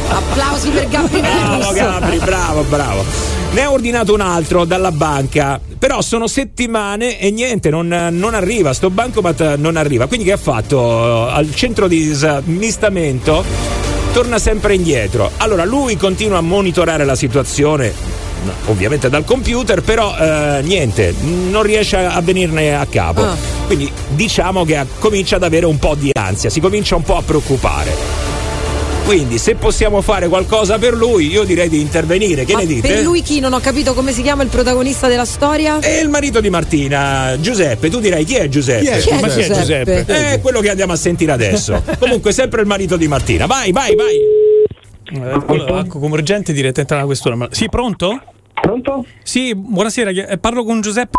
Applausi 0.09 0.70
per 0.70 0.88
Gabri 0.88 1.20
Bravo. 1.20 1.72
Gabri, 1.72 2.18
bravo, 2.18 2.63
bravo. 2.63 3.37
Ne 3.52 3.64
ha 3.64 3.72
ordinato 3.72 4.14
un 4.14 4.22
altro 4.22 4.66
dalla 4.66 4.91
banca, 4.91 5.60
però 5.80 6.02
sono 6.02 6.28
settimane 6.28 7.20
e 7.20 7.32
niente, 7.32 7.70
non, 7.70 7.88
non 7.88 8.34
arriva, 8.34 8.74
sto 8.74 8.89
bancomat 8.89 9.56
non 9.56 9.78
arriva. 9.78 10.06
Quindi 10.08 10.26
che 10.26 10.34
ha 10.34 10.38
fatto? 10.38 11.28
Al 11.28 11.54
centro 11.56 11.88
di 11.88 12.12
smistamento 12.12 13.43
torna 14.12 14.38
sempre 14.38 14.76
indietro. 14.76 15.32
Allora 15.38 15.64
lui 15.64 15.95
continua 15.98 16.38
a 16.38 16.41
monitorare 16.41 17.06
la 17.06 17.16
situazione, 17.16 17.93
ovviamente 18.66 19.10
dal 19.10 19.24
computer, 19.24 19.82
però 19.82 20.16
eh, 20.18 20.62
niente, 20.64 21.14
non 21.50 21.64
riesce 21.64 21.98
a 21.98 22.20
venirne 22.22 22.76
a 22.76 22.86
capo. 22.86 23.24
Ah. 23.24 23.36
Quindi 23.66 23.91
diciamo 24.10 24.66
che 24.66 24.86
comincia 25.00 25.38
ad 25.38 25.43
avere 25.43 25.66
un 25.66 25.80
po' 25.80 25.95
di 25.95 26.12
ansia, 26.14 26.50
si 26.50 26.60
comincia 26.60 26.95
un 26.95 27.04
po' 27.04 27.18
a 27.18 27.22
preoccupare. 27.22 28.45
Quindi 29.08 29.38
se 29.38 29.55
possiamo 29.55 30.01
fare 30.01 30.28
qualcosa 30.28 30.78
per 30.78 30.93
lui, 30.93 31.28
io 31.28 31.45
direi 31.45 31.70
di 31.70 31.80
intervenire. 31.80 32.43
Che 32.43 32.51
Ma 32.51 32.60
ne 32.60 32.66
dite? 32.66 32.86
Per 32.89 33.03
lui 33.03 33.22
chi 33.22 33.39
non 33.39 33.53
ho 33.53 33.60
capito 33.62 33.93
come 33.93 34.12
si 34.12 34.22
chiama 34.22 34.43
il 34.43 34.49
protagonista 34.49 35.08
della 35.08 35.24
storia? 35.24 35.80
È 35.80 36.01
il 36.01 36.10
marito 36.10 36.41
di 36.41 36.49
Martina, 36.49 37.38
Giuseppe. 37.39 37.89
Tu 37.89 38.01
direi 38.01 38.26
chi 38.26 38.36
è 38.36 38.49
Giuseppe? 38.49 38.82
Chi 38.82 38.88
è 38.89 38.97
Chi 38.99 39.10
è 39.12 39.22
Ma 39.22 39.30
Giuseppe? 39.30 40.05
È 40.05 40.41
quello 40.41 40.60
che 40.60 40.70
andiamo 40.70 40.91
a 40.91 40.97
sentire 40.97 41.32
adesso. 41.32 41.82
Comunque, 41.97 42.34
sempre 42.34 42.60
il 42.60 42.68
marito 42.68 42.97
di 42.97 43.08
Martina. 43.08 43.45
Vai, 43.45 43.72
vai, 43.72 43.95
vai. 43.95 44.16
Eh, 45.22 45.80
ecco, 45.80 45.99
come 45.99 46.16
urgente 46.16 46.51
direttamente 46.51 46.93
alla 46.93 47.05
questura. 47.05 47.47
Sì, 47.51 47.70
pronto? 47.70 48.22
Pronto? 48.60 49.05
Sì, 49.24 49.55
buonasera, 49.55 50.12
chi- 50.12 50.20
eh, 50.20 50.38
parlo 50.38 50.66
con 50.66 50.82
Giuseppe. 50.82 51.16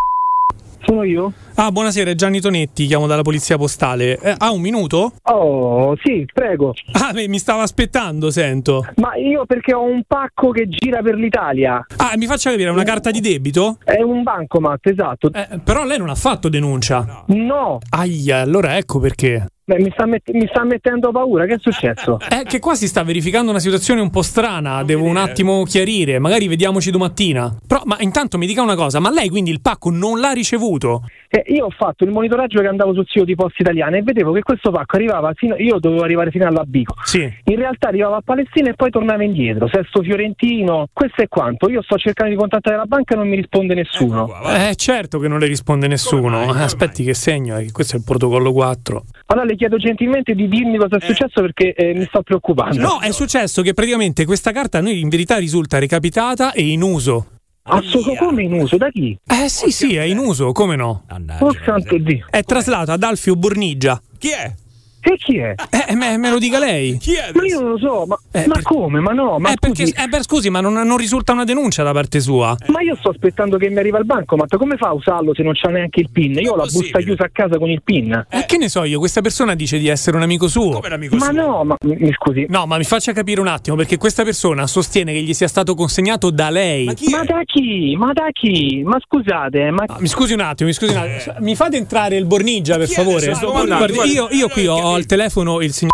Sono 0.85 1.03
io? 1.03 1.33
Ah, 1.61 1.73
buonasera, 1.73 2.15
Gianni 2.15 2.39
Tonetti, 2.39 2.85
chiamo 2.85 3.05
dalla 3.05 3.21
polizia 3.21 3.57
postale. 3.57 4.17
Eh, 4.17 4.33
ha 4.37 4.49
un 4.49 4.61
minuto? 4.61 5.11
Oh, 5.23 5.93
sì, 6.01 6.25
prego. 6.33 6.73
Ah, 6.93 7.11
beh, 7.11 7.27
mi 7.27 7.37
stava 7.37 7.63
aspettando, 7.63 8.31
sento. 8.31 8.87
Ma 8.95 9.17
io 9.17 9.45
perché 9.45 9.73
ho 9.73 9.83
un 9.83 10.03
pacco 10.07 10.51
che 10.51 10.69
gira 10.69 11.01
per 11.01 11.15
l'Italia. 11.15 11.85
Ah, 11.97 12.13
mi 12.15 12.27
faccia 12.27 12.51
capire, 12.51 12.69
è 12.69 12.71
una 12.71 12.83
carta 12.83 13.11
di 13.11 13.19
debito? 13.19 13.77
È 13.83 14.01
un 14.01 14.23
bancomat, 14.23 14.87
esatto. 14.87 15.33
Eh, 15.33 15.59
però 15.61 15.83
lei 15.83 15.97
non 15.97 16.07
ha 16.07 16.15
fatto 16.15 16.47
denuncia. 16.47 17.25
No. 17.27 17.79
Aia, 17.89 18.39
allora 18.39 18.77
ecco 18.77 18.99
perché. 18.99 19.45
Beh, 19.69 19.79
mi, 19.81 19.91
sta 19.91 20.07
met- 20.07 20.31
mi 20.31 20.47
sta 20.49 20.63
mettendo 20.63 21.11
paura, 21.11 21.45
che 21.45 21.53
è 21.53 21.57
successo? 21.59 22.17
È 22.19 22.41
che 22.41 22.57
qua 22.57 22.73
si 22.73 22.87
sta 22.87 23.03
verificando 23.03 23.51
una 23.51 23.59
situazione 23.59 24.01
un 24.01 24.09
po' 24.09 24.23
strana, 24.23 24.81
devo 24.81 25.03
un 25.03 25.15
attimo 25.15 25.61
chiarire, 25.61 26.17
magari 26.17 26.47
vediamoci 26.47 26.89
domattina. 26.89 27.55
Però, 27.67 27.83
ma 27.85 27.97
intanto 27.99 28.39
mi 28.39 28.47
dica 28.47 28.63
una 28.63 28.73
cosa, 28.73 28.99
ma 28.99 29.11
lei 29.11 29.29
quindi 29.29 29.51
il 29.51 29.61
pacco 29.61 29.91
non 29.91 30.19
l'ha 30.19 30.31
ricevuto? 30.31 31.03
Eh, 31.29 31.43
io 31.49 31.65
ho 31.65 31.69
fatto 31.69 32.03
il 32.03 32.11
monitoraggio 32.11 32.61
che 32.61 32.67
andavo 32.67 32.93
sul 32.93 33.05
sito 33.07 33.25
di 33.25 33.35
Poste 33.35 33.61
Italiane 33.61 33.99
e 33.99 34.01
vedevo 34.01 34.31
che 34.31 34.41
questo 34.41 34.71
pacco 34.71 34.95
arrivava 34.95 35.31
fino. 35.33 35.55
Io 35.57 35.79
dovevo 35.79 36.03
arrivare 36.03 36.31
fino 36.31 36.45
all'Abico. 36.45 36.95
Sì. 37.03 37.21
In 37.21 37.55
realtà 37.55 37.87
arrivava 37.87 38.17
a 38.17 38.21
Palestina 38.21 38.69
e 38.69 38.73
poi 38.73 38.89
tornava 38.89 39.23
indietro. 39.23 39.67
Sesto 39.67 40.01
Fiorentino, 40.01 40.87
questo 40.93 41.21
è 41.21 41.27
quanto. 41.27 41.69
Io 41.69 41.81
sto 41.81 41.97
cercando 41.97 42.31
di 42.31 42.37
contattare 42.37 42.75
la 42.75 42.85
banca 42.85 43.15
e 43.15 43.17
non 43.17 43.27
mi 43.27 43.35
risponde 43.35 43.73
nessuno. 43.73 44.29
Eh, 44.43 44.75
certo 44.75 45.19
che 45.19 45.27
non 45.27 45.39
le 45.39 45.47
risponde 45.47 45.87
nessuno. 45.87 46.43
Eh, 46.43 46.61
Aspetti 46.61 47.03
che 47.03 47.13
segno, 47.13 47.57
eh, 47.57 47.65
che 47.65 47.71
questo 47.71 47.95
è 47.95 47.99
il 47.99 48.05
protocollo 48.05 48.51
4. 48.51 49.03
Allora 49.27 49.45
le 49.45 49.55
chiedo 49.55 49.77
gentilmente 49.77 50.33
di 50.33 50.47
dirmi 50.47 50.77
cosa 50.77 50.97
è 50.97 51.01
successo 51.01 51.41
perché 51.41 51.73
eh, 51.73 51.93
mi 51.93 52.05
sto 52.05 52.21
preoccupando. 52.21 52.79
No, 52.79 52.99
è 52.99 53.11
successo 53.11 53.61
che 53.61 53.73
praticamente 53.73 54.25
questa 54.25 54.51
carta 54.51 54.77
a 54.77 54.81
noi 54.81 54.99
in 54.99 55.09
verità 55.09 55.37
risulta 55.37 55.79
recapitata 55.79 56.53
e 56.53 56.67
in 56.67 56.81
uso. 56.81 57.38
Assolo 57.69 58.15
come 58.15 58.43
in 58.43 58.53
uso? 58.53 58.77
Da 58.77 58.89
chi? 58.89 59.17
Eh 59.25 59.49
sì, 59.49 59.71
sì, 59.71 59.95
è 59.95 60.03
in 60.03 60.17
uso, 60.17 60.51
come 60.51 60.75
no? 60.75 61.03
Oh 61.39 61.53
santo 61.65 61.97
Dio. 61.97 62.25
È 62.29 62.43
traslato 62.43 62.91
ad 62.91 63.03
Alfio 63.03 63.35
Burnigia. 63.35 64.01
Chi 64.17 64.29
è? 64.29 64.53
E 65.01 65.15
chi 65.17 65.37
è? 65.37 65.55
Eh, 65.87 65.95
me, 65.95 66.17
me 66.17 66.29
lo 66.29 66.37
dica 66.39 66.59
lei. 66.59 66.97
Chi 66.97 67.13
è? 67.15 67.31
Ma 67.33 67.43
io 67.45 67.59
non 67.61 67.71
lo 67.71 67.77
so, 67.77 68.05
ma, 68.05 68.17
Eh, 68.31 68.45
ma 68.47 68.53
per- 68.55 68.63
come? 68.63 68.99
Ma 68.99 69.11
no, 69.13 69.39
ma 69.39 69.51
eh, 69.51 69.55
perché, 69.59 69.85
scusi, 69.87 69.95
eh, 70.03 70.07
beh, 70.07 70.23
scusi, 70.23 70.49
ma 70.49 70.59
non, 70.61 70.73
non 70.73 70.97
risulta 70.97 71.31
una 71.31 71.45
denuncia 71.45 71.83
da 71.83 71.91
parte 71.93 72.19
sua. 72.19 72.55
ma 72.67 72.81
io 72.81 72.95
sto 72.97 73.09
aspettando 73.09 73.57
che 73.57 73.69
mi 73.69 73.77
arriva 73.77 73.97
il 73.97 74.05
bancomat, 74.05 74.57
come 74.57 74.75
fa 74.77 74.89
a 74.89 74.93
usarlo 74.93 75.33
se 75.33 75.41
non 75.43 75.53
c'ha 75.55 75.69
neanche 75.69 76.01
il 76.01 76.09
PIN? 76.11 76.33
Io 76.39 76.51
ho 76.53 76.55
la 76.55 76.65
busta 76.65 76.99
chiusa 76.99 77.23
a 77.23 77.29
casa 77.31 77.57
con 77.57 77.69
il 77.69 77.81
PIN. 77.83 78.25
Eh, 78.29 78.45
che 78.45 78.57
ne 78.57 78.67
so 78.69 78.83
io, 78.83 78.99
questa 78.99 79.21
persona 79.21 79.55
dice 79.55 79.77
di 79.77 79.87
essere 79.87 80.17
un 80.17 80.23
amico 80.23 80.47
suo. 80.47 80.71
Come 80.71 80.89
l'amico 80.89 81.15
Ma 81.15 81.25
suo? 81.25 81.33
no, 81.33 81.63
ma 81.63 81.75
mi 81.81 82.11
scusi. 82.13 82.45
No, 82.49 82.65
ma 82.65 82.77
mi 82.77 82.83
faccia 82.83 83.13
capire 83.13 83.39
un 83.41 83.47
attimo, 83.47 83.75
perché 83.77 83.97
questa 83.97 84.23
persona 84.23 84.67
sostiene 84.67 85.13
che 85.13 85.21
gli 85.21 85.33
sia 85.33 85.47
stato 85.47 85.75
consegnato 85.75 86.29
da 86.29 86.49
lei. 86.49 86.85
Ma 86.85 86.93
chi 86.93 87.09
Ma 87.09 87.23
da 87.23 87.41
chi? 87.45 87.95
Ma 87.97 88.11
da 88.13 88.27
chi? 88.33 88.83
Ma 88.85 88.97
scusate, 88.99 89.71
ma 89.71 89.83
Ah, 89.87 89.97
Mi 89.99 90.07
scusi 90.07 90.33
un 90.33 90.41
attimo, 90.41 90.67
mi 90.67 90.73
scusi 90.75 90.91
un 90.91 90.97
attimo. 90.97 91.35
Mi 91.39 91.55
fate 91.55 91.77
entrare 91.77 92.15
il 92.17 92.25
Bornigia, 92.25 92.77
per 92.77 92.87
favore? 92.89 93.33
Guardi, 93.39 94.11
io, 94.11 94.27
io 94.31 94.47
qui 94.49 94.67
ho 94.67 94.88
Guarda, 94.89 94.95
al 94.95 95.05
telefono 95.05 95.61
il 95.61 95.73
signor 95.73 95.93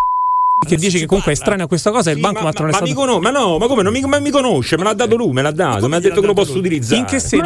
che 0.66 0.76
dice 0.76 0.98
che 0.98 1.06
comunque 1.06 1.32
è 1.32 1.34
strana 1.34 1.66
questa 1.66 1.90
cosa 1.90 2.10
e 2.10 2.14
il 2.14 2.18
Sì, 2.18 2.22
banco 2.24 2.42
ma, 2.42 2.50
non 2.50 2.62
è 2.62 2.70
ma, 2.70 2.76
stato. 2.76 2.84
mi 2.86 2.94
cono- 2.94 3.18
ma 3.20 3.30
no, 3.30 3.58
ma 3.58 3.66
come? 3.66 3.82
Non 3.82 3.92
mi, 3.92 4.00
ma 4.02 4.18
mi 4.20 4.30
conosce, 4.30 4.76
me 4.78 4.84
l'ha 4.84 4.94
dato 4.94 5.16
lui, 5.16 5.32
me 5.32 5.42
l'ha 5.42 5.50
dato, 5.52 5.86
mi 5.88 5.94
ha 5.96 6.00
detto 6.00 6.20
che 6.20 6.26
lo 6.26 6.32
posso 6.34 6.56
utilizzare. 6.58 7.00
In 7.00 7.06
che 7.06 7.18
c***o 7.18 7.40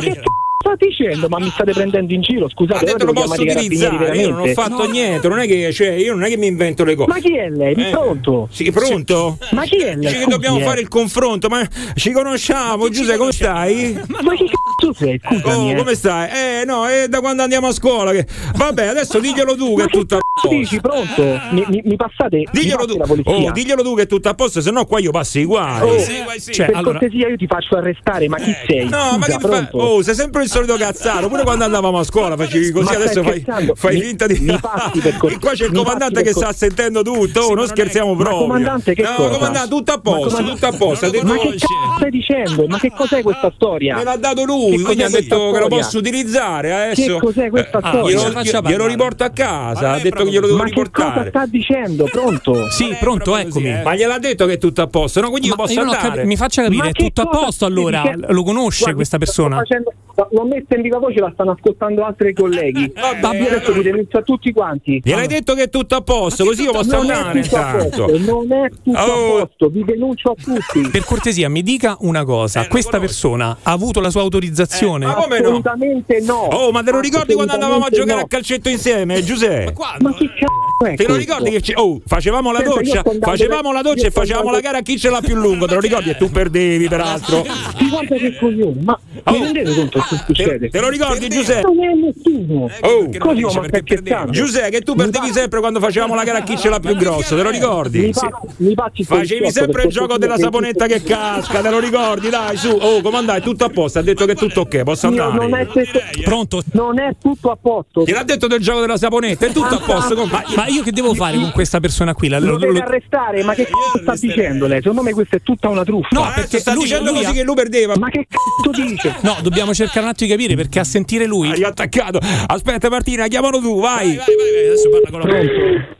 sta 0.74 0.86
dicendo? 0.86 1.28
Ma 1.28 1.38
mi 1.38 1.50
state 1.50 1.72
prendendo 1.72 2.12
in 2.12 2.20
giro? 2.22 2.46
Ha 2.46 2.50
Scusate, 2.50 2.84
detto 2.84 2.96
ora 2.96 3.04
lo 3.04 3.12
posso 3.12 3.42
i 3.42 3.48
utilizzare, 3.48 4.16
io 4.16 4.30
non 4.30 4.40
ho 4.40 4.46
fatto 4.52 4.88
niente, 4.90 5.28
non 5.28 5.38
è 5.40 5.46
che 5.46 5.72
cioè, 5.72 5.88
io 5.90 6.12
non 6.14 6.24
è 6.24 6.28
che 6.28 6.36
mi 6.36 6.46
invento 6.46 6.84
le 6.84 6.94
cose. 6.94 7.08
Ma 7.08 7.18
chi 7.18 7.36
è 7.36 7.48
lei? 7.48 7.74
Eh. 7.74 7.90
Pronto? 7.90 8.48
Sì, 8.50 8.70
pronto? 8.70 9.38
Ma 9.52 9.62
chi 9.64 9.76
è 9.78 9.94
lei? 9.96 10.12
Che 10.12 10.18
Scusi, 10.20 10.30
dobbiamo 10.30 10.58
eh. 10.58 10.62
fare 10.62 10.80
il 10.80 10.88
confronto, 10.88 11.48
ma 11.48 11.66
ci 11.94 12.12
conosciamo, 12.12 12.88
Giuseppe, 12.88 13.18
come 13.18 13.32
stai? 13.32 13.92
Ma 14.08 14.32
che 14.34 14.44
cazzo 14.46 14.92
sei? 14.94 15.20
Scusami. 15.24 15.68
Oh, 15.68 15.70
eh. 15.70 15.76
come 15.76 15.94
stai? 15.94 16.28
Eh, 16.60 16.64
no, 16.64 16.86
è 16.86 17.08
da 17.08 17.20
quando 17.20 17.42
andiamo 17.42 17.68
a 17.68 17.72
scuola. 17.72 18.12
Che... 18.12 18.26
Vabbè, 18.56 18.86
adesso 18.86 19.18
diglielo 19.18 19.54
tu 19.56 19.74
che 19.76 19.82
Ma 19.82 19.88
è 19.88 19.90
tutto 19.90 20.16
a 20.16 20.18
che 20.18 20.24
posto. 20.34 20.48
dici? 20.56 20.80
Pronto? 20.80 21.22
Mi, 21.50 21.64
mi- 21.68 21.82
mi 21.84 21.96
passate? 21.96 22.36
mi 22.38 22.46
Diglielo 22.52 22.76
passi 22.76 22.92
tu. 22.92 22.98
la 22.98 23.06
polizia? 23.06 23.32
Oh, 23.34 23.50
diglielo 23.52 23.82
tu 23.82 23.94
che 23.94 24.02
è 24.02 24.06
tutto 24.06 24.28
a 24.28 24.34
posto, 24.34 24.60
se 24.60 24.70
no 24.70 24.84
qua 24.86 24.98
io 25.00 25.10
passi 25.10 25.42
uguali. 25.42 25.88
Oh, 25.90 25.98
Sì, 25.98 26.22
vai, 26.24 26.40
sì. 26.40 26.52
Cioè, 26.52 26.66
per 26.66 26.76
allora- 26.76 26.98
cortesia 26.98 27.28
io 27.28 27.36
ti 27.36 27.46
faccio 27.46 27.76
arrestare, 27.76 28.28
ma 28.28 28.36
chi 28.38 28.54
sei? 28.66 28.84
No, 28.88 29.16
ma 29.18 29.24
Scusa, 29.24 29.26
che 29.26 29.32
fai? 29.32 29.40
pronto? 29.50 29.76
Oh, 29.78 30.02
sei 30.02 30.14
sempre 30.14 30.42
il 30.42 30.48
solito 30.48 30.58
cazzaro. 30.66 31.28
Pure 31.28 31.42
quando 31.42 31.64
andavamo 31.64 31.98
a 31.98 32.04
scuola 32.04 32.36
facevi 32.36 32.70
così, 32.70 32.84
Ma 32.92 32.96
adesso 33.02 33.22
fai, 33.22 33.44
fai 33.74 33.94
Mi- 33.94 34.00
finta 34.02 34.26
di. 34.26 34.38
mi 34.40 34.58
passi 34.60 35.00
per 35.00 35.16
cor- 35.16 35.32
E 35.32 35.38
qua 35.38 35.52
c'è 35.52 35.64
il 35.66 35.72
comandante 35.72 36.22
che 36.22 36.32
sta 36.32 36.52
sentendo 36.52 37.02
tutto. 37.02 37.40
Oh, 37.40 37.54
non 37.54 37.66
scherziamo 37.66 38.14
Ma 38.14 38.22
proprio. 38.24 38.40
comandante 38.46 38.94
che 38.94 39.02
no, 39.02 39.14
cosa? 39.16 39.28
comandante, 39.30 39.68
tutto 39.68 39.92
a 39.92 39.98
posto, 40.00 40.42
tutto 40.44 40.66
a 40.66 40.72
posto. 40.72 41.06
Ha 41.06 41.10
detto- 41.10 41.26
Ma 41.26 41.38
che 41.38 41.54
stai 41.96 42.10
dicendo? 42.10 42.66
Ma 42.66 42.78
che 42.78 42.92
cos'è 42.96 43.22
questa 43.22 43.52
storia? 43.54 43.96
Me 43.96 44.04
l'ha 44.04 44.16
dato 44.16 44.44
lui, 44.44 44.80
quindi 44.82 45.02
ha 45.02 45.08
detto 45.08 45.36
che 45.36 45.58
lo 45.58 45.66
storia? 45.66 45.68
posso 45.68 45.98
utilizzare. 45.98 46.72
Adesso. 46.90 47.14
Che 47.14 47.18
cos'è 47.20 47.48
questa 47.50 47.78
Eh, 47.78 47.80
storia? 47.80 48.00
Glielo, 48.18 48.40
glielo 48.42 48.60
parlare. 48.62 48.88
riporto 48.88 49.24
a 49.24 49.30
casa. 49.30 49.92
Ha 49.92 49.98
detto 49.98 50.24
che 50.24 50.30
glielo 50.30 50.46
devo 50.46 50.58
Ma 50.58 50.64
che 50.64 50.72
cosa 50.72 50.84
riportare. 50.84 51.28
sta 51.30 51.46
dicendo? 51.46 52.04
Pronto? 52.04 52.70
Sì, 52.70 52.96
pronto, 52.98 53.36
eccomi. 53.36 53.82
Ma 53.82 53.94
gliel'ha 53.94 54.18
detto 54.18 54.46
che 54.46 54.54
è 54.54 54.58
tutto 54.58 54.82
a 54.82 54.86
posto, 54.86 55.20
no? 55.20 55.30
Quindi 55.30 55.48
io 55.48 55.54
Ma 55.56 55.62
posso 55.64 55.80
andare. 55.80 56.24
mi 56.24 56.36
faccia 56.36 56.62
capire, 56.62 56.82
Ma 56.82 56.88
è 56.88 56.92
tutto 56.92 57.22
a 57.22 57.26
posto 57.26 57.64
allora? 57.64 58.02
Lo 58.28 58.42
conosce 58.42 58.94
questa 58.94 59.16
sto 59.16 59.24
persona? 59.24 59.56
facendo- 59.56 59.92
non 60.40 60.48
mette 60.48 60.76
in 60.76 60.82
viva 60.82 60.98
voce, 60.98 61.20
la 61.20 61.30
stanno 61.34 61.52
ascoltando 61.52 62.04
altri 62.04 62.32
colleghi. 62.32 62.92
Vabbè, 62.94 63.36
Io 63.40 63.46
adesso 63.48 63.72
vi 63.72 63.82
denuncio 63.82 64.18
a 64.18 64.22
tutti 64.22 64.52
quanti. 64.52 65.00
Gliel'hai 65.04 65.26
detto 65.26 65.54
che 65.54 65.64
è 65.64 65.68
tutto 65.68 65.96
a 65.96 66.00
posto, 66.00 66.44
così 66.44 66.62
io 66.62 66.72
posso 66.72 66.96
non 66.96 67.10
andare 67.10 67.40
è 67.40 67.56
a 67.56 67.76
posto, 67.76 68.18
non 68.18 68.52
è 68.52 68.68
tutto 68.82 68.98
Oh. 68.98 69.36
a 69.38 69.46
posto, 69.46 69.68
vi 69.68 69.84
denuncio 69.84 70.30
a 70.30 70.34
tutti. 70.34 70.88
Per 70.90 71.04
cortesia, 71.04 71.48
mi 71.48 71.62
dica 71.62 71.96
una 72.00 72.24
cosa: 72.24 72.66
questa 72.68 72.98
persona 72.98 73.58
ha 73.62 73.70
avuto 73.72 74.00
la 74.00 74.10
sua 74.10 74.22
autorizzazione? 74.22 75.04
Eh, 75.04 75.08
ma 75.08 75.14
come 75.14 75.40
no? 75.40 75.48
Assolutamente 75.48 76.20
no. 76.22 76.48
Oh, 76.50 76.70
ma 76.70 76.82
te 76.82 76.90
lo 76.92 77.00
ricordi 77.00 77.34
quando 77.34 77.52
andavamo 77.52 77.84
a 77.84 77.90
giocare 77.90 78.18
no. 78.18 78.24
a 78.24 78.26
calcetto 78.28 78.68
insieme, 78.68 79.22
Giuseppe? 79.22 79.74
Ma 80.00 80.12
che 80.14 80.26
cazzo 80.28 80.90
è 80.90 80.94
Te 80.96 81.06
lo 81.06 81.14
ricordi 81.16 81.50
che 81.50 81.60
ci- 81.60 81.74
oh, 81.76 82.00
facevamo 82.06 82.52
la 82.52 82.58
Senta, 82.60 82.74
doccia, 82.74 83.02
facevamo 83.20 83.72
la 83.72 83.82
doccia 83.82 84.06
e 84.06 84.10
facevamo 84.10 84.50
la 84.50 84.60
gara 84.60 84.78
a 84.78 84.82
chi 84.82 84.98
ce 84.98 85.10
l'ha 85.10 85.20
più 85.20 85.34
lungo, 85.36 85.66
te 85.66 85.74
lo 85.74 85.80
ricordi? 85.80 86.10
E 86.10 86.16
tu 86.16 86.30
perdevi 86.30 86.88
peraltro. 86.88 87.42
Ti 87.76 87.88
guarda 87.88 88.16
che 88.16 88.36
coglione, 88.38 88.80
ma 88.82 88.98
Oh. 89.24 89.32
mi 89.32 89.44
rendete 89.52 89.74
conto 89.74 90.00
che 90.08 90.29
succede? 90.34 90.58
Te, 90.58 90.68
te 90.70 90.80
lo 90.80 90.88
ricordi 90.88 91.28
Giuseppe? 91.28 91.60
Non 91.62 91.82
è 91.84 91.92
nessuno. 91.94 92.70
Oh, 92.80 93.08
Così 93.18 93.42
ma 93.42 93.50
stai 93.50 93.80
scherzando? 93.84 94.32
Giuseppe, 94.32 94.70
che 94.70 94.80
tu 94.82 94.94
perdevi 94.94 95.30
sempre 95.32 95.60
quando 95.60 95.80
facevamo 95.80 96.14
la 96.14 96.24
gara 96.24 96.38
a 96.38 96.42
chi 96.42 96.56
ce 96.56 96.68
l'ha 96.68 96.80
più 96.80 96.94
grosso, 96.96 97.36
te 97.36 97.42
lo 97.42 97.50
Mi, 97.50 97.56
ricordi? 97.58 98.10
pa- 98.12 98.40
mi 98.58 98.74
passi 98.74 99.02
sto 99.04 99.14
Facevi 99.16 99.50
sempre 99.50 99.70
il 99.70 99.76
perché 99.76 99.88
gioco 99.88 100.18
della 100.18 100.38
saponetta 100.38 100.86
che 100.86 101.02
casca, 101.02 101.60
te 101.60 101.70
lo 101.70 101.78
ricordi? 101.78 102.28
Dai, 102.30 102.56
su. 102.56 102.68
Oh, 102.80 103.00
comandante, 103.02 103.42
tutto 103.42 103.64
a 103.64 103.68
posto, 103.68 103.98
ha 103.98 104.02
detto 104.02 104.24
che 104.26 104.32
è 104.32 104.36
tutto 104.36 104.60
ok, 104.62 104.82
posso 104.82 105.08
Io 105.08 105.30
non 105.30 105.40
è, 105.40 105.44
andare. 105.44 105.66
tutto, 105.66 105.98
Pronto? 106.24 106.62
non 106.72 106.98
è 107.00 107.10
tutto 107.20 107.50
a 107.50 107.56
posto. 107.60 108.04
Gliel'ha 108.04 108.22
detto 108.24 108.46
del 108.46 108.60
gioco 108.60 108.80
della 108.80 108.96
saponetta, 108.96 109.46
è 109.46 109.52
tutto 109.52 109.74
a 109.74 109.80
posto. 109.80 110.24
Ma, 110.26 110.42
ma 110.56 110.66
io 110.66 110.82
che 110.82 110.92
devo 110.92 111.14
fare 111.14 111.36
con 111.36 111.50
questa 111.52 111.80
persona 111.80 112.14
qui? 112.14 112.28
La- 112.28 112.38
Lo 112.38 112.52
lo- 112.52 112.58
deve 112.58 112.72
lo- 112.78 112.84
arrestare, 112.84 113.42
ma 113.44 113.54
che 113.54 113.64
cazzo 113.64 113.98
sta 114.02 114.14
dicendo 114.26 114.66
lei? 114.66 114.80
Secondo 114.80 115.02
me 115.02 115.12
questa 115.12 115.36
è 115.36 115.42
tutta 115.42 115.68
una 115.68 115.84
truffa. 115.84 116.08
No, 116.12 116.30
perché 116.34 116.58
sta 116.60 116.72
lui- 116.74 116.84
dicendo 116.84 117.10
lui 117.10 117.20
così 117.20 117.30
ha- 117.30 117.32
che 117.34 117.42
lui 117.44 117.54
perdeva. 117.54 117.94
Ma 117.98 118.08
che 118.10 118.26
cazzo 118.28 118.82
dice? 118.82 119.16
No, 119.22 119.36
dobbiamo 119.42 119.72
cercare 119.74 120.00
un 120.00 120.08
attimo 120.08 120.19
di 120.24 120.30
capire 120.30 120.54
perché 120.54 120.80
a 120.80 120.84
sentire 120.84 121.26
lui. 121.26 121.50
Hai 121.50 121.62
attaccato. 121.62 122.18
Aspetta 122.46 122.88
Martina, 122.88 123.26
chiamalo 123.28 123.58
tu, 123.60 123.80
vai. 123.80 124.16
Vai, 124.16 124.26
vai, 124.26 124.52
vai, 124.52 124.66
adesso 124.66 124.88
parla 124.88 125.10
con 125.10 125.20
la? 125.20 125.98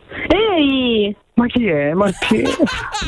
Ehi! 0.57 1.17
Ma 1.41 1.47
chi 1.47 1.67
è? 1.69 1.95
Ma 1.95 2.11
chi 2.13 2.45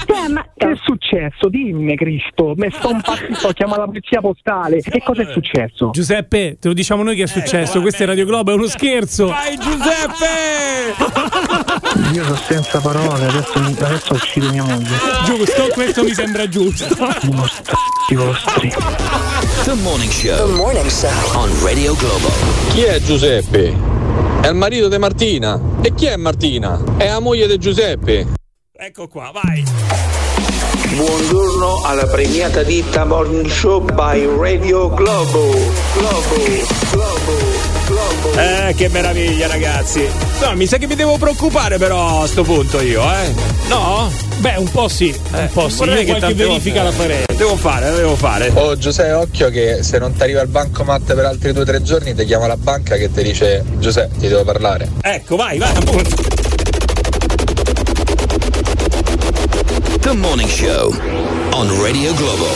Cioè, 0.07 0.29
ma 0.29 0.43
Che 0.57 0.67
è 0.67 0.75
successo? 0.83 1.51
Dimmi, 1.51 1.95
Cristo. 1.97 2.55
Mi 2.57 2.71
sto 2.73 2.89
impazzito, 2.89 3.53
chiama 3.53 3.77
la 3.77 3.85
polizia 3.85 4.23
postale. 4.23 4.81
Che 4.81 5.03
cosa 5.05 5.21
è 5.21 5.27
successo? 5.31 5.91
Giuseppe, 5.91 6.57
te 6.59 6.69
lo 6.69 6.73
diciamo 6.73 7.03
noi 7.03 7.15
che 7.15 7.25
è 7.25 7.27
successo. 7.27 7.83
Questo 7.83 8.05
è 8.05 8.07
Radio 8.07 8.25
Globo, 8.25 8.53
è 8.53 8.55
uno 8.55 8.69
scherzo. 8.69 9.27
Vai 9.27 9.59
Giuseppe! 9.59 10.95
Io 12.15 12.25
sono 12.25 12.37
senza 12.37 12.81
parole, 12.81 13.27
adesso, 13.27 13.59
adesso 13.59 14.15
uccido 14.15 14.51
mia 14.51 14.65
moglie. 14.65 14.97
Giusto, 15.27 15.69
questo 15.75 16.03
mi 16.03 16.15
sembra 16.15 16.49
giusto. 16.49 16.95
Uno 17.29 17.47
st***i 17.47 18.15
vostri. 18.15 18.73
The 19.65 19.75
Morning 19.75 20.11
Show. 20.11 20.47
The 20.47 20.55
Morning 20.55 20.87
Show. 20.87 21.39
On 21.39 21.51
Radio 21.63 21.95
Globo. 21.97 22.31
Chi 22.71 22.81
è 22.81 22.99
Giuseppe? 22.99 24.02
È 24.41 24.49
il 24.49 24.55
marito 24.55 24.89
di 24.89 24.99
Martina. 24.99 25.61
E 25.83 25.95
chi 25.95 26.07
è 26.07 26.17
Martina? 26.17 26.81
È 26.97 27.09
la 27.09 27.21
moglie 27.21 27.47
di 27.47 27.59
Giuseppe. 27.59 28.27
Ecco 28.73 29.09
qua, 29.09 29.31
vai. 29.33 29.65
Buongiorno 30.95 31.83
alla 31.85 32.07
premiata 32.07 32.63
ditta 32.63 33.05
Morning 33.05 33.47
Show 33.47 33.81
by 33.81 34.27
Radio 34.37 34.89
Globo. 34.91 35.51
Globo, 35.95 36.35
Globo, 36.35 36.67
Globo. 36.91 37.52
Eh, 38.35 38.75
che 38.75 38.89
meraviglia, 38.89 39.47
ragazzi. 39.47 40.09
No, 40.41 40.55
mi 40.55 40.67
sa 40.67 40.79
che 40.79 40.87
mi 40.87 40.95
devo 40.95 41.17
preoccupare 41.19 41.77
però 41.79 42.23
a 42.23 42.27
sto 42.27 42.43
punto 42.43 42.81
io, 42.81 43.03
eh. 43.03 43.33
No? 43.69 44.11
Beh, 44.39 44.55
un 44.57 44.71
po' 44.71 44.89
sì, 44.89 45.15
un 45.33 45.49
po' 45.53 45.69
sì. 45.69 45.83
Io 45.85 45.95
che 45.97 46.05
qualche 46.07 46.35
verifica 46.35 46.83
volte- 46.83 46.97
la 46.99 47.03
farei. 47.05 47.25
Devo 47.37 47.57
fare, 47.57 47.91
la 47.91 47.97
devo 47.97 48.17
fare. 48.17 48.51
Oh 48.55 48.77
Giuseppe, 48.77 49.13
occhio 49.13 49.51
che 49.51 49.83
se 49.83 49.99
non 49.99 50.13
ti 50.15 50.23
arriva 50.23 50.41
il 50.41 50.49
bancomat 50.49 51.15
per 51.15 51.25
altri 51.25 51.53
due 51.53 51.63
o 51.63 51.67
tre 51.67 51.83
giorni 51.83 52.15
ti 52.15 52.25
chiama 52.25 52.47
la 52.47 52.57
banca 52.57 52.97
che 52.97 53.11
ti 53.13 53.23
dice 53.23 53.63
Giuseppe, 53.79 54.19
ti 54.19 54.29
devo 54.29 54.43
parlare. 54.45 54.91
Ecco, 55.03 55.37
vai, 55.37 55.59
vai, 55.59 55.77
appunto. 55.77 56.17
The 60.01 60.13
Morning 60.15 60.49
Show. 60.49 61.22
On 61.55 61.83
Radio 61.83 62.15
Globo. 62.15 62.47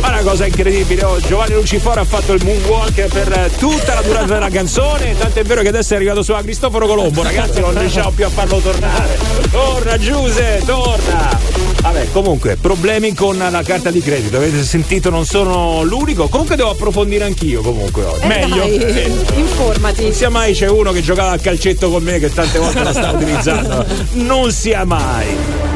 Ma 0.00 0.08
una 0.08 0.22
cosa 0.22 0.46
incredibile, 0.46 1.04
oh, 1.04 1.20
Giovanni 1.20 1.54
Luciforo 1.54 2.00
ha 2.00 2.04
fatto 2.04 2.32
il 2.32 2.42
moonwalk 2.44 3.06
per 3.06 3.32
eh, 3.32 3.50
tutta 3.58 3.94
la 3.94 4.02
durata 4.02 4.32
della 4.32 4.48
canzone, 4.48 5.16
tanto 5.18 5.40
è 5.40 5.42
vero 5.42 5.60
che 5.60 5.68
adesso 5.68 5.92
è 5.92 5.96
arrivato 5.96 6.22
su 6.22 6.32
a 6.32 6.40
Cristoforo 6.40 6.86
Colombo, 6.86 7.22
ragazzi 7.22 7.60
non 7.60 7.78
riusciamo 7.78 8.10
più 8.10 8.24
a 8.24 8.30
farlo 8.30 8.58
tornare. 8.58 9.18
Torna 9.50 9.98
Giuse, 9.98 10.62
torna! 10.64 11.38
Vabbè, 11.82 12.10
comunque, 12.12 12.56
problemi 12.56 13.12
con 13.12 13.36
la 13.36 13.62
carta 13.62 13.90
di 13.90 14.00
credito, 14.00 14.36
avete 14.38 14.62
sentito, 14.64 15.10
non 15.10 15.24
sono 15.24 15.82
l'unico, 15.82 16.28
comunque 16.28 16.56
devo 16.56 16.70
approfondire 16.70 17.24
anch'io 17.24 17.60
comunque 17.60 18.04
oggi. 18.04 18.26
Eh, 18.26 18.46
dai, 18.48 19.12
informati. 19.36 20.02
Non 20.02 20.12
sia 20.12 20.30
mai 20.30 20.54
c'è 20.54 20.68
uno 20.68 20.92
che 20.92 21.02
giocava 21.02 21.32
a 21.32 21.38
calcetto 21.38 21.90
con 21.90 22.02
me 22.02 22.18
che 22.18 22.32
tante 22.32 22.58
volte 22.58 22.82
la 22.82 22.92
sta 22.92 23.10
utilizzando. 23.14 23.84
Non 24.12 24.50
sia 24.52 24.84
mai. 24.84 25.67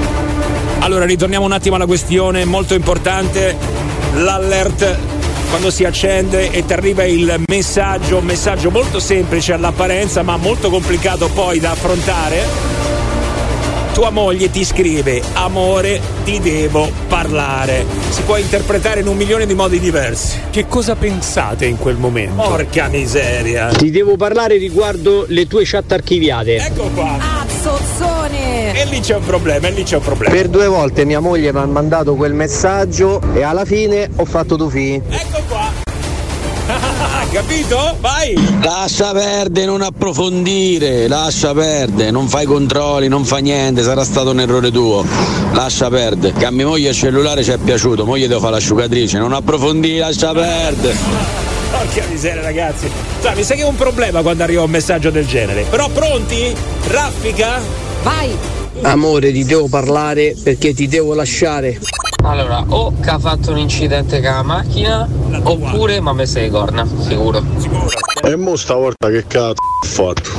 Allora, 0.82 1.04
ritorniamo 1.04 1.44
un 1.44 1.52
attimo 1.52 1.76
alla 1.76 1.86
questione 1.86 2.44
molto 2.44 2.74
importante. 2.74 3.56
L'alert 4.14 4.98
quando 5.48 5.70
si 5.70 5.84
accende 5.84 6.50
e 6.50 6.64
ti 6.64 6.72
arriva 6.72 7.04
il 7.04 7.40
messaggio, 7.46 8.18
un 8.18 8.24
messaggio 8.24 8.70
molto 8.70 8.98
semplice 8.98 9.52
all'apparenza, 9.52 10.22
ma 10.22 10.36
molto 10.36 10.70
complicato 10.70 11.28
poi 11.28 11.60
da 11.60 11.70
affrontare. 11.70 12.42
Tua 13.92 14.10
moglie 14.10 14.50
ti 14.50 14.64
scrive: 14.64 15.22
Amore, 15.34 16.00
ti 16.24 16.40
devo 16.40 16.90
parlare. 17.06 17.86
Si 18.08 18.22
può 18.22 18.36
interpretare 18.36 19.00
in 19.00 19.06
un 19.06 19.16
milione 19.16 19.46
di 19.46 19.54
modi 19.54 19.78
diversi. 19.78 20.40
Che 20.50 20.66
cosa 20.66 20.96
pensate 20.96 21.64
in 21.64 21.78
quel 21.78 21.96
momento? 21.96 22.42
Porca 22.42 22.88
miseria. 22.88 23.68
Ti 23.68 23.90
devo 23.90 24.16
parlare 24.16 24.56
riguardo 24.56 25.26
le 25.28 25.46
tue 25.46 25.62
chat 25.64 25.92
archiviate. 25.92 26.56
Ecco 26.56 26.90
qua. 26.94 27.41
Zozzone! 27.62 28.74
E 28.74 28.84
lì 28.86 28.98
c'è 28.98 29.14
un 29.14 29.24
problema, 29.24 29.68
e 29.68 29.70
lì 29.70 29.84
c'è 29.84 29.96
un 29.96 30.02
problema. 30.02 30.34
Per 30.34 30.48
due 30.48 30.66
volte 30.66 31.04
mia 31.04 31.20
moglie 31.20 31.52
mi 31.52 31.60
ha 31.60 31.66
mandato 31.66 32.16
quel 32.16 32.34
messaggio 32.34 33.22
e 33.34 33.42
alla 33.42 33.64
fine 33.64 34.10
ho 34.16 34.24
fatto 34.24 34.56
tu 34.56 34.68
fi. 34.68 35.00
Ecco 35.08 35.42
qua. 35.48 35.70
Capito? 37.30 37.96
Vai! 38.00 38.34
Lascia 38.62 39.12
perdere, 39.12 39.66
non 39.66 39.80
approfondire, 39.80 41.06
lascia 41.06 41.54
perdere, 41.54 42.10
non 42.10 42.26
fai 42.26 42.46
controlli, 42.46 43.06
non 43.06 43.24
fai 43.24 43.42
niente, 43.42 43.82
sarà 43.82 44.02
stato 44.02 44.30
un 44.30 44.40
errore 44.40 44.72
tuo. 44.72 45.04
Lascia 45.52 45.88
perdere. 45.88 46.34
Che 46.36 46.44
a 46.44 46.50
mia 46.50 46.66
moglie 46.66 46.88
il 46.88 46.96
cellulare 46.96 47.44
ci 47.44 47.52
è 47.52 47.58
piaciuto, 47.58 48.04
moglie 48.04 48.26
devo 48.26 48.40
fare 48.40 48.54
l'asciugatrice, 48.54 49.18
non 49.18 49.32
approfondire, 49.32 50.00
lascia 50.00 50.32
perdere. 50.32 51.41
Porca 51.92 52.08
miseria, 52.08 52.40
ragazzi. 52.40 52.90
Cioè, 53.20 53.34
mi 53.34 53.42
sa 53.42 53.54
che 53.54 53.60
è 53.60 53.66
un 53.66 53.74
problema 53.74 54.22
quando 54.22 54.42
arriva 54.42 54.62
un 54.62 54.70
messaggio 54.70 55.10
del 55.10 55.26
genere. 55.26 55.64
Però 55.68 55.90
pronti? 55.90 56.56
Raffica? 56.86 57.60
Vai! 58.02 58.34
Amore, 58.80 59.30
ti 59.30 59.44
devo 59.44 59.68
parlare 59.68 60.34
perché 60.42 60.72
ti 60.72 60.88
devo 60.88 61.12
lasciare. 61.12 61.78
Allora, 62.24 62.64
o 62.66 62.94
che 62.98 63.10
ha 63.10 63.18
fatto 63.18 63.50
un 63.50 63.58
incidente 63.58 64.22
con 64.22 64.30
la 64.30 64.42
macchina, 64.42 65.06
oppure 65.42 66.00
ma 66.00 66.14
me 66.14 66.24
sei 66.24 66.48
corna, 66.48 66.88
sicuro. 67.06 67.44
E 68.22 68.36
mo 68.36 68.56
stavolta 68.56 69.10
che 69.10 69.26
cazzo 69.26 69.60
ho 69.60 69.86
fatto? 69.86 70.30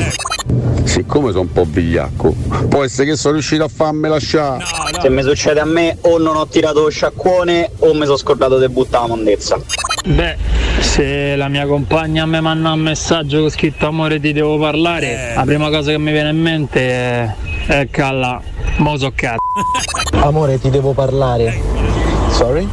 Siccome 0.85 1.29
sono 1.29 1.41
un 1.41 1.51
po' 1.51 1.65
vigliacco, 1.67 2.33
può 2.67 2.83
essere 2.83 3.09
che 3.09 3.15
sono 3.15 3.33
riuscito 3.33 3.63
a 3.63 3.69
farmi 3.71 4.07
lasciare. 4.07 4.63
Se 4.99 5.09
mi 5.09 5.21
succede 5.21 5.59
a 5.59 5.65
me 5.65 5.97
o 6.01 6.17
non 6.17 6.35
ho 6.35 6.47
tirato 6.47 6.81
lo 6.81 6.89
sciacquone 6.89 7.73
o 7.79 7.93
mi 7.93 8.05
sono 8.05 8.17
scordato 8.17 8.57
di 8.57 8.67
buttare 8.69 9.07
la 9.07 9.15
mondezza. 9.15 9.59
Beh, 10.05 10.37
se 10.83 11.35
la 11.35 11.47
mia 11.47 11.65
compagna 11.65 12.25
mi 12.25 12.41
manda 12.41 12.71
un 12.71 12.79
messaggio 12.81 13.39
con 13.39 13.49
scritto 13.49 13.87
amore 13.87 14.19
ti 14.19 14.33
devo 14.33 14.59
parlare, 14.59 15.33
la 15.35 15.43
prima 15.43 15.69
cosa 15.69 15.91
che 15.91 15.97
mi 15.97 16.11
viene 16.11 16.29
in 16.29 16.39
mente 16.39 16.79
è, 16.89 17.35
è 17.67 17.87
calla, 17.89 18.39
mo 18.77 18.97
so 18.97 19.11
cazzo. 19.15 19.39
Amore, 20.23 20.59
ti 20.59 20.69
devo 20.69 20.93
parlare. 20.93 21.59
Sorry? 22.29 22.67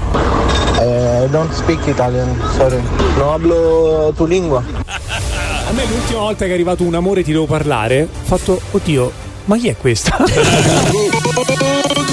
Eh, 0.81 1.29
don't 1.31 1.53
speak 1.53 1.87
Italian, 1.87 2.41
sorry. 2.55 2.81
No 3.17 3.33
hablo 3.33 4.13
tu 4.17 4.27
lingua. 4.27 4.63
A 5.69 5.73
me 5.73 5.85
l'ultima 5.87 6.21
volta 6.21 6.45
che 6.45 6.51
è 6.51 6.55
arrivato 6.55 6.83
un 6.83 6.95
amore 6.95 7.23
ti 7.23 7.33
devo 7.33 7.47
parlare, 7.47 8.03
ho 8.03 8.25
fatto, 8.25 8.61
oddio, 8.73 9.13
ma 9.45 9.57
chi 9.57 9.69
è 9.69 9.77
questa? 9.77 10.17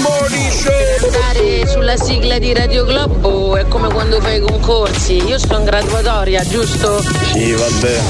Votare 1.08 1.66
sulla 1.66 1.96
sigla 1.96 2.38
di 2.38 2.52
Radio 2.52 2.84
Globo 2.84 3.56
è 3.56 3.66
come 3.66 3.88
quando 3.90 4.20
fai 4.20 4.36
i 4.36 4.40
concorsi. 4.40 5.14
Io 5.24 5.38
sto 5.38 5.56
in 5.56 5.64
graduatoria, 5.64 6.44
giusto? 6.46 7.00
Sì, 7.32 7.52
vabbè, 7.52 8.00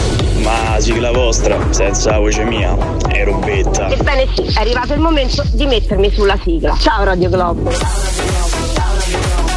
ma 0.42 0.80
sigla 0.80 1.12
vostra, 1.12 1.56
senza 1.70 2.18
voce 2.18 2.42
mia, 2.42 2.76
è 3.08 3.22
robetta. 3.22 3.88
Ebbene 3.88 4.26
sì, 4.34 4.42
è 4.46 4.58
arrivato 4.58 4.94
il 4.94 4.98
momento 4.98 5.44
di 5.52 5.66
mettermi 5.66 6.10
sulla 6.12 6.36
sigla. 6.42 6.76
Ciao 6.76 7.04
Radio 7.04 7.30
Globo. 7.30 7.70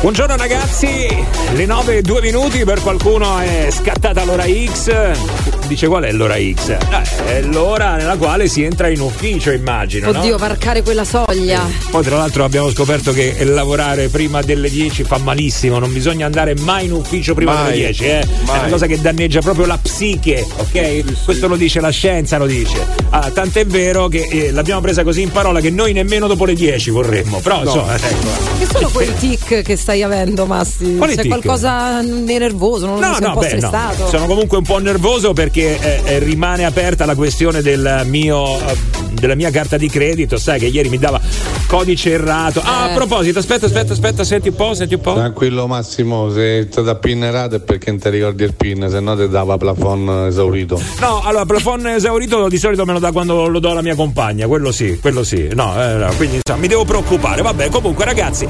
Buongiorno 0.01 0.35
ragazzi, 0.35 1.07
le 1.53 1.65
9 1.65 1.97
e 1.97 2.01
2 2.03 2.21
minuti 2.21 2.63
per 2.63 2.79
qualcuno 2.79 3.39
è 3.39 3.69
scattata 3.71 4.23
l'ora 4.23 4.45
X. 4.45 5.60
Dice 5.71 5.87
qual 5.87 6.03
è 6.03 6.11
l'ora 6.11 6.35
X? 6.35 6.67
Eh, 6.67 7.37
è 7.37 7.41
l'ora 7.43 7.95
nella 7.95 8.17
quale 8.17 8.49
si 8.49 8.61
entra 8.61 8.89
in 8.89 8.99
ufficio, 8.99 9.51
immagino. 9.51 10.09
Oddio, 10.09 10.31
no? 10.31 10.37
varcare 10.37 10.81
quella 10.83 11.05
soglia. 11.05 11.65
Poi 11.89 12.03
tra 12.03 12.17
l'altro 12.17 12.43
abbiamo 12.43 12.69
scoperto 12.69 13.13
che 13.13 13.41
lavorare 13.45 14.09
prima 14.09 14.41
delle 14.41 14.69
10 14.69 15.05
fa 15.05 15.17
malissimo, 15.19 15.79
non 15.79 15.93
bisogna 15.93 16.25
andare 16.25 16.55
mai 16.55 16.87
in 16.87 16.91
ufficio 16.91 17.33
prima 17.35 17.53
Mai. 17.53 17.63
delle 17.71 17.77
10, 17.85 18.03
eh? 18.03 18.19
È 18.19 18.25
una 18.47 18.67
cosa 18.67 18.85
che 18.85 18.99
danneggia 18.99 19.39
proprio 19.39 19.65
la 19.65 19.79
psiche, 19.81 20.45
ok? 20.57 21.23
Questo 21.23 21.47
lo 21.47 21.55
dice 21.55 21.79
la 21.79 21.89
scienza, 21.89 22.37
lo 22.37 22.47
dice. 22.47 22.85
Ah, 23.11 23.31
tant'è 23.31 23.65
vero 23.65 24.09
che 24.09 24.27
eh, 24.29 24.51
l'abbiamo 24.51 24.81
presa 24.81 25.03
così 25.03 25.21
in 25.21 25.31
parola 25.31 25.61
che 25.61 25.69
noi 25.69 25.93
nemmeno 25.93 26.27
dopo 26.27 26.43
le 26.43 26.53
10 26.53 26.89
vorremmo. 26.89 27.39
Però 27.39 27.63
insomma, 27.63 27.95
ecco. 27.95 28.27
Che 28.59 28.67
sono 28.69 28.89
quei 28.89 29.13
tic 29.17 29.61
che 29.61 29.77
stai 29.77 30.03
avendo, 30.03 30.45
Massi? 30.45 30.97
Quali 30.97 31.15
C'è 31.15 31.21
tic? 31.21 31.31
qualcosa 31.31 32.01
di 32.03 32.37
nervoso, 32.37 32.87
non 32.87 32.99
No, 32.99 33.13
sei 33.13 33.23
un 33.23 33.27
no, 33.29 33.33
po' 33.35 33.39
beh, 33.39 33.57
no. 33.61 34.07
Sono 34.09 34.25
comunque 34.25 34.57
un 34.57 34.63
po' 34.65 34.77
nervoso 34.79 35.31
perché 35.31 35.60
eh, 35.63 36.01
eh, 36.03 36.19
rimane 36.19 36.65
aperta 36.65 37.05
la 37.05 37.15
questione 37.15 37.61
del 37.61 38.03
mio, 38.05 38.57
eh, 38.57 38.75
della 39.13 39.35
mia 39.35 39.49
carta 39.51 39.77
di 39.77 39.89
credito. 39.89 40.37
Sai 40.37 40.59
che 40.59 40.67
ieri 40.67 40.89
mi 40.89 40.97
dava 40.97 41.19
codice 41.67 42.11
errato. 42.11 42.61
Ah, 42.63 42.87
Eh. 42.87 42.91
a 42.91 42.95
proposito, 42.95 43.39
aspetta, 43.39 43.65
aspetta, 43.65 43.93
aspetta, 43.93 44.23
senti 44.23 44.49
un 44.49 44.55
po', 44.55 44.73
senti 44.73 44.95
un 44.95 45.01
po'. 45.01 45.13
Tranquillo 45.13 45.67
Massimo, 45.67 46.31
se 46.31 46.67
ti 46.69 46.81
da 46.81 46.95
PIN 46.95 47.23
errato 47.23 47.55
è 47.55 47.59
perché 47.59 47.91
non 47.91 47.99
ti 47.99 48.09
ricordi 48.09 48.43
il 48.43 48.53
PIN, 48.53 48.87
se 48.89 48.99
no 48.99 49.15
ti 49.15 49.27
dava 49.29 49.57
plafond 49.57 50.27
esaurito. 50.27 50.81
No, 50.99 51.21
allora, 51.23 51.45
plafond 51.45 51.85
esaurito 51.85 52.47
di 52.49 52.57
solito 52.57 52.85
me 52.85 52.93
lo 52.93 52.99
dà 52.99 53.11
quando 53.11 53.47
lo 53.47 53.59
do 53.59 53.69
alla 53.71 53.81
mia 53.81 53.95
compagna, 53.95 54.47
quello 54.47 54.71
sì, 54.71 54.97
quello 54.99 55.23
sì. 55.23 55.49
No, 55.53 55.73
eh, 55.81 55.93
no, 55.95 56.11
quindi 56.17 56.35
insomma, 56.37 56.59
mi 56.59 56.67
devo 56.67 56.83
preoccupare. 56.83 57.41
Vabbè, 57.41 57.69
comunque 57.69 58.05
ragazzi, 58.05 58.47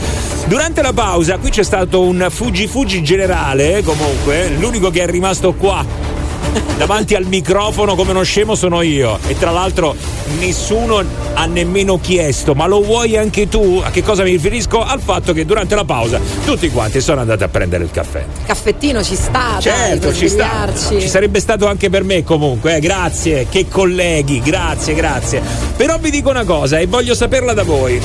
durante 0.47 0.81
la 0.81 0.93
pausa 0.93 1.37
qui 1.37 1.49
c'è 1.49 1.63
stato 1.63 2.01
un 2.01 2.27
fuggi 2.29 2.67
fuggi 2.67 3.03
generale, 3.03 3.77
eh, 3.77 3.83
comunque, 3.83 4.49
l'unico 4.57 4.89
che 4.89 5.03
è 5.03 5.07
rimasto 5.07 5.53
qua 5.53 5.85
davanti 6.77 7.15
al 7.15 7.25
microfono 7.25 7.95
come 7.95 8.11
uno 8.11 8.23
scemo 8.23 8.55
sono 8.55 8.81
io 8.81 9.19
e 9.27 9.37
tra 9.37 9.51
l'altro 9.51 9.95
nessuno 10.39 11.03
ha 11.33 11.45
nemmeno 11.45 11.99
chiesto, 11.99 12.53
ma 12.53 12.65
lo 12.65 12.81
vuoi 12.81 13.17
anche 13.17 13.47
tu? 13.47 13.81
A 13.83 13.89
che 13.91 14.03
cosa 14.03 14.23
mi 14.23 14.31
riferisco? 14.31 14.83
Al 14.83 14.99
fatto 14.99 15.33
che 15.33 15.45
durante 15.45 15.75
la 15.75 15.85
pausa 15.85 16.19
tutti 16.45 16.69
quanti 16.69 17.01
sono 17.01 17.21
andati 17.21 17.43
a 17.43 17.47
prendere 17.47 17.83
il 17.83 17.91
caffè. 17.91 18.25
Caffettino 18.45 19.03
ci 19.03 19.15
sta, 19.15 19.51
dai, 19.53 19.61
Certo, 19.61 20.07
per 20.07 20.15
ci 20.15 20.29
sta. 20.29 20.69
Ci 20.73 21.07
sarebbe 21.07 21.39
stato 21.39 21.67
anche 21.67 21.89
per 21.89 22.03
me 22.03 22.23
comunque, 22.23 22.75
eh. 22.75 22.79
grazie, 22.79 23.47
che 23.49 23.67
colleghi, 23.67 24.41
grazie, 24.41 24.93
grazie. 24.93 25.41
Però 25.75 25.97
vi 25.97 26.09
dico 26.09 26.29
una 26.29 26.43
cosa 26.43 26.79
e 26.79 26.87
voglio 26.87 27.13
saperla 27.13 27.53
da 27.53 27.63
voi. 27.63 28.01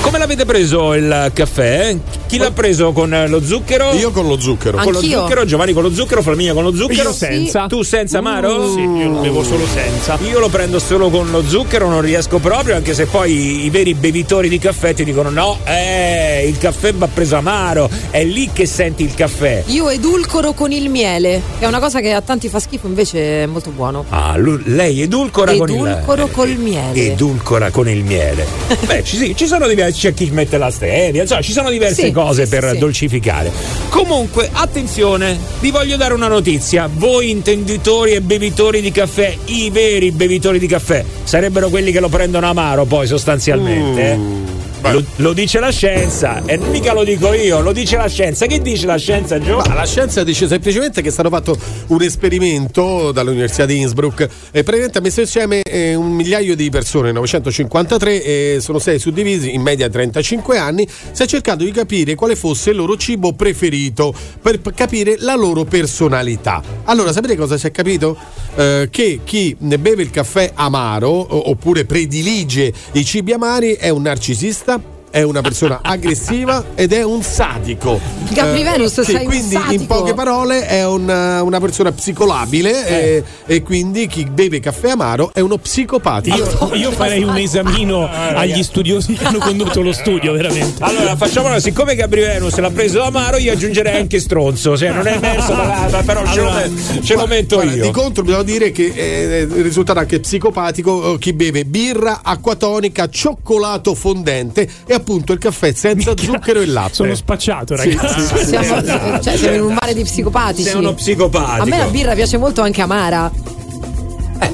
Come 0.00 0.18
l'avete 0.18 0.44
preso 0.44 0.94
il 0.94 1.30
caffè? 1.34 1.96
Chi 2.26 2.38
l'ha 2.38 2.50
preso 2.50 2.90
con 2.92 3.14
eh, 3.14 3.28
lo 3.28 3.40
zucchero? 3.42 3.92
Io 3.94 4.10
con 4.10 4.26
lo 4.26 4.38
zucchero. 4.38 4.78
Con 4.78 4.92
lo 4.92 4.98
Anch'io. 4.98 5.20
zucchero, 5.20 5.44
Giovanni 5.44 5.72
con 5.72 5.82
lo 5.84 5.92
zucchero, 5.92 6.22
Flaminia 6.22 6.52
con 6.54 6.64
lo 6.64 6.74
zucchero. 6.74 7.10
Io 7.10 7.14
senza. 7.14 7.66
Tu 7.66 7.82
senza 7.82 8.18
amaro? 8.18 8.72
Sì, 8.72 8.80
io 8.80 9.08
lo 9.10 9.20
bevo 9.20 9.44
solo 9.44 9.64
senza. 9.66 10.18
Io 10.28 10.38
lo 10.40 10.48
prendo 10.48 10.78
solo 10.80 11.08
con 11.08 11.30
lo 11.30 11.42
zucchero, 11.46 11.88
non 11.88 12.00
riesco 12.00 12.38
proprio, 12.38 12.74
anche 12.74 12.94
se 12.94 13.06
poi 13.06 13.64
i 13.64 13.70
veri 13.70 13.94
bevitori 13.94 14.48
di 14.48 14.58
caffè 14.58 14.92
ti 14.92 15.04
dicono 15.04 15.30
no, 15.30 15.58
eh, 15.64 16.46
il 16.48 16.58
caffè 16.58 16.92
va 16.94 17.06
preso 17.06 17.36
amaro, 17.36 17.88
è 18.10 18.24
lì 18.24 18.50
che 18.52 18.66
senti 18.66 19.04
il 19.04 19.14
caffè. 19.14 19.62
Io 19.66 19.88
edulcoro 19.88 20.52
con 20.52 20.72
il 20.72 20.90
miele, 20.90 21.40
che 21.58 21.64
è 21.64 21.68
una 21.68 21.78
cosa 21.78 22.00
che 22.00 22.12
a 22.12 22.20
tanti 22.22 22.48
fa 22.48 22.58
schifo, 22.58 22.88
invece 22.88 23.44
è 23.44 23.46
molto 23.46 23.70
buono. 23.70 24.04
Ah, 24.08 24.36
lu- 24.36 24.60
lei 24.64 25.00
edulcora 25.02 25.54
con 25.54 25.68
il 25.68 25.74
Edulcoro 25.76 26.26
col 26.26 26.56
miele. 26.56 27.12
edulcora 27.12 27.70
con 27.70 27.88
il 27.88 28.02
miele. 28.02 28.44
Beh, 28.84 29.04
ci, 29.04 29.16
sì, 29.16 29.34
ci 29.36 29.46
sono 29.46 29.68
diversi, 29.68 30.00
c'è 30.00 30.14
chi 30.14 30.28
mette 30.30 30.58
la 30.58 30.70
stevia, 30.72 31.22
insomma, 31.22 31.40
ci 31.40 31.52
sono 31.52 31.70
diverse 31.70 32.02
Sì, 32.06 32.10
cose 32.16 32.44
sì, 32.44 32.50
per 32.50 32.70
sì. 32.70 32.78
dolcificare. 32.78 33.52
Comunque, 33.90 34.48
attenzione, 34.50 35.38
vi 35.60 35.70
voglio 35.70 35.96
dare 35.96 36.14
una 36.14 36.28
notizia. 36.28 36.88
Voi 36.90 37.30
intenditori 37.30 38.12
e 38.12 38.22
bevitori 38.22 38.80
di 38.80 38.90
caffè, 38.90 39.36
i 39.46 39.68
veri 39.70 40.12
bevitori 40.12 40.58
di 40.58 40.66
caffè, 40.66 41.04
sarebbero 41.24 41.68
quelli 41.68 41.92
che 41.92 42.00
lo 42.00 42.08
prendono 42.08 42.46
amaro 42.46 42.86
poi 42.86 43.06
sostanzialmente. 43.06 44.10
eh. 44.12 44.55
Lo, 44.82 45.02
lo 45.16 45.32
dice 45.32 45.58
la 45.58 45.70
scienza 45.70 46.42
e 46.44 46.58
mica 46.58 46.92
lo 46.92 47.02
dico 47.02 47.32
io, 47.32 47.60
lo 47.60 47.72
dice 47.72 47.96
la 47.96 48.08
scienza. 48.08 48.46
Che 48.46 48.60
dice 48.60 48.86
la 48.86 48.96
scienza, 48.96 49.38
Gio? 49.40 49.56
Ma 49.66 49.74
la 49.74 49.84
scienza 49.86 50.22
dice 50.22 50.46
semplicemente 50.46 51.02
che 51.02 51.08
è 51.08 51.10
stato 51.10 51.28
fatto 51.28 51.58
un 51.88 52.02
esperimento 52.02 53.10
dall'Università 53.10 53.66
di 53.66 53.80
Innsbruck 53.80 54.28
e 54.50 54.62
praticamente 54.62 54.98
ha 54.98 55.00
messo 55.00 55.20
insieme 55.20 55.62
eh, 55.62 55.94
un 55.94 56.12
migliaio 56.12 56.54
di 56.54 56.70
persone, 56.70 57.10
953, 57.12 58.22
e 58.22 58.58
sono 58.60 58.78
stati 58.78 58.98
suddivisi 58.98 59.54
in 59.54 59.62
media 59.62 59.88
35 59.88 60.56
anni. 60.58 60.86
Si 61.10 61.22
è 61.22 61.26
cercato 61.26 61.64
di 61.64 61.70
capire 61.72 62.14
quale 62.14 62.36
fosse 62.36 62.70
il 62.70 62.76
loro 62.76 62.96
cibo 62.96 63.32
preferito 63.32 64.14
per 64.40 64.60
p- 64.60 64.72
capire 64.72 65.16
la 65.18 65.34
loro 65.34 65.64
personalità. 65.64 66.62
Allora, 66.84 67.12
sapete 67.12 67.34
cosa 67.36 67.56
si 67.58 67.66
è 67.66 67.70
capito? 67.72 68.16
Eh, 68.54 68.88
che 68.90 69.20
chi 69.24 69.56
ne 69.60 69.78
beve 69.78 70.02
il 70.02 70.10
caffè 70.10 70.52
amaro 70.54 71.08
o- 71.08 71.50
oppure 71.50 71.84
predilige 71.84 72.72
i 72.92 73.04
cibi 73.04 73.32
amari 73.32 73.72
è 73.72 73.88
un 73.88 74.02
narcisista. 74.02 74.75
È 75.16 75.22
una 75.22 75.40
persona 75.40 75.78
aggressiva 75.80 76.62
ed 76.74 76.92
è 76.92 77.02
un 77.02 77.22
sadico. 77.22 77.98
Gabri 78.32 78.62
Venus, 78.62 79.00
sì, 79.00 79.12
sei 79.12 79.24
un 79.24 79.24
quindi 79.24 79.56
in 79.70 79.86
poche 79.86 80.12
parole 80.12 80.66
è 80.66 80.84
una, 80.84 81.42
una 81.42 81.58
persona 81.58 81.90
psicolabile 81.90 82.86
e, 82.86 83.24
e 83.46 83.62
quindi 83.62 84.08
chi 84.08 84.26
beve 84.26 84.60
caffè 84.60 84.90
amaro 84.90 85.30
è 85.32 85.40
uno 85.40 85.56
psicopatico. 85.56 86.36
Io, 86.36 86.74
io 86.74 86.90
farei 86.90 87.22
un 87.22 87.34
esamino 87.34 88.06
agli 88.06 88.62
studiosi 88.62 89.14
che 89.14 89.24
hanno 89.24 89.38
condotto 89.38 89.80
lo 89.80 89.92
studio, 89.92 90.32
veramente. 90.32 90.82
Allora, 90.84 91.16
facciamolo, 91.16 91.60
siccome 91.60 91.94
Gabri 91.94 92.20
Venus 92.20 92.58
l'ha 92.58 92.70
preso 92.70 93.02
amaro, 93.02 93.38
io 93.38 93.52
aggiungerei 93.52 93.98
anche 93.98 94.20
stronzo. 94.20 94.76
Cioè, 94.76 94.90
non 94.90 95.06
è 95.06 95.14
emerso, 95.14 95.54
ma- 95.54 95.88
ma 95.90 96.02
però 96.02 96.26
ce, 96.26 96.40
lo, 96.42 96.50
Allora, 96.50 96.66
met- 96.66 97.02
ce 97.02 97.14
lo 97.14 97.26
metto 97.26 97.54
Guarda, 97.54 97.72
io. 97.74 97.82
Di 97.84 97.90
contro 97.90 98.22
bisogna 98.22 98.42
dire 98.42 98.70
che 98.70 98.92
eh, 98.94 99.40
il 99.40 99.62
risultato 99.62 99.98
anche 99.98 100.20
psicopatico 100.20 101.14
eh, 101.14 101.18
chi 101.18 101.32
beve 101.32 101.64
birra, 101.64 102.20
acqua 102.22 102.54
tonica, 102.54 103.08
cioccolato 103.08 103.94
fondente 103.94 104.68
e 104.84 104.92
appunto 104.92 105.04
il 105.14 105.38
caffè 105.38 105.72
senza 105.72 106.14
zucchero 106.16 106.60
e 106.60 106.66
latte. 106.66 106.94
Sono 106.94 107.14
spacciato, 107.14 107.76
Sì, 107.76 107.94
ragazzi. 107.94 108.20
sì, 108.20 108.36
sì. 108.38 108.44
Siamo, 108.46 109.20
cioè, 109.22 109.36
siamo 109.36 109.54
in 109.56 109.62
un 109.62 109.76
mare 109.80 109.94
di 109.94 110.02
psicopatici. 110.02 110.62
Sei 110.68 110.74
uno 110.78 110.94
psicopatico. 110.94 111.62
A 111.62 111.64
me 111.66 111.78
la 111.78 111.86
birra 111.86 112.14
piace 112.14 112.36
molto 112.38 112.62
anche 112.62 112.82
amara. 112.82 113.30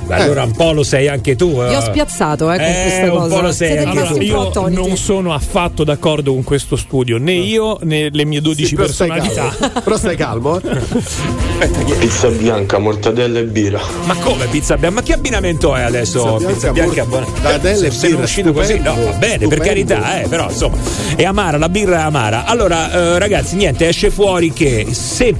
Beh, 0.06 0.14
allora 0.14 0.42
un 0.44 0.52
po' 0.52 0.72
lo 0.72 0.82
sei 0.82 1.08
anche 1.08 1.36
tu. 1.36 1.50
Io 1.50 1.78
ho 1.78 1.80
spiazzato 1.80 2.50
eh, 2.52 2.56
con 2.56 2.64
Eh, 2.66 2.82
questa 2.82 3.02
un 3.12 3.18
cosa. 3.18 3.34
po' 3.34 3.40
lo 3.40 3.52
sei 3.52 3.84
po' 3.84 4.20
Io 4.22 4.68
non 4.68 4.96
sono 4.96 5.32
affatto 5.34 5.84
d'accordo 5.84 6.32
con 6.32 6.44
questo 6.44 6.76
studio, 6.76 7.18
né 7.18 7.32
io 7.32 7.78
né 7.82 8.08
le 8.10 8.24
mie 8.24 8.40
12 8.40 8.66
Sì, 8.66 8.74
personalità. 8.74 9.54
calmo. 9.58 9.80
Però 9.82 9.96
stai 9.96 10.16
calmo. 10.16 10.60
eh. 10.60 11.68
Pizza 11.98 12.28
bianca, 12.28 12.78
mortadella 12.78 13.38
e 13.38 13.44
birra. 13.44 13.80
Ma 14.04 14.14
come 14.16 14.46
pizza 14.46 14.76
bianca? 14.76 15.00
Ma 15.00 15.02
che 15.06 15.12
abbinamento 15.14 15.74
è 15.74 15.82
adesso? 15.82 16.34
Pizza 16.36 16.52
Pizza 16.52 16.72
bianca, 16.72 16.92
bianca, 16.92 17.04
buona. 17.10 17.26
mortadella 17.26 17.86
e 17.86 17.90
birra, 17.90 18.22
uscito 18.22 18.52
così, 18.52 18.78
no, 18.78 18.94
va 18.94 19.10
bene, 19.12 19.46
per 19.46 19.58
stupendo. 19.58 19.64
carità, 19.64 20.20
eh, 20.22 20.28
però 20.28 20.50
insomma, 20.50 20.76
è 21.16 21.24
amara, 21.24 21.58
la 21.58 21.68
birra 21.68 21.98
è 21.98 22.02
amara. 22.02 22.44
Allora, 22.44 22.90
eh, 22.92 23.18
ragazzi, 23.18 23.56
niente, 23.56 23.86
esce 23.88 24.10
fuori 24.10 24.52
che 24.52 24.86
se 24.90 25.34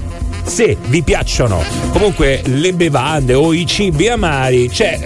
se 0.44 0.76
vi 0.86 1.02
piacciono 1.02 1.62
comunque 1.92 2.42
le 2.44 2.72
bevande 2.72 3.34
o 3.34 3.52
i 3.52 3.66
cibi 3.66 4.08
amari, 4.08 4.68
c'è 4.68 4.98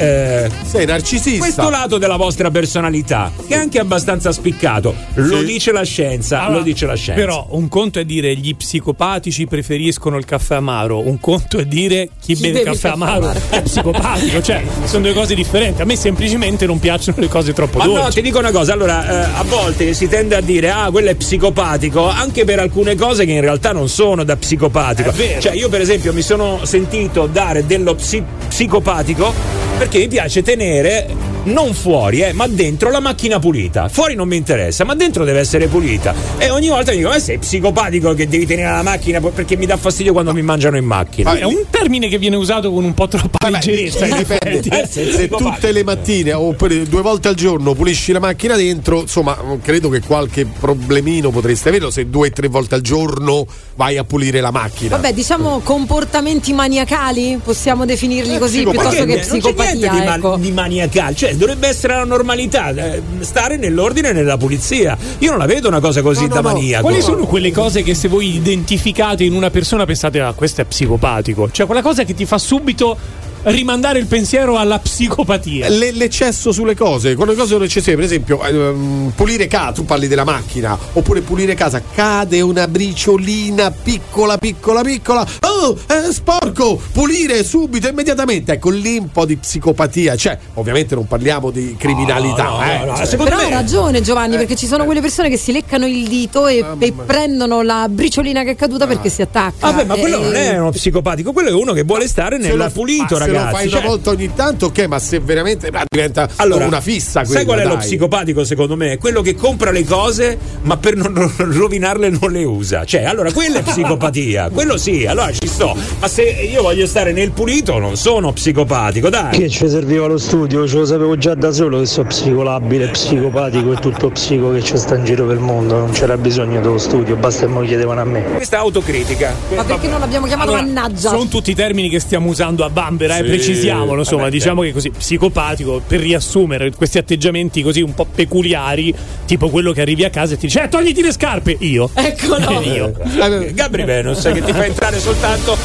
eh, 0.47 0.51
Sei 0.65 0.87
narcisista. 0.87 1.39
questo 1.39 1.69
lato 1.71 1.99
della 1.99 2.17
vostra 2.17 2.51
personalità 2.51 3.31
che 3.47 3.55
è 3.55 3.59
anche 3.59 3.79
abbastanza 3.79 4.33
spiccato. 4.33 4.95
Lo 5.15 5.39
Sì. 5.41 5.45
dice 5.45 5.73
la 5.73 5.83
scienza, 5.85 6.43
Allora, 6.43 6.59
lo 6.59 6.63
dice 6.65 6.87
la 6.87 6.95
scienza. 6.95 7.21
Però 7.21 7.47
un 7.51 7.69
conto 7.69 7.99
è 7.99 8.05
dire 8.05 8.35
gli 8.37 8.55
psicopatici 8.57 9.47
preferiscono 9.47 10.17
il 10.17 10.25
caffè 10.25 10.57
amaro, 10.57 11.07
un 11.07 11.19
conto 11.21 11.59
è 11.59 11.65
dire 11.65 12.09
chi, 12.21 12.35
beve, 12.35 12.47
beve 12.49 12.59
il 12.61 12.65
caffè, 12.67 12.89
caffè 12.89 12.95
amaro, 12.95 13.33
è 13.51 13.63
psicopatico, 13.63 14.43
cioè 14.43 14.63
sono 14.85 15.03
due 15.03 15.13
cose 15.13 15.35
differenti. 15.35 15.83
A 15.83 15.85
me 15.85 15.97
semplicemente 15.97 16.67
non 16.67 16.79
piacciono 16.79 17.19
le 17.21 17.29
cose 17.29 17.53
troppo 17.53 17.79
Ma 17.79 17.85
no, 17.85 17.93
dolci. 17.95 18.15
ti 18.15 18.23
dico 18.23 18.39
una 18.39 18.51
cosa, 18.53 18.73
allora 18.73 19.07
eh, 19.29 19.31
a 19.35 19.43
volte 19.45 19.93
si 19.95 20.09
tende 20.09 20.35
a 20.37 20.41
dire 20.41 20.71
ah, 20.71 20.91
quello 20.91 21.11
è 21.11 21.15
psicopatico, 21.15 22.09
anche 22.09 22.45
per 22.45 22.59
alcune 22.59 22.95
cose 22.95 23.25
che 23.25 23.33
in 23.33 23.41
realtà 23.41 23.73
non 23.73 23.89
sono 23.89 24.25
da 24.25 24.37
psicopatico. 24.37 25.11
È 25.11 25.13
vero. 25.13 25.26
Cioè, 25.39 25.53
io 25.53 25.69
per 25.69 25.81
esempio 25.81 26.12
mi 26.12 26.23
sono 26.23 26.61
sentito 26.65 27.27
dare 27.27 27.66
dello 27.66 27.94
psi- 27.94 28.23
psicopatico 28.48 29.32
perché 29.78 29.98
mi 29.98 30.09
piace 30.09 30.43
tenere 30.43 31.35
non 31.47 31.74
fuori, 31.74 32.23
eh, 32.23 32.32
ma 32.32 32.47
dentro 32.47 32.90
la 32.90 33.01
macchina 33.01 33.39
pulita. 33.39 33.89
Fuori 33.89 34.15
non 34.15 34.27
mi 34.27 34.36
interessa, 34.36 34.85
ma 34.85 34.94
dentro 34.94 35.24
deve 35.24 35.40
essere 35.40 35.66
pulita. 35.69 36.15
E 36.39 36.51
ogni 36.51 36.69
volta 36.69 36.90
mi 36.90 36.98
dico, 36.98 37.09
ma 37.11 37.19
sei 37.19 37.39
psicopatico 37.39 38.15
che 38.15 38.27
devi 38.27 38.47
tenere 38.47 38.70
la 38.70 38.82
macchina 38.82 39.20
perché 39.20 39.57
mi 39.57 39.66
dà 39.66 39.77
fastidio 39.77 40.12
quando 40.12 40.32
mi 40.32 40.43
mangiano 40.43 40.77
in 40.77 40.85
macchina. 40.85 41.36
È 41.36 41.44
un 41.44 41.65
termine 41.70 42.09
che 42.09 42.19
viene 42.19 42.36
usato 42.36 42.73
con 42.73 42.85
un 42.85 42.94
po' 42.94 43.07
troppa 43.07 43.48
leggerezza. 43.48 44.07
Dipende. 44.07 44.59
Eh, 44.59 44.86
se 44.89 45.03
psicopatico. 45.05 45.51
tutte 45.51 45.73
le 45.73 45.85
mattine 45.85 46.32
oppure 46.32 46.82
due 46.85 47.03
volte 47.03 47.28
al 47.28 47.35
giorno 47.35 47.74
pulisci 47.74 48.12
la 48.12 48.20
macchina 48.20 48.57
dentro, 48.57 49.03
insomma, 49.03 49.39
credo 49.62 49.89
che 49.89 50.01
qualche 50.01 50.47
problemino 50.47 51.31
potreste 51.31 51.69
averlo 51.69 51.90
se 51.90 52.09
due 52.09 52.28
o 52.28 52.32
tre 52.32 52.48
volte 52.48 52.74
al 52.74 52.81
giorno 52.81 53.47
vai 53.77 53.98
a 53.98 54.05
pulire 54.05 54.40
la 54.40 54.51
macchina. 54.51 54.97
Vabbè, 54.97 55.12
diciamo 55.17 55.61
comportamenti 55.65 56.53
maniacali, 56.53 57.41
possiamo 57.43 57.87
definirli 57.87 58.37
così, 58.37 58.63
psicopatico. 58.65 59.05
piuttosto 59.07 59.07
che 59.07 59.15
Perché 59.15 59.29
non 59.31 59.41
c'è 59.41 59.63
niente 59.65 59.81
psicopatia. 59.81 59.91
di, 60.01 60.07
ma- 60.07 60.15
ecco. 60.17 60.37
di 60.37 60.53
maniacale, 60.53 61.15
cioè 61.15 61.35
dovrebbe 61.37 61.69
essere 61.69 61.95
la 61.95 62.05
normalità, 62.05 62.69
eh, 62.69 63.01
stare 63.21 63.57
nell'ordine 63.57 64.11
e 64.11 64.13
nella 64.13 64.37
pulizia. 64.37 64.95
Io 65.21 65.31
non 65.31 65.39
la 65.39 65.47
vedo 65.47 65.69
una 65.69 65.81
cosa 65.81 66.03
così 66.03 66.27
No, 66.27 66.29
no, 66.29 66.35
da 66.35 66.41
no. 66.43 66.53
maniaco. 66.53 66.83
Quali 66.87 67.01
sono 67.01 67.25
quelle 67.25 67.51
cose 67.51 67.83
che 67.83 67.95
se 67.95 68.09
voi 68.09 68.35
identificate 68.35 69.25
in 69.25 69.33
una 69.33 69.49
persona 69.49 69.87
pensate 69.87 70.21
ah 70.21 70.35
questo 70.35 70.61
è 70.61 70.65
psicopatico? 70.65 71.51
Cioè 71.51 71.65
quella 71.65 71.81
cosa 71.83 72.05
che 72.05 72.13
ti 72.13 72.27
fa 72.27 72.37
subito 72.37 72.99
rimandare 73.47 73.98
il 73.98 74.06
pensiero 74.06 74.56
alla 74.56 74.78
psicopatia. 74.78 75.68
Le- 75.68 75.93
l'eccesso 75.93 76.52
sulle 76.52 76.74
cose, 76.74 77.14
quando 77.14 77.32
le 77.32 77.39
cose 77.39 77.52
sono 77.52 77.64
eccessive, 77.64 77.97
per 77.97 78.05
esempio, 78.05 78.43
ehm, 78.44 79.12
pulire 79.14 79.47
casa, 79.47 79.73
tu 79.73 79.85
parli 79.85 80.09
della 80.09 80.24
macchina, 80.24 80.77
oppure 80.94 81.20
pulire 81.20 81.55
casa, 81.55 81.81
cade 81.94 82.40
una 82.40 82.66
briciolina 82.68 83.70
piccola, 83.70 84.36
piccola, 84.39 84.82
piccola, 84.82 85.27
oh, 85.43 85.77
è 85.86 86.12
sporco, 86.12 86.81
pulire 86.93 87.44
subito, 87.44 87.89
immediatamente, 87.89 88.52
ecco 88.52 88.70
lì 88.70 88.98
un 88.98 89.10
po' 89.10 89.24
di 89.24 89.36
psicopatia, 89.36 90.16
cioè, 90.16 90.36
ovviamente 90.55 90.94
non 90.94 91.06
parliamo 91.06 91.51
di 91.51 91.77
criminalità, 91.78 92.44
no, 92.44 92.62
eh, 92.64 92.78
no, 92.85 92.97
no, 92.97 93.06
cioè, 93.06 93.16
Però 93.16 93.36
me- 93.36 93.44
hai 93.44 93.51
ragione 93.51 94.01
Giovanni, 94.01 94.36
perché 94.36 94.56
ci 94.56 94.66
sono 94.66 94.85
quelle 94.85 95.01
persone 95.01 95.28
che 95.28 95.36
si 95.36 95.52
leccano 95.52 95.86
il 95.86 96.06
dito 96.09 96.47
e, 96.48 96.64
e 96.78 96.93
prendono 96.93 97.62
la 97.62 97.86
briciolina 97.89 98.43
che 98.43 98.51
è 98.51 98.56
caduta 98.56 98.86
perché 98.86 99.09
si 99.09 99.23
attacca. 99.23 99.70
Vabbè, 99.70 99.85
ma 99.85 99.94
quello 99.97 100.18
E- 100.18 100.23
non 100.23 100.35
è 100.35 100.59
uno 100.59 100.70
psicopatico, 100.70 101.32
quello 101.32 101.48
è 101.51 101.52
uno 101.52 101.73
che 101.73 101.85
vuole 101.85 102.09
stare 102.09 102.39
lo- 102.55 102.70
pulito, 102.70 103.16
se 103.16 103.36
ragazzi. 103.37 103.53
lo 103.53 103.57
fai 103.59 103.69
cioè- 103.69 103.79
una 103.81 103.89
volta 103.89 104.11
ogni 104.11 104.31
tanto, 104.35 104.67
ok, 104.67 104.87
ma 104.87 104.99
se 104.99 105.19
veramente 105.21 105.71
ma 105.71 105.83
diventa 105.89 106.29
Allora, 106.37 106.67
una 106.67 106.81
fissa 106.81 107.25
Sai 107.25 107.45
qual 107.45 107.59
è 107.59 107.63
quella, 107.63 107.71
lo 107.71 107.77
dai. 107.77 107.87
psicopatico 107.87 108.45
secondo 108.45 108.77
me? 108.77 108.93
È 108.93 108.99
quello 108.99 109.23
che 109.23 109.35
compra 109.35 109.71
le 109.71 109.85
cose 109.85 110.39
ma 110.63 110.77
per 110.77 110.97
non 110.97 111.15
ro- 111.15 111.33
rovinarle 111.37 112.11
non 112.11 112.31
le 112.33 112.45
usa. 112.45 112.85
Cioè, 112.85 113.05
allora, 113.05 113.33
quella 113.33 113.59
è 113.59 113.63
psicopatia. 113.63 114.51
quello 114.53 114.77
sì, 114.77 115.07
allora 115.07 115.33
ci 115.33 115.47
sto. 115.47 115.77
Ma 116.01 116.09
se 116.09 116.23
io 116.23 116.63
voglio 116.63 116.87
stare 116.87 117.13
nel 117.13 117.31
pulito, 117.33 117.79
non 117.79 117.97
sono 117.97 118.33
psicopatico, 118.33 119.09
dai. 119.09 119.39
Che 119.39 119.49
ci 119.49 119.69
serviva 119.69 120.07
lo 120.07 120.19
studio, 120.19 120.67
ce 120.67 120.77
lo 120.79 120.85
sapevo 120.85 121.17
già 121.17 121.35
da 121.35 121.51
solo 121.53 121.79
che 121.81 121.87
sono 121.87 122.09
psicolabile, 122.09 122.89
psicopatico 122.89 123.73
e 123.73 123.77
tutto 123.77 124.11
psico 124.11 124.53
che 124.53 124.61
c'è 124.61 124.77
sta 124.77 124.97
in 124.97 125.05
giro 125.05 125.27
per 125.27 125.37
il 125.37 125.43
mondo, 125.43 125.79
non 125.79 125.91
c'era 125.91 126.17
bisogno 126.17 126.61
dello 126.61 126.79
studio, 126.79 127.17
basta 127.17 127.47
che 127.47 127.53
me 127.53 127.61
lo 127.61 127.67
chiedevano 127.67 128.01
a 128.01 128.05
me. 128.05 128.23
Questa 128.23 128.57
è 128.57 128.59
autocritica. 128.61 129.35
Ma 129.55 129.65
perché 129.65 129.89
non 129.89 130.01
l'abbiamo 130.01 130.27
chiamato 130.27 130.51
Allora, 130.51 130.65
mannaggia? 130.67 131.09
Sono 131.11 131.27
tutti 131.29 131.51
i 131.51 131.55
termini 131.55 131.89
che 131.89 132.01
stiamo 132.01 132.29
usando 132.29 132.65
a 132.65 132.71
Bambera, 132.71 133.15
Sì, 133.15 133.21
eh, 133.21 133.26
precisiamolo, 133.27 134.01
insomma, 134.01 134.23
vabbè, 134.23 134.32
diciamo 134.32 134.62
che 134.62 134.73
così 134.73 134.90
psicopatico, 134.90 135.82
per 135.86 136.01
riassumere 136.01 136.70
questi 136.73 136.98
atteggiamenti 136.98 137.62
così 137.62 137.81
un 137.82 137.94
po' 137.94 138.07
peculiari, 138.12 138.94
tipo 139.27 139.48
quello 139.48 139.73
che 139.73 139.81
arrivi 139.81 140.05
a 140.05 140.11
casa 140.11 140.35
e 140.35 140.36
ti 140.36 140.47
dice 140.47 140.62
"Eh, 140.65 140.69
togliti 140.69 141.03
le 141.03 141.12
scarpe". 141.12 141.57
Io. 141.61 141.90
Eccolo. 141.94 142.61
Eh, 142.61 142.69
io. 142.69 142.93
Eh, 143.20 143.53
Gabri 143.55 143.85
Venus 143.85 144.23
che 144.23 144.43
ti 144.43 144.53
fa 144.53 144.65
entrare 144.66 144.98
soltanto 144.98 145.57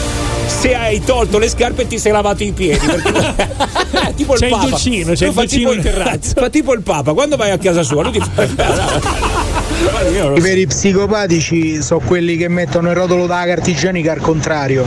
se 0.47 0.75
hai 0.75 1.01
tolto 1.03 1.38
le 1.38 1.47
scarpe 1.49 1.83
e 1.83 1.88
ti 1.88 1.97
sei 1.97 2.11
lavato 2.11 2.43
i 2.43 2.51
piedi. 2.51 2.85
Perché... 2.85 3.69
Eh, 3.91 4.13
tipo 4.15 4.33
C'è 4.33 4.45
il 4.45 4.51
Papa. 4.51 4.67
dolcino, 4.69 5.13
c'è 5.13 5.27
il 5.27 5.33
fa 5.33 5.41
dolcino 5.41 5.69
tipo 5.71 5.73
in 5.73 5.81
terrazzo. 5.81 6.33
Fa 6.33 6.49
tipo 6.49 6.73
il 6.73 6.81
Papa, 6.81 7.13
quando 7.13 7.35
vai 7.35 7.51
a 7.51 7.57
casa 7.57 7.83
sua, 7.83 8.03
lui 8.03 8.13
ti 8.13 8.21
fa. 8.21 8.45
I 10.35 10.39
veri 10.39 10.65
psicopatici 10.65 11.81
sono 11.81 11.99
quelli 12.05 12.38
che 12.38 12.47
mettono 12.47 12.89
il 12.89 12.95
rotolo 12.95 13.23
della 13.27 13.45
carta 13.45 13.69
igienica 13.69 14.13
al 14.13 14.19
contrario. 14.19 14.85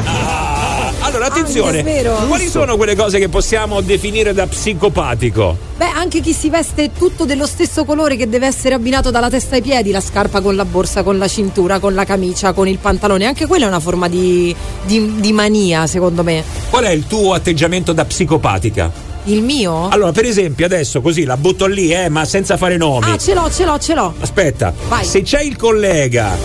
Allora, 1.07 1.27
attenzione, 1.27 1.81
Ah, 1.81 1.83
vero. 1.83 2.15
quali 2.27 2.49
sono 2.49 2.77
quelle 2.77 2.97
cose 2.97 3.19
che 3.19 3.29
possiamo 3.29 3.83
definire 3.83 4.33
da 4.33 4.47
psicopatico? 4.47 5.57
Beh, 5.77 5.85
anche 5.95 6.21
chi 6.21 6.33
si 6.33 6.49
veste 6.49 6.93
tutto 6.97 7.25
dello 7.27 7.47
stesso 7.47 7.85
colore 7.85 8.17
che 8.17 8.27
deve 8.29 8.47
essere 8.47 8.75
abbinato 8.75 9.11
dalla 9.11 9.29
testa 9.29 9.55
ai 9.57 9.61
piedi, 9.63 9.91
la 9.91 10.01
scarpa 10.01 10.41
con 10.41 10.57
la 10.57 10.65
borsa, 10.65 11.03
con 11.03 11.19
la 11.19 11.29
cintura, 11.29 11.79
con 11.79 11.93
la 11.95 12.05
camicia, 12.05 12.53
con 12.55 12.69
il 12.69 12.79
pantalone, 12.79 13.27
anche 13.27 13.47
quella 13.47 13.67
è 13.67 13.69
una 13.69 13.81
forma 13.81 14.09
di, 14.09 14.55
di- 14.85 15.17
di 15.21 15.33
mania, 15.33 15.87
secondo 15.87 16.23
me. 16.23 16.43
Qual 16.71 16.85
è 16.85 16.91
il 16.91 17.07
tuo 17.07 17.35
atteggiamento 17.35 17.93
da 17.93 18.05
psicopatica? 18.07 18.91
Il 19.25 19.43
mio? 19.43 19.89
Allora, 19.89 20.13
per 20.13 20.25
esempio, 20.25 20.65
adesso 20.65 21.01
così 21.03 21.25
la 21.25 21.37
butto 21.37 21.67
lì, 21.67 21.93
eh, 21.93 22.09
ma 22.09 22.25
senza 22.25 22.57
fare 22.57 22.77
nomi. 22.79 23.11
Ah, 23.11 23.19
ce 23.19 23.35
l'ho, 23.35 23.51
ce 23.51 23.65
l'ho, 23.67 23.79
ce 23.79 23.95
l'ho. 23.95 24.15
Aspetta, 24.21 24.73
Vai. 24.89 25.05
se 25.05 25.21
c'è 25.23 25.43
il 25.43 25.57
collega 25.57 26.37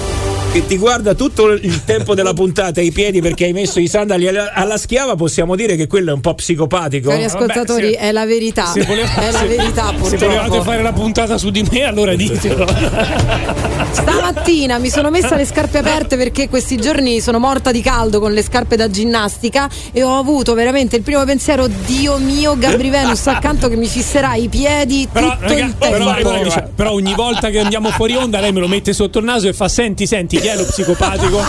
che 0.51 0.65
ti 0.65 0.77
guarda 0.77 1.13
tutto 1.13 1.51
il 1.51 1.84
tempo 1.85 2.15
della 2.15 2.34
puntata 2.34 2.80
ai 2.80 2.91
piedi 2.91 3.21
perché 3.21 3.45
hai 3.45 3.53
messo 3.53 3.80
i 3.80 3.88
sandali 3.88 4.27
alla, 4.27 4.51
alla 4.53 4.77
schiava, 4.77 5.15
possiamo 5.15 5.55
dire 5.55 5.76
che 5.76 5.85
quello 5.85 6.09
è 6.09 6.13
un 6.13 6.21
po' 6.21 6.34
psicopatico. 6.34 7.09
Cari 7.09 7.23
ascoltatori, 7.23 7.91
se- 7.91 7.97
è 7.97 8.11
la 8.11 8.26
verità. 8.26 8.65
Se, 8.65 8.81
voleva- 8.84 9.13
è 9.15 9.31
la 9.31 9.38
se- 9.39 9.45
verità, 9.47 9.88
se 10.01 10.17
volevate 10.17 10.39
purtroppo. 10.47 10.63
fare 10.63 10.81
la 10.81 10.91
puntata 10.93 11.38
su 11.38 11.51
di 11.51 11.63
me, 11.71 11.84
allora 11.84 12.15
ditelo. 12.15 12.65
Stamattina 13.91 14.77
mi 14.80 14.89
sono 14.89 15.09
messa 15.11 15.35
le 15.35 15.45
scarpe 15.45 15.77
aperte 15.80 16.17
perché 16.17 16.49
questi 16.49 16.77
giorni 16.77 17.21
sono 17.21 17.38
morta 17.39 17.71
di 17.71 17.81
caldo 17.81 18.19
con 18.19 18.31
le 18.34 18.41
scarpe 18.43 18.76
da 18.76 18.89
ginnastica 18.89 19.69
e 19.91 20.01
ho 20.01 20.17
avuto 20.17 20.53
veramente 20.55 20.95
il 20.95 21.03
primo 21.03 21.23
pensiero, 21.26 21.67
Dio 21.67 22.17
mio, 22.17 22.57
Gabri 22.57 22.89
Venus 22.89 23.27
accanto 23.27 23.67
che 23.67 23.76
mi 23.76 23.88
fisserà 23.88 24.34
i 24.35 24.47
piedi 24.47 25.07
Però, 25.11 25.31
tutto 25.34 25.41
raga- 25.47 25.65
il 25.65 25.76
tempo. 25.77 25.97
però, 25.97 26.13
però- 26.15 26.69
però 26.76 26.91
ogni 26.93 27.13
volta 27.13 27.49
che 27.49 27.59
andiamo 27.59 27.89
fuori 27.91 28.15
onda 28.15 28.39
lei 28.39 28.51
me 28.51 28.59
lo 28.59 28.67
mette 28.67 28.93
sotto 28.93 29.19
il 29.19 29.26
naso 29.26 29.47
e 29.47 29.53
fa 29.53 29.67
senti 29.67 30.07
senti 30.07 30.38
chi 30.40 30.48
è 30.48 30.56
lo 30.56 30.66
psicopatico 30.66 31.41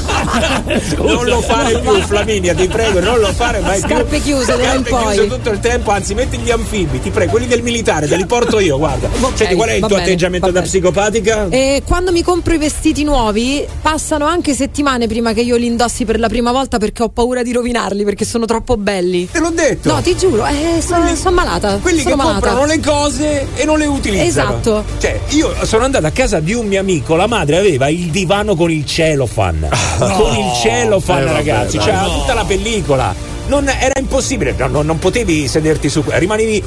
non 0.99 1.25
lo 1.27 1.41
fare 1.41 1.79
più, 1.81 2.01
Flaminia, 2.07 2.55
ti 2.55 2.67
prego, 2.69 3.01
non 3.01 3.19
lo 3.19 3.33
fare 3.33 3.61
mai 3.61 3.81
Scarpe 3.81 4.19
più. 4.19 4.23
chiuse, 4.23 4.57
d'ora 4.57 4.75
in 4.75 4.85
Scarpe 4.85 4.91
poi. 4.91 5.13
chiuse 5.15 5.27
tutto 5.29 5.51
il 5.51 5.61
tempo, 5.61 5.91
anzi, 5.91 6.15
metti 6.15 6.39
gli 6.39 6.51
anfibi, 6.51 7.01
ti 7.01 7.11
prego, 7.11 7.31
quelli 7.31 7.47
del 7.47 7.63
militare, 7.63 8.07
te 8.07 8.17
li 8.17 8.27
porto 8.27 8.59
io, 8.59 8.79
guarda. 8.79 9.09
Ok, 9.21 9.37
Senti, 9.37 9.55
qual 9.55 9.69
è 9.69 9.73
il 9.75 9.79
tuo 9.81 9.89
bene, 9.89 10.03
atteggiamento 10.03 10.47
da 10.47 10.53
bene. 10.53 10.67
psicopatica? 10.67 11.47
E 11.49 11.83
quando 11.87 12.13
mi 12.13 12.23
compro 12.23 12.55
i 12.55 12.59
vestiti 12.59 13.05
nuovi 13.05 13.65
passano 13.81 14.27
anche 14.27 14.55
settimane 14.55 15.07
prima 15.07 15.33
che 15.33 15.41
io 15.41 15.57
li 15.57 15.67
indossi 15.67 16.05
per 16.05 16.19
la 16.19 16.29
prima 16.29 16.53
volta 16.53 16.79
perché 16.79 17.03
ho 17.03 17.09
paura 17.09 17.43
di 17.43 17.53
rovinarli 17.53 18.05
perché 18.05 18.25
sono 18.25 18.45
troppo 18.45 18.77
belli. 18.77 19.29
Te 19.31 19.39
l'ho 19.39 19.51
detto. 19.51 19.93
No, 19.93 20.01
ti 20.01 20.17
giuro, 20.17 20.47
eh, 20.47 20.81
sono, 20.85 21.15
sono 21.15 21.35
malata. 21.35 21.79
Quelli 21.81 22.01
sono 22.01 22.11
che 22.11 22.17
malata. 22.23 22.41
comprano 22.49 22.67
le 22.67 22.81
cose 22.81 23.47
e 23.55 23.65
non 23.65 23.79
le 23.79 23.87
utilizzano. 23.87 24.29
Esatto. 24.59 24.85
Cioè, 24.99 25.21
io 25.31 25.55
sono 25.65 25.85
andato 25.85 26.07
a 26.07 26.11
casa 26.11 26.41
di 26.41 26.53
un 26.55 26.67
mio 26.67 26.81
amico, 26.81 27.15
la 27.17 27.27
madre 27.27 27.59
aveva 27.59 27.89
il 27.89 28.07
divano 28.11 28.55
con 28.55 28.71
il 28.71 28.80
cellophane. 28.87 29.69
con 29.99 30.37
il 30.37 30.53
cellophane, 30.63 31.21
Eh, 31.21 31.25
vabbè, 31.25 31.37
ragazzi. 31.37 31.77
dai. 31.77 31.87
C'era 31.87 32.03
No. 32.03 32.21
tutta 32.21 32.35
la 32.35 32.45
pellicola. 32.45 33.15
Non, 33.47 33.69
era 33.69 33.99
impossibile, 33.99 34.55
no, 34.57 34.69
no, 34.69 34.83
non 34.83 34.99
potevi 35.01 35.49
sederti 35.49 35.89
su, 35.89 36.05
rimanevi 36.07 36.63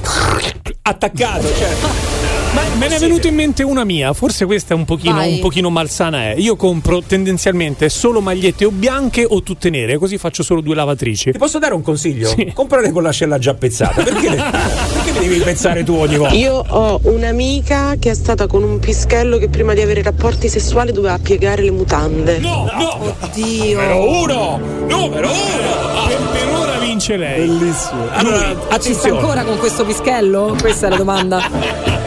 attaccato. 0.81 1.48
Cioè. 1.56 2.23
Ma 2.54 2.62
me 2.78 2.88
ne 2.88 2.96
è 2.96 3.00
venuto 3.00 3.28
in 3.28 3.34
mente 3.36 3.64
una 3.64 3.84
mia, 3.84 4.14
forse 4.14 4.46
questa 4.46 4.74
è 4.74 4.78
un 4.78 4.86
pochino, 4.86 5.16
Vai. 5.16 5.34
un 5.34 5.40
pochino 5.40 5.70
malsana. 5.70 6.30
È. 6.32 6.36
Io 6.38 6.56
compro 6.56 7.02
tendenzialmente 7.02 7.90
solo 7.90 8.22
magliette 8.22 8.66
o 8.66 8.72
bianche 8.72 9.26
o 9.28 9.42
tutte 9.42 9.70
nere, 9.70 9.98
così 9.98 10.18
faccio 10.18 10.44
solo 10.44 10.62
due 10.62 10.76
lavatrici. 10.76 11.32
Ti 11.32 11.38
posso 11.38 11.58
dare 11.60 11.74
un 11.74 11.82
consiglio? 11.82 12.28
Sì. 12.28 12.52
Comprare 12.54 12.92
con 12.92 13.02
l'ascella 13.04 13.40
già 13.40 13.54
pezzata. 13.56 14.04
Perché, 14.04 14.28
perché 14.36 15.12
mi 15.20 15.28
devi 15.28 15.40
pezzare 15.40 15.84
tu 15.84 15.94
ogni 15.96 16.18
volta? 16.18 16.36
Io 16.36 16.64
ho 16.68 17.00
un'amica 17.04 17.96
che 17.98 18.12
è 18.12 18.14
stata 18.14 18.46
con 18.48 18.62
un 18.64 18.78
pischello 18.80 19.38
che 19.38 19.50
prima 19.50 19.74
di 19.74 19.82
avere 19.82 20.02
rapporti 20.04 20.48
sessuali 20.48 20.92
doveva 20.92 21.18
piegare 21.18 21.64
le 21.64 21.72
mutande. 21.72 22.38
No, 22.38 22.70
no! 22.78 23.16
Oddio. 23.22 23.80
Numero 23.82 24.10
uno! 24.22 24.60
Numero 24.88 25.30
uno! 25.30 26.08
Per, 26.08 26.18
per 26.32 26.48
ora 26.56 26.78
vince 26.78 27.18
lei. 27.18 27.48
Bellissimo. 27.48 28.08
Allora, 28.12 28.38
Ci 28.38 28.54
sta 28.54 28.76
attenzione. 28.76 29.18
ancora 29.20 29.44
con 29.44 29.58
questo 29.58 29.86
pischello? 29.86 30.56
Questa 30.60 30.86
è 30.88 30.90
la 30.90 30.98
domanda. 30.98 32.02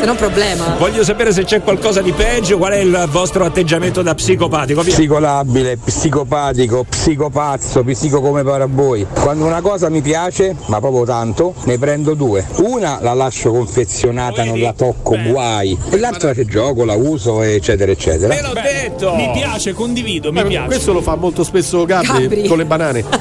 Se 0.00 0.06
no 0.06 0.14
problema. 0.14 0.76
Voglio 0.78 1.04
sapere 1.04 1.30
se 1.30 1.44
c'è 1.44 1.60
qualcosa 1.62 2.00
di 2.00 2.12
peggio, 2.12 2.56
qual 2.56 2.72
è 2.72 2.78
il 2.78 3.06
vostro 3.10 3.44
atteggiamento 3.44 4.00
da 4.00 4.14
psicopatico. 4.14 4.80
Via. 4.80 4.94
Psicolabile, 4.94 5.76
psicopatico, 5.76 6.86
psicopazzo, 6.88 7.82
psico 7.84 8.22
come 8.22 8.42
pare 8.42 8.62
a 8.62 8.66
voi. 8.66 9.06
Quando 9.12 9.44
una 9.44 9.60
cosa 9.60 9.90
mi 9.90 10.00
piace, 10.00 10.56
ma 10.68 10.80
proprio 10.80 11.04
tanto, 11.04 11.52
ne 11.64 11.76
prendo 11.76 12.14
due. 12.14 12.46
Una 12.62 12.98
la 13.02 13.12
lascio 13.12 13.50
confezionata, 13.50 14.42
non 14.42 14.58
la 14.58 14.72
tocco, 14.72 15.18
guai. 15.22 15.76
E 15.90 15.98
l'altra 15.98 16.32
che 16.32 16.46
gioco, 16.46 16.86
la 16.86 16.94
uso, 16.94 17.42
eccetera, 17.42 17.92
eccetera. 17.92 18.34
Te 18.34 18.40
l'ho 18.40 18.54
detto! 18.54 19.14
Mi 19.14 19.30
piace, 19.34 19.74
condivido, 19.74 20.32
mi 20.32 20.40
Eh, 20.40 20.44
piace. 20.44 20.66
Questo 20.66 20.92
lo 20.94 21.02
fa 21.02 21.14
molto 21.16 21.44
spesso 21.44 21.84
Gabri, 21.84 22.22
Gabri. 22.22 22.48
con 22.48 22.56
le 22.56 22.64
banane. 22.64 23.04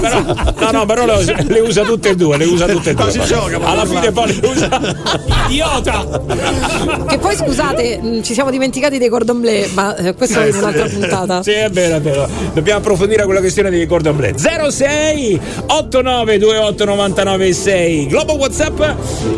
Però- 0.00 0.22
no, 0.58 0.70
no, 0.70 0.86
però 0.86 1.04
le, 1.04 1.60
usa 1.60 1.82
tutte 1.82 2.10
e 2.10 2.14
due, 2.14 2.36
le 2.36 2.44
usa 2.44 2.66
tutte 2.66 2.90
e 2.90 2.94
due. 2.94 3.04
Ma 3.04 3.10
si 3.10 3.20
gioca, 3.24 3.58
ma 3.58 3.70
Alla 3.70 3.84
fine 3.86 4.12
poi 4.12 4.38
le 4.40 4.46
usa. 4.46 4.96
Idiota! 5.48 6.06
Che 7.06 7.18
poi 7.18 7.36
scusate, 7.36 7.98
mh, 8.00 8.22
ci 8.22 8.34
siamo 8.34 8.50
dimenticati 8.50 8.98
dei 8.98 9.08
cordon 9.08 9.40
bleu, 9.40 9.66
ma 9.74 9.96
eh, 9.96 10.14
questo 10.14 10.40
è 10.40 10.50
un'altra 10.54 10.86
puntata. 10.86 11.42
Sì, 11.42 11.52
è 11.52 11.70
vero, 11.70 11.96
è 11.96 12.00
vero. 12.00 12.28
Dobbiamo 12.52 12.80
approfondire 12.80 13.24
quella 13.24 13.40
questione 13.40 13.70
di 13.70 13.86
cordon 13.86 14.16
bleu. 14.16 14.36
06 14.36 15.40
8928 15.66 16.84
996 16.84 18.06
Globo 18.06 18.34
WhatsApp 18.34 18.76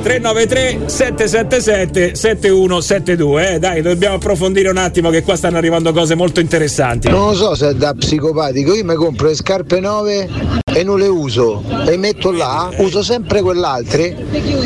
393 0.02 0.80
777 0.86 2.14
7172. 2.14 3.54
Eh, 3.54 3.58
dai, 3.58 3.82
dobbiamo 3.82 4.16
approfondire 4.16 4.68
un 4.70 4.76
attimo 4.78 5.10
che 5.10 5.22
qua 5.22 5.36
stanno 5.36 5.58
arrivando 5.58 5.92
cose 5.92 6.14
molto 6.14 6.40
interessanti. 6.40 7.08
Non 7.08 7.30
lo 7.30 7.34
so 7.34 7.54
se 7.54 7.68
è 7.70 7.74
da 7.74 7.94
psicopatico, 7.94 8.74
io 8.74 8.84
mi 8.84 8.94
compro 8.94 9.28
le 9.28 9.34
scarpe 9.34 9.80
nuove 9.80 10.28
e 10.72 10.82
non 10.84 10.98
le 10.98 11.08
uso, 11.08 11.62
le 11.84 11.96
metto 11.96 12.30
là, 12.30 12.70
uso 12.78 13.02
sempre 13.02 13.42
quell'altre, 13.42 14.16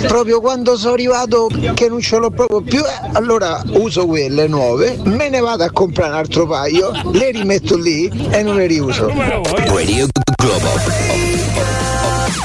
proprio 0.07 0.41
quando 0.41 0.77
sono 0.77 0.84
arrivato 0.91 1.49
che 1.75 1.89
non 1.89 2.01
ce 2.01 2.19
l'ho 2.19 2.31
proprio 2.31 2.61
più, 2.61 2.81
eh, 2.81 3.11
allora 3.13 3.63
uso 3.73 4.07
quelle 4.07 4.47
nuove, 4.47 4.99
me 5.05 5.29
ne 5.29 5.41
vado 5.41 5.65
a 5.65 5.71
comprare 5.71 6.11
un 6.11 6.17
altro 6.17 6.47
paio, 6.47 6.93
le 7.13 7.31
rimetto 7.31 7.77
lì 7.77 8.11
e 8.31 8.43
non 8.43 8.57
le 8.57 8.67
riuso. 8.67 9.09
Radio 9.09 10.07
Globo. 10.37 10.69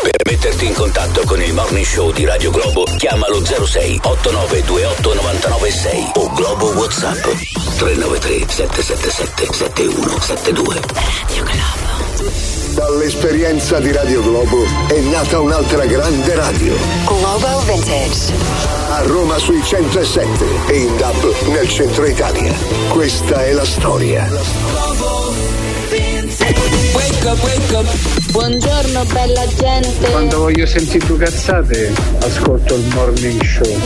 Per 0.02 0.22
metterti 0.26 0.66
in 0.66 0.74
contatto 0.74 1.24
con 1.26 1.41
il 1.41 1.53
morning 1.53 1.86
show 1.86 2.11
di 2.11 2.26
Radio 2.26 2.52
Globo, 2.52 2.84
chiamalo 2.98 3.44
06 3.44 3.99
8928 4.03 5.14
996 5.14 6.11
o 6.16 6.32
Globo 6.34 6.68
WhatsApp 6.74 7.22
393 7.78 8.45
777 8.48 9.53
7172. 9.53 12.49
Dall'esperienza 12.80 13.78
di 13.82 13.92
Radio 13.92 14.22
Globo 14.22 14.64
è 14.88 15.02
nata 15.02 15.42
un'altra 15.42 15.86
grande 15.86 16.34
radio. 16.34 16.74
Globo 17.04 17.60
Vintage. 17.66 18.34
A 18.92 19.02
Roma 19.02 19.38
sui 19.38 19.62
107 19.62 20.46
e 20.68 20.78
in 20.78 20.96
DAB 20.96 21.48
nel 21.48 21.68
centro 21.68 22.06
Italia. 22.06 22.54
Questa 22.88 23.44
è 23.44 23.52
la 23.52 23.66
storia. 23.66 24.26
Buongiorno 28.32 29.04
bella 29.12 29.46
gente. 29.56 30.12
Quando 30.12 30.38
voglio 30.38 30.66
sentire 30.66 31.06
due 31.06 31.18
cazzate, 31.18 31.94
ascolto 32.22 32.76
il 32.76 32.86
morning 32.94 33.44
show. 33.44 33.78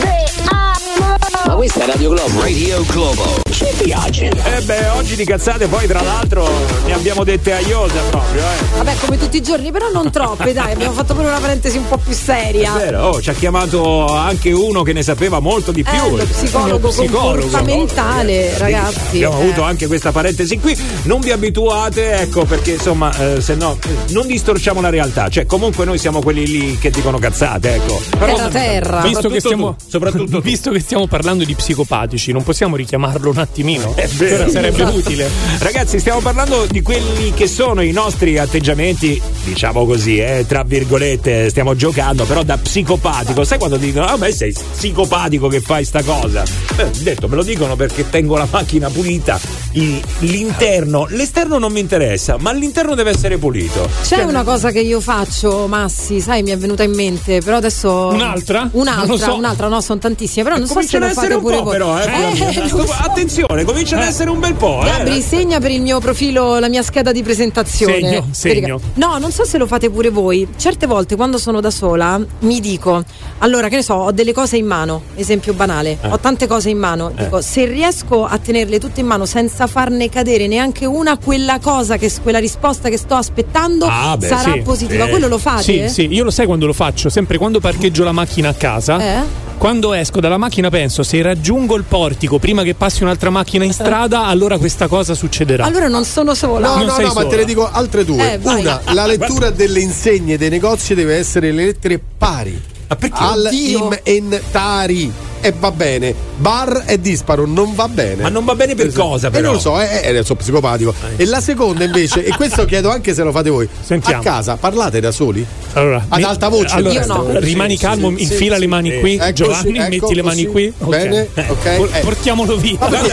Ma 1.46 1.54
questa 1.56 1.82
è 1.82 1.86
Radio 1.86 2.10
Globo. 2.10 2.40
Radio 2.40 2.84
Globo. 2.84 3.43
Mi 3.64 3.84
piace. 3.84 4.26
Eh 4.28 4.60
beh, 4.60 4.88
oggi 4.90 5.16
di 5.16 5.24
cazzate 5.24 5.66
poi 5.66 5.86
tra 5.86 6.02
l'altro 6.02 6.48
ne 6.84 6.92
abbiamo 6.92 7.24
dette 7.24 7.52
a 7.54 7.60
iosa 7.60 8.00
proprio, 8.10 8.42
eh. 8.42 8.76
Vabbè, 8.76 8.96
come 9.00 9.18
tutti 9.18 9.38
i 9.38 9.42
giorni, 9.42 9.70
però 9.70 9.90
non 9.90 10.10
troppe, 10.10 10.52
dai, 10.52 10.72
abbiamo 10.72 10.92
fatto 10.92 11.14
pure 11.14 11.28
una 11.28 11.38
parentesi 11.38 11.78
un 11.78 11.88
po' 11.88 11.96
più 11.96 12.12
seria. 12.12 12.76
È 12.76 12.84
vero, 12.84 13.08
oh, 13.08 13.22
ci 13.22 13.30
ha 13.30 13.32
chiamato 13.32 14.06
anche 14.06 14.52
uno 14.52 14.82
che 14.82 14.92
ne 14.92 15.02
sapeva 15.02 15.40
molto 15.40 15.72
di 15.72 15.82
più. 15.82 15.92
Eh, 15.92 16.16
lo 16.16 16.24
psicologo, 16.24 16.92
Uno 16.96 17.10
comportamentale, 17.10 18.58
ragazzi. 18.58 19.16
Abbiamo 19.16 19.38
eh. 19.38 19.42
avuto 19.42 19.62
anche 19.62 19.86
questa 19.86 20.12
parentesi 20.12 20.58
qui. 20.58 20.76
Non 21.04 21.20
vi 21.20 21.30
abituate, 21.30 22.20
ecco, 22.20 22.44
perché 22.44 22.72
insomma, 22.72 23.16
eh, 23.16 23.40
se 23.40 23.54
no, 23.54 23.78
eh, 23.82 24.12
non 24.12 24.26
distorciamo 24.26 24.80
la 24.80 24.90
realtà. 24.90 25.28
Cioè, 25.28 25.46
comunque 25.46 25.84
noi 25.84 25.98
siamo 25.98 26.20
quelli 26.20 26.46
lì 26.46 26.78
che 26.78 26.90
dicono 26.90 27.18
cazzate, 27.18 27.74
ecco. 27.74 28.00
Terra, 28.18 28.48
terra. 28.48 29.00
Visto 29.00 29.28
che, 29.28 29.40
Soprattutto 29.40 29.40
stiamo, 29.40 29.76
tu, 29.76 29.84
soprattutto 29.88 30.40
visto 30.44 30.70
che 30.70 30.80
stiamo 30.80 31.06
parlando 31.06 31.44
di 31.44 31.54
psicopatici, 31.54 32.32
non 32.32 32.42
possiamo 32.42 32.76
richiamarlo 32.76 33.30
un 33.30 33.38
attimino? 33.54 33.92
È 33.94 34.06
vero. 34.08 34.34
Ora 34.42 34.48
sarebbe 34.50 34.82
Esatto. 34.82 34.96
utile. 34.96 35.30
Ragazzi, 35.60 35.98
stiamo 36.00 36.18
parlando 36.20 36.66
di 36.68 36.82
quelli 36.82 37.32
che 37.34 37.46
sono 37.46 37.82
i 37.82 37.92
nostri 37.92 38.36
atteggiamenti, 38.36 39.20
diciamo 39.44 39.86
così, 39.86 40.18
eh, 40.18 40.44
tra 40.48 40.64
virgolette, 40.64 41.48
stiamo 41.50 41.76
giocando, 41.76 42.24
però 42.24 42.42
da 42.42 42.58
psicopatico. 42.58 43.44
Sai 43.44 43.58
quando 43.58 43.76
dicono, 43.76 44.06
ah, 44.06 44.18
beh, 44.18 44.32
sei 44.32 44.52
psicopatico 44.52 45.46
che 45.46 45.60
fai 45.60 45.84
sta 45.84 46.02
cosa? 46.02 46.42
Beh, 46.74 46.90
detto, 47.02 47.28
me 47.28 47.36
lo 47.36 47.44
dicono 47.44 47.76
perché 47.76 48.10
tengo 48.10 48.36
la 48.36 48.48
macchina 48.50 48.90
pulita, 48.90 49.38
i- 49.72 50.02
l'interno, 50.20 51.06
l'esterno 51.10 51.58
non 51.58 51.72
mi 51.72 51.78
interessa, 51.80 52.36
ma 52.40 52.52
l'interno 52.52 52.94
deve 52.96 53.10
essere 53.10 53.38
pulito. 53.38 53.88
C'è 54.02 54.22
una 54.24 54.42
cosa 54.42 54.72
che 54.72 54.80
io 54.80 55.00
faccio, 55.00 55.66
Massi, 55.68 56.20
sai, 56.20 56.42
mi 56.42 56.50
è 56.50 56.58
venuta 56.58 56.82
in 56.82 56.92
mente, 56.92 57.40
però 57.40 57.58
adesso. 57.58 58.08
Un'altra? 58.08 58.68
Un'altra, 58.72 59.16
so. 59.16 59.34
un'altra, 59.36 59.68
no, 59.68 59.80
sono 59.80 60.00
tantissime, 60.00 60.42
però 60.44 60.56
non 60.56 60.66
so 60.66 60.72
se 60.80 60.98
Cominciano 60.98 61.06
lo 61.06 61.12
fate 61.14 61.34
un 61.34 61.40
pure 61.40 61.56
po', 61.58 61.62
voi. 61.62 61.72
però, 61.72 61.98
eh, 62.00 62.04
Eh, 62.04 62.68
lo 62.68 62.68
so. 62.86 62.92
Attenzione, 62.98 63.43
comincia 63.64 63.96
ad 63.96 64.02
essere 64.06 64.30
un 64.30 64.38
bel 64.40 64.54
po', 64.54 64.82
eh. 64.82 64.86
Gabri, 64.86 65.20
segna 65.20 65.58
per 65.60 65.70
il 65.70 65.80
mio 65.82 65.98
profilo 66.00 66.58
la 66.58 66.68
mia 66.68 66.82
scheda 66.82 67.12
di 67.12 67.22
presentazione. 67.22 67.94
Segno, 68.00 68.26
segno. 68.30 68.80
No, 68.94 69.18
non 69.18 69.30
so 69.30 69.44
se 69.44 69.58
lo 69.58 69.66
fate 69.66 69.90
pure 69.90 70.08
voi. 70.10 70.46
Certe 70.56 70.86
volte 70.86 71.16
quando 71.16 71.38
sono 71.38 71.60
da 71.60 71.70
sola 71.70 72.20
mi 72.40 72.60
dico, 72.60 73.02
allora 73.38 73.68
che 73.68 73.76
ne 73.76 73.82
so, 73.82 73.94
ho 73.94 74.12
delle 74.12 74.32
cose 74.32 74.56
in 74.56 74.66
mano, 74.66 75.02
esempio 75.14 75.52
banale, 75.54 75.98
Eh. 76.00 76.08
ho 76.08 76.18
tante 76.18 76.46
cose 76.46 76.70
in 76.70 76.78
mano, 76.78 77.12
dico, 77.16 77.40
se 77.40 77.66
riesco 77.66 78.24
a 78.24 78.38
tenerle 78.38 78.78
tutte 78.78 79.00
in 79.00 79.06
mano 79.06 79.26
senza 79.26 79.66
farne 79.66 80.08
cadere 80.08 80.46
neanche 80.46 80.86
una, 80.86 81.16
quella 81.18 81.58
cosa, 81.60 81.96
che, 81.96 82.10
quella 82.22 82.38
risposta 82.38 82.88
che 82.88 82.96
sto 82.98 83.14
aspettando 83.14 83.86
Ah, 83.88 84.16
beh, 84.16 84.26
sarà 84.26 84.52
sì. 84.52 84.60
positiva. 84.60 85.06
Eh. 85.06 85.10
Quello 85.10 85.28
lo 85.28 85.38
fate? 85.38 85.62
Sì, 85.62 85.88
sì, 85.88 86.12
io 86.12 86.24
lo 86.24 86.30
sai 86.30 86.46
quando 86.46 86.66
lo 86.66 86.72
faccio, 86.72 87.08
sempre 87.08 87.38
quando 87.38 87.60
parcheggio 87.60 88.04
la 88.04 88.12
macchina 88.12 88.48
a 88.48 88.54
casa. 88.54 88.98
Eh? 89.00 89.22
Quando 89.64 89.94
esco 89.94 90.20
dalla 90.20 90.36
macchina 90.36 90.68
penso 90.68 91.02
se 91.02 91.22
raggiungo 91.22 91.74
il 91.74 91.84
portico 91.84 92.38
prima 92.38 92.62
che 92.62 92.74
passi 92.74 93.02
un'altra 93.02 93.30
macchina 93.30 93.64
in 93.64 93.72
strada, 93.72 94.26
allora 94.26 94.58
questa 94.58 94.88
cosa 94.88 95.14
succederà. 95.14 95.64
Allora 95.64 95.88
non 95.88 96.04
sono 96.04 96.34
sola. 96.34 96.68
No, 96.68 96.76
Non 96.76 96.84
no, 96.84 96.96
no, 96.98 97.02
ma 97.06 97.10
sola. 97.12 97.28
te 97.30 97.36
ne 97.36 97.44
dico 97.46 97.70
altre 97.72 98.04
due. 98.04 98.34
Eh. 98.34 98.40
Una, 98.42 98.82
la 98.92 99.06
lettura 99.06 99.48
delle 99.48 99.80
insegne 99.80 100.36
dei 100.36 100.50
negozi 100.50 100.94
deve 100.94 101.16
essere 101.16 101.50
le 101.50 101.64
lettere 101.64 101.98
pari. 101.98 102.60
Ma 102.88 102.96
perché? 102.96 103.16
Al 103.22 103.46
Oddio. 103.46 103.88
inventari. 104.04 105.12
E 105.40 105.52
va 105.58 105.70
bene. 105.70 106.14
Bar 106.36 106.84
e 106.86 106.98
disparo 106.98 107.44
non 107.46 107.74
va 107.74 107.86
bene. 107.86 108.22
Ma 108.22 108.30
non 108.30 108.46
va 108.46 108.54
bene 108.54 108.74
per 108.74 108.90
cosa, 108.94 109.26
E 109.26 109.30
però? 109.30 109.44
non 109.48 109.54
lo 109.56 109.60
so, 109.60 109.78
eh, 109.78 110.00
eh, 110.02 110.22
sono 110.24 110.38
psicopatico. 110.38 110.94
E 111.16 111.26
la 111.26 111.42
seconda 111.42 111.84
invece, 111.84 112.24
e 112.24 112.30
questo 112.34 112.64
chiedo 112.66 112.88
anche 112.90 113.12
se 113.12 113.22
lo 113.22 113.30
fate 113.30 113.50
voi. 113.50 113.68
Sentiamo. 113.82 114.22
A 114.22 114.24
casa 114.24 114.56
parlate 114.56 115.00
da 115.00 115.10
soli? 115.10 115.44
Allora, 115.74 116.02
Ad 116.08 116.18
mi- 116.18 116.24
alta 116.24 116.48
voce. 116.48 116.74
allora, 116.74 116.94
Io 116.94 117.06
no. 117.06 117.26
rimani 117.40 117.76
Sì, 117.76 117.82
calmo, 117.84 118.08
sì, 118.16 118.22
infila 118.22 118.54
sì, 118.54 118.60
le 118.62 118.66
mani 118.66 118.90
sì. 118.90 119.00
qui, 119.00 119.14
Ecco, 119.16 119.32
Giovanni, 119.32 119.78
ecco, 119.78 119.88
metti 119.90 120.14
le 120.14 120.22
mani 120.22 120.46
qui. 120.46 120.72
Ok. 120.78 120.88
Bene, 120.88 121.28
ok. 121.34 121.76
Por- 121.76 121.90
Eh. 121.92 122.00
portiamolo 122.00 122.56
via. 122.56 122.78
Perché 122.78 123.12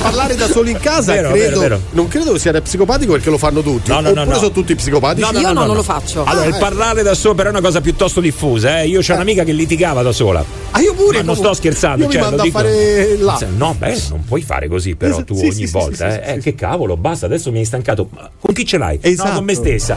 parlare 0.00 0.36
da 0.36 0.46
soli 0.48 0.70
in 0.70 0.78
casa 0.78 1.12
Vero, 1.14 1.30
credo, 1.32 1.46
vero, 1.48 1.60
vero. 1.60 1.80
non 1.90 2.06
credo 2.06 2.38
sia 2.38 2.60
psicopatico 2.60 3.10
perché 3.12 3.28
lo 3.30 3.38
fanno 3.38 3.60
tutti. 3.60 3.90
No, 3.90 3.96
no, 3.96 4.02
no, 4.02 4.20
Oppure 4.20 4.26
no. 4.26 4.34
sono 4.38 4.50
tutti 4.52 4.74
psicopatici. 4.76 5.34
Io 5.34 5.52
no, 5.52 5.64
non 5.64 5.74
lo 5.74 5.82
faccio. 5.82 6.22
Allora, 6.24 6.44
Ah, 6.44 6.48
il 6.48 6.54
eh. 6.54 6.58
parlare 6.58 7.02
da 7.02 7.14
solo 7.14 7.34
però 7.34 7.48
è 7.48 7.52
una 7.52 7.60
cosa 7.60 7.80
piuttosto 7.80 8.20
diffusa, 8.20 8.82
eh. 8.82 8.86
Io 8.86 9.02
c'ho 9.12 9.16
un'amica 9.20 9.44
che 9.44 9.52
litigava 9.52 10.02
da 10.02 10.12
sola. 10.12 10.44
Ah, 10.74 10.80
io 10.80 10.94
pure. 10.94 11.18
Ma 11.18 11.24
non 11.24 11.36
sto 11.36 11.52
scherzando, 11.52 12.04
Io 12.04 12.10
cioè, 12.10 12.20
mi 12.22 12.26
mando 12.28 12.36
lo 12.36 12.42
a 12.42 12.44
dico. 12.46 12.58
fare 12.58 13.16
là. 13.18 13.38
No, 13.56 13.74
beh, 13.78 14.00
non 14.10 14.24
puoi 14.24 14.40
fare 14.40 14.68
così, 14.68 14.94
però 14.96 15.12
Esatto, 15.16 15.34
tu 15.34 15.38
sì, 15.40 15.44
ogni 15.46 15.66
sì, 15.66 15.70
volta, 15.70 16.10
sì, 16.10 16.16
eh. 16.18 16.22
sì, 16.24 16.30
Eh, 16.30 16.32
sì. 16.34 16.40
Che 16.40 16.54
cavolo, 16.54 16.96
basta, 16.96 17.26
adesso 17.26 17.52
mi 17.52 17.58
hai 17.58 17.64
stancato. 17.66 18.08
Ma 18.14 18.30
con 18.40 18.54
chi 18.54 18.64
ce 18.64 18.78
l'hai? 18.78 18.98
Esatto. 19.02 19.28
No, 19.28 19.34
con 19.36 19.44
me 19.44 19.54
stessa. 19.54 19.96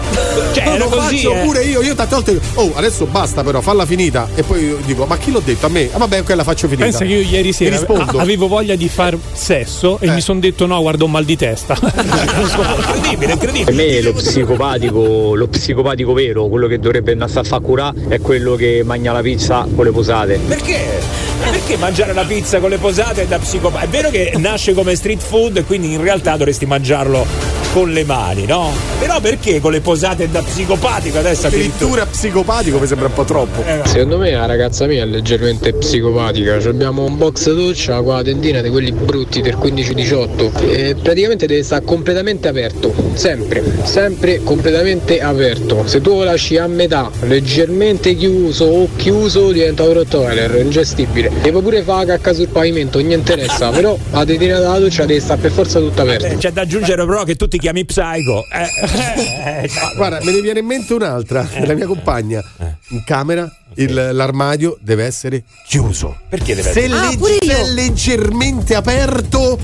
Cioè, 0.53 0.63
No, 0.65 0.75
era 0.75 0.83
lo 0.83 0.89
così. 0.89 1.17
faccio 1.17 1.33
eh. 1.33 1.43
pure 1.45 1.63
io, 1.63 1.81
io 1.81 1.95
tante 1.95 2.15
volte 2.15 2.39
oh 2.55 2.71
adesso 2.75 3.05
basta 3.05 3.43
però, 3.43 3.61
falla 3.61 3.85
finita 3.85 4.27
e 4.35 4.43
poi 4.43 4.65
io 4.65 4.77
dico 4.85 5.05
ma 5.05 5.17
chi 5.17 5.31
l'ho 5.31 5.41
detto 5.43 5.65
a 5.65 5.69
me? 5.69 5.89
Ah 5.93 5.97
vabbè 5.97 6.19
ok 6.19 6.29
la 6.35 6.43
faccio 6.43 6.67
finita. 6.67 6.83
Pensa 6.85 7.05
che 7.05 7.13
io 7.13 7.21
ieri 7.21 7.53
sera 7.53 7.79
avevo 8.17 8.47
voglia 8.47 8.75
di 8.75 8.89
far 8.89 9.17
sesso 9.31 9.97
e 9.99 10.07
Eh. 10.07 10.11
mi 10.11 10.21
sono 10.21 10.39
detto 10.41 10.65
no, 10.65 10.81
guarda 10.81 11.05
un 11.05 11.11
mal 11.11 11.23
di 11.23 11.37
testa. 11.37 11.77
Incredibile, 11.79 13.37
Per 13.37 13.49
incredibile. 13.55 13.71
me 13.73 14.01
lo 14.01 14.13
psicopatico, 14.13 15.35
lo 15.35 15.47
psicopatico 15.47 16.13
vero, 16.13 16.47
quello 16.47 16.67
che 16.67 16.79
dovrebbe 16.79 17.11
andare 17.13 17.31
a 17.39 17.43
far 17.43 17.61
curare, 17.61 18.05
è 18.09 18.19
quello 18.19 18.55
che 18.55 18.81
mangia 18.83 19.04
la 19.11 19.21
pizza 19.21 19.67
con 19.73 19.85
le 19.85 19.91
posate. 19.91 20.39
Perché? 20.47 21.01
Perché 21.39 21.77
mangiare 21.77 22.13
la 22.13 22.23
pizza 22.23 22.59
con 22.59 22.69
le 22.69 22.77
posate 22.77 23.23
è 23.23 23.27
da 23.27 23.39
psicopatico? 23.39 23.85
È 23.85 23.89
vero 23.89 24.09
che 24.09 24.33
nasce 24.37 24.73
come 24.73 24.95
street 24.95 25.21
food 25.21 25.57
e 25.57 25.63
quindi 25.63 25.93
in 25.93 26.01
realtà 26.01 26.37
dovresti 26.37 26.65
mangiarlo 26.65 27.54
con 27.75 27.91
le 27.91 28.05
mani, 28.05 28.45
no? 28.45 28.71
Però 28.99 29.19
perché 29.19 29.59
con 29.59 29.73
le 29.73 29.81
posate 29.81 30.31
da 30.31 30.41
psicopatico 30.41 31.17
adesso 31.17 31.47
addirittura? 31.47 32.05
Psicopatico 32.05 32.79
mi 32.79 32.87
sembra 32.87 33.07
un 33.07 33.13
po' 33.13 33.25
troppo. 33.25 33.65
Eh, 33.65 33.81
Secondo 33.83 34.17
me 34.17 34.31
la 34.31 34.45
ragazza 34.45 34.85
mia 34.85 35.03
è 35.03 35.05
leggermente 35.05 35.73
psicopatica. 35.73 36.57
Ci 36.61 36.69
Abbiamo 36.69 37.03
un 37.03 37.17
box 37.17 37.53
doccia 37.53 38.01
con 38.01 38.15
la 38.15 38.23
tendina 38.23 38.61
di 38.61 38.69
quelli 38.69 38.93
brutti 38.93 39.41
del 39.41 39.57
15-18 39.57 40.69
e 40.69 40.95
praticamente 40.95 41.47
deve 41.47 41.63
stare 41.63 41.83
completamente 41.83 42.47
aperto, 42.47 42.93
sempre, 43.15 43.61
sempre 43.83 44.41
completamente 44.41 45.19
aperto. 45.19 45.85
Se 45.85 45.99
tu 45.99 46.11
lo 46.11 46.23
lasci 46.23 46.55
a 46.55 46.67
metà, 46.67 47.11
leggermente 47.23 48.15
chiuso 48.15 48.63
o 48.63 48.87
chiuso 48.95 49.51
diventa 49.51 49.83
un 49.83 49.91
rottweiler, 49.95 50.61
ingestibile. 50.61 51.29
E 51.41 51.51
puoi 51.51 51.61
pure 51.61 51.81
fare 51.81 52.05
la 52.05 52.13
cacca 52.13 52.33
sul 52.33 52.47
pavimento, 52.47 52.99
non 53.01 53.09
gli 53.09 53.13
interessa, 53.13 53.69
però 53.75 53.97
la 54.11 54.23
tendina 54.23 54.59
della 54.59 54.79
doccia 54.79 55.03
deve 55.03 55.19
stare 55.19 55.41
per 55.41 55.51
forza 55.51 55.79
tutta 55.79 56.03
aperta. 56.03 56.27
Eh, 56.27 56.37
C'è 56.37 56.51
da 56.51 56.61
aggiungere 56.61 57.05
però 57.05 57.25
che 57.25 57.35
tu 57.35 57.49
ti 57.49 57.63
chiami 57.65 57.83
Psycho. 57.83 58.45
Eh, 58.51 59.63
eh, 59.65 59.69
guarda, 59.95 60.19
me 60.23 60.31
ne 60.31 60.41
viene 60.41 60.59
in 60.59 60.67
mente 60.67 60.93
un'altra, 60.93 61.49
Eh. 61.51 61.65
la 61.65 61.73
mia 61.73 61.87
compagna. 61.87 62.43
In 62.89 63.03
camera 63.03 63.51
il- 63.75 64.09
l'armadio 64.13 64.77
deve 64.81 65.05
essere 65.05 65.43
chiuso. 65.67 66.17
Perché 66.29 66.55
deve 66.55 66.71
Se, 66.71 66.79
essere? 66.83 66.93
Ah, 66.97 67.03
legge- 67.05 67.17
pure 67.17 67.33
io. 67.33 67.39
se 67.51 67.59
è 67.59 67.63
leggermente 67.73 68.75
aperto 68.75 69.59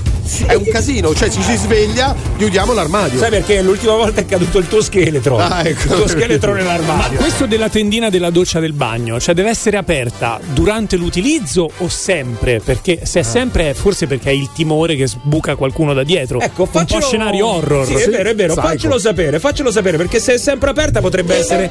è 0.46 0.54
un 0.54 0.64
casino, 0.64 1.14
cioè 1.14 1.28
ci 1.30 1.42
si 1.42 1.56
sveglia, 1.56 2.14
chiudiamo 2.36 2.72
l'armadio. 2.72 3.18
Sai 3.18 3.30
perché 3.30 3.62
l'ultima 3.62 3.94
volta 3.94 4.20
è 4.20 4.26
caduto 4.26 4.58
il 4.58 4.68
tuo 4.68 4.80
scheletro? 4.82 5.38
Ah, 5.38 5.62
ecco. 5.66 5.92
Il 5.94 6.00
tuo 6.00 6.08
scheletro 6.08 6.52
Ma 6.52 6.58
nell'armadio. 6.58 7.18
questo 7.18 7.46
della 7.46 7.68
tendina 7.68 8.08
della 8.10 8.30
doccia 8.30 8.60
del 8.60 8.72
bagno, 8.72 9.18
cioè 9.20 9.34
deve 9.34 9.50
essere 9.50 9.76
aperta 9.76 10.38
durante 10.52 10.96
l'utilizzo 10.96 11.70
o 11.78 11.88
sempre? 11.88 12.60
Perché 12.64 13.00
se 13.04 13.20
è 13.20 13.22
sempre 13.22 13.70
è 13.70 13.74
forse 13.74 14.06
perché 14.06 14.30
hai 14.30 14.38
il 14.40 14.50
timore 14.52 14.96
che 14.96 15.06
sbuca 15.06 15.56
qualcuno 15.56 15.92
da 15.94 16.02
dietro. 16.02 16.40
Ecco, 16.40 16.62
un 16.62 16.70
po' 16.70 16.78
faccelo... 16.78 17.00
scenario 17.06 17.46
horror. 17.46 17.86
Sì, 17.86 17.94
è 17.94 18.08
vero, 18.08 18.30
è 18.30 18.34
vero. 18.34 18.52
Psycho. 18.54 18.68
Faccelo 18.68 18.98
sapere, 18.98 19.38
faccelo 19.40 19.70
sapere, 19.70 19.96
perché 19.96 20.20
se 20.20 20.34
è 20.34 20.38
sempre 20.38 20.70
aperta 20.70 21.00
potrebbe 21.00 21.36
essere 21.36 21.70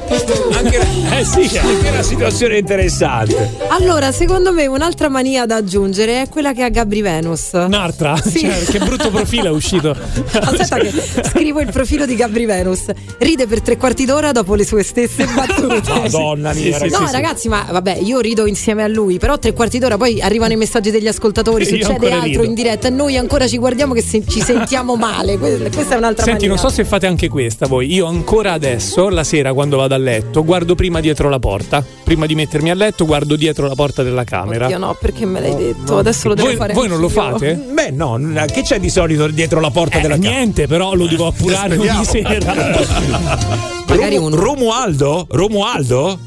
anche, 0.52 0.78
eh 0.78 1.24
sì, 1.24 1.58
anche 1.58 1.88
una 1.88 2.02
situazione 2.02 2.30
interessante. 2.40 3.50
Allora, 3.68 4.10
secondo 4.10 4.52
me 4.52 4.66
un'altra 4.66 5.08
mania 5.08 5.44
da 5.46 5.56
aggiungere 5.56 6.22
è 6.22 6.28
quella 6.28 6.52
che 6.52 6.62
ha 6.62 6.70
Gabri 6.70 7.00
Venus. 7.02 7.50
Un'altra? 7.52 8.16
Sì. 8.22 8.40
Cioè, 8.40 8.64
che 8.64 8.78
brutto 8.78 9.10
profilo 9.10 9.46
è 9.46 9.50
uscito. 9.50 9.90
Aspetta 10.32 10.78
che 10.78 10.90
scrivo 11.24 11.60
il 11.60 11.70
profilo 11.70 12.06
di 12.06 12.14
Gabri 12.16 12.46
Venus. 12.46 12.84
Ride 13.18 13.46
per 13.46 13.60
tre 13.60 13.76
quarti 13.76 14.04
d'ora 14.06 14.32
dopo 14.32 14.54
le 14.54 14.64
sue 14.64 14.82
stesse 14.82 15.26
battute. 15.26 15.82
Madonna 16.00 16.52
mia, 16.54 16.78
Sì, 16.78 16.88
sì, 16.88 16.96
No, 16.98 17.06
sì, 17.06 17.12
ragazzi, 17.12 17.48
ma 17.48 17.66
vabbè, 17.70 17.98
io 18.02 18.20
rido 18.20 18.46
insieme 18.46 18.82
a 18.82 18.88
lui, 18.88 19.18
però 19.18 19.38
tre 19.38 19.52
quarti 19.52 19.78
d'ora 19.78 19.96
poi 19.98 20.20
arrivano 20.22 20.52
i 20.52 20.56
messaggi 20.56 20.90
degli 20.90 21.06
ascoltatori, 21.08 21.64
Io 21.64 21.84
succede 21.84 22.10
altro 22.10 22.26
rido. 22.28 22.42
in 22.44 22.54
diretta 22.54 22.88
e 22.88 22.90
noi 22.90 23.16
ancora 23.18 23.46
ci 23.46 23.58
guardiamo 23.58 23.92
che 23.92 24.02
se- 24.02 24.24
ci 24.26 24.40
sentiamo 24.40 24.96
male. 24.96 25.36
Que- 25.38 25.68
Questa 25.72 25.94
è 25.94 25.98
un'altra 25.98 26.24
Senti, 26.24 26.46
non 26.46 26.56
mania. 26.56 26.70
so 26.70 26.74
se 26.74 26.84
fate 26.84 27.06
anche 27.06 27.28
questa 27.28 27.66
voi. 27.66 27.92
Io 27.92 28.06
ancora 28.06 28.52
adesso, 28.52 29.08
la 29.10 29.24
sera 29.24 29.52
quando 29.52 29.76
vado 29.76 29.94
a 29.94 29.98
letto, 29.98 30.42
guardo 30.44 30.74
prima 30.74 31.00
dietro 31.00 31.28
la 31.28 31.38
porta. 31.38 31.84
Prima 32.04 32.21
di 32.26 32.34
mettermi 32.34 32.70
a 32.70 32.74
letto, 32.74 33.04
guardo 33.06 33.36
dietro 33.36 33.66
la 33.66 33.74
porta 33.74 34.02
della 34.02 34.24
camera. 34.24 34.66
Oddio, 34.66 34.78
no, 34.78 34.96
perché 35.00 35.26
me 35.26 35.40
l'hai 35.40 35.54
detto? 35.56 35.98
Adesso 35.98 36.28
lo 36.28 36.34
devo 36.34 36.48
Voi, 36.48 36.56
fare. 36.56 36.72
voi 36.74 36.88
non 36.88 37.00
lo 37.00 37.08
fate? 37.08 37.54
Beh, 37.54 37.90
no, 37.90 38.18
che 38.52 38.62
c'è 38.62 38.78
di 38.80 38.88
solito 38.90 39.26
dietro 39.28 39.60
la 39.60 39.70
porta 39.70 39.98
Eh, 39.98 40.00
della 40.02 40.16
casa? 40.16 40.28
niente, 40.28 40.66
però 40.66 40.94
lo 40.94 41.06
devo 41.06 41.26
appurare 41.26 41.76
ogni 41.76 42.04
sera. 42.04 42.54
Magari 43.88 44.16
uno. 44.16 44.36
Romualdo? 44.36 45.26
Romualdo? 45.30 46.18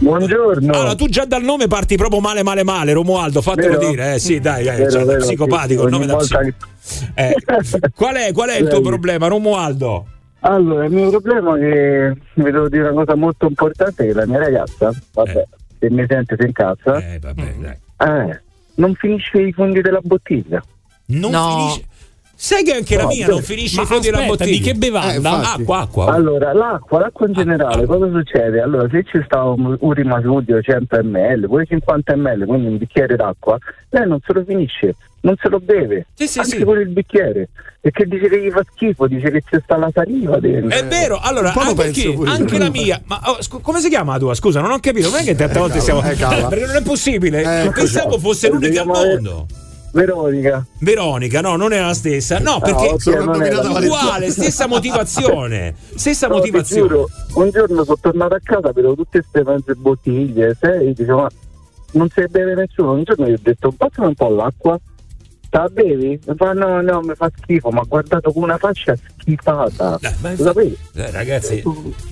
Buongiorno. 0.00 0.72
Allora, 0.72 0.94
tu 0.96 1.06
già 1.08 1.24
dal 1.24 1.42
nome 1.44 1.68
parti 1.68 1.94
proprio 1.96 2.18
male, 2.20 2.42
male, 2.42 2.64
male. 2.64 2.92
Romualdo, 2.92 3.40
fatelo 3.40 3.78
Vero? 3.78 3.90
dire. 3.90 4.14
Eh 4.14 4.18
sì, 4.18 4.40
dai, 4.40 4.66
eh, 4.66 4.72
Vero, 4.72 4.90
cioè, 4.90 5.04
vero, 5.04 5.18
psicopatico. 5.20 5.80
sì, 5.80 5.86
il 5.86 5.92
nome 5.92 6.06
da 6.06 6.16
psico- 6.16 6.40
Eh, 7.14 7.34
qual 7.94 8.16
è, 8.16 8.32
qual 8.32 8.48
è 8.48 8.56
il 8.58 8.66
tuo 8.68 8.80
problema, 8.80 9.28
Romualdo? 9.28 10.06
Allora, 10.44 10.84
il 10.86 10.92
mio 10.92 11.08
problema 11.10 11.56
è 11.56 11.60
che 11.60 12.14
vi 12.34 12.42
devo 12.50 12.68
dire 12.68 12.88
una 12.88 13.04
cosa 13.04 13.14
molto 13.14 13.46
importante 13.46 14.06
che 14.06 14.12
la 14.12 14.26
mia 14.26 14.38
ragazza, 14.38 14.90
vabbè, 15.12 15.46
se 15.78 15.90
mi 15.90 16.04
sente 16.08 16.36
si 16.38 16.46
incazza, 16.46 16.96
Eh, 17.12 17.18
vabbè, 17.20 17.54
dai. 17.60 18.28
eh, 18.30 18.40
non 18.76 18.94
finisce 18.94 19.40
i 19.40 19.52
fondi 19.52 19.80
della 19.80 20.00
bottiglia. 20.02 20.60
Non 21.06 21.30
No. 21.30 21.48
finisce. 21.48 21.84
Sai 22.44 22.64
che 22.64 22.72
anche 22.72 22.96
la 22.96 23.02
No, 23.02 23.08
mia 23.10 23.24
beh, 23.26 23.32
non 23.34 23.42
finisce 23.42 23.76
ma 23.76 23.82
i 23.82 23.86
fondi 23.86 24.06
della 24.06 24.16
aspetta, 24.16 24.36
bottiglia. 24.36 24.58
di 24.58 24.64
che 24.64 24.74
bevanda? 24.74 25.30
Eh, 25.42 25.60
acqua, 25.60 25.78
acqua. 25.78 26.06
Allora, 26.06 26.52
l'acqua, 26.52 26.98
l'acqua 26.98 27.26
in 27.28 27.34
generale, 27.34 27.86
cosa 27.86 28.10
succede? 28.10 28.60
Allora, 28.60 28.88
se 28.90 29.04
ci 29.04 29.22
sta 29.24 29.44
un, 29.44 29.76
un 29.78 29.92
rimasudio 29.92 30.60
100 30.60 31.04
ml, 31.04 31.46
poi 31.46 31.64
50 31.66 32.16
ml, 32.16 32.44
quindi 32.46 32.66
un 32.66 32.78
bicchiere 32.78 33.14
d'acqua, 33.14 33.56
lei 33.90 34.08
non 34.08 34.18
se 34.26 34.32
lo 34.32 34.42
finisce, 34.44 34.96
non 35.20 35.36
se 35.40 35.48
lo 35.48 35.60
beve. 35.60 36.06
anche 36.34 36.64
con 36.64 36.80
il 36.80 36.88
bicchiere. 36.88 37.48
Perché 37.80 38.06
dice 38.06 38.28
che 38.28 38.40
gli 38.42 38.50
fa 38.50 38.62
schifo, 38.72 39.06
dice 39.06 39.30
che 39.30 39.42
c'è 39.48 39.60
sta 39.62 39.76
la 39.76 39.90
saliva 39.94 40.40
dentro. 40.40 40.76
È 40.76 40.84
vero, 40.84 41.20
allora 41.22 41.52
anche, 41.52 41.74
penso 41.74 42.12
pure 42.12 42.30
anche 42.30 42.58
la 42.58 42.70
mia, 42.74 43.00
ma 43.04 43.20
oh, 43.26 43.40
scu- 43.40 43.62
come 43.62 43.78
si 43.78 43.88
chiama 43.88 44.14
la 44.14 44.18
tua? 44.18 44.34
Scusa, 44.34 44.60
non 44.60 44.72
ho 44.72 44.80
capito. 44.80 45.10
Non 45.10 45.20
è 45.20 45.22
che 45.22 45.36
tante 45.36 45.60
volte 45.60 45.78
siamo. 45.78 46.02
eh, 46.02 46.14
cava. 46.16 46.46
perché 46.50 46.66
non 46.66 46.74
è 46.74 46.82
possibile. 46.82 47.62
Eh, 47.66 47.70
Pensavo 47.70 48.18
fosse 48.18 48.48
l'unica 48.48 48.80
al 48.80 48.86
mondo. 48.88 49.46
Veronica. 49.92 50.64
Veronica, 50.78 51.40
no, 51.42 51.56
non 51.56 51.72
è 51.72 51.80
la 51.80 51.92
stessa. 51.94 52.38
No, 52.38 52.54
Ah, 52.54 52.60
perché 52.60 52.86
ok, 52.88 53.06
non 53.24 53.42
è 53.42 53.54
uguale, 53.84 54.30
stessa 54.30 54.66
motivazione. 54.66 55.74
Stessa 55.94 56.26
No, 56.28 56.34
ti 56.34 56.50
motivazione. 56.50 56.88
giuro, 56.88 57.08
un 57.34 57.50
giorno 57.50 57.84
sono 57.84 57.98
tornato 58.00 58.34
a 58.34 58.40
casa, 58.42 58.72
vedevo 58.72 58.94
tutte 58.94 59.20
queste 59.30 59.42
mezze 59.50 59.74
bottiglie, 59.74 60.56
sei, 60.58 60.94
dicevo, 60.94 61.20
ma 61.22 61.28
non 61.92 62.08
si 62.08 62.24
beve 62.28 62.54
nessuno. 62.54 62.92
Un 62.92 63.02
giorno 63.04 63.26
gli 63.28 63.32
ho 63.32 63.38
detto, 63.42 63.70
passami 63.76 64.08
un 64.08 64.14
po' 64.14 64.28
l'acqua. 64.30 64.78
Te 65.50 65.58
la 65.58 65.68
bevi? 65.68 66.18
Fa 66.36 66.52
no, 66.54 66.80
no, 66.80 67.00
mi 67.02 67.14
fa 67.14 67.30
schifo, 67.36 67.68
ma 67.70 67.80
ha 67.80 67.84
guardato 67.86 68.32
con 68.32 68.44
una 68.44 68.56
faccia 68.56 68.94
schifata. 69.22 69.98
Lo 70.20 70.36
sapevi? 70.36 70.76
Eh, 70.94 71.10
ragazzi, 71.10 71.62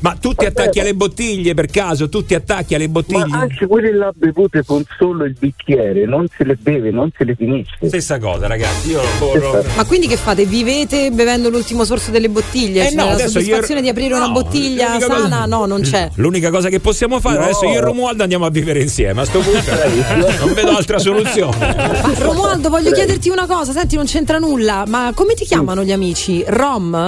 ma 0.00 0.16
tu 0.18 0.32
ti 0.32 0.46
attacchi 0.46 0.80
alle 0.80 0.94
bottiglie 0.94 1.54
per 1.54 1.66
caso? 1.66 2.08
Tu 2.08 2.24
ti 2.24 2.34
attacchi 2.34 2.74
alle 2.74 2.88
bottiglie? 2.88 3.26
Ma 3.26 3.40
anche 3.40 3.66
quelli 3.66 3.92
là 3.92 4.10
bevute 4.14 4.64
con 4.64 4.82
solo 4.96 5.24
il 5.24 5.34
bicchiere, 5.38 6.06
non 6.06 6.26
se 6.34 6.44
le 6.44 6.56
beve, 6.56 6.90
non 6.90 7.10
se 7.16 7.24
le 7.24 7.34
finisce. 7.34 7.76
Stessa 7.86 8.18
cosa, 8.18 8.46
ragazzi. 8.46 8.90
Io 8.90 9.00
corro. 9.18 9.64
Ma 9.76 9.84
quindi 9.84 10.06
che 10.06 10.16
fate? 10.16 10.44
Vivete 10.46 11.10
bevendo 11.10 11.48
l'ultimo 11.50 11.84
sorso 11.84 12.10
delle 12.10 12.28
bottiglie? 12.28 12.82
Eh 12.88 12.92
Cioè, 12.92 12.94
no, 12.94 13.06
la 13.16 13.18
soddisfazione 13.28 13.80
io- 13.80 13.82
di 13.82 13.88
aprire 13.90 14.14
una 14.14 14.26
no, 14.26 14.32
bottiglia 14.32 14.88
l'unica 14.88 15.06
sana? 15.06 15.20
cosa- 15.22 15.44
No, 15.46 15.66
non 15.66 15.80
c'è. 15.82 16.10
L'unica 16.14 16.50
cosa 16.50 16.68
che 16.68 16.80
possiamo 16.80 17.18
fare 17.20 17.38
No. 17.38 17.44
adesso 17.44 17.64
io 17.66 17.74
e 17.76 17.80
Romualdo 17.80 18.22
andiamo 18.22 18.46
a 18.46 18.50
vivere 18.50 18.80
insieme. 18.80 19.20
A 19.20 19.24
sto 19.24 19.40
punto 19.40 19.70
non 20.44 20.52
vedo 20.54 20.76
altra 20.76 20.98
soluzione. 20.98 21.56
Ma 21.58 22.12
Romualdo, 22.18 22.68
voglio 22.70 22.92
chiederti 22.92 23.28
una 23.30 23.46
cosa, 23.46 23.72
senti, 23.72 23.96
non 23.96 24.06
c'entra 24.06 24.38
nulla, 24.38 24.84
ma 24.86 25.12
come 25.14 25.34
ti 25.34 25.44
chiamano 25.44 25.82
gli 25.84 25.92
amici? 25.92 26.44
Rom? 26.46 26.99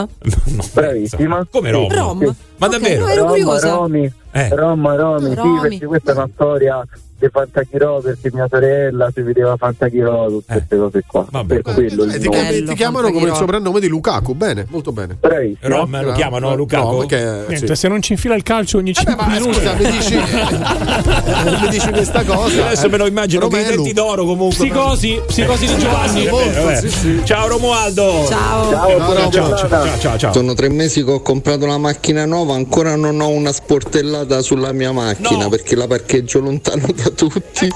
Bravissima. 0.73 1.47
Come 1.51 1.71
Rom? 1.71 1.93
Rom? 1.93 2.37
Ma 2.63 2.69
Ok, 2.69 2.73
davvero? 2.79 3.01
no, 3.05 3.09
ero 3.11 3.21
Roma, 3.23 3.31
curiosa. 3.33 3.71
Romi, 3.71 4.13
Eh. 4.33 4.49
Roma, 4.55 4.95
Romi, 4.95 5.35
Romi. 5.35 5.55
sì, 5.57 5.69
perché 5.69 5.87
questa 5.87 6.13
è 6.13 6.15
una 6.15 6.29
storia 6.33 6.87
di 7.23 7.29
Fantachirò, 7.31 8.01
perché 8.01 8.31
mia 8.33 8.47
sorella 8.51 9.09
si 9.15 9.21
vedeva 9.23 9.57
Fantachirò, 9.57 10.27
tutte 10.29 10.45
queste 10.55 10.77
cose 10.77 11.03
qua. 11.07 11.27
Per 11.47 11.63
quello 11.63 12.05
Eh, 12.05 12.19
ti, 12.19 12.29
chiam- 12.29 12.65
ti 12.67 12.75
chiamano 12.75 13.13
come 13.13 13.29
il 13.29 13.35
soprannome 13.35 13.79
di 13.79 13.87
Lukaku. 13.89 14.35
Bene, 14.35 14.67
molto 14.71 14.91
bene. 14.93 15.17
Bravissimo. 15.21 15.59
Rom 15.77 16.05
lo 16.05 16.13
chiamano 16.13 16.55
Lukaku? 16.57 16.91
No, 16.91 16.97
perché, 17.07 17.45
Niente, 17.49 17.67
sì. 17.69 17.75
se 17.77 17.89
non 17.89 18.03
ci 18.03 18.13
infila 18.13 18.35
il 18.35 18.43
calcio 18.43 18.79
ogni 18.79 18.93
5 18.93 19.15
ma 19.15 19.27
minuti. 19.29 19.55
scusa, 19.55 19.73
mi 19.75 19.91
dici, 19.91 20.15
mi 21.61 21.69
dici 21.69 21.91
questa 21.91 22.25
cosa? 22.25 22.67
Adesso 22.67 22.87
eh? 22.87 22.89
me 22.89 22.97
lo 22.97 23.07
immagino 23.07 23.49
con 23.49 23.59
i 23.61 23.65
denti 23.65 23.93
d'oro 23.93 24.25
comunque. 24.25 24.57
Psicosi, 24.67 25.21
psicosi 25.27 25.67
di 25.67 25.79
Giovanni. 25.79 26.25
È 26.25 26.31
vero, 26.31 26.69
è 26.69 26.81
vero. 26.81 27.25
Ciao 27.25 27.47
Romualdo. 27.49 28.25
Ciao. 28.29 28.71
Ciao, 28.71 28.99
ciao, 28.99 29.31
ciao, 29.31 29.31
ciao, 29.31 29.69
ciao, 29.69 29.99
ciao, 29.99 30.19
ciao. 30.19 30.33
Sono 30.33 30.55
tre 30.55 30.69
mesi 30.71 31.05
che 31.05 31.11
ho 31.13 31.21
comprato 31.23 31.65
una 31.65 31.79
macchina 31.79 32.25
nuova, 32.25 32.52
ancora 32.53 32.97
non 32.97 33.21
ho 33.21 33.29
una 33.29 33.53
sportellata 33.53 34.43
sulla 34.43 34.73
mia 34.73 34.93
macchina 34.93 35.49
perché 35.49 35.77
la 35.77 35.87
parcheggio 35.87 36.41
lontano 36.41 36.87
da 36.95 37.11
tutti. 37.11 37.71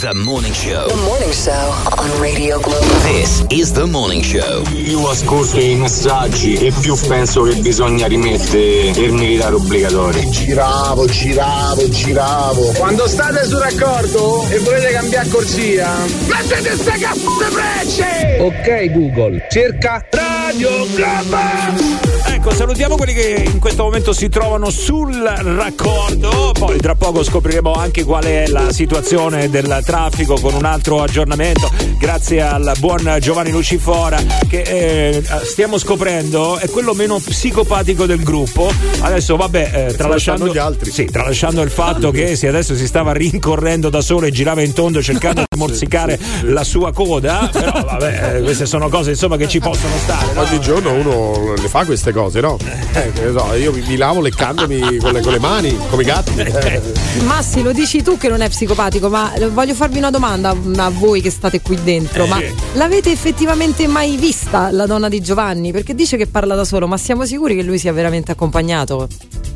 The 0.00 0.14
Morning 0.14 0.54
Show. 0.54 0.88
The 0.88 0.94
Morning 0.94 1.32
Show 1.32 1.72
on 1.98 2.20
Radio 2.20 2.58
Globo. 2.60 2.84
This 3.04 3.44
is 3.48 3.72
The 3.72 3.84
Morning 3.84 4.22
Show. 4.22 4.62
Io 4.72 5.08
ascolto 5.08 5.58
i 5.58 5.74
messaggi 5.74 6.56
e 6.56 6.72
più 6.80 6.96
penso 7.06 7.42
che 7.42 7.54
bisogna 7.56 8.06
rimettere 8.06 8.90
il 8.90 9.12
militare 9.12 9.54
obbligatorio. 9.54 10.28
Giravo, 10.30 11.06
giravo, 11.06 11.88
giravo. 11.88 12.72
Quando 12.76 13.06
state 13.06 13.44
sul 13.44 13.58
raccordo 13.58 14.46
e 14.48 14.58
volete 14.58 14.90
cambiare 14.92 15.28
corsia, 15.28 15.90
mettete 16.26 16.76
ste 16.76 16.90
cazzate 16.90 17.50
frecce! 17.50 18.38
Ok 18.40 18.92
Google, 18.92 19.46
cerca 19.50 20.04
Radio 20.10 20.86
Globo! 20.94 22.13
Ecco, 22.46 22.56
salutiamo 22.56 22.96
quelli 22.96 23.14
che 23.14 23.48
in 23.50 23.58
questo 23.58 23.84
momento 23.84 24.12
si 24.12 24.28
trovano 24.28 24.68
sul 24.68 25.14
raccordo. 25.14 26.52
Poi 26.52 26.78
tra 26.78 26.94
poco 26.94 27.22
scopriremo 27.22 27.72
anche 27.72 28.04
qual 28.04 28.24
è 28.24 28.46
la 28.48 28.70
situazione 28.70 29.48
del 29.48 29.80
traffico 29.82 30.34
con 30.38 30.52
un 30.52 30.66
altro 30.66 31.00
aggiornamento. 31.00 31.70
Grazie 31.98 32.42
al 32.42 32.74
buon 32.80 33.16
Giovanni 33.18 33.50
Lucifora 33.50 34.18
che 34.46 34.60
eh, 34.60 35.22
stiamo 35.44 35.78
scoprendo 35.78 36.58
è 36.58 36.68
quello 36.68 36.92
meno 36.92 37.18
psicopatico 37.18 38.04
del 38.04 38.22
gruppo. 38.22 38.70
Adesso 39.00 39.36
vabbè, 39.36 39.88
eh, 39.88 39.94
tralasciando 39.94 40.52
gli 40.52 40.58
altri. 40.58 40.90
Sì, 40.90 41.06
tralasciando 41.06 41.62
il 41.62 41.70
fatto 41.70 42.10
che 42.10 42.36
si 42.36 42.46
adesso 42.46 42.76
si 42.76 42.86
stava 42.86 43.12
rincorrendo 43.12 43.88
da 43.88 44.02
solo 44.02 44.26
e 44.26 44.30
girava 44.30 44.60
in 44.60 44.74
tondo 44.74 45.00
cercando 45.00 45.44
di 45.48 45.56
morsicare 45.56 46.18
la 46.42 46.62
sua 46.62 46.92
coda, 46.92 47.48
però 47.50 47.72
vabbè, 47.72 48.36
eh, 48.36 48.42
queste 48.42 48.66
sono 48.66 48.90
cose 48.90 49.12
insomma 49.12 49.38
che 49.38 49.48
ci 49.48 49.60
possono 49.60 49.94
stare. 50.02 50.34
no? 50.34 50.42
Ogni 50.42 50.60
giorno 50.60 50.92
uno 50.92 51.54
le 51.54 51.68
fa 51.68 51.86
queste 51.86 52.12
cose, 52.12 52.33
no? 52.40 52.56
Eh, 52.92 53.12
che 53.12 53.24
ne 53.24 53.38
so, 53.38 53.54
io 53.54 53.72
mi, 53.72 53.82
mi 53.86 53.96
lavo 53.96 54.20
leccandomi 54.20 54.96
con 54.98 55.12
le, 55.12 55.20
con 55.20 55.32
le 55.32 55.38
mani, 55.38 55.76
come 55.88 56.02
i 56.02 56.06
gatti. 56.06 56.32
Eh, 56.36 56.80
Massi, 57.24 57.62
lo 57.62 57.72
dici 57.72 58.02
tu 58.02 58.16
che 58.16 58.28
non 58.28 58.40
è 58.40 58.48
psicopatico, 58.48 59.08
ma 59.08 59.32
voglio 59.52 59.74
farvi 59.74 59.98
una 59.98 60.10
domanda 60.10 60.50
a 60.50 60.90
voi 60.90 61.20
che 61.20 61.30
state 61.30 61.60
qui 61.60 61.78
dentro. 61.82 62.24
Eh. 62.24 62.28
Ma 62.28 62.40
l'avete 62.74 63.10
effettivamente 63.10 63.86
mai 63.86 64.16
vista 64.16 64.70
la 64.70 64.86
donna 64.86 65.08
di 65.08 65.20
Giovanni? 65.20 65.72
Perché 65.72 65.94
dice 65.94 66.16
che 66.16 66.26
parla 66.26 66.54
da 66.54 66.64
solo, 66.64 66.86
ma 66.86 66.96
siamo 66.96 67.24
sicuri 67.24 67.54
che 67.54 67.62
lui 67.62 67.78
sia 67.78 67.92
veramente 67.92 68.32
accompagnato? 68.32 69.08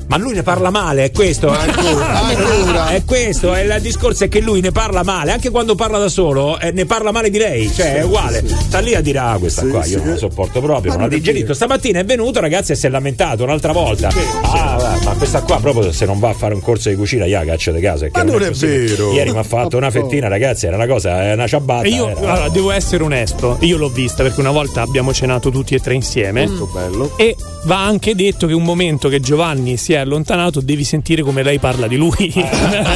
Ma 0.09 0.16
lui 0.16 0.32
ne 0.32 0.42
parla 0.42 0.70
male, 0.70 1.05
è 1.05 1.10
questo. 1.10 1.48
ancora. 1.52 2.88
È 2.88 3.05
questo, 3.05 3.52
è 3.52 3.60
il 3.60 3.82
discorso 3.82 4.24
è 4.24 4.28
che 4.28 4.40
lui 4.40 4.60
ne 4.60 4.72
parla 4.72 5.02
male, 5.02 5.32
anche 5.32 5.50
quando 5.50 5.74
parla 5.74 5.98
da 5.98 6.09
solo, 6.09 6.59
eh, 6.59 6.72
ne 6.72 6.86
parla 6.86 7.12
male 7.12 7.28
di 7.28 7.36
lei, 7.36 7.70
cioè 7.70 7.96
è 7.96 8.05
uguale. 8.05 8.42
Sta 8.46 8.78
lì 8.78 8.94
a 8.94 9.02
dire, 9.02 9.18
ah, 9.18 9.36
questa 9.38 9.66
qua 9.66 9.84
io 9.84 9.98
non 9.98 10.09
la 10.09 10.16
sopporto 10.16 10.60
proprio, 10.60 10.92
non 10.92 11.02
la 11.02 11.09
digerito. 11.09 11.52
Stamattina 11.52 12.00
è 12.00 12.05
venuto, 12.06 12.40
ragazzi, 12.40 12.67
e 12.72 12.76
si 12.76 12.86
è 12.86 12.88
lamentato 12.90 13.44
un'altra 13.44 13.72
volta. 13.72 14.08
Ah, 14.42 14.76
va, 14.76 14.98
ma 15.04 15.12
questa 15.12 15.42
qua 15.42 15.58
proprio 15.60 15.92
se 15.92 16.06
non 16.06 16.18
va 16.18 16.30
a 16.30 16.34
fare 16.34 16.54
un 16.54 16.60
corso 16.60 16.88
di 16.88 16.96
cucina, 16.96 17.24
ya 17.26 17.44
caccia 17.44 17.72
di 17.72 17.80
casa. 17.80 18.06
Ma 18.12 18.22
non 18.22 18.42
è 18.42 18.48
possibile. 18.48 18.86
vero. 18.86 19.12
Ieri 19.12 19.30
mi 19.32 19.38
ha 19.38 19.42
fatto 19.42 19.76
una 19.76 19.90
fettina, 19.90 20.28
ragazzi, 20.28 20.66
era 20.66 20.76
una 20.76 20.86
cosa, 20.86 21.22
è 21.22 21.32
una 21.32 21.46
ciabatta. 21.46 21.86
E 21.86 21.90
io 21.90 22.08
eh. 22.08 22.12
allora, 22.12 22.48
devo 22.48 22.70
essere 22.70 23.02
onesto, 23.02 23.58
io 23.60 23.76
l'ho 23.76 23.88
vista 23.88 24.22
perché 24.22 24.40
una 24.40 24.50
volta 24.50 24.82
abbiamo 24.82 25.12
cenato 25.12 25.50
tutti 25.50 25.74
e 25.74 25.80
tre 25.80 25.94
insieme. 25.94 26.46
Molto 26.46 26.66
bello. 26.72 27.12
E 27.16 27.36
va 27.64 27.84
anche 27.84 28.14
detto 28.14 28.46
che 28.46 28.54
un 28.54 28.62
momento 28.62 29.08
che 29.08 29.20
Giovanni 29.20 29.76
si 29.76 29.92
è 29.92 29.96
allontanato 29.96 30.60
devi 30.60 30.84
sentire 30.84 31.22
come 31.22 31.42
lei 31.42 31.58
parla 31.58 31.86
di 31.86 31.96
lui. 31.96 32.16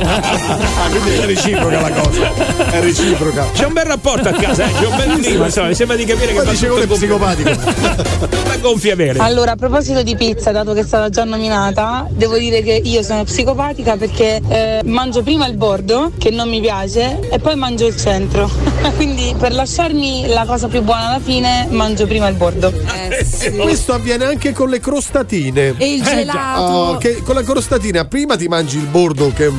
Ah, 0.83 0.89
quindi 0.89 1.11
è 1.11 1.27
reciproca 1.27 1.81
la 1.81 1.91
cosa. 1.91 2.71
È 2.71 2.81
reciproca. 2.81 3.51
C'è 3.53 3.67
un 3.67 3.73
bel 3.73 3.85
rapporto 3.85 4.29
a 4.29 4.33
casa, 4.33 4.65
eh? 4.65 4.73
c'è 4.73 4.87
un 4.87 4.97
bel 4.97 5.21
clima, 5.21 5.45
insomma, 5.47 5.69
mi 5.69 5.75
sembra 5.75 5.97
di 5.97 6.05
capire 6.05 6.29
che 6.29 6.39
Ma 6.39 6.45
va 6.45 6.51
dice 6.51 6.67
tutto 6.67 6.83
uno 6.83 6.93
è 6.93 6.97
psicopatico. 6.97 7.51
a 8.51 8.57
gonfia 8.59 8.97
vere. 8.97 9.19
Allora, 9.19 9.55
proposito 9.63 10.03
di 10.03 10.17
pizza, 10.17 10.51
dato 10.51 10.73
che 10.73 10.81
è 10.81 10.85
stata 10.85 11.09
già 11.09 11.23
nominata, 11.23 12.09
devo 12.11 12.37
dire 12.37 12.63
che 12.63 12.73
io 12.83 13.01
sono 13.05 13.23
psicopatica 13.23 13.97
perché 13.97 14.41
eh, 14.49 14.81
mangio 14.85 15.23
prima 15.23 15.47
il 15.47 15.57
bordo, 15.57 16.11
che 16.19 16.31
non 16.31 16.49
mi 16.49 16.61
piace, 16.61 17.21
e 17.31 17.39
poi 17.39 17.55
mangio 17.55 17.87
il 17.87 17.97
centro. 17.97 18.51
Quindi 18.97 19.37
per 19.39 19.55
lasciarmi 19.55 20.27
la 20.27 20.45
cosa 20.47 20.67
più 20.67 20.83
buona 20.83 21.11
alla 21.11 21.21
fine, 21.21 21.69
mangio 21.71 22.09
prima 22.09 22.27
il 22.27 22.35
bordo. 22.35 22.73
E 22.73 23.53
questo 23.53 23.93
avviene 23.93 24.25
anche 24.25 24.51
con 24.51 24.69
le 24.69 24.81
crostatine. 24.81 25.75
E 25.79 25.95
il 25.95 26.03
gelato. 26.03 26.61
Oh, 26.61 26.97
che 26.97 27.23
con 27.23 27.37
la 27.37 27.43
crostatina 27.45 28.05
prima 28.05 28.37
ti 28.37 28.49
mangi 28.49 28.79
il 28.79 28.87
bordo 28.87 29.31
che 29.33 29.47
è 29.47 29.51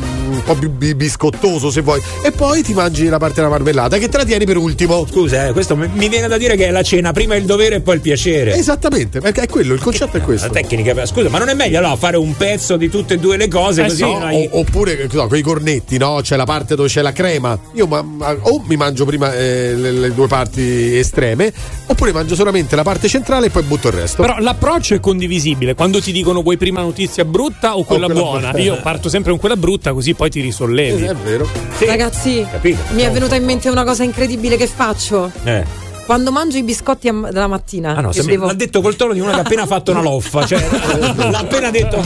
un 0.45 0.53
po' 0.53 0.55
più 0.55 0.69
bi- 0.69 0.93
biscottoso 0.95 1.71
se 1.71 1.81
vuoi 1.81 2.01
e 2.21 2.31
poi 2.31 2.61
ti 2.63 2.73
mangi 2.73 3.07
la 3.07 3.17
parte 3.17 3.35
della 3.35 3.49
marmellata 3.49 3.97
che 3.97 4.09
te 4.09 4.17
la 4.17 4.25
tieni 4.25 4.45
per 4.45 4.57
ultimo. 4.57 5.05
Scusa, 5.09 5.47
eh, 5.47 5.53
questo 5.53 5.75
mi 5.75 6.09
viene 6.09 6.27
da 6.27 6.37
dire 6.37 6.55
che 6.55 6.67
è 6.67 6.71
la 6.71 6.83
cena, 6.83 7.11
prima 7.13 7.35
il 7.35 7.45
dovere 7.45 7.75
e 7.75 7.81
poi 7.81 7.95
il 7.95 8.01
piacere. 8.01 8.53
Esattamente, 8.55 9.19
perché 9.21 9.41
è 9.43 9.47
quello, 9.47 9.73
il 9.73 9.79
concetto 9.81 10.17
è 10.17 10.21
questo. 10.21 10.47
La 10.47 10.53
tecnica, 10.53 11.05
scusa, 11.05 11.29
ma 11.29 11.37
non 11.39 11.49
è 11.49 11.53
meglio 11.53 11.79
no, 11.79 11.95
fare 11.95 12.17
un 12.17 12.35
pezzo 12.35 12.75
di 12.77 12.89
tutte 12.89 13.15
e 13.15 13.17
due 13.17 13.37
le 13.37 13.47
cose 13.47 13.81
Eh 13.81 13.85
così 13.85 13.95
sì, 13.97 14.03
non 14.03 14.23
hai- 14.23 14.47
o- 14.51 14.59
oppure 14.59 15.07
no, 15.11 15.27
con 15.27 15.37
i 15.37 15.41
cornetti, 15.41 15.97
no? 15.97 16.19
C'è 16.21 16.35
la 16.35 16.45
parte 16.45 16.75
dove 16.75 16.89
c'è 16.89 17.01
la 17.01 17.13
crema. 17.13 17.57
Io 17.73 17.87
ma- 17.87 18.01
ma- 18.01 18.35
o 18.41 18.61
mi 18.67 18.75
mangio 18.75 19.05
prima 19.05 19.33
eh, 19.33 19.73
le, 19.75 19.91
le 19.91 20.13
due 20.13 20.27
parti 20.27 20.97
estreme, 20.97 21.51
oppure 21.87 22.11
mangio 22.11 22.35
solamente 22.35 22.75
la 22.75 22.83
parte 22.83 23.07
centrale 23.07 23.47
e 23.47 23.49
poi 23.49 23.63
butto 23.63 23.87
il 23.87 23.93
resto. 23.93 24.21
Però 24.21 24.37
l'approccio 24.39 24.93
è 24.95 24.99
condivisibile. 24.99 25.73
Quando 25.75 26.01
ti 26.01 26.11
dicono 26.11 26.41
vuoi 26.41 26.57
prima 26.57 26.81
notizia 26.81 27.23
brutta 27.25 27.77
o 27.77 27.83
quella, 27.83 28.05
quella 28.07 28.19
buona? 28.21 28.49
brutta. 28.51 28.57
Io 28.59 28.79
parto 28.81 29.09
sempre 29.09 29.31
con 29.31 29.39
quella 29.39 29.55
brutta 29.55 29.93
così 29.93 30.13
poi 30.13 30.29
ti 30.33 30.41
risollevi. 30.41 31.03
è 31.05 31.13
vero. 31.13 31.47
Ragazzi, 31.85 32.43
Capito? 32.49 32.81
mi 32.93 33.03
è 33.03 33.11
venuta 33.11 33.35
in 33.35 33.43
mente 33.43 33.69
una 33.69 33.83
cosa 33.83 34.03
incredibile 34.03 34.57
che 34.57 34.65
faccio. 34.65 35.31
Eh. 35.43 35.63
Quando 36.05 36.31
mangio 36.31 36.57
i 36.57 36.63
biscotti 36.63 37.07
am- 37.07 37.29
della 37.31 37.47
mattina. 37.47 37.95
Ah 37.95 38.01
no, 38.01 38.11
sembra- 38.11 38.33
devo- 38.33 38.45
l'ha 38.47 38.53
detto 38.53 38.81
col 38.81 38.95
tono 38.97 39.13
di 39.13 39.21
una 39.21 39.31
che 39.31 39.37
ha 39.37 39.41
appena 39.41 39.65
fatto 39.65 39.91
una 39.91 40.01
loffa. 40.01 40.45
Cioè, 40.45 40.59
l'ha 41.15 41.37
appena 41.39 41.69
detto. 41.71 42.03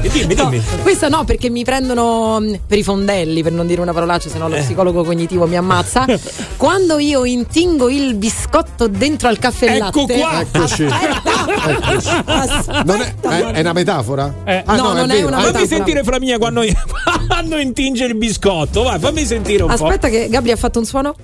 Dimmi, 0.00 0.34
dimmi. 0.34 0.62
Questo 0.82 1.08
no, 1.10 1.24
perché 1.24 1.50
mi 1.50 1.64
prendono 1.64 2.40
mh, 2.40 2.60
per 2.66 2.78
i 2.78 2.82
fondelli, 2.82 3.42
per 3.42 3.52
non 3.52 3.66
dire 3.66 3.82
una 3.82 3.92
parolaccia, 3.92 4.30
se 4.30 4.38
no 4.38 4.48
lo 4.48 4.56
psicologo 4.56 5.04
cognitivo 5.04 5.46
mi 5.46 5.56
ammazza. 5.56 6.06
Quando 6.56 6.98
io 6.98 7.24
intingo 7.26 7.90
il 7.90 8.14
biscotto 8.14 8.88
dentro 8.88 9.28
al 9.28 9.38
caffè 9.38 9.66
e 9.66 9.76
Ecco 9.76 10.00
latte. 10.00 10.18
qua. 10.18 10.40
Eccoci. 10.40 10.86
Non 12.84 13.00
è, 13.00 13.14
è- 13.20 13.50
è 13.52 13.60
una 13.60 13.72
metafora? 13.72 14.34
Ah, 14.44 14.74
No, 14.76 14.92
non 14.92 15.10
è 15.10 15.14
vero. 15.14 15.26
una 15.28 15.36
Ah, 15.36 15.40
Fammi 15.40 15.52
metafora. 15.52 15.66
sentire 15.76 16.02
fra 16.04 16.18
mia 16.18 16.38
quando, 16.38 16.62
quando 17.28 17.58
intinge 17.58 18.04
il 18.04 18.14
biscotto. 18.16 18.82
Vai, 18.82 18.98
fammi 18.98 19.24
sentire 19.24 19.62
un 19.62 19.70
Aspetta 19.70 20.08
che 20.08 20.28
Gabri 20.28 20.50
ha 20.52 20.56
fatto 20.56 20.78
un 20.78 20.84
suono. 20.86 21.14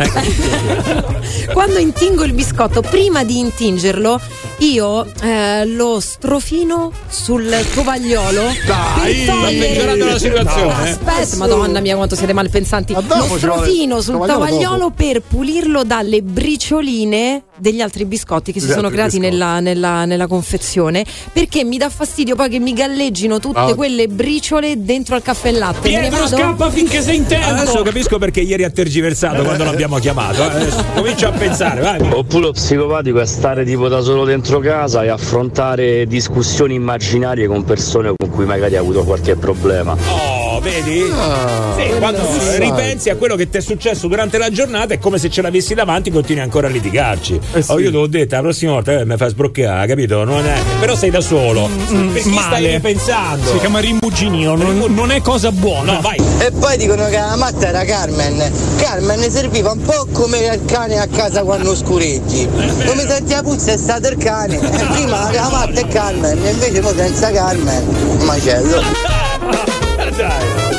Ecco. 0.00 1.52
Quando 1.52 1.78
intingo 1.78 2.24
il 2.24 2.32
biscotto, 2.32 2.80
prima 2.80 3.22
di 3.22 3.38
intingerlo, 3.38 4.20
io 4.60 5.06
eh, 5.22 5.64
lo 5.66 6.00
strofino 6.00 6.92
sul 7.08 7.48
tovagliolo. 7.74 8.42
Dai, 8.66 9.22
sta 9.22 9.34
peggiorando 9.46 10.04
la 10.06 10.18
situazione. 10.18 10.88
eh. 10.88 10.90
Aspetta, 10.90 11.36
madonna 11.36 11.80
mia, 11.80 11.96
quanto 11.96 12.14
siete 12.14 12.32
malpensanti. 12.32 12.92
Lo 12.92 13.02
strofino 13.36 14.00
sul 14.00 14.14
tovagliolo 14.14 14.38
tovagliolo 14.50 14.90
per 14.90 15.22
pulirlo 15.22 15.82
dalle 15.84 16.22
bricioline 16.22 17.42
degli 17.56 17.80
altri 17.82 18.04
biscotti 18.06 18.52
che 18.52 18.60
si 18.60 18.70
sono 18.70 18.88
creati 18.88 19.18
nella, 19.18 19.60
nella- 19.60 20.04
nella 20.06 20.26
confezione. 20.26 21.04
Perché 21.32 21.62
mi 21.64 21.76
dà 21.78 21.88
fastidio 21.90 22.34
poi 22.34 22.48
che 22.48 22.58
mi 22.58 22.72
galleggino 22.72 23.38
tutte 23.38 23.58
Ah. 23.58 23.74
quelle 23.74 24.08
briciole 24.08 24.82
dentro 24.82 25.14
al 25.14 25.22
caffè 25.22 25.48
e 25.48 25.52
latte. 25.52 25.88
Pietro 25.88 26.26
scappa 26.26 26.70
finché 26.70 27.02
sei 27.02 27.16
in 27.16 27.26
tempo. 27.26 27.48
Adesso 27.48 27.82
capisco 27.82 28.18
perché 28.18 28.40
ieri 28.40 28.64
ha 28.64 28.70
tergiversato 28.70 29.42
quando 29.42 29.64
l'abbiamo 29.64 29.98
chiamato. 29.98 30.42
eh. 30.42 30.46
Adesso 30.46 30.84
comincia 30.94 31.28
a 31.28 31.32
pensare, 31.32 31.80
vai. 31.80 32.00
Oppure 32.12 32.46
lo 32.46 32.52
psicopatico 32.52 33.20
è 33.20 33.26
stare 33.26 33.64
tipo 33.64 33.88
da 33.88 34.00
solo 34.00 34.24
dentro 34.24 34.49
casa 34.58 35.04
e 35.04 35.08
affrontare 35.08 36.06
discussioni 36.06 36.74
immaginarie 36.74 37.46
con 37.46 37.62
persone 37.64 38.12
con 38.16 38.30
cui 38.30 38.44
magari 38.44 38.76
ha 38.76 38.80
avuto 38.80 39.04
qualche 39.04 39.36
problema. 39.36 39.96
Oh, 40.08 40.60
vedi? 40.60 41.02
Ah, 41.12 41.74
sì, 41.76 41.98
quando 41.98 42.20
sì. 42.24 42.58
ripensi 42.58 43.10
a 43.10 43.16
quello 43.16 43.36
che 43.36 43.48
ti 43.48 43.58
è 43.58 43.60
successo 43.60 44.08
durante 44.08 44.38
la 44.38 44.50
giornata 44.50 44.94
è 44.94 44.98
come 44.98 45.18
se 45.18 45.30
ce 45.30 45.42
l'avessi 45.42 45.74
davanti 45.74 46.10
continui 46.10 46.42
ancora 46.42 46.66
a 46.66 46.70
litigarci. 46.70 47.40
Eh 47.52 47.62
sì. 47.62 47.70
Oh, 47.70 47.78
io 47.78 47.90
te 47.90 47.96
l'ho 47.96 48.06
detto, 48.06 48.34
la 48.34 48.40
prossima 48.40 48.72
volta 48.72 48.98
eh, 48.98 49.04
mi 49.04 49.16
fai 49.16 49.30
sbroccare, 49.30 49.86
capito? 49.86 50.24
Non 50.24 50.44
è... 50.44 50.58
Però 50.80 50.96
sei 50.96 51.10
da 51.10 51.20
solo. 51.20 51.68
per 52.12 52.22
chi 52.22 52.30
stai 52.30 52.62
male. 52.62 52.70
ripensando? 52.72 53.50
Si 53.50 53.58
chiama 53.58 53.78
rimuginio, 53.78 54.56
non, 54.56 54.84
non 54.88 55.10
è 55.12 55.20
cosa 55.20 55.52
buona. 55.52 55.92
No, 55.92 56.00
vai. 56.00 56.18
E 56.40 56.50
poi 56.50 56.76
dicono 56.76 57.04
che 57.06 57.18
la 57.18 57.36
matta 57.36 57.68
era 57.68 57.84
Carmen. 57.84 58.50
Carmen 58.78 59.30
serviva 59.30 59.72
un 59.72 59.82
po' 59.82 60.06
come 60.12 60.38
il 60.38 60.64
cane 60.66 60.98
a 60.98 61.06
casa 61.06 61.42
quando 61.42 61.74
scureggi. 61.76 62.48
Come 62.86 63.06
senti 63.06 63.32
la 63.32 63.42
puzza 63.42 63.72
è 63.72 63.76
stato 63.76 64.08
il 64.08 64.16
cane. 64.16 64.38
E 64.44 64.58
prima 64.92 65.30
la 65.32 65.48
matta 65.50 65.80
è 65.80 65.86
Carmen, 65.86 66.38
invece 66.46 66.80
mo 66.80 66.94
senza 66.94 67.30
Carmen. 67.30 67.86
un 67.86 68.24
Macello. 68.24 68.80
Dai, 70.16 70.69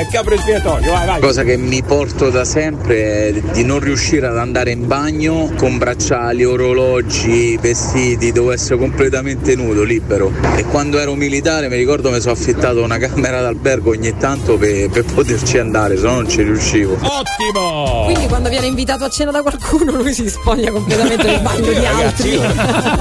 eh, 0.00 0.06
capro 0.10 0.34
espiatorio, 0.34 0.90
vai, 0.92 1.06
vai. 1.06 1.20
Cosa 1.20 1.42
che 1.42 1.56
mi 1.56 1.82
porto 1.82 2.30
da 2.30 2.44
sempre 2.44 3.28
è 3.28 3.32
di 3.52 3.64
non 3.64 3.80
riuscire 3.80 4.26
ad 4.26 4.38
andare 4.38 4.70
in 4.70 4.86
bagno 4.86 5.50
con 5.56 5.78
bracciali, 5.78 6.44
orologi, 6.44 7.56
vestiti, 7.60 8.32
devo 8.32 8.52
essere 8.52 8.76
completamente 8.78 9.54
nudo, 9.54 9.82
libero. 9.82 10.32
E 10.56 10.64
quando 10.64 10.98
ero 10.98 11.14
militare 11.14 11.68
mi 11.68 11.76
ricordo 11.76 12.10
mi 12.10 12.20
sono 12.20 12.32
affittato 12.32 12.82
una 12.82 12.98
camera 12.98 13.40
d'albergo 13.40 13.90
ogni 13.90 14.16
tanto 14.16 14.56
per, 14.56 14.88
per 14.90 15.04
poterci 15.04 15.58
andare, 15.58 15.96
se 15.96 16.02
no 16.04 16.14
non 16.14 16.28
ci 16.28 16.42
riuscivo. 16.42 16.94
Ottimo! 16.94 18.02
Quindi 18.06 18.26
quando 18.26 18.48
viene 18.48 18.66
invitato 18.66 19.04
a 19.04 19.08
cena 19.10 19.30
da 19.30 19.42
qualcuno 19.42 19.92
lui 19.92 20.12
si 20.12 20.28
spoglia 20.28 20.70
completamente 20.70 21.26
nel 21.26 21.40
bagno 21.40 21.66
di 21.72 21.74
Ragazzi, 21.80 22.02
altri. 22.02 22.30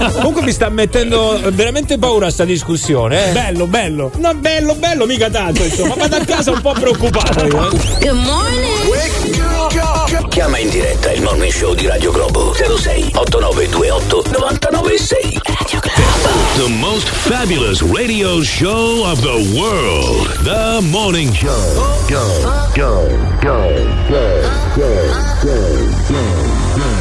io- 0.05 0.11
comunque 0.13 0.41
mi 0.43 0.51
sta 0.51 0.69
mettendo 0.69 1.39
veramente 1.53 1.97
paura 1.97 2.29
sta 2.29 2.45
discussione. 2.45 3.29
Eh. 3.29 3.31
Bello, 3.31 3.67
bello. 3.67 4.11
No, 4.17 4.33
bello, 4.35 4.75
bello, 4.75 5.05
mica 5.05 5.29
tanto, 5.29 5.63
insomma. 5.63 5.95
Vado 5.95 6.15
a 6.15 6.25
casa 6.25 6.51
un 6.51 6.61
po' 6.61 6.71
preoccupato 6.71 6.88
io. 6.93 7.69
eh. 7.71 7.99
Good 7.99 8.13
morning. 8.13 8.67
Chiama 10.29 10.57
in 10.57 10.69
diretta 10.69 11.11
il 11.11 11.21
morning 11.21 11.51
show 11.51 11.73
di 11.75 11.85
Radio 11.87 12.11
Globo 12.11 12.53
06 12.53 13.11
8928 13.13 14.29
996 14.31 15.41
Radio 15.43 15.79
Globo 15.79 16.29
The 16.55 16.67
most 16.79 17.07
fabulous 17.09 17.81
radio 17.81 18.41
show 18.41 19.03
of 19.05 19.21
the 19.21 19.37
world. 19.57 20.27
The 20.43 20.79
Morning 20.81 21.31
Show. 21.33 21.49
Go, 22.07 22.25
go, 22.75 23.07
go, 23.41 23.67
go, 24.09 24.41
go, 24.75 24.93
go, 25.41 25.57
go, 26.75 26.99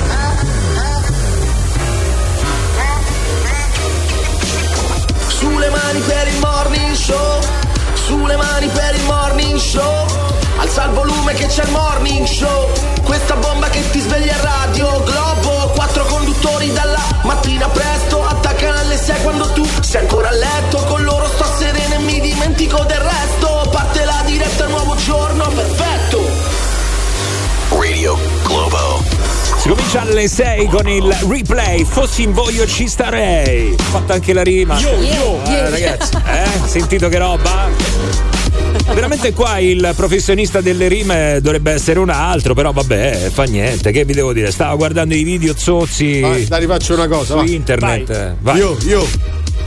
Sulle 5.29 5.71
mani 5.71 6.01
per 6.01 6.27
il 6.29 6.39
morning 6.41 6.95
show, 6.95 7.39
sulle 8.09 8.37
mani 8.37 8.67
per 8.69 8.95
il 8.95 9.05
morning 9.05 9.59
show. 9.59 10.07
Alza 10.57 10.85
il 10.85 10.93
volume 10.93 11.35
che 11.35 11.47
c'è 11.47 11.63
il 11.65 11.71
morning 11.71 12.27
show. 12.27 12.71
Questa 13.05 13.37
bomba 13.37 13.69
che 13.69 13.83
ti 13.91 14.01
sveglia 14.01 14.35
a 14.35 14.41
radio 14.41 15.03
Globo. 15.05 15.73
Quattro 15.75 16.05
conduttori 16.07 16.73
dalla 16.73 17.03
mattina 17.25 17.69
presto. 17.69 18.27
Attaccano 18.27 18.79
alle 18.79 18.97
6 18.97 19.23
quando 19.23 19.53
tu 19.53 19.69
sei 19.81 20.01
ancora 20.01 20.29
a 20.29 20.33
letto. 20.33 20.79
Con 20.89 21.05
loro 21.05 21.27
sto 21.29 21.45
sereno 21.59 21.95
e 21.95 21.99
mi 21.99 22.19
dimentico 22.21 22.83
del 22.85 22.99
resto. 23.01 23.69
Parte 23.71 24.05
la 24.05 24.23
diretta, 24.25 24.67
nuovo 24.67 24.97
giorno, 24.97 25.47
perfetto. 25.49 26.57
Radio 27.71 28.19
Globo 28.45 29.03
Si 29.59 29.69
comincia 29.69 30.01
alle 30.01 30.29
6 30.29 30.67
con 30.69 30.89
il 30.89 31.13
replay. 31.29 31.85
Fossi 31.85 32.23
in 32.23 32.33
voglio 32.33 32.67
ci 32.67 32.89
starei. 32.89 33.75
Ho 33.79 33.83
fatto 33.83 34.15
anche 34.15 34.33
la 34.33 34.43
rima. 34.43 34.79
Yo, 34.79 34.93
yo. 35.03 35.41
Eh, 35.45 35.69
ragazzi, 35.69 36.17
eh? 36.27 36.67
Sentito 36.67 37.09
che 37.09 37.19
roba? 37.19 37.88
Veramente 38.99 39.33
qua 39.33 39.61
il 39.61 39.93
professionista 39.95 40.61
delle 40.61 40.89
rime 40.89 41.39
dovrebbe 41.41 41.71
essere 41.71 42.01
un 42.01 42.11
altro, 42.11 42.53
però 42.53 42.73
vabbè, 42.73 43.31
fa 43.33 43.45
niente, 43.45 43.93
che 43.93 44.05
vi 44.05 44.13
devo 44.13 44.33
dire? 44.33 44.51
Stavo 44.51 44.77
guardando 44.77 45.15
i 45.15 45.23
video 45.23 45.55
zozzi 45.57 46.19
Vai, 46.19 46.45
dai, 46.47 46.59
rifaccio 46.59 46.95
una 46.95 47.07
cosa. 47.07 47.39
su 47.39 47.45
va. 47.45 47.49
internet. 47.49 48.35
Vai. 48.41 48.57
Io, 48.57 48.77
io. 48.87 49.07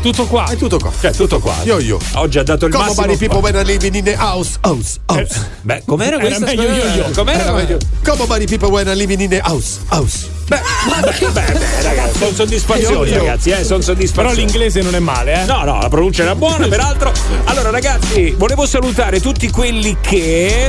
Tutto 0.01 0.25
qua. 0.25 0.45
È 0.49 0.55
tutto 0.55 0.79
qua. 0.79 0.91
Cioè, 0.99 1.11
tutto 1.11 1.39
qua. 1.39 1.53
Io, 1.63 1.77
io. 1.79 1.99
Oggi 2.13 2.39
ha 2.39 2.43
dato 2.43 2.65
il 2.65 2.71
Come 2.73 2.85
massimo. 2.85 3.05
many 3.05 3.17
people 3.17 3.37
when 3.39 3.55
I 3.55 3.63
living 3.63 3.93
in 3.93 4.03
the 4.03 4.15
house, 4.17 4.57
house, 4.63 4.99
house. 5.05 5.47
Beh, 5.61 5.83
com'era 5.85 6.15
Era 6.17 6.25
questa? 6.25 6.45
meglio 6.45 6.63
io, 6.63 6.93
io. 6.95 7.09
Com'era? 7.13 7.39
Era 7.43 7.51
meglio. 7.51 7.77
Come 8.03 8.25
many 8.27 8.45
people 8.47 8.69
when 8.69 8.87
I 8.87 8.95
living 8.95 9.21
in 9.21 9.29
the 9.29 9.41
house, 9.43 9.77
house. 9.89 10.27
Beh, 10.47 10.59
beh, 11.01 11.11
beh, 11.19 11.29
beh, 11.31 11.83
ragazzi, 11.83 12.17
sono 12.17 12.33
soddisfazioni, 12.33 13.09
Io, 13.09 13.13
io. 13.13 13.17
ragazzi, 13.19 13.51
eh, 13.51 13.63
sono 13.63 13.67
Però 13.67 13.81
soddisfazioni. 13.81 14.35
l'inglese 14.35 14.81
non 14.81 14.95
è 14.95 14.99
male, 14.99 15.43
eh. 15.43 15.45
No, 15.45 15.63
no, 15.63 15.79
la 15.79 15.87
pronuncia 15.87 16.23
era 16.23 16.35
buona, 16.35 16.67
peraltro. 16.67 17.11
Allora, 17.45 17.69
ragazzi, 17.69 18.31
volevo 18.31 18.65
salutare 18.65 19.21
tutti 19.21 19.49
quelli 19.51 19.95
che 20.01 20.67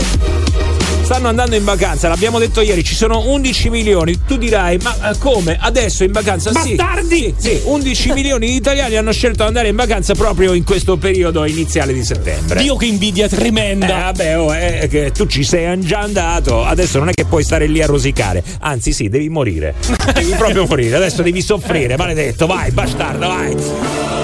stanno 1.03 1.29
andando 1.29 1.57
in 1.57 1.65
vacanza. 1.65 2.09
L'abbiamo 2.09 2.39
detto 2.39 2.61
ieri, 2.61 2.83
ci 2.85 2.95
sono 2.95 3.21
11 3.29 3.71
milioni. 3.71 4.21
Tu 4.27 4.37
dirai, 4.37 4.79
ma 4.83 5.11
eh, 5.11 5.19
come? 5.19 5.59
Adesso 5.61 6.05
in 6.05 6.13
vacanza? 6.13 6.53
Sì. 6.53 6.75
Bastardi! 6.75 7.35
Sì, 7.37 7.61
11 7.65 8.13
milioni 8.15 8.47
di 8.47 8.55
italiani 8.55 8.97
hanno 8.97 9.13
scelto 9.13 9.43
di 9.43 9.49
andare 9.49 9.69
in 9.69 9.77
vacanza 9.77 10.15
proprio 10.15 10.53
in 10.55 10.65
questo 10.65 10.97
periodo 10.97 11.45
iniziale 11.45 11.93
di 11.93 12.05
settembre. 12.05 12.63
Dio 12.63 12.77
che 12.77 12.87
invidia 12.87 13.27
Eh, 13.27 13.29
tremenda. 13.29 13.87
vabbè, 13.87 14.39
oh, 14.39 14.53
è 14.53 14.89
che 14.91 15.11
tu 15.13 15.27
ci 15.27 15.45
sei 15.45 15.79
già 15.81 16.01
andato, 16.01 16.65
adesso 16.65 16.99
non 16.99 17.09
è 17.09 17.13
che 17.13 17.25
puoi 17.25 17.43
stare 17.45 17.67
lì 17.67 17.83
a 17.83 17.87
rosicare, 17.87 18.43
anzi 18.61 18.93
sì, 18.93 19.09
devi 19.09 19.29
morire, 19.29 19.75
devi 20.15 20.33
proprio 20.33 20.67
morire, 20.67 20.97
adesso 20.97 21.23
devi 21.23 21.43
soffrire, 21.43 21.97
maledetto, 21.97 22.47
vai, 22.47 22.71
bastardo, 22.71 23.27
vai. 23.27 23.55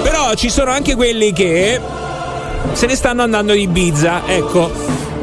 Però 0.03 0.33
ci 0.35 0.49
sono 0.49 0.71
anche 0.71 0.95
quelli 0.95 1.33
che 1.33 1.79
se 2.73 2.85
ne 2.85 2.95
stanno 2.95 3.21
andando 3.23 3.53
di 3.53 3.61
Ibiza, 3.63 4.23
ecco, 4.27 4.71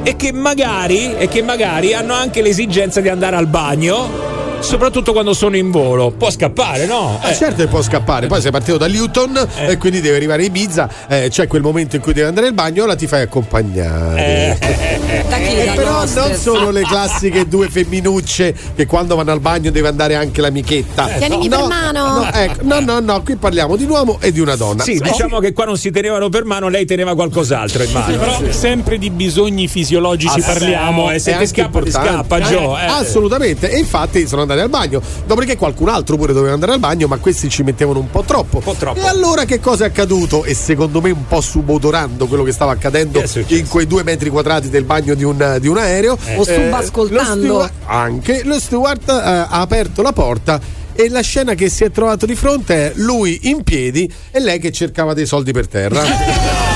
e 0.07 0.15
che 0.15 0.31
magari, 0.31 1.17
e 1.17 1.27
che 1.27 1.43
magari 1.43 1.93
hanno 1.93 2.15
anche 2.15 2.41
l'esigenza 2.41 3.01
di 3.01 3.09
andare 3.09 3.35
al 3.35 3.49
bagno. 3.49 4.36
Soprattutto 4.61 5.13
quando 5.13 5.33
sono 5.33 5.57
in 5.57 5.71
volo, 5.71 6.11
può 6.11 6.31
scappare, 6.31 6.87
no? 6.87 7.21
Eh, 7.23 7.35
certo 7.35 7.57
che 7.63 7.69
può 7.69 7.83
scappare, 7.83 8.27
poi 8.27 8.41
sei 8.41 8.51
partito 8.51 8.77
da 8.77 8.87
Newton 8.89 9.47
e 9.59 9.77
quindi 9.77 10.01
devi 10.01 10.17
arrivare 10.17 10.43
a 10.43 10.47
Ibiza, 10.47 10.89
eh, 11.09 11.29
c'è 11.31 11.47
quel 11.47 11.63
momento 11.63 11.97
in 11.97 12.03
cui 12.03 12.13
devi 12.13 12.27
andare 12.27 12.49
al 12.49 12.53
bagno, 12.55 12.83
ora 12.85 12.97
ti 12.97 13.07
fai 13.07 13.23
accompagnare. 13.23 14.59
Chi? 15.37 15.57
Eh, 15.57 15.65
Da 15.67 15.73
però 15.75 16.05
non 16.05 16.35
sono 16.35 16.71
le 16.71 16.83
classiche 16.83 17.47
due 17.47 17.69
femminucce 17.69 18.55
che 18.75 18.87
quando 18.87 19.15
vanno 19.15 19.33
al 19.33 19.41
bagno 19.41 19.71
deve 19.71 19.89
andare 19.89 20.15
anche 20.17 20.41
l'amichetta. 20.41 21.07
Tienimi 21.07 21.49
no, 21.49 21.59
per 21.59 21.67
mano. 21.69 22.07
No, 22.23 22.33
ecco, 22.33 22.61
no, 22.63 22.81
no, 22.81 23.01
no, 23.01 23.23
qui 23.23 23.37
parliamo 23.37 23.77
di 23.77 23.85
un 23.85 23.91
uomo 23.91 24.19
e 24.21 24.33
di 24.33 24.41
una 24.41 24.57
donna. 24.57 24.83
Sì, 24.83 24.99
diciamo 24.99 25.39
che 25.39 25.53
qua 25.53 25.65
non 25.67 25.77
si 25.77 25.91
tenevano 25.91 26.29
per 26.29 26.45
mano, 26.45 26.69
lei 26.69 26.85
teneva 26.87 27.15
qualcos'altro 27.15 27.83
in 27.85 27.93
mano. 27.93 28.17
Però 28.17 28.41
sempre 28.51 28.99
di 28.99 29.11
bisogni 29.11 29.69
fisiologici 29.69 30.41
Ah, 30.41 30.45
parliamo. 30.45 31.09
sì, 31.09 31.15
eh, 31.15 31.19
se 31.21 31.37
ti 31.39 31.47
scappa, 31.47 31.81
ti 31.81 31.87
importante. 31.89 32.09
scappa, 32.09 32.41
Gio. 32.41 32.79
eh. 32.79 32.85
Assolutamente, 32.87 33.71
e 33.71 33.79
infatti 33.79 34.27
sono 34.27 34.45
andare 34.53 34.63
al 34.63 34.71
bagno. 34.71 35.01
Dopodiché 35.27 35.57
qualcun 35.57 35.89
altro 35.89 36.17
pure 36.17 36.33
doveva 36.33 36.55
andare 36.55 36.73
al 36.73 36.79
bagno, 36.79 37.07
ma 37.07 37.19
questi 37.19 37.49
ci 37.49 37.63
mettevano 37.63 37.99
un 37.99 38.11
po' 38.11 38.23
troppo. 38.23 38.61
po' 38.61 38.75
troppo. 38.75 39.01
E 39.01 39.07
allora 39.07 39.45
che 39.45 39.61
cosa 39.61 39.85
è 39.85 39.89
accaduto? 39.89 40.45
E 40.45 40.55
secondo 40.55 41.01
me 41.01 41.11
un 41.11 41.27
po' 41.27 41.41
subodorando 41.41 42.27
quello 42.27 42.43
che 42.43 42.53
stava 42.53 42.73
accadendo 42.73 43.23
in 43.49 43.69
quei 43.69 43.87
due 43.87 44.03
metri 44.03 44.31
quadrati 44.31 44.69
del 44.69 44.85
bagno 44.85 45.15
di 45.15 45.25
un, 45.25 45.59
di 45.61 45.69
un 45.69 45.79
aereo. 45.79 46.17
O 46.37 46.45
subascoltando. 46.45 47.35
lo 47.35 47.43
steward- 47.43 47.73
anche 47.87 48.43
lo 48.45 48.59
steward 48.59 49.09
eh, 49.09 49.13
ha 49.13 49.61
aperto 49.61 50.03
la 50.03 50.13
porta 50.13 50.61
e 50.93 51.09
la 51.09 51.21
scena 51.21 51.55
che 51.55 51.69
si 51.69 51.85
è 51.85 51.91
trovato 51.91 52.25
di 52.25 52.35
fronte 52.35 52.75
è 52.75 52.93
lui 52.97 53.41
in 53.45 53.63
piedi 53.63 54.11
e 54.31 54.41
lei 54.41 54.59
che 54.59 54.73
cercava 54.73 55.13
dei 55.13 55.27
soldi 55.27 55.53
per 55.53 55.69
terra. 55.69 56.03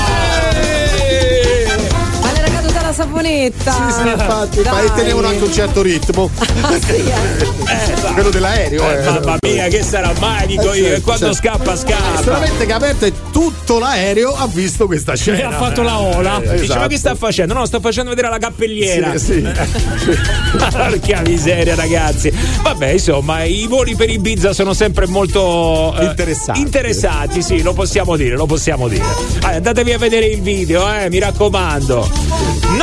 saponetta. 3.01 3.71
Sì, 3.71 3.93
sì, 4.01 4.07
infatti, 4.09 4.59
ma 4.61 4.71
Dai. 4.71 4.85
e 4.85 4.93
tenevano 4.93 5.27
anche 5.27 5.43
un 5.43 5.51
certo 5.53 5.81
ritmo. 5.81 6.29
Quello 8.13 8.29
dell'aereo. 8.29 8.89
Eh, 8.89 9.03
mamma 9.03 9.37
mia, 9.41 9.67
che 9.67 9.83
sarà 9.83 10.11
magico 10.19 10.71
Eh, 10.73 10.77
io. 10.77 10.83
certo, 10.85 10.97
E 10.97 11.01
quando 11.01 11.33
certo. 11.33 11.49
scappa, 11.49 11.75
scappa. 11.75 12.21
Solamente 12.23 12.65
che 12.65 12.73
ha 12.73 12.75
aperto 12.75 13.05
e 13.05 13.13
tutto 13.31 13.79
l'aereo 13.79 14.33
ha 14.35 14.47
visto 14.47 14.85
questa 14.85 15.15
scena. 15.15 15.37
E 15.39 15.43
ha 15.43 15.51
fatto 15.51 15.81
la 15.81 15.99
ola. 15.99 16.37
Eh, 16.41 16.51
Dice, 16.51 16.63
esatto. 16.63 16.79
ma 16.79 16.87
che 16.87 16.97
sta 16.97 17.15
facendo? 17.15 17.53
No, 17.53 17.65
sta 17.65 17.79
facendo 17.79 18.09
vedere 18.11 18.29
la 18.29 18.37
cappelliera. 18.37 19.17
Sì, 19.17 19.25
sì. 19.25 19.41
Porca 20.57 21.21
miseria, 21.25 21.75
ragazzi. 21.75 22.31
Vabbè, 22.61 22.89
insomma, 22.89 23.43
i 23.43 23.65
voli 23.67 23.95
per 23.95 24.09
Ibiza 24.09 24.53
sono 24.53 24.73
sempre 24.73 25.07
molto 25.07 25.95
eh, 25.97 26.05
Interessanti. 26.05 26.59
Interessanti, 26.61 27.41
sì, 27.41 27.61
lo 27.61 27.73
possiamo 27.73 28.15
dire, 28.15 28.35
lo 28.35 28.45
possiamo 28.45 28.87
dire. 28.87 29.03
Eh, 29.49 29.55
andatevi 29.55 29.93
a 29.93 29.97
vedere 29.97 30.25
il 30.27 30.41
video, 30.41 30.91
eh, 30.93 31.09
mi 31.09 31.19
raccomando. 31.19 32.09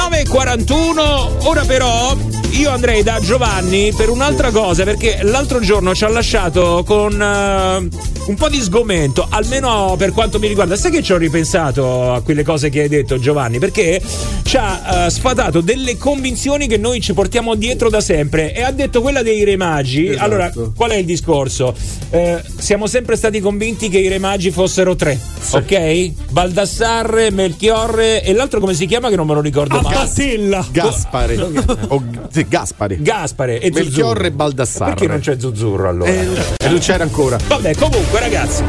9.41, 0.09 1.47
ora 1.47 1.65
però 1.65 2.17
io 2.53 2.71
andrei 2.71 3.03
da 3.03 3.21
Giovanni 3.21 3.93
per 3.95 4.09
un'altra 4.09 4.51
cosa, 4.51 4.83
perché 4.83 5.19
l'altro 5.23 5.61
giorno 5.61 5.95
ci 5.95 6.05
ha 6.05 6.09
lasciato 6.09 6.83
con 6.87 7.13
eh, 7.13 7.89
un 8.27 8.35
po' 8.35 8.49
di 8.49 8.59
sgomento, 8.61 9.27
almeno 9.29 9.95
per 9.99 10.13
quanto 10.13 10.39
mi 10.39 10.49
riguarda. 10.49 10.75
Sai 10.75 10.91
che 10.91 11.03
ci 11.03 11.13
ho 11.13 11.19
ripensato 11.19 12.13
a 12.13 12.23
quelle 12.23 12.43
cose 12.43 12.71
che 12.71 12.83
hai 12.83 12.89
detto 12.89 13.19
Giovanni? 13.19 13.59
Perché 13.59 14.03
ci 14.45 14.57
ha 14.57 15.07
eh, 15.07 15.11
sfatato 15.11 15.61
delle 15.61 15.99
convinzioni 15.99 16.67
che 16.67 16.79
noi 16.79 17.01
ci 17.01 17.13
portiamo 17.13 17.55
dietro 17.55 17.91
da 17.91 18.01
sempre 18.01 18.55
e 18.55 18.63
ha 18.63 18.73
detto 18.73 19.03
quella 19.03 19.23
dei 19.23 19.45
re 19.45 19.57
magi. 19.57 20.09
Esatto. 20.09 20.25
Allora, 20.25 20.53
qual 20.75 20.91
è 20.91 20.97
il 20.97 21.05
discorso? 21.05 21.75
Eh, 22.11 22.43
siamo 22.57 22.87
sempre 22.87 23.15
stati 23.15 23.41
convinti 23.41 23.89
che 23.89 23.99
i 23.99 24.09
re 24.09 24.19
magi 24.19 24.51
fossero 24.51 24.97
tre, 24.97 25.19
ok? 25.51 26.31
Baldassarre, 26.31 27.31
Melchiorre 27.31 28.23
e 28.23 28.33
l'altro 28.33 28.59
come 28.59 28.73
si 28.75 28.87
chiama 28.87 29.11
che 29.11 29.17
non 29.17 29.27
me 29.27 29.35
lo 29.35 29.43
ricordo 29.43 29.81
mai. 29.81 29.98
Battella. 29.99 30.67
Gaspare. 30.71 31.37
O, 31.91 32.03
sì, 32.31 32.47
Gaspare. 32.49 33.01
Gaspare 33.01 33.61
e 33.61 33.71
Melchiorre 33.71 33.85
Zuzzurro. 33.91 34.25
e 34.25 34.31
Baldassarre. 34.31 34.95
Perché 34.95 35.07
non 35.07 35.21
c'è 35.21 35.39
Zuzzurro 35.39 35.89
allora? 35.89 36.11
Eh, 36.11 36.29
e 36.59 36.69
non 36.69 36.79
c'era 36.79 37.03
ancora. 37.05 37.39
Vabbè, 37.47 37.75
comunque, 37.77 38.21
ragazzi, 38.21 38.63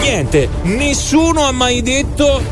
niente, 0.00 0.48
nessuno 0.62 1.42
ha 1.42 1.52
mai 1.52 1.82
detto 1.82 2.42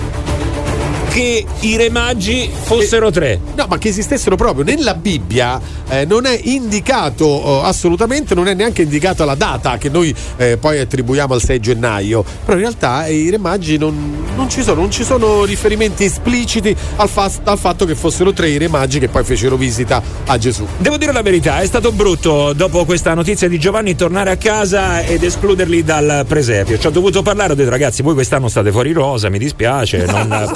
che 1.12 1.44
i 1.60 1.76
re 1.76 1.90
magi 1.90 2.50
fossero 2.50 3.10
tre. 3.10 3.38
No, 3.54 3.66
ma 3.68 3.76
che 3.76 3.88
esistessero 3.88 4.34
proprio. 4.34 4.64
Nella 4.64 4.94
Bibbia 4.94 5.60
eh, 5.88 6.06
non 6.06 6.24
è 6.24 6.40
indicato 6.44 7.26
oh, 7.26 7.62
assolutamente, 7.62 8.34
non 8.34 8.48
è 8.48 8.54
neanche 8.54 8.80
indicata 8.80 9.26
la 9.26 9.34
data 9.34 9.76
che 9.76 9.90
noi 9.90 10.14
eh, 10.38 10.56
poi 10.56 10.78
attribuiamo 10.78 11.34
al 11.34 11.42
6 11.42 11.60
gennaio. 11.60 12.22
Però 12.22 12.56
in 12.56 12.62
realtà 12.62 13.04
eh, 13.04 13.14
i 13.14 13.28
re 13.28 13.36
magi 13.36 13.76
non, 13.76 14.24
non 14.34 14.48
ci 14.48 14.62
sono, 14.62 14.80
non 14.80 14.90
ci 14.90 15.04
sono 15.04 15.44
riferimenti 15.44 16.04
espliciti 16.04 16.74
al, 16.96 17.10
fa- 17.10 17.30
al 17.44 17.58
fatto 17.58 17.84
che 17.84 17.94
fossero 17.94 18.32
tre 18.32 18.48
i 18.48 18.56
re 18.56 18.68
magi 18.68 18.98
che 18.98 19.08
poi 19.08 19.22
fecero 19.22 19.56
visita 19.56 20.02
a 20.24 20.38
Gesù. 20.38 20.66
Devo 20.78 20.96
dire 20.96 21.12
la 21.12 21.22
verità, 21.22 21.60
è 21.60 21.66
stato 21.66 21.92
brutto 21.92 22.54
dopo 22.54 22.86
questa 22.86 23.12
notizia 23.12 23.48
di 23.48 23.58
Giovanni 23.58 23.94
tornare 23.94 24.30
a 24.30 24.36
casa 24.36 25.02
ed 25.02 25.22
escluderli 25.22 25.84
dal 25.84 26.24
presepio. 26.26 26.78
Ci 26.78 26.86
ho 26.86 26.90
dovuto 26.90 27.20
parlare, 27.20 27.52
ho 27.52 27.56
detto 27.56 27.68
ragazzi, 27.68 28.00
voi 28.00 28.14
quest'anno 28.14 28.48
state 28.48 28.72
fuori 28.72 28.92
rosa, 28.92 29.28
mi 29.28 29.38
dispiace, 29.38 30.06
non 30.06 30.48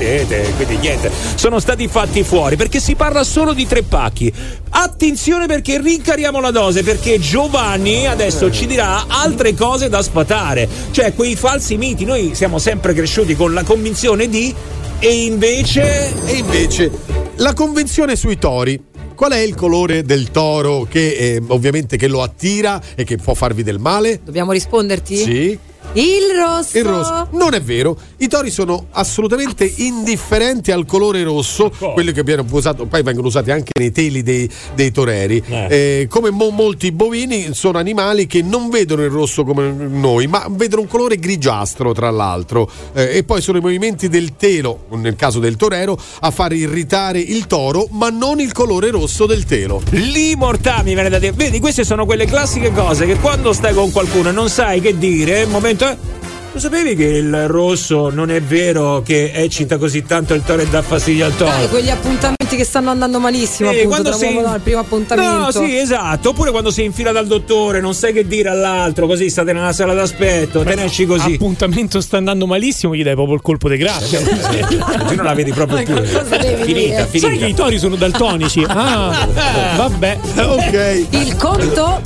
parteciperete, 0.00 0.52
quindi 0.56 0.76
niente. 0.78 1.10
Sono 1.34 1.60
stati 1.60 1.86
fatti 1.86 2.22
fuori 2.22 2.56
perché 2.56 2.80
si 2.80 2.94
parla 2.94 3.22
solo 3.22 3.52
di 3.52 3.66
tre 3.66 3.82
pacchi. 3.82 4.32
Attenzione 4.70 5.46
perché 5.46 5.80
rincariamo 5.80 6.40
la 6.40 6.50
dose 6.50 6.82
perché 6.82 7.18
Giovanni 7.18 8.06
adesso 8.06 8.50
ci 8.50 8.66
dirà 8.66 9.04
altre 9.08 9.54
cose 9.54 9.88
da 9.88 10.02
sfatare, 10.02 10.68
cioè 10.90 11.14
quei 11.14 11.36
falsi 11.36 11.76
miti. 11.76 12.04
Noi 12.04 12.34
siamo 12.34 12.58
sempre 12.58 12.94
cresciuti 12.94 13.36
con 13.36 13.52
la 13.52 13.62
convinzione 13.62 14.28
di 14.28 14.54
e 15.02 15.24
invece 15.24 16.12
E 16.26 16.32
invece 16.34 16.90
la 17.36 17.52
convenzione 17.52 18.16
sui 18.16 18.38
tori. 18.38 18.88
Qual 19.14 19.32
è 19.32 19.38
il 19.38 19.54
colore 19.54 20.02
del 20.02 20.30
toro 20.30 20.86
che 20.88 21.10
eh, 21.10 21.42
ovviamente 21.48 21.98
che 21.98 22.08
lo 22.08 22.22
attira 22.22 22.80
e 22.94 23.04
che 23.04 23.18
può 23.18 23.34
farvi 23.34 23.62
del 23.62 23.78
male? 23.78 24.20
Dobbiamo 24.24 24.52
risponderti? 24.52 25.16
Sì. 25.16 25.58
Il 25.94 26.36
rosso. 26.38 26.78
Il 26.78 26.84
rosso. 26.84 27.28
Non 27.32 27.54
è 27.54 27.60
vero, 27.60 27.96
i 28.18 28.28
tori 28.28 28.50
sono 28.50 28.86
assolutamente 28.92 29.70
indifferenti 29.76 30.70
al 30.70 30.86
colore 30.86 31.22
rosso, 31.24 31.72
quelli 31.94 32.12
che 32.12 32.20
abbiamo 32.20 32.44
usato, 32.48 32.86
poi 32.86 33.02
vengono 33.02 33.26
usati 33.26 33.50
anche 33.50 33.72
nei 33.78 33.90
teli 33.90 34.22
dei, 34.22 34.48
dei 34.74 34.92
toreri. 34.92 35.42
Eh, 35.48 36.06
come 36.08 36.30
mo- 36.30 36.50
molti 36.50 36.92
bovini 36.92 37.54
sono 37.54 37.78
animali 37.78 38.26
che 38.26 38.42
non 38.42 38.70
vedono 38.70 39.02
il 39.02 39.10
rosso 39.10 39.42
come 39.42 39.70
noi, 39.72 40.26
ma 40.28 40.46
vedono 40.50 40.82
un 40.82 40.88
colore 40.88 41.16
grigiastro 41.16 41.92
tra 41.92 42.10
l'altro. 42.10 42.70
Eh, 42.92 43.16
e 43.16 43.24
poi 43.24 43.40
sono 43.40 43.58
i 43.58 43.60
movimenti 43.60 44.08
del 44.08 44.36
telo, 44.36 44.84
nel 44.90 45.16
caso 45.16 45.40
del 45.40 45.56
torero, 45.56 45.98
a 46.20 46.30
far 46.30 46.52
irritare 46.52 47.18
il 47.18 47.46
toro, 47.48 47.88
ma 47.90 48.10
non 48.10 48.38
il 48.38 48.52
colore 48.52 48.90
rosso 48.90 49.26
del 49.26 49.44
telo. 49.44 49.82
Lì 49.90 50.36
mortà 50.36 50.82
mi 50.84 50.94
viene 50.94 51.08
da 51.08 51.18
dire. 51.18 51.32
Vedi, 51.32 51.58
queste 51.58 51.84
sono 51.84 52.04
quelle 52.04 52.26
classiche 52.26 52.72
cose 52.72 53.06
che 53.06 53.16
quando 53.16 53.52
stai 53.52 53.74
con 53.74 53.90
qualcuno 53.90 54.28
e 54.28 54.32
non 54.32 54.48
sai 54.48 54.80
che 54.80 54.96
dire, 54.96 55.46
momento 55.46 55.79
è. 55.88 55.96
Lo 56.52 56.58
sapevi 56.58 56.96
che 56.96 57.04
il 57.04 57.46
rosso 57.46 58.10
non 58.10 58.28
è 58.28 58.42
vero 58.42 59.02
che 59.04 59.30
eccita 59.32 59.78
così 59.78 60.02
tanto 60.02 60.34
il 60.34 60.42
toro 60.44 60.62
e 60.62 60.66
dà 60.66 60.82
fastidio 60.82 61.26
al 61.26 61.36
toro? 61.36 61.48
Dai, 61.52 61.68
quegli 61.68 61.90
appuntamenti 61.90 62.56
che 62.56 62.64
stanno 62.64 62.90
andando 62.90 63.20
malissimo, 63.20 63.70
Sì, 63.70 63.82
appunto, 63.82 64.12
sei- 64.12 64.34
uomo 64.34 64.52
il 64.56 64.60
primo 64.60 64.80
appuntamento. 64.80 65.32
No, 65.32 65.50
sì, 65.52 65.78
esatto. 65.78 66.30
Oppure 66.30 66.50
quando 66.50 66.72
sei 66.72 66.86
in 66.86 66.92
fila 66.92 67.12
dal 67.12 67.28
dottore, 67.28 67.80
non 67.80 67.94
sai 67.94 68.12
che 68.12 68.26
dire 68.26 68.48
all'altro, 68.48 69.06
così 69.06 69.30
state 69.30 69.52
nella 69.52 69.72
sala 69.72 69.94
d'aspetto, 69.94 70.64
te 70.64 70.74
ne 70.74 70.84
esci 70.86 71.06
così. 71.06 71.34
Appuntamento 71.34 72.00
sta 72.00 72.16
andando 72.16 72.48
malissimo, 72.48 72.96
gli 72.96 73.04
dai 73.04 73.14
proprio 73.14 73.36
il 73.36 73.42
colpo 73.42 73.68
di 73.68 73.76
grazia. 73.76 74.18
Tu 75.06 75.14
non 75.14 75.24
la 75.24 75.34
vedi 75.34 75.52
proprio 75.52 75.84
più. 75.84 75.94
Finita, 76.02 77.06
finita. 77.06 77.28
Sai 77.28 77.38
che 77.38 77.46
i 77.46 77.54
tori 77.54 77.78
sono 77.78 77.94
daltonici? 77.94 78.64
Ah, 78.66 79.28
vabbè. 79.76 80.18
Ok. 80.34 81.06
Il 81.10 81.36
conto? 81.36 82.00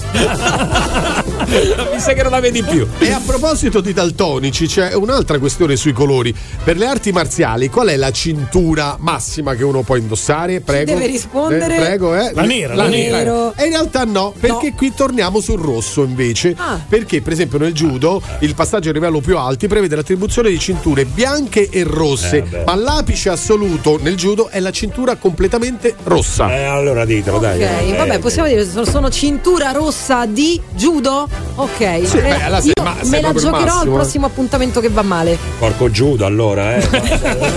Mi 1.93 2.01
sa 2.01 2.13
che 2.13 2.23
non 2.23 2.31
la 2.33 2.41
vedi 2.41 2.63
più. 2.63 2.87
E 2.99 3.11
a 3.13 3.21
proposito 3.25 3.81
di 3.81 3.93
daltonici, 3.93 4.67
c'è 4.67 4.95
un'altra 4.95 5.39
questione 5.39 5.77
sui 5.77 5.93
colori. 5.93 6.35
Per 6.63 6.77
le 6.77 6.87
arti 6.87 7.13
marziali, 7.13 7.69
qual 7.69 7.89
è 7.89 7.97
la 7.97 8.11
cintura 8.11 8.97
massima 8.99 9.55
che 9.55 9.65
uno 9.65 9.83
può 9.83 9.97
indossare? 9.97 10.61
Prego. 10.61 10.93
deve 10.93 11.07
rispondere? 11.07 11.77
Eh, 11.77 11.81
prego, 11.81 12.15
eh. 12.15 12.31
La 12.35 12.43
nera, 12.43 12.75
la 12.75 12.87
nera. 12.89 13.19
Nero. 13.19 13.55
E 13.57 13.65
in 13.65 13.71
realtà 13.71 14.05
no, 14.05 14.33
perché 14.39 14.73
qui 14.77 14.93
torniamo 14.95 15.41
sul 15.41 15.61
rosso 15.61 16.03
invece. 16.03 16.55
Ah. 16.57 16.81
Perché, 16.87 17.21
per 17.21 17.33
esempio, 17.33 17.59
nel 17.59 17.73
judo 17.73 18.21
il 18.41 18.55
passaggio 18.55 18.91
a 18.91 18.93
livello 18.93 19.21
più 19.21 19.37
alti 19.39 19.69
prevede 19.69 19.97
l'attribuzione 19.97 20.51
di 20.51 20.59
cinture 20.59 21.05
bianche 21.05 21.69
e 21.71 21.83
rosse, 21.85 22.45
Eh, 22.51 22.63
ma 22.65 22.75
l'apice 22.75 23.29
assoluto 23.31 23.99
nel 24.01 24.17
judo 24.17 24.49
è 24.49 24.61
la 24.61 24.71
cintura 24.71 25.17
completamente 25.17 25.95
rossa. 26.05 26.53
Eh, 26.55 26.65
allora 26.65 27.05
ditelo, 27.05 27.39
dai. 27.39 27.63
Ok, 27.63 27.71
Eh, 27.91 27.97
vabbè, 27.97 28.19
possiamo 28.19 28.49
dire 28.49 28.67
sono 28.85 29.11
cintura 29.11 29.71
rossa 29.73 30.27
di 30.27 30.61
judo? 30.75 31.29
Ok. 31.57 32.07
Sì, 32.07 32.17
Eh, 32.19 32.23
beh, 32.23 32.43
allora 32.43 32.61
sei 32.61 32.73
io 32.77 32.83
ma- 32.83 32.97
sei 33.01 33.11
me 33.11 33.21
la 33.21 33.33
giocherò 33.33 33.57
al 33.59 33.65
massimo, 33.65 33.93
eh. 33.93 33.95
prossimo 33.99 34.27
appuntamento 34.27 34.81
che 34.81 34.89
va 34.89 35.03
male. 35.03 35.39
Porco 35.59 35.91
giudo 35.91 36.27
allora, 36.27 36.75
eh. 36.77 36.89
Non 36.91 37.03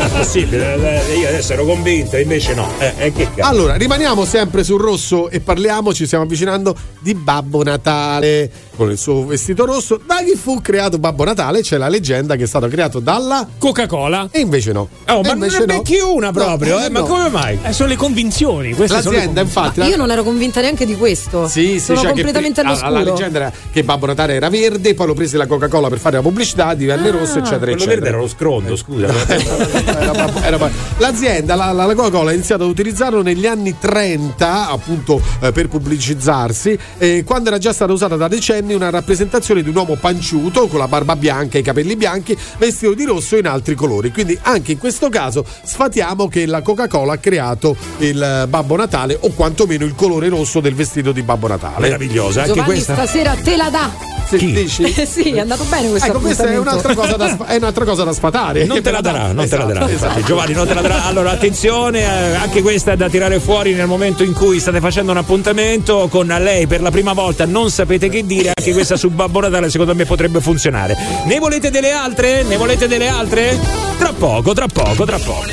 è 0.01 0.09
possibile. 0.17 1.05
eh, 1.07 1.17
Io 1.17 1.27
adesso 1.27 1.53
ero 1.53 1.65
convinto, 1.65 2.17
invece 2.17 2.53
no. 2.53 2.67
Eh, 2.79 2.93
eh, 2.97 3.11
che 3.11 3.27
cazzo. 3.33 3.47
Allora, 3.49 3.75
rimaniamo 3.75 4.25
sempre 4.25 4.63
sul 4.63 4.79
rosso 4.79 5.29
e 5.29 5.39
parliamo, 5.39 5.93
ci 5.93 6.05
stiamo 6.05 6.23
avvicinando 6.25 6.75
di 6.99 7.13
Babbo 7.15 7.63
Natale 7.63 8.49
con 8.75 8.91
il 8.91 8.97
suo 8.97 9.25
vestito 9.25 9.65
rosso. 9.65 9.99
Da 10.05 10.17
chi 10.23 10.35
fu 10.35 10.61
creato 10.61 10.97
Babbo 10.99 11.23
Natale? 11.23 11.61
C'è 11.61 11.77
la 11.77 11.87
leggenda 11.89 12.35
che 12.35 12.43
è 12.43 12.47
stato 12.47 12.67
creato 12.67 12.99
dalla 12.99 13.47
Coca-Cola. 13.57 14.29
e 14.31 14.39
invece 14.39 14.71
no. 14.71 14.87
Oh, 15.07 15.19
E 15.19 15.21
ma 15.21 15.21
non 15.21 15.33
invece 15.33 15.59
ne 15.59 15.65
becchi 15.65 15.97
una 15.99 16.31
proprio, 16.31 16.77
No, 16.77 16.85
eh? 16.85 16.89
Ma 16.89 16.99
no. 16.99 17.05
come 17.05 17.29
mai? 17.29 17.57
Eh, 17.63 17.73
sono 17.73 17.89
le 17.89 17.95
convinzioni. 17.95 18.73
Queste 18.73 19.01
sono 19.01 19.11
le 19.11 19.17
L'azienda, 19.17 19.41
convinzioni. 19.41 19.47
infatti, 19.47 19.79
Ma 19.79 19.85
la- 19.85 19.91
io 19.91 19.97
non 19.97 20.11
ero 20.11 20.23
convinta 20.23 20.61
neanche 20.61 20.85
di 20.85 20.95
questo. 20.95 21.47
Sì, 21.47 21.79
sì, 21.79 21.79
Sono 21.79 21.97
cioè 21.99 22.07
che 22.07 22.13
completamente 22.13 22.61
pri- 22.61 22.69
all'oscuro. 22.69 22.91
La, 22.93 22.99
la 22.99 23.03
leggenda 23.11 23.37
era 23.39 23.51
che 23.77 23.83
Babbo 23.83 24.07
Natale 24.07 24.33
era 24.33 24.49
verde, 24.49 24.95
poi 24.95 25.05
lo 25.05 25.13
prese 25.13 25.37
la 25.37 25.45
Coca-Cola 25.45 25.87
per 25.87 25.99
fare 25.99 26.15
la 26.15 26.23
pubblicità, 26.23 26.73
divenne 26.73 27.11
rosso, 27.11 27.37
eccetera, 27.37 27.57
Quello 27.59 27.75
eccetera. 27.75 27.93
verde 27.95 28.07
era 28.09 28.17
lo 28.17 28.27
scrondo, 28.27 28.75
scusa. 28.75 29.05
Era 29.37 30.45
era 30.47 30.57
proprio- 30.57 30.71
L'azienda, 30.97 31.53
la, 31.55 31.71
la- 31.71 31.85
la 31.85 31.93
Coca-Cola, 31.93 32.31
ha 32.31 32.33
iniziato 32.33 32.63
ad 32.63 32.69
utilizzarlo 32.69 33.21
negli 33.21 33.45
anni 33.45 33.75
30, 33.79 34.69
appunto 34.69 35.21
eh, 35.41 35.51
per 35.51 35.67
pubblicizzarsi, 35.67 36.77
eh, 36.97 37.23
quando 37.23 37.49
era 37.49 37.57
già 37.59 37.71
stata 37.73 37.91
usata 37.91 38.15
da 38.15 38.27
decenni 38.27 38.73
una 38.73 38.89
rappresentazione 38.89 39.61
di 39.61 39.69
un 39.69 39.75
uomo 39.75 39.95
panciuto 39.95 40.65
con 40.67 40.79
la 40.79 40.87
barba 40.87 41.15
bianca 41.15 41.57
e 41.57 41.61
i 41.61 41.63
capelli 41.63 41.95
bianchi, 41.95 42.35
vestito 42.57 42.93
di 42.93 43.03
rosso 43.05 43.37
in 43.37 43.45
altri 43.45 43.75
colori. 43.75 44.11
Quindi 44.11 44.37
anche 44.41 44.71
in 44.73 44.77
questo 44.79 45.09
caso 45.09 45.45
sfatiamo 45.63 46.27
che 46.27 46.45
la 46.47 46.61
Coca-Cola 46.61 47.13
ha 47.13 47.17
creato 47.17 47.75
il 47.99 48.21
eh, 48.21 48.47
Babbo 48.47 48.75
Natale 48.75 49.17
o 49.21 49.29
quantomeno 49.33 49.85
il 49.85 49.93
colore 49.95 50.29
rosso 50.29 50.59
del 50.61 50.73
vestito 50.73 51.11
di 51.11 51.21
Babbo 51.21 51.47
Natale. 51.47 51.81
Meravigliosa, 51.87 52.41
anche 52.41 52.53
Giovanni 52.53 52.73
questa. 52.73 52.93
stasera 52.95 53.35
te 53.35 53.55
la 53.55 53.66
dà. 53.69 54.15
Sì, 55.07 55.31
è 55.31 55.39
andato 55.39 55.63
bene 55.65 55.89
questo 55.89 56.09
Ecco, 56.09 56.19
questa 56.19 56.49
è 56.49 56.57
un'altra, 56.57 56.93
cosa 56.93 57.15
da, 57.15 57.37
è 57.45 57.55
un'altra 57.55 57.85
cosa 57.85 58.03
da 58.03 58.11
sfatare. 58.11 58.65
Non 58.65 58.81
te 58.81 58.91
la 58.91 58.99
darà, 58.99 59.31
non 59.31 59.47
te 59.47 59.55
la 59.55 59.63
darà. 59.63 59.85
Esatto. 59.85 59.91
Infatti, 59.91 60.23
Giovanni 60.23 60.53
non 60.53 60.67
te 60.67 60.73
la 60.73 60.81
darà. 60.81 61.05
Allora, 61.05 61.31
attenzione, 61.31 62.01
eh, 62.01 62.35
anche 62.35 62.61
questa 62.61 62.91
è 62.91 62.97
da 62.97 63.07
tirare 63.09 63.39
fuori 63.39 63.73
nel 63.73 63.87
momento 63.87 64.23
in 64.23 64.33
cui 64.33 64.59
state 64.59 64.81
facendo 64.81 65.11
un 65.11 65.17
appuntamento 65.17 66.07
con 66.09 66.27
lei 66.27 66.67
per 66.67 66.81
la 66.81 66.91
prima 66.91 67.13
volta, 67.13 67.45
non 67.45 67.71
sapete 67.71 68.09
che 68.09 68.25
dire, 68.25 68.51
anche 68.53 68.73
questa 68.73 68.97
su 68.97 69.09
Babbo 69.09 69.39
Natale 69.39 69.69
secondo 69.69 69.95
me 69.95 70.03
potrebbe 70.03 70.41
funzionare. 70.41 70.97
Ne 71.25 71.39
volete 71.39 71.69
delle 71.69 71.91
altre? 71.91 72.43
Ne 72.43 72.57
volete 72.57 72.87
delle 72.87 73.07
altre? 73.07 73.57
Tra 73.97 74.11
poco, 74.11 74.53
tra 74.53 74.67
poco, 74.67 75.05
tra 75.05 75.17
poco. 75.19 75.45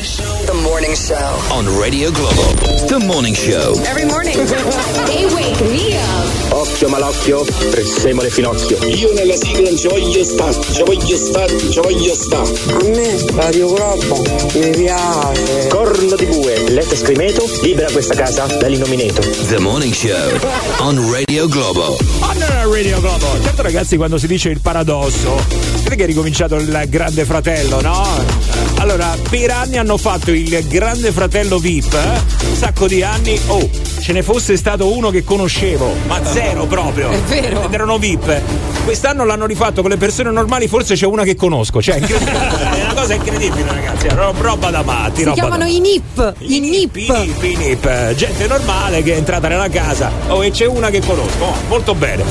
The 0.65 0.71
morning 0.71 0.95
show. 0.97 1.53
On 1.53 1.79
Radio 1.79 2.11
Globo. 2.11 2.43
The 2.89 2.99
Morning 3.05 3.35
Show. 3.35 3.75
Every 3.85 4.07
morning. 4.07 4.33
Hey, 5.05 5.27
wake 5.27 5.61
me 5.71 5.95
up. 5.95 6.53
Occhio 6.53 6.89
malocchio, 6.89 7.45
pressemo 7.71 8.23
le 8.23 8.31
finocchio. 8.31 8.79
Io 8.87 9.13
nella 9.13 9.37
sigla 9.37 9.69
non 9.69 9.77
ci 9.77 9.89
voglio 9.89 10.25
sta, 10.25 10.51
ci 10.53 10.83
voglio 10.83 11.17
sta, 11.17 11.47
ci 11.47 11.81
voglio 11.81 12.15
sta. 12.15 12.39
A 12.39 12.89
me 12.89 13.25
Radio 13.35 13.73
Globo 13.73 14.23
mi 14.55 14.71
piace. 14.71 15.67
Corno 15.69 16.17
di 16.17 16.25
bue, 16.25 16.71
letto 16.71 16.97
scrimeto, 16.97 17.47
libera 17.61 17.91
questa 17.91 18.15
casa 18.15 18.47
dall'innomineto. 18.47 19.21
The 19.49 19.59
Morning 19.59 19.93
Show. 19.93 20.39
On 20.79 21.13
Radio 21.13 21.47
Globo. 21.47 21.99
On 22.21 22.73
Radio 22.73 23.01
Globo. 23.01 23.27
Certo 23.43 23.63
ragazzi 23.63 23.97
quando 23.97 24.17
si 24.17 24.27
dice 24.27 24.49
il 24.49 24.61
paradosso, 24.61 25.37
vedete 25.83 25.97
che 25.97 26.05
è 26.05 26.07
ricominciato 26.07 26.57
il 26.57 26.85
grande 26.89 27.25
fratello, 27.27 27.81
no? 27.83 28.53
Allora, 28.77 29.17
per 29.31 29.51
anni 29.51 29.77
hanno 29.79 29.97
fatto 29.97 30.31
il 30.31 30.54
grande 30.63 31.13
fratello 31.13 31.59
VIP, 31.59 31.93
eh? 31.95 32.47
un 32.49 32.57
sacco 32.57 32.87
di 32.87 33.03
anni, 33.03 33.39
oh, 33.47 33.69
ce 34.01 34.13
ne 34.13 34.23
fosse 34.23 34.57
stato 34.57 34.93
uno 34.93 35.11
che 35.11 35.25
conoscevo, 35.25 35.95
ma 36.07 36.21
zero 36.25 36.67
proprio. 36.67 37.11
È 37.11 37.19
vero. 37.21 37.63
Ed 37.65 37.73
erano 37.73 37.99
VIP. 37.99 38.41
Quest'anno 38.85 39.25
l'hanno 39.25 39.47
rifatto 39.47 39.81
con 39.81 39.91
le 39.91 39.97
persone 39.97 40.31
normali, 40.31 40.69
forse 40.69 40.95
c'è 40.95 41.07
una 41.07 41.23
che 41.25 41.35
conosco, 41.37 41.81
cioè 41.81 41.97
è 41.97 42.05
una 42.85 42.95
cosa 42.95 43.15
incredibile 43.15 43.67
ragazzi, 43.67 44.07
è 44.07 44.13
ro- 44.13 44.35
roba 44.39 44.71
da 44.71 44.83
matti, 44.83 45.19
Si 45.21 45.25
roba 45.25 45.35
da 45.41 45.47
chiamano 45.49 45.71
i 45.71 45.81
NIP. 45.81 46.35
I 46.39 46.61
NIP. 46.61 46.93
Pini, 46.93 47.35
pini, 47.39 47.77
p- 47.77 48.15
gente 48.15 48.47
normale 48.47 49.03
che 49.03 49.15
è 49.15 49.17
entrata 49.17 49.49
nella 49.49 49.69
casa 49.69 50.11
oh, 50.29 50.45
e 50.45 50.51
c'è 50.51 50.67
una 50.67 50.91
che 50.91 51.01
conosco 51.01 51.43
Oh, 51.45 51.55
molto 51.69 51.95
bene 51.95 52.23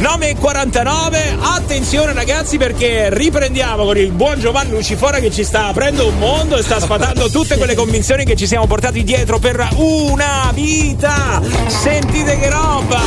9.49 0.00 1.38
attenzione 1.40 2.12
ragazzi 2.12 2.56
perché 2.58 3.08
riprendiamo 3.10 3.84
con 3.84 3.96
il 3.96 4.10
buon 4.12 4.38
Giovanni 4.38 4.70
Lucifora 4.70 5.18
che 5.18 5.30
ci 5.30 5.44
sta 5.44 5.66
aprendo 5.66 6.06
un 6.06 6.18
mondo 6.18 6.56
e 6.56 6.62
sta 6.62 6.80
sfatando 6.80 7.28
tutte 7.30 7.56
quelle 7.64 7.78
convinzioni 7.78 8.26
che 8.26 8.36
ci 8.36 8.46
siamo 8.46 8.66
portati 8.66 9.02
dietro 9.04 9.38
per 9.38 9.66
una 9.76 10.50
vita 10.52 11.40
sentite 11.66 12.38
che 12.38 12.50
roba 12.50 13.00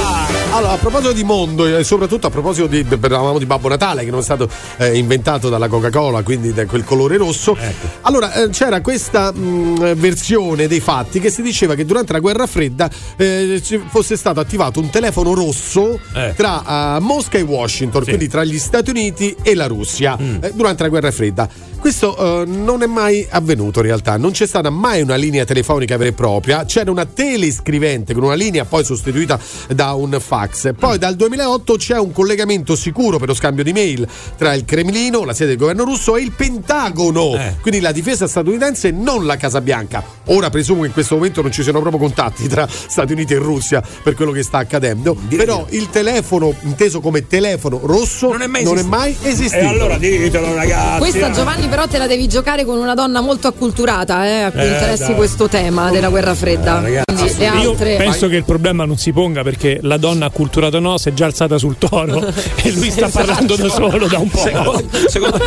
Allora, 0.51 0.71
a 0.71 0.77
proposito 0.77 1.11
di 1.11 1.23
mondo 1.23 1.67
e 1.77 1.83
soprattutto 1.83 2.25
a 2.25 2.29
proposito 2.31 2.65
di, 2.65 2.83
parlavamo 2.83 3.37
di 3.37 3.45
Babbo 3.45 3.67
Natale 3.67 4.03
che 4.03 4.09
non 4.09 4.21
è 4.21 4.23
stato 4.23 4.49
eh, 4.77 4.97
inventato 4.97 5.49
dalla 5.49 5.67
Coca-Cola, 5.67 6.23
quindi 6.23 6.53
da 6.53 6.65
quel 6.65 6.83
colore 6.83 7.17
rosso. 7.17 7.55
Ecco. 7.55 7.87
Allora, 8.01 8.33
eh, 8.33 8.49
c'era 8.49 8.81
questa 8.81 9.31
mh, 9.31 9.93
versione 9.93 10.65
dei 10.67 10.79
fatti 10.79 11.19
che 11.19 11.29
si 11.29 11.43
diceva 11.43 11.75
che 11.75 11.85
durante 11.85 12.13
la 12.13 12.19
guerra 12.19 12.47
fredda 12.47 12.89
eh, 13.15 13.61
fosse 13.89 14.17
stato 14.17 14.39
attivato 14.39 14.79
un 14.79 14.89
telefono 14.89 15.35
rosso 15.35 15.99
Eh. 16.15 16.33
tra 16.35 16.95
eh, 16.95 16.99
Mosca 16.99 17.37
e 17.37 17.41
Washington, 17.41 18.01
Sì. 18.01 18.07
quindi 18.07 18.27
tra 18.27 18.43
gli 18.43 18.57
Stati 18.57 18.89
Uniti 18.89 19.35
e 19.43 19.53
la 19.53 19.67
Russia, 19.67 20.17
Mm. 20.19 20.37
eh, 20.41 20.51
durante 20.55 20.81
la 20.81 20.89
guerra 20.89 21.11
fredda. 21.11 21.47
Questo 21.79 22.41
eh, 22.41 22.45
non 22.45 22.81
è 22.81 22.85
mai 22.85 23.25
avvenuto 23.29 23.79
in 23.79 23.85
realtà, 23.85 24.17
non 24.17 24.31
c'è 24.31 24.45
stata 24.47 24.69
mai 24.69 25.01
una 25.01 25.15
linea 25.15 25.45
telefonica 25.45 25.95
vera 25.95 26.09
e 26.09 26.13
propria, 26.13 26.65
c'era 26.65 26.91
una 26.91 27.05
telescrivente 27.05 28.13
con 28.13 28.23
una 28.23 28.33
linea 28.33 28.65
poi 28.65 28.83
sostituita 28.83 29.39
da 29.69 29.93
un 29.93 30.17
fax. 30.19 30.73
Poi 30.77 30.97
dal 30.97 31.15
2008 31.15 31.75
c'è 31.75 31.97
un 31.97 32.11
collegamento 32.11 32.75
sicuro 32.75 33.17
per 33.19 33.29
lo 33.29 33.33
scambio 33.33 33.63
di 33.63 33.71
mail 33.73 34.07
tra 34.37 34.53
il 34.53 34.65
Cremlino, 34.65 35.23
la 35.23 35.33
sede 35.33 35.49
del 35.51 35.57
governo 35.57 35.83
russo 35.85 36.17
e 36.17 36.21
il 36.21 36.31
Pentagono, 36.31 37.35
Eh. 37.35 37.55
quindi 37.61 37.79
la 37.79 37.91
difesa 37.91 38.27
statunitense, 38.27 38.91
non 38.91 39.25
la 39.25 39.37
Casa 39.37 39.61
Bianca. 39.61 40.03
Ora 40.25 40.49
presumo 40.49 40.81
che 40.81 40.87
in 40.87 40.93
questo 40.93 41.15
momento 41.15 41.41
non 41.41 41.51
ci 41.51 41.63
siano 41.63 41.79
proprio 41.79 42.01
contatti 42.01 42.47
tra 42.47 42.67
Stati 42.67 43.13
Uniti 43.13 43.33
e 43.33 43.37
Russia 43.37 43.81
per 44.03 44.13
quello 44.15 44.31
che 44.31 44.43
sta 44.43 44.57
accadendo, 44.57 45.15
però 45.29 45.65
il 45.69 45.89
telefono 45.89 46.53
inteso 46.63 46.99
come 46.99 47.27
telefono 47.27 47.79
rosso 47.83 48.29
non 48.31 48.41
è 48.41 48.47
mai 48.47 48.63
non 48.63 48.77
è 48.77 48.79
esistito. 48.79 48.97
mai 48.97 49.15
esistito. 49.21 49.63
e 49.63 49.65
allora 49.67 49.97
ditelo 49.97 50.53
ragazzi 50.53 50.99
Questa 50.99 51.29
eh. 51.29 51.33
Però 51.69 51.85
te 51.87 51.97
la 51.97 52.07
devi 52.07 52.27
giocare 52.27 52.63
con 52.65 52.77
una 52.77 52.93
donna 52.93 53.19
molto 53.21 53.47
acculturata 53.47 54.25
eh, 54.25 54.41
a 54.43 54.51
cui 54.51 54.61
Eh, 54.61 54.67
interessi 54.67 55.07
dai. 55.07 55.15
questo 55.15 55.47
tema 55.47 55.91
della 55.91 56.09
guerra 56.09 56.33
fredda. 56.33 56.79
ragazzi, 56.79 57.13
Quindi 57.13 57.37
le 57.37 57.45
Io 57.61 57.69
altre 57.71 57.95
penso 57.97 58.27
che 58.29 58.35
il 58.37 58.43
problema 58.45 58.85
non 58.85 58.97
si 58.97 59.11
ponga 59.11 59.43
perché 59.43 59.79
la 59.81 59.97
donna 59.97 60.25
acculturata 60.27 60.77
o 60.77 60.79
no 60.79 60.97
si 60.97 61.09
è 61.09 61.13
già 61.13 61.25
alzata 61.25 61.57
sul 61.57 61.77
toro 61.77 62.25
e 62.55 62.71
lui 62.71 62.89
sta 62.89 63.07
Esatto. 63.07 63.25
parlando 63.25 63.55
da 63.57 63.69
solo 63.69 64.07
da 64.07 64.17
un 64.17 64.29
po'. 64.29 64.37
Secondo, 64.39 64.83
secondo- 65.07 65.39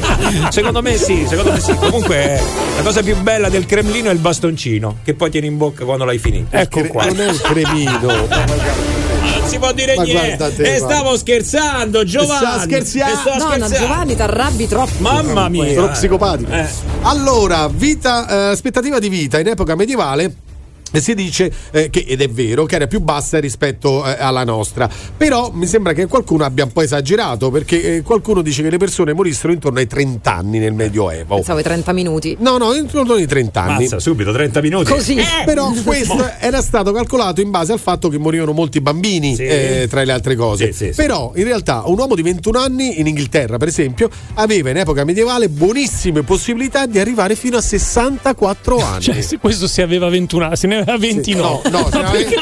secondo 0.50 0.82
me 0.82 0.96
sì, 0.96 1.26
secondo 1.28 1.52
me 1.52 1.60
sì. 1.60 1.74
Comunque 1.74 2.40
la 2.76 2.82
cosa 2.82 3.02
più 3.02 3.16
bella 3.20 3.48
del 3.48 3.66
Cremlino 3.66 4.08
è 4.10 4.12
il 4.12 4.18
bastoncino 4.20 4.98
che 5.04 5.14
poi 5.14 5.30
tieni 5.30 5.48
in 5.48 5.56
bocca 5.56 5.84
quando 5.84 6.04
l'hai 6.04 6.18
finito. 6.18 6.54
Ecco 6.56 6.80
Cre- 6.80 6.88
qua. 6.88 7.04
Non 7.06 7.20
è 7.20 7.26
un 7.28 7.38
cremino. 7.42 8.93
Non 9.44 9.52
si 9.52 9.58
può 9.58 9.72
dire 9.72 9.94
Ma 9.94 10.04
niente. 10.04 10.74
e 10.74 10.78
stavo 10.78 11.18
scherzando, 11.18 12.02
Giovanni. 12.02 12.46
Sta 12.46 12.60
scherzando. 12.60 13.12
E 13.12 13.16
sto 13.16 13.28
No, 13.28 13.34
no, 13.36 13.50
scherzando. 13.50 13.76
Giovanni 13.76 14.16
t'arrabbi 14.16 14.66
troppo. 14.68 14.92
Mamma 14.98 15.48
mia. 15.50 15.74
Sono 15.74 15.90
psicopatico. 15.90 16.50
Eh. 16.50 16.66
Allora, 17.02 17.68
vita, 17.68 18.26
eh, 18.26 18.50
aspettativa 18.52 18.98
di 18.98 19.10
vita 19.10 19.38
in 19.38 19.48
epoca 19.48 19.74
medievale. 19.74 20.34
Eh, 20.94 21.00
Si 21.00 21.14
dice 21.14 21.52
eh, 21.70 21.90
che, 21.90 22.04
ed 22.06 22.20
è 22.20 22.28
vero, 22.28 22.64
che 22.64 22.76
era 22.76 22.86
più 22.86 23.00
bassa 23.00 23.38
rispetto 23.38 24.04
eh, 24.06 24.16
alla 24.18 24.44
nostra. 24.44 24.88
Però 25.16 25.50
mi 25.52 25.66
sembra 25.66 25.92
che 25.92 26.06
qualcuno 26.06 26.44
abbia 26.44 26.64
un 26.64 26.72
po' 26.72 26.82
esagerato, 26.82 27.50
perché 27.50 27.96
eh, 27.96 28.02
qualcuno 28.02 28.42
dice 28.42 28.62
che 28.62 28.70
le 28.70 28.78
persone 28.78 29.12
morissero 29.12 29.52
intorno 29.52 29.78
ai 29.78 29.86
30 29.86 30.32
anni 30.34 30.58
nel 30.58 30.72
Medioevo. 30.72 31.36
Pensavo 31.36 31.58
ai 31.58 31.64
30 31.64 31.92
minuti. 31.92 32.36
No, 32.40 32.56
no, 32.58 32.72
intorno 32.74 33.14
ai 33.14 33.26
30 33.26 33.62
anni. 33.62 33.82
Mazza, 33.84 33.98
subito 34.00 34.32
30 34.32 34.60
minuti. 34.60 34.90
Così. 34.90 35.16
Però 35.44 35.72
questo 35.84 36.30
era 36.38 36.60
stato 36.62 36.92
calcolato 36.92 37.40
in 37.40 37.50
base 37.50 37.72
al 37.72 37.78
fatto 37.80 38.08
che 38.08 38.18
morivano 38.18 38.52
molti 38.52 38.80
bambini, 38.80 39.34
Sì. 39.34 39.44
eh, 39.44 39.86
tra 39.88 40.02
le 40.04 40.12
altre 40.12 40.36
cose. 40.36 40.66
Sì, 40.66 40.72
sì, 40.72 40.84
sì. 40.86 40.94
Però 40.94 41.32
in 41.34 41.44
realtà 41.44 41.82
un 41.86 41.98
uomo 41.98 42.14
di 42.14 42.22
21 42.22 42.58
anni 42.58 43.00
in 43.00 43.06
Inghilterra, 43.06 43.56
per 43.56 43.68
esempio, 43.68 44.08
aveva 44.34 44.70
in 44.70 44.76
epoca 44.78 45.04
medievale 45.04 45.48
buonissime 45.48 46.22
possibilità 46.22 46.86
di 46.86 46.98
arrivare 46.98 47.34
fino 47.34 47.56
a 47.56 47.60
64 47.60 48.76
anni. 48.78 49.02
Cioè, 49.02 49.20
se 49.20 49.38
questo 49.38 49.66
si 49.66 49.80
aveva 49.82 50.08
21 50.08 50.44
anni, 50.44 50.56
se 50.56 50.66
ne 50.66 50.83
a 50.92 50.98
29. 50.98 51.60
Sì. 51.64 51.70
No, 51.70 51.78
no, 51.78 51.88
veramente... 51.88 52.36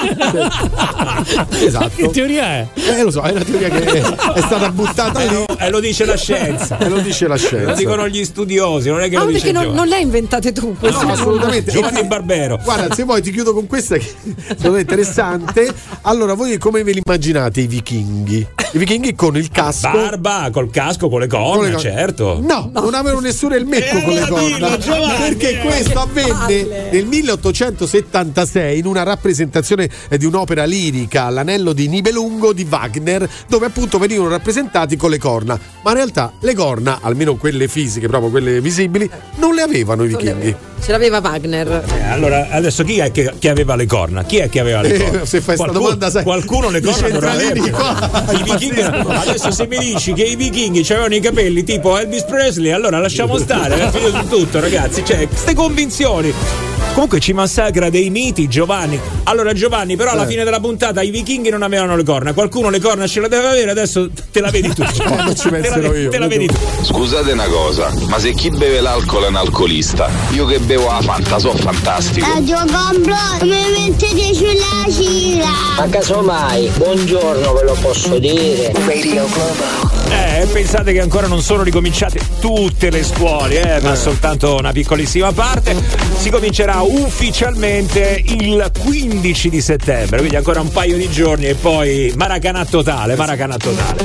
esatto. 1.64 1.90
Che 1.94 2.10
teoria 2.10 2.44
è? 2.44 2.66
Eh, 2.74 3.02
lo 3.02 3.10
so, 3.10 3.23
è 3.23 3.31
una 3.31 3.44
teoria 3.44 3.69
che 3.69 3.85
è, 3.85 4.40
stata 4.40 4.70
buttata. 4.70 5.20
Eh, 5.20 5.27
e 5.27 5.31
lo, 5.31 5.47
eh, 5.59 5.70
lo 5.70 5.81
dice 5.81 6.05
la 6.05 6.16
scienza. 6.16 6.78
E 6.78 6.85
eh, 6.85 6.89
lo 6.89 6.98
dice 6.98 7.27
la 7.27 7.36
scienza. 7.36 7.70
Lo 7.70 7.77
dicono 7.77 8.09
gli 8.09 8.24
studiosi, 8.24 8.89
non 8.89 9.01
è 9.01 9.09
che 9.09 9.16
ah, 9.16 9.24
lo 9.24 9.31
dice 9.31 9.52
non, 9.52 9.73
non 9.73 9.86
le 9.86 9.97
hai 9.97 10.02
inventate 10.02 10.52
tu. 10.52 10.74
No, 10.78 10.90
no, 10.90 11.12
assolutamente. 11.12 11.70
Giovanni 11.70 12.01
ti, 12.01 12.06
Barbero. 12.06 12.59
Guarda, 12.62 12.94
se 12.94 13.05
vuoi 13.05 13.23
ti 13.23 13.31
chiudo 13.31 13.52
con 13.52 13.66
questa 13.66 13.97
che 13.97 14.06
secondo 14.56 14.77
è 14.77 14.81
interessante. 14.81 15.73
Allora, 16.02 16.35
voi 16.35 16.59
come 16.59 16.82
ve 16.82 16.93
li 16.93 17.02
immaginate 17.05 17.60
i 17.60 17.66
vichinghi? 17.66 18.47
I 18.73 18.78
vichinghi 18.78 19.14
con 19.14 19.36
il 19.36 19.51
casco. 19.51 19.90
Barba, 19.90 20.48
col 20.51 20.70
casco, 20.70 21.09
con 21.09 21.20
le 21.20 21.27
corna, 21.27 21.56
con 21.56 21.64
le 21.64 21.73
corna. 21.73 21.90
certo. 21.90 22.40
No, 22.40 22.70
no, 22.73 22.81
non 22.81 22.94
avevano 22.94 23.20
nessuno 23.20 23.55
il 23.55 23.66
mecco 23.66 23.98
eh, 23.98 24.02
con 24.02 24.14
le 24.14 24.27
corna. 24.27 24.47
Dillo, 24.47 24.78
Giovanni, 24.78 25.19
perché 25.19 25.59
questo 25.59 26.01
avvenne 26.01 26.90
nel 26.90 27.05
1870 27.05 28.32
1986 28.33 28.79
in 28.79 28.87
una 28.87 29.03
rappresentazione 29.03 29.89
eh, 30.09 30.19
di 30.19 30.25
un'opera 30.25 30.65
lirica, 30.65 31.29
L'anello 31.29 31.73
di 31.73 31.89
Nibelungo 31.89 32.53
di 32.53 32.67
Wagner, 32.69 33.29
dove 33.49 33.67
appunto 33.67 33.99
venivano 33.99 34.31
rappresentati 34.31 34.97
con 34.97 35.11
le 35.11 35.19
corna. 35.19 35.59
Ma 35.83 35.91
in 35.91 35.97
realtà 35.97 36.33
le 36.41 36.55
corna, 36.55 36.99
almeno 37.03 37.37
quelle 37.37 37.69
fisiche, 37.69 38.09
proprio 38.09 38.31
quelle 38.31 38.61
visibili, 38.61 39.09
non 39.37 39.55
le 39.55 39.63
avevano 39.63 40.05
i 40.05 40.09
vichinghi. 40.09 40.57
Ce 40.83 40.91
l'aveva 40.91 41.21
Wagner. 41.21 41.85
Eh, 41.95 42.03
allora, 42.09 42.49
adesso 42.51 42.83
chi 42.83 42.99
è 42.99 43.13
che, 43.13 43.35
che, 43.39 43.49
aveva 43.49 43.77
le 43.77 43.87
corna? 43.87 44.25
Chi 44.25 44.39
è 44.39 44.49
che 44.49 44.59
aveva 44.59 44.81
le 44.81 44.95
eh, 44.95 44.99
corna? 44.99 45.21
Eh, 45.23 45.27
se 45.27 45.41
fai 45.41 45.57
questa 45.57 45.73
domanda, 45.73 46.11
sai. 46.11 46.25
Qualcuno 46.25 46.71
le 46.71 46.81
corna 46.81 47.09
non 47.09 47.23
aveva. 47.23 48.33
I 48.33 48.43
vichinghi, 48.43 48.81
adesso 48.81 49.53
se 49.53 49.67
mi 49.69 49.79
dici 49.79 50.13
che 50.13 50.25
i 50.25 50.35
vichinghi 50.35 50.81
avevano 50.91 51.15
i 51.15 51.21
capelli 51.21 51.63
tipo 51.63 51.97
Elvis 51.97 52.25
Presley, 52.25 52.73
allora 52.73 52.99
lasciamo 52.99 53.39
stare, 53.39 53.77
eh, 53.77 53.87
è 53.87 53.91
finito 53.91 54.23
di 54.23 54.29
tutto, 54.29 54.59
ragazzi. 54.59 55.05
Cioè, 55.05 55.29
queste 55.29 55.55
convinzioni. 55.55 56.72
Comunque 56.94 57.20
ci 57.20 57.32
massacra 57.32 57.89
dei 57.89 58.10
miti 58.10 58.48
Giovanni. 58.48 59.01
Allora 59.24 59.55
Giovanni, 59.55 59.97
però 59.97 60.10
alla 60.10 60.24
Eh. 60.24 60.28
fine 60.28 60.44
della 60.44 60.60
puntata 60.60 61.01
i 61.01 61.10
vichinghi 61.10 61.48
non 61.48 61.62
avevano 61.62 61.97
le 61.97 62.05
corna. 62.05 62.35
Qualcuno 62.35 62.69
le 62.69 62.81
corna 62.81 63.06
ce 63.06 63.20
le 63.20 63.28
deve 63.28 63.48
avere, 63.48 63.70
adesso 63.70 64.10
te 64.31 64.40
la 64.40 64.51
vedi 64.51 64.69
tu. 64.74 64.82
Quando 65.02 65.35
ci 65.35 65.48
te, 65.48 65.51
la, 65.51 65.56
penserò 65.62 65.94
io. 65.94 66.10
te 66.10 66.19
la 66.19 66.27
vedi 66.28 66.47
tu. 66.47 66.55
Scusate 66.82 67.32
una 67.32 67.47
cosa, 67.47 67.90
ma 68.09 68.19
se 68.19 68.32
chi 68.35 68.51
beve 68.51 68.81
l'alcol 68.82 69.24
è 69.24 69.28
un 69.28 69.36
alcolista, 69.36 70.10
io 70.32 70.44
che 70.44 70.59
bevo 70.59 70.86
la 70.89 71.01
Fanta 71.01 71.39
so 71.39 71.52
fantastico. 71.56 72.27
Radio 72.31 72.59
Complo, 72.70 73.14
mi 73.40 73.89
mettete 73.89 74.35
sulla 74.35 74.93
cira. 74.93 75.48
Ma 75.78 75.89
casomai, 75.89 76.70
buongiorno 76.77 77.52
ve 77.55 77.62
lo 77.64 77.77
posso 77.81 78.19
dire. 78.19 78.70
Radio 78.86 79.27
Globo. 79.32 80.01
Eh, 80.10 80.47
pensate 80.52 80.93
che 80.93 81.01
ancora 81.01 81.27
non 81.27 81.40
sono 81.40 81.62
ricominciate 81.62 82.20
tutte 82.39 82.90
le 82.90 83.02
scuole, 83.02 83.77
eh, 83.77 83.81
ma 83.81 83.94
soltanto 83.94 84.56
una 84.56 84.70
piccolissima 84.73 85.32
parte. 85.32 85.74
Si 86.19 86.28
comincerà 86.28 86.82
ufficialmente 86.85 88.23
il 88.25 88.71
15 88.81 89.49
di 89.49 89.61
settembre, 89.61 90.19
quindi 90.19 90.37
ancora 90.37 90.61
un 90.61 90.71
paio 90.71 90.97
di 90.97 91.09
giorni 91.11 91.47
e 91.47 91.55
poi 91.55 92.13
Maracanà 92.17 92.65
totale, 92.65 93.17
Maracanà 93.17 93.57
totale. 93.57 94.03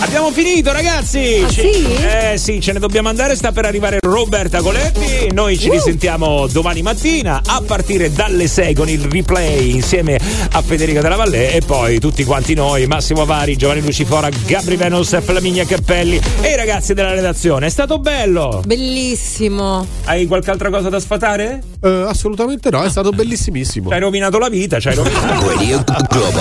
Abbiamo 0.00 0.30
finito 0.30 0.72
ragazzi! 0.72 1.42
Ah, 1.44 1.48
Ci- 1.48 1.60
sì? 1.60 1.86
Eh 2.02 2.38
sì, 2.38 2.60
ce 2.60 2.72
ne 2.72 2.78
dobbiamo 2.78 3.08
andare, 3.08 3.34
sta 3.36 3.52
per 3.52 3.64
arrivare 3.64 3.98
Roberta 4.00 4.60
Coletti, 4.60 5.32
noi 5.32 5.58
ci 5.58 5.68
Uh. 5.68 5.72
risentiamo 5.72 6.46
domani 6.48 6.82
mattina 6.82 7.40
a 7.44 7.62
partire 7.64 8.12
dalle 8.12 8.46
6 8.48 8.74
con 8.74 8.88
il 8.88 9.00
replay 9.04 9.70
insieme 9.74 10.18
a 10.52 10.62
Federica 10.62 11.00
Della 11.00 11.16
Valle 11.16 11.52
e 11.52 11.60
poi 11.60 11.98
tutti 11.98 12.24
quanti 12.24 12.54
noi, 12.54 12.86
Massimo 12.86 13.24
Vari, 13.24 13.56
Giovanni 13.56 13.82
Lucifora, 13.82 14.28
Gabri 14.46 14.76
Venus, 14.76 15.20
Flaminia 15.22 15.64
Cappelli 15.64 16.20
e 16.40 16.50
i 16.50 16.56
ragazzi 16.56 16.94
della 16.94 17.12
redazione. 17.12 17.66
È 17.66 17.70
stato 17.70 17.98
bello! 17.98 18.62
Bellissimo. 18.64 19.86
Hai 20.04 20.26
qualche 20.26 20.50
altra 20.50 20.70
cosa 20.70 20.88
da 20.88 20.98
sfatare? 21.00 21.62
Eh, 21.82 21.88
assolutamente 22.20 22.68
no, 22.70 22.82
è 22.82 22.90
stato 22.90 23.10
bellissimissimo. 23.10 23.88
Ci 23.88 23.94
hai 23.94 24.00
rovinato 24.00 24.38
la 24.38 24.50
vita, 24.50 24.78
ci 24.78 24.88
hai 24.88 24.94
rovinato. 24.94 25.48
Radio 25.48 25.82
Globo. 26.08 26.40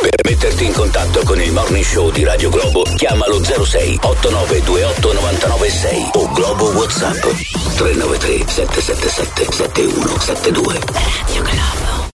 Per 0.00 0.20
metterti 0.24 0.64
in 0.64 0.72
contatto 0.72 1.22
con 1.24 1.40
il 1.40 1.52
morning 1.52 1.84
show 1.84 2.10
di 2.10 2.24
Radio 2.24 2.50
Globo, 2.50 2.82
chiamalo 2.96 3.42
06 3.42 3.98
8928 4.02 5.12
996 5.12 6.10
o 6.14 6.32
Globo 6.32 6.64
WhatsApp 6.72 7.20
393 7.76 8.44
777 8.48 9.52
7172. 9.52 10.74
Radio 10.74 11.42
Globo. 11.42 11.81